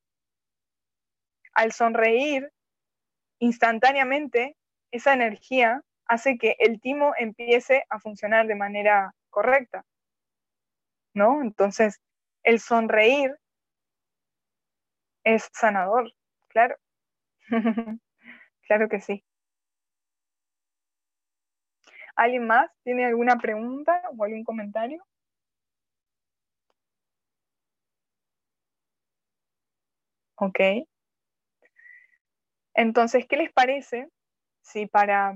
Al 1.53 1.73
sonreír, 1.73 2.51
instantáneamente, 3.39 4.57
esa 4.91 5.13
energía 5.13 5.83
hace 6.07 6.39
que 6.39 6.57
el 6.59 6.81
timo 6.81 7.13
empiece 7.19 7.85
a 7.91 7.99
funcionar 8.01 8.47
de 8.47 8.55
manera 8.55 9.13
correcta. 9.29 9.85
¿No? 11.15 11.43
Entonces, 11.43 12.01
el 12.45 12.61
sonreír 12.61 13.37
es 15.25 15.51
sanador, 15.53 16.13
claro. 16.49 16.77
claro 18.67 18.89
que 18.89 19.01
sí. 19.01 19.25
¿Alguien 22.17 22.47
más 22.47 22.71
tiene 22.83 23.07
alguna 23.07 23.37
pregunta 23.39 24.03
o 24.17 24.25
algún 24.25 24.45
comentario? 24.45 25.05
Ok. 30.41 30.61
Entonces, 32.75 33.27
¿qué 33.29 33.37
les 33.37 33.53
parece 33.53 34.09
si 34.63 34.87
para, 34.87 35.35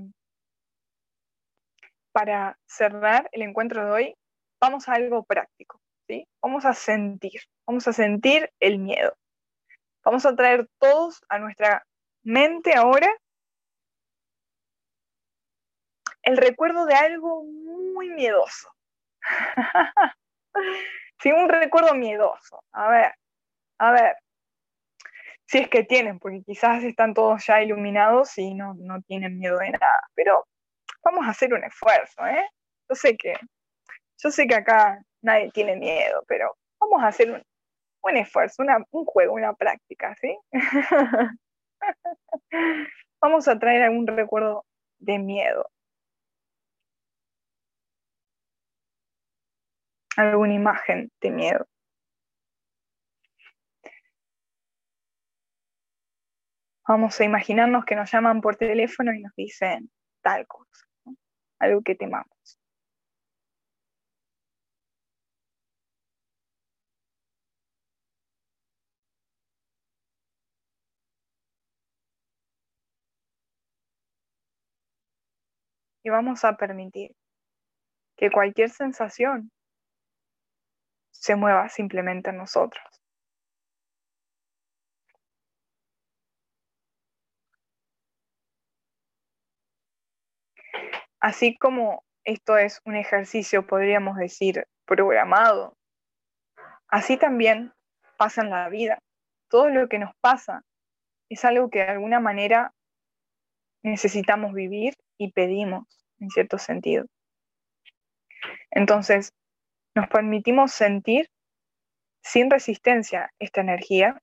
cerrar 2.65 3.29
el 3.31 3.41
encuentro 3.41 3.85
de 3.85 3.91
hoy 3.91 4.15
vamos 4.61 4.87
a 4.87 4.93
algo 4.93 5.23
práctico? 5.23 5.79
¿sí? 6.07 6.27
Vamos 6.41 6.65
a 6.65 6.73
sentir, 6.73 7.41
vamos 7.65 7.87
a 7.87 7.93
sentir 7.93 8.49
el 8.59 8.79
miedo. 8.79 9.13
Vamos 10.05 10.25
a 10.25 10.35
traer 10.35 10.67
todos 10.79 11.21
a 11.29 11.39
nuestra 11.39 11.85
mente 12.23 12.73
ahora 12.73 13.09
el 16.23 16.37
recuerdo 16.37 16.85
de 16.85 16.95
algo 16.95 17.43
muy 17.43 18.09
miedoso. 18.09 18.69
sí, 21.19 21.31
un 21.31 21.49
recuerdo 21.49 21.93
miedoso. 21.93 22.63
A 22.71 22.89
ver, 22.89 23.13
a 23.79 23.91
ver. 23.91 24.15
Si 25.45 25.59
es 25.59 25.69
que 25.69 25.83
tienen, 25.83 26.19
porque 26.19 26.41
quizás 26.43 26.83
están 26.83 27.13
todos 27.13 27.45
ya 27.45 27.61
iluminados 27.61 28.37
y 28.37 28.53
no, 28.55 28.73
no 28.75 29.01
tienen 29.01 29.37
miedo 29.37 29.57
de 29.59 29.71
nada. 29.71 29.99
Pero 30.15 30.47
vamos 31.03 31.27
a 31.27 31.31
hacer 31.31 31.53
un 31.53 31.63
esfuerzo, 31.63 32.25
¿eh? 32.25 32.49
Yo 32.89 32.95
sé 32.95 33.17
que, 33.17 33.33
yo 34.17 34.31
sé 34.31 34.47
que 34.47 34.55
acá 34.55 35.03
nadie 35.21 35.51
tiene 35.51 35.75
miedo, 35.75 36.23
pero 36.27 36.55
vamos 36.79 37.03
a 37.03 37.07
hacer 37.07 37.31
un, 37.31 37.43
un 38.03 38.17
esfuerzo, 38.17 38.63
un 38.91 39.05
juego, 39.05 39.33
una 39.33 39.53
práctica, 39.53 40.15
¿sí? 40.21 40.37
Vamos 43.21 43.47
a 43.47 43.57
traer 43.57 43.83
algún 43.83 44.07
recuerdo 44.07 44.65
de 44.99 45.19
miedo. 45.19 45.69
Alguna 50.15 50.53
imagen 50.53 51.11
de 51.21 51.31
miedo. 51.31 51.67
Vamos 56.87 57.19
a 57.19 57.23
imaginarnos 57.23 57.85
que 57.85 57.95
nos 57.95 58.11
llaman 58.11 58.41
por 58.41 58.57
teléfono 58.57 59.13
y 59.13 59.21
nos 59.21 59.33
dicen 59.35 59.89
tal 60.21 60.45
cosa, 60.47 60.85
algo 61.59 61.81
que 61.81 61.95
temamos. 61.95 62.59
Y 76.03 76.09
vamos 76.09 76.43
a 76.43 76.55
permitir 76.57 77.15
que 78.17 78.29
cualquier 78.29 78.69
sensación 78.69 79.51
se 81.11 81.35
mueva 81.35 81.69
simplemente 81.69 82.29
en 82.29 82.37
nosotros. 82.37 82.83
Así 91.19 91.57
como 91.57 92.03
esto 92.25 92.57
es 92.57 92.81
un 92.83 92.97
ejercicio, 92.97 93.65
podríamos 93.65 94.17
decir, 94.17 94.67
programado, 94.85 95.77
así 96.89 97.17
también 97.17 97.73
pasa 98.17 98.41
en 98.41 98.49
la 98.49 98.67
vida. 98.67 98.99
Todo 99.49 99.69
lo 99.69 99.87
que 99.87 99.99
nos 99.99 100.13
pasa 100.19 100.63
es 101.29 101.45
algo 101.45 101.69
que 101.69 101.79
de 101.79 101.91
alguna 101.91 102.19
manera 102.19 102.73
necesitamos 103.83 104.53
vivir 104.53 104.95
y 105.17 105.31
pedimos, 105.31 105.85
en 106.19 106.29
cierto 106.29 106.57
sentido. 106.57 107.05
Entonces, 108.71 109.33
nos 109.95 110.07
permitimos 110.07 110.71
sentir 110.71 111.29
sin 112.23 112.49
resistencia 112.49 113.31
esta 113.39 113.61
energía, 113.61 114.21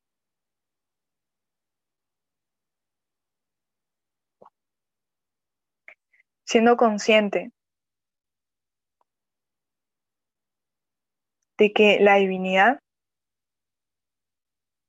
siendo 6.44 6.76
consciente 6.76 7.52
de 11.58 11.72
que 11.72 12.00
la 12.00 12.16
divinidad 12.16 12.80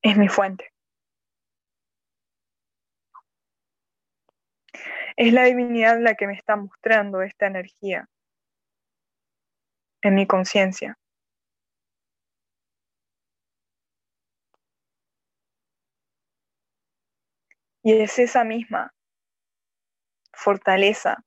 es 0.01 0.17
mi 0.17 0.27
fuente. 0.27 0.71
Es 5.21 5.33
la 5.33 5.43
divinidad 5.43 5.99
la 6.01 6.15
que 6.15 6.25
me 6.25 6.33
está 6.33 6.55
mostrando 6.55 7.21
esta 7.21 7.45
energía 7.45 8.09
en 10.01 10.15
mi 10.15 10.25
conciencia. 10.25 10.97
Y 17.83 18.01
es 18.01 18.17
esa 18.17 18.43
misma 18.43 18.95
fortaleza 20.33 21.23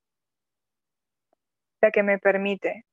la 1.80 1.92
que 1.92 2.02
me 2.02 2.18
permite 2.18 2.86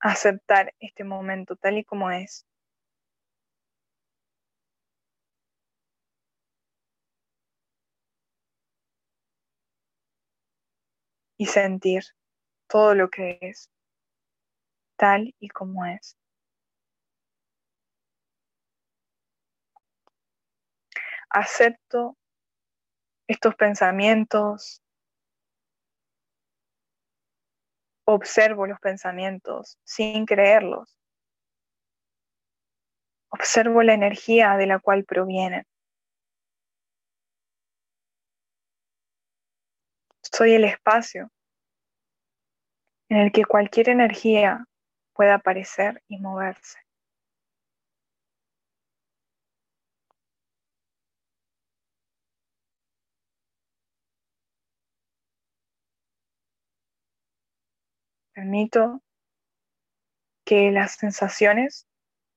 aceptar 0.00 0.72
este 0.78 1.04
momento 1.04 1.54
tal 1.56 1.76
y 1.76 1.84
como 1.84 2.10
es. 2.10 2.46
Y 11.44 11.46
sentir 11.46 12.02
todo 12.68 12.94
lo 12.94 13.10
que 13.10 13.36
es, 13.42 13.70
tal 14.96 15.34
y 15.38 15.50
como 15.50 15.84
es. 15.84 16.16
Acepto 21.28 22.16
estos 23.28 23.54
pensamientos, 23.56 24.80
observo 28.06 28.66
los 28.66 28.80
pensamientos 28.80 29.78
sin 29.84 30.24
creerlos. 30.24 30.96
Observo 33.28 33.82
la 33.82 33.92
energía 33.92 34.56
de 34.56 34.66
la 34.66 34.78
cual 34.78 35.04
provienen. 35.04 35.66
Soy 40.36 40.54
el 40.54 40.64
espacio 40.64 41.30
en 43.08 43.18
el 43.18 43.30
que 43.30 43.44
cualquier 43.44 43.88
energía 43.88 44.66
puede 45.12 45.30
aparecer 45.30 46.02
y 46.08 46.18
moverse. 46.18 46.78
Permito 58.34 59.00
que 60.44 60.72
las 60.72 60.96
sensaciones 60.96 61.86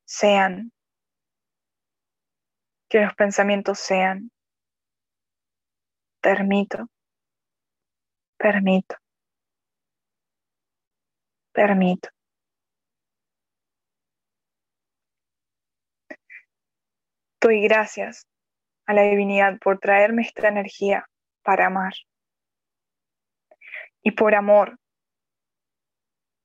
sean, 0.06 0.72
que 2.90 3.02
los 3.02 3.16
pensamientos 3.16 3.80
sean. 3.80 4.30
Permito, 6.22 6.88
permito, 8.38 8.96
permito. 11.52 12.10
Doy 17.42 17.62
gracias 17.62 18.28
a 18.86 18.94
la 18.94 19.04
divinidad 19.04 19.60
por 19.60 19.80
traerme 19.80 20.24
esta 20.24 20.48
energía 20.48 21.08
para 21.44 21.68
amar. 21.68 21.94
Y 24.02 24.12
por 24.12 24.36
amor 24.36 24.78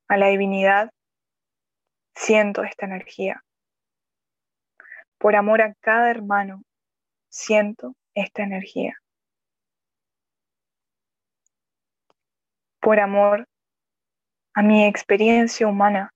a 0.09 0.17
la 0.17 0.29
divinidad, 0.29 0.91
siento 2.15 2.65
esta 2.65 2.87
energía. 2.87 3.43
Por 5.19 5.37
amor 5.37 5.63
a 5.63 5.75
cada 5.81 6.11
hermano, 6.11 6.63
siento 7.29 7.95
esta 8.15 8.43
energía. 8.43 9.02
Por 12.83 12.99
amor 12.99 13.47
a 14.55 14.63
mi 14.63 14.85
experiencia 14.85 15.69
humana, 15.69 16.11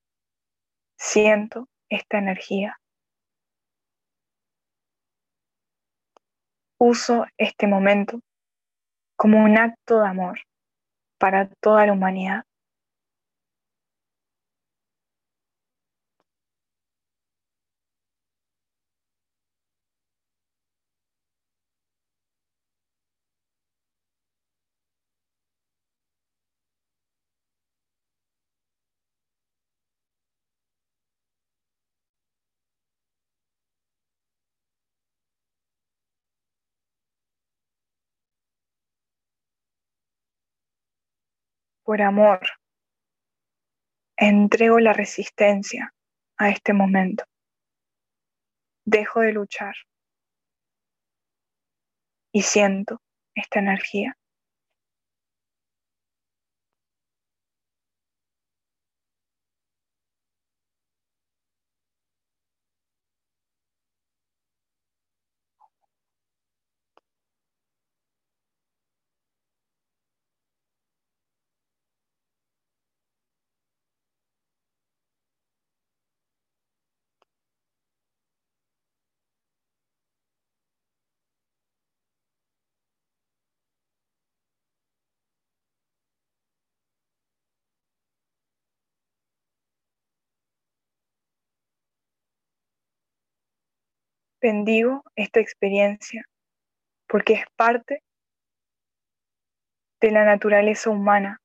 siento 0.98 1.68
esta 1.88 2.18
energía. 2.18 2.76
Uso 6.78 7.24
este 7.38 7.68
momento 7.68 8.20
como 9.16 9.44
un 9.44 9.56
acto 9.56 10.00
de 10.00 10.08
amor 10.08 10.40
para 11.18 11.48
toda 11.60 11.86
la 11.86 11.92
humanidad. 11.92 12.42
Por 41.86 42.02
amor, 42.02 42.40
entrego 44.16 44.80
la 44.80 44.92
resistencia 44.92 45.94
a 46.36 46.48
este 46.48 46.72
momento. 46.72 47.24
Dejo 48.84 49.20
de 49.20 49.32
luchar 49.32 49.74
y 52.32 52.42
siento 52.42 53.00
esta 53.36 53.60
energía. 53.60 54.18
Bendigo 94.46 95.02
esta 95.16 95.40
experiencia 95.40 96.24
porque 97.08 97.32
es 97.32 97.44
parte 97.56 98.04
de 100.00 100.10
la 100.12 100.24
naturaleza 100.24 100.88
humana, 100.88 101.40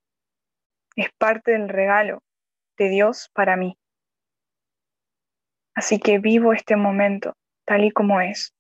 es 0.96 1.10
parte 1.18 1.54
del 1.54 1.68
regalo 1.68 2.22
de 2.78 2.90
Dios 2.90 3.32
para 3.34 3.56
mí. 3.56 3.76
Así 5.74 6.00
que 6.00 6.20
vivo 6.20 6.54
este 6.54 6.76
momento 6.76 7.34
tal 7.66 7.86
y 7.86 7.92
como 7.92 8.22
es, 8.22 8.54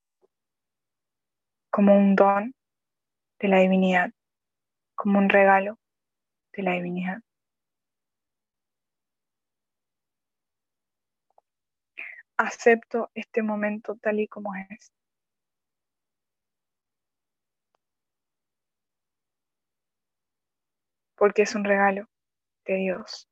como 1.69 1.95
un 1.95 2.15
don 2.15 2.55
de 3.39 3.47
la 3.47 3.59
divinidad, 3.59 4.09
como 4.95 5.19
un 5.19 5.29
regalo 5.29 5.77
de 6.53 6.63
la 6.63 6.71
divinidad. 6.71 7.19
Acepto 12.41 13.09
este 13.15 13.41
momento 13.43 13.95
tal 14.01 14.19
y 14.19 14.27
como 14.27 14.53
es. 14.55 14.89
Porque 21.17 21.43
es 21.43 21.55
un 21.55 21.63
regalo 21.63 22.09
de 22.65 22.75
Dios. 22.75 23.25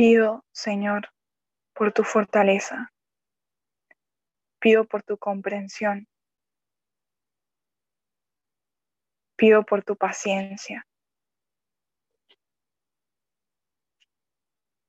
Pido, 0.00 0.46
Señor, 0.52 1.10
por 1.74 1.92
tu 1.92 2.04
fortaleza. 2.04 2.90
Pido 4.58 4.86
por 4.86 5.02
tu 5.02 5.18
comprensión. 5.18 6.08
Pido 9.36 9.62
por 9.62 9.84
tu 9.84 9.96
paciencia. 9.96 10.86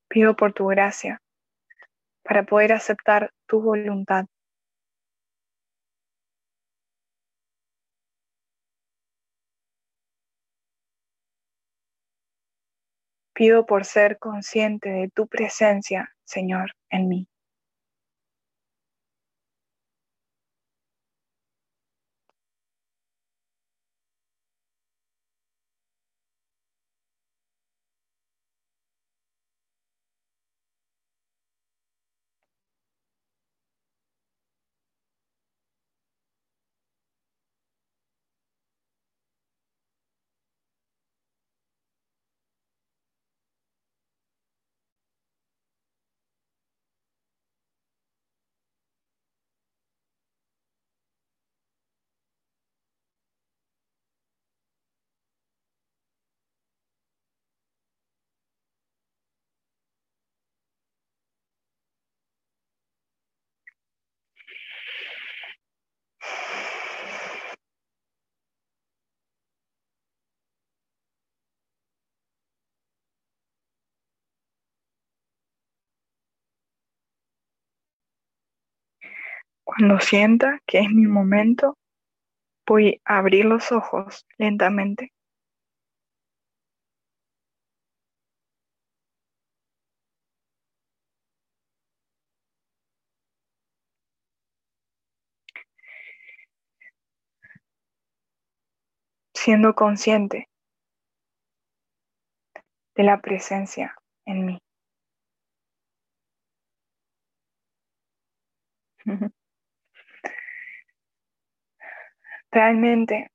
Pido 0.08 0.34
por 0.34 0.54
tu 0.54 0.68
gracia 0.68 1.20
para 2.22 2.44
poder 2.44 2.72
aceptar 2.72 3.34
tu 3.46 3.60
voluntad. 3.60 4.24
Pido 13.34 13.66
por 13.66 13.84
ser 13.84 14.18
consciente 14.18 14.90
de 14.90 15.08
tu 15.08 15.26
presencia, 15.26 16.10
Señor, 16.24 16.72
en 16.90 17.08
mí. 17.08 17.28
Cuando 79.74 80.00
sienta 80.00 80.60
que 80.66 80.80
es 80.80 80.90
mi 80.90 81.06
momento, 81.06 81.78
voy 82.66 83.00
a 83.06 83.16
abrir 83.16 83.46
los 83.46 83.72
ojos 83.72 84.26
lentamente. 84.36 85.12
siendo 99.34 99.74
consciente 99.74 100.48
de 102.94 103.02
la 103.02 103.20
presencia 103.20 103.96
en 104.24 104.46
mí. 104.46 104.58
Realmente 112.52 113.32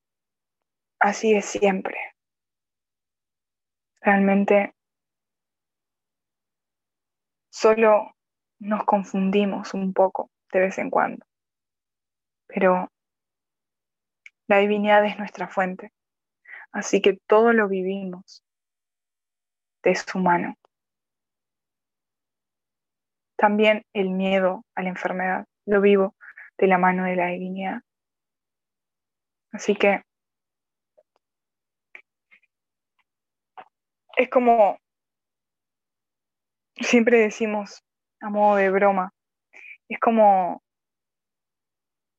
así 1.00 1.34
es 1.34 1.46
siempre. 1.46 1.98
Realmente 4.00 4.76
solo 7.50 8.16
nos 8.60 8.86
confundimos 8.86 9.74
un 9.74 9.92
poco 9.94 10.30
de 10.54 10.60
vez 10.60 10.78
en 10.78 10.92
cuando. 10.92 11.26
Pero 12.46 12.92
la 14.48 14.60
divinidad 14.60 15.04
es 15.04 15.18
nuestra 15.18 15.48
fuente. 15.48 15.92
Así 16.72 17.02
que 17.02 17.18
todo 17.26 17.54
lo 17.54 17.68
vivimos 17.68 18.44
de 19.82 19.96
su 19.96 20.20
mano. 20.20 20.56
También 23.36 23.84
el 23.94 24.12
miedo 24.12 24.64
a 24.76 24.84
la 24.84 24.90
enfermedad 24.90 25.46
lo 25.66 25.82
vivo 25.82 26.16
de 26.60 26.68
la 26.68 26.78
mano 26.78 27.06
de 27.06 27.16
la 27.16 27.28
divinidad. 27.28 27.82
Así 29.52 29.76
que 29.76 30.02
es 34.18 34.30
como 34.30 34.78
siempre 36.76 37.20
decimos 37.20 37.84
a 38.22 38.30
modo 38.30 38.56
de 38.58 38.70
broma, 38.70 39.12
es 39.90 40.00
como 40.00 40.62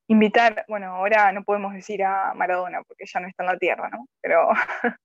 invitar, 0.08 0.64
bueno, 0.68 0.94
ahora 0.94 1.32
no 1.32 1.44
podemos 1.44 1.74
decir 1.74 2.02
a 2.02 2.32
Maradona 2.34 2.82
porque 2.82 3.04
ya 3.06 3.20
no 3.20 3.28
está 3.28 3.42
en 3.42 3.48
la 3.48 3.58
tierra, 3.58 3.90
¿no? 3.90 4.06
Pero 4.22 4.48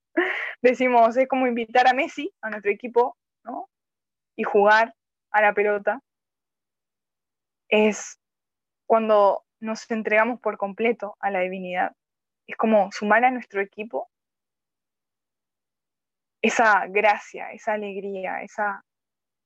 decimos, 0.62 1.16
es 1.16 1.28
como 1.28 1.46
invitar 1.46 1.86
a 1.86 1.92
Messi, 1.92 2.32
a 2.40 2.50
nuestro 2.50 2.70
equipo, 2.70 3.16
¿no? 3.44 3.68
Y 4.36 4.44
jugar 4.44 4.94
a 5.30 5.42
la 5.42 5.52
pelota. 5.52 6.00
Es 7.68 8.18
cuando 8.86 9.44
nos 9.60 9.90
entregamos 9.90 10.40
por 10.40 10.56
completo 10.56 11.16
a 11.20 11.30
la 11.30 11.40
divinidad. 11.40 11.92
Es 12.46 12.56
como 12.56 12.90
sumar 12.92 13.24
a 13.24 13.30
nuestro 13.30 13.60
equipo 13.60 14.10
esa 16.42 16.86
gracia, 16.88 17.52
esa 17.52 17.72
alegría, 17.72 18.42
esa, 18.42 18.84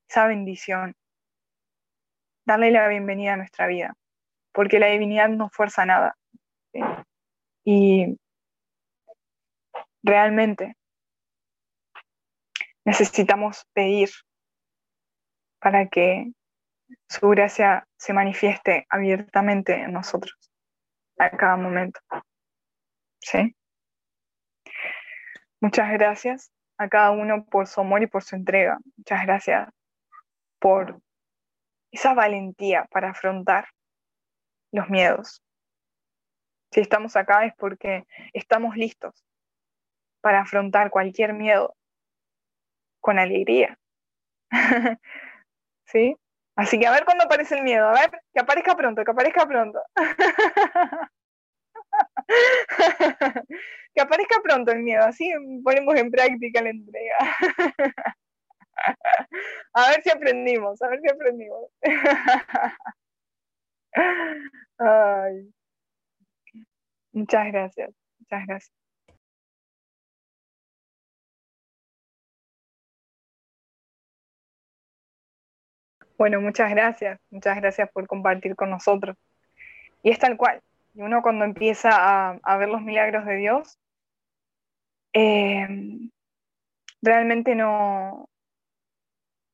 esa 0.08 0.26
bendición. 0.26 0.94
Darle 2.44 2.70
la 2.70 2.88
bienvenida 2.88 3.34
a 3.34 3.36
nuestra 3.36 3.66
vida 3.66 3.94
porque 4.58 4.80
la 4.80 4.88
divinidad 4.88 5.28
no 5.28 5.48
fuerza 5.50 5.86
nada. 5.86 6.16
Y 7.64 8.18
realmente 10.02 10.74
necesitamos 12.84 13.66
pedir 13.72 14.08
para 15.60 15.88
que 15.88 16.32
su 17.08 17.28
gracia 17.28 17.86
se 17.96 18.12
manifieste 18.12 18.84
abiertamente 18.88 19.74
en 19.74 19.92
nosotros 19.92 20.36
a 21.18 21.30
cada 21.30 21.56
momento. 21.56 22.00
¿Sí? 23.20 23.54
Muchas 25.60 25.92
gracias 25.92 26.52
a 26.78 26.88
cada 26.88 27.10
uno 27.10 27.44
por 27.44 27.66
su 27.66 27.80
amor 27.80 28.02
y 28.02 28.06
por 28.06 28.22
su 28.22 28.36
entrega. 28.36 28.78
Muchas 28.96 29.22
gracias 29.24 29.68
por 30.60 31.00
esa 31.90 32.14
valentía 32.14 32.86
para 32.90 33.10
afrontar 33.10 33.68
los 34.72 34.88
miedos. 34.88 35.42
Si 36.70 36.80
estamos 36.80 37.16
acá 37.16 37.44
es 37.44 37.54
porque 37.56 38.06
estamos 38.32 38.76
listos 38.76 39.24
para 40.20 40.42
afrontar 40.42 40.90
cualquier 40.90 41.32
miedo 41.32 41.74
con 43.00 43.18
alegría. 43.18 43.78
¿Sí? 45.86 46.16
Así 46.56 46.78
que 46.78 46.86
a 46.86 46.92
ver 46.92 47.04
cuándo 47.04 47.24
aparece 47.24 47.56
el 47.56 47.62
miedo, 47.62 47.88
a 47.88 47.92
ver, 47.92 48.10
que 48.34 48.40
aparezca 48.40 48.76
pronto, 48.76 49.04
que 49.04 49.10
aparezca 49.10 49.46
pronto. 49.46 49.80
que 53.94 54.00
aparezca 54.00 54.40
pronto 54.42 54.72
el 54.72 54.82
miedo, 54.82 55.04
así 55.04 55.32
ponemos 55.64 55.94
en 55.96 56.10
práctica 56.10 56.62
la 56.62 56.70
entrega. 56.70 57.16
a 59.74 59.88
ver 59.90 60.02
si 60.02 60.10
aprendimos, 60.10 60.80
a 60.82 60.88
ver 60.88 61.00
si 61.00 61.08
aprendimos. 61.10 61.70
Ay. 64.78 65.52
Muchas 67.12 67.46
gracias, 67.48 67.90
muchas 68.18 68.46
gracias. 68.46 68.72
Bueno, 76.18 76.40
muchas 76.40 76.70
gracias, 76.70 77.20
muchas 77.30 77.56
gracias 77.56 77.90
por 77.92 78.06
compartir 78.08 78.56
con 78.56 78.70
nosotros. 78.70 79.16
Y 80.02 80.10
es 80.10 80.18
tal 80.18 80.36
cual, 80.36 80.62
y 80.98 81.02
uno 81.02 81.22
cuando 81.22 81.44
empieza 81.44 82.32
a, 82.42 82.56
ver 82.56 82.68
los 82.68 82.82
milagros 82.82 83.24
de 83.24 83.36
Dios, 83.36 83.78
em, 85.12 86.10
realmente 87.00 87.54
no, 87.54 88.28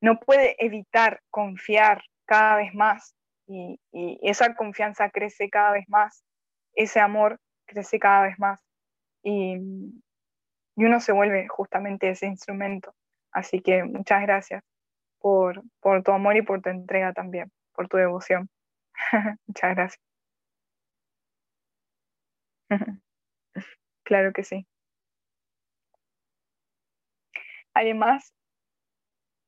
no 0.01 0.19
puede 0.19 0.55
evitar 0.57 1.21
confiar 1.29 2.01
cada 2.25 2.55
vez 2.57 2.73
más 2.73 3.13
y, 3.45 3.79
esa 4.23 4.55
confianza 4.55 5.11
crece 5.11 5.51
cada 5.51 5.73
vez 5.73 5.87
más, 5.87 6.25
ese 6.73 6.99
amor 6.99 7.39
crece 7.67 7.99
cada 7.99 8.23
vez 8.23 8.39
más 8.39 8.59
y, 9.21 9.55
y 10.75 10.83
uno 10.83 10.99
se 10.99 11.11
vuelve 11.11 11.47
justamente 11.47 12.09
ese 12.09 12.25
instrumento. 12.25 12.95
Así 13.31 13.61
que 13.61 13.83
muchas 13.83 14.23
gracias 14.23 14.63
por, 15.19 15.61
por 15.79 16.01
tu 16.01 16.11
amor 16.11 16.37
y 16.37 16.41
por 16.41 16.63
tu 16.63 16.69
entrega 16.69 17.13
también, 17.13 17.51
por 17.75 17.87
tu 17.87 17.97
devoción. 17.97 18.49
Muchas 19.45 19.75
gracias. 19.75 20.14
claro 24.03 24.33
que 24.33 24.43
sí. 24.43 24.65
¿Alguien 27.73 27.97
más 27.97 28.33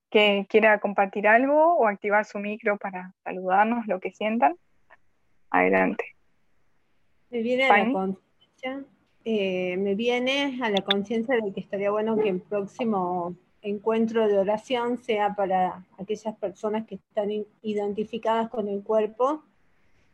que 0.09 0.45
quiera 0.49 0.79
compartir 0.79 1.27
algo 1.27 1.75
o 1.77 1.87
activar 1.87 2.25
su 2.25 2.39
micro 2.39 2.77
para 2.77 3.13
saludarnos, 3.23 3.87
lo 3.87 3.99
que 3.99 4.11
sientan? 4.11 4.57
Adelante. 5.49 6.03
Me 7.29 7.41
viene 7.41 7.69
a 7.69 7.77
la 7.77 7.91
conciencia, 7.91 8.85
eh, 9.25 9.77
me 9.77 9.95
viene 9.95 10.59
a 10.61 10.69
la 10.69 10.81
conciencia 10.81 11.35
de 11.35 11.53
que 11.53 11.59
estaría 11.59 11.91
bueno 11.91 12.17
que 12.17 12.29
el 12.29 12.41
próximo 12.41 13.35
encuentro 13.61 14.27
de 14.27 14.39
oración 14.39 14.97
sea 14.97 15.35
para 15.35 15.85
aquellas 15.97 16.35
personas 16.37 16.85
que 16.85 16.95
están 16.95 17.29
identificadas 17.61 18.49
con 18.49 18.67
el 18.69 18.81
cuerpo 18.83 19.43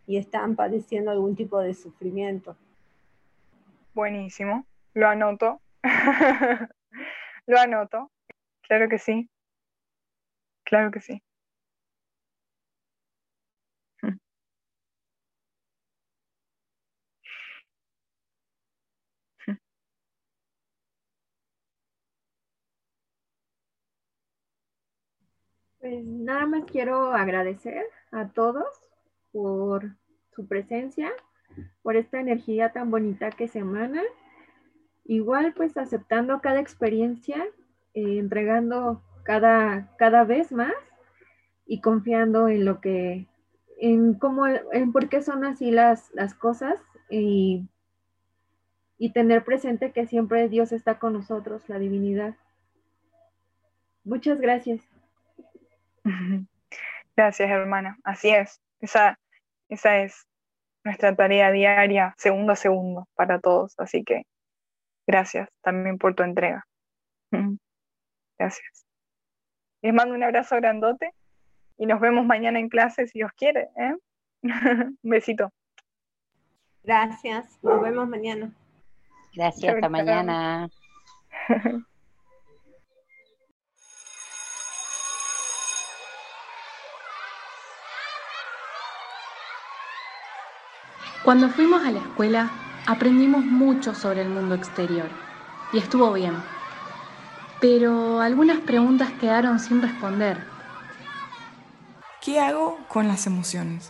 y 0.07 0.17
están 0.17 0.55
padeciendo 0.55 1.11
algún 1.11 1.35
tipo 1.35 1.59
de 1.59 1.73
sufrimiento. 1.73 2.55
Buenísimo, 3.93 4.67
lo 4.93 5.07
anoto. 5.07 5.61
lo 7.47 7.59
anoto. 7.59 8.11
Claro 8.63 8.89
que 8.89 8.99
sí. 8.99 9.29
Claro 10.65 10.91
que 10.91 10.99
sí. 11.01 11.21
Pues 25.79 26.03
nada 26.03 26.45
más 26.47 26.63
quiero 26.65 27.13
agradecer 27.13 27.85
a 28.11 28.27
todos 28.29 28.65
por 29.31 29.95
su 30.35 30.47
presencia, 30.47 31.11
por 31.81 31.95
esta 31.95 32.19
energía 32.19 32.71
tan 32.71 32.91
bonita 32.91 33.31
que 33.31 33.47
se 33.47 33.59
emana. 33.59 34.01
Igual 35.05 35.53
pues 35.53 35.77
aceptando 35.77 36.41
cada 36.41 36.59
experiencia, 36.59 37.43
eh, 37.93 38.19
entregando 38.19 39.03
cada, 39.23 39.95
cada 39.97 40.23
vez 40.23 40.51
más 40.51 40.73
y 41.65 41.81
confiando 41.81 42.47
en 42.47 42.65
lo 42.65 42.81
que, 42.81 43.27
en 43.77 44.13
cómo, 44.15 44.47
en 44.47 44.91
por 44.91 45.09
qué 45.09 45.21
son 45.21 45.43
así 45.43 45.71
las, 45.71 46.11
las 46.13 46.33
cosas 46.33 46.75
y, 47.09 47.67
y 48.97 49.11
tener 49.11 49.43
presente 49.43 49.91
que 49.91 50.07
siempre 50.07 50.47
Dios 50.49 50.71
está 50.71 50.99
con 50.99 51.13
nosotros, 51.13 51.67
la 51.67 51.79
divinidad. 51.79 52.35
Muchas 54.03 54.39
gracias. 54.39 54.81
Gracias, 57.15 57.49
hermana. 57.49 57.97
Así 58.03 58.29
es. 58.29 58.59
Esa, 58.81 59.19
esa 59.69 59.99
es 59.99 60.27
nuestra 60.83 61.15
tarea 61.15 61.51
diaria, 61.51 62.13
segundo 62.17 62.53
a 62.53 62.55
segundo, 62.55 63.07
para 63.15 63.39
todos. 63.39 63.73
Así 63.79 64.03
que 64.03 64.23
gracias 65.07 65.49
también 65.61 65.97
por 65.97 66.15
tu 66.15 66.23
entrega. 66.23 66.65
Gracias. 68.37 68.85
Les 69.81 69.93
mando 69.93 70.15
un 70.15 70.23
abrazo 70.23 70.55
grandote 70.57 71.11
y 71.77 71.85
nos 71.85 71.99
vemos 71.99 72.25
mañana 72.25 72.59
en 72.59 72.69
clase 72.69 73.07
si 73.07 73.19
Dios 73.19 73.31
quiere. 73.35 73.69
¿eh? 73.77 73.95
un 74.43 74.97
besito. 75.03 75.51
Gracias. 76.83 77.59
Nos 77.63 77.81
vemos 77.81 78.07
mañana. 78.07 78.53
Gracias. 79.33 79.75
Hasta 79.75 79.89
mañana. 79.89 80.69
Cuando 91.23 91.47
fuimos 91.47 91.85
a 91.85 91.91
la 91.91 91.99
escuela, 91.99 92.51
aprendimos 92.85 93.45
mucho 93.45 93.95
sobre 93.95 94.23
el 94.23 94.29
mundo 94.29 94.55
exterior 94.55 95.07
y 95.71 95.77
estuvo 95.77 96.11
bien. 96.11 96.35
Pero 97.61 98.19
algunas 98.19 98.59
preguntas 98.59 99.09
quedaron 99.21 99.57
sin 99.57 99.81
responder. 99.81 100.45
¿Qué 102.21 102.41
hago 102.41 102.77
con 102.89 103.07
las 103.07 103.25
emociones? 103.25 103.89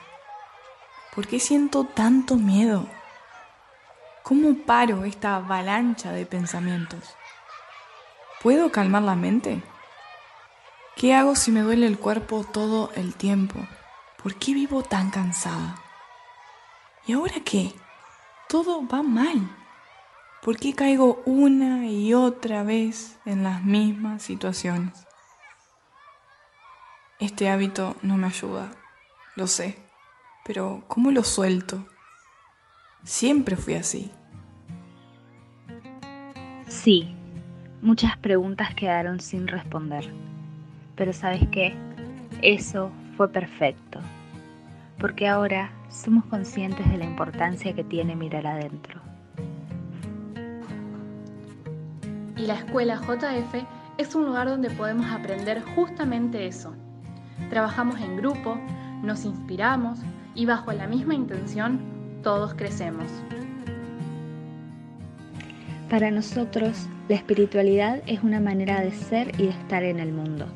¿Por 1.15 1.25
qué 1.25 1.39
siento 1.39 1.85
tanto 1.85 2.35
miedo? 2.35 2.87
¿Cómo 4.21 4.55
paro 4.65 5.03
esta 5.03 5.37
avalancha 5.37 6.11
de 6.11 6.27
pensamientos? 6.27 7.15
¿Puedo 8.43 8.71
calmar 8.71 9.01
la 9.01 9.15
mente? 9.15 9.63
¿Qué 10.95 11.15
hago 11.15 11.35
si 11.35 11.51
me 11.51 11.61
duele 11.61 11.87
el 11.87 11.97
cuerpo 11.97 12.43
todo 12.43 12.91
el 12.93 13.15
tiempo? 13.15 13.59
¿Por 14.21 14.35
qué 14.35 14.53
vivo 14.53 14.83
tan 14.83 15.09
cansada? 15.09 15.82
¿Y 17.05 17.11
ahora 17.11 17.35
qué? 17.43 17.73
Todo 18.47 18.87
va 18.87 19.03
mal. 19.03 19.49
¿Por 20.41 20.57
qué 20.57 20.73
caigo 20.73 21.21
una 21.25 21.87
y 21.87 22.13
otra 22.13 22.63
vez 22.63 23.19
en 23.25 23.43
las 23.43 23.63
mismas 23.63 24.21
situaciones? 24.23 25.05
Este 27.19 27.49
hábito 27.49 27.97
no 28.03 28.15
me 28.15 28.27
ayuda, 28.27 28.71
lo 29.35 29.47
sé, 29.47 29.77
pero 30.45 30.83
¿cómo 30.87 31.11
lo 31.11 31.23
suelto? 31.23 31.85
Siempre 33.03 33.57
fui 33.57 33.75
así. 33.75 34.11
Sí, 36.67 37.13
muchas 37.81 38.17
preguntas 38.17 38.75
quedaron 38.75 39.19
sin 39.19 39.47
responder, 39.47 40.09
pero 40.95 41.11
¿sabes 41.11 41.47
qué? 41.51 41.75
Eso 42.41 42.91
fue 43.15 43.29
perfecto, 43.29 43.99
porque 44.99 45.27
ahora 45.27 45.71
somos 45.93 46.25
conscientes 46.25 46.89
de 46.89 46.97
la 46.97 47.05
importancia 47.05 47.73
que 47.73 47.83
tiene 47.83 48.15
mirar 48.15 48.47
adentro. 48.47 48.99
Y 52.35 52.47
la 52.47 52.55
escuela 52.55 52.95
JF 52.95 53.63
es 53.99 54.15
un 54.15 54.25
lugar 54.25 54.49
donde 54.49 54.71
podemos 54.71 55.05
aprender 55.11 55.61
justamente 55.75 56.47
eso. 56.47 56.73
Trabajamos 57.49 58.01
en 58.01 58.17
grupo, 58.17 58.57
nos 59.03 59.23
inspiramos 59.23 59.99
y 60.33 60.45
bajo 60.45 60.73
la 60.73 60.87
misma 60.87 61.13
intención 61.13 61.79
todos 62.23 62.55
crecemos. 62.55 63.05
Para 65.89 66.09
nosotros, 66.09 66.87
la 67.07 67.15
espiritualidad 67.15 68.01
es 68.07 68.23
una 68.23 68.39
manera 68.39 68.81
de 68.81 68.91
ser 68.91 69.39
y 69.39 69.43
de 69.43 69.49
estar 69.49 69.83
en 69.83 69.99
el 69.99 70.11
mundo 70.11 70.47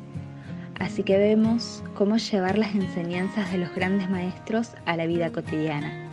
Así 0.78 1.02
que 1.02 1.18
vemos 1.18 1.82
cómo 1.94 2.16
llevar 2.16 2.56
las 2.56 2.74
enseñanzas 2.74 3.50
de 3.50 3.58
los 3.58 3.74
grandes 3.74 4.08
maestros 4.08 4.70
a 4.86 4.96
la 4.96 5.06
vida 5.06 5.32
cotidiana. 5.32 6.08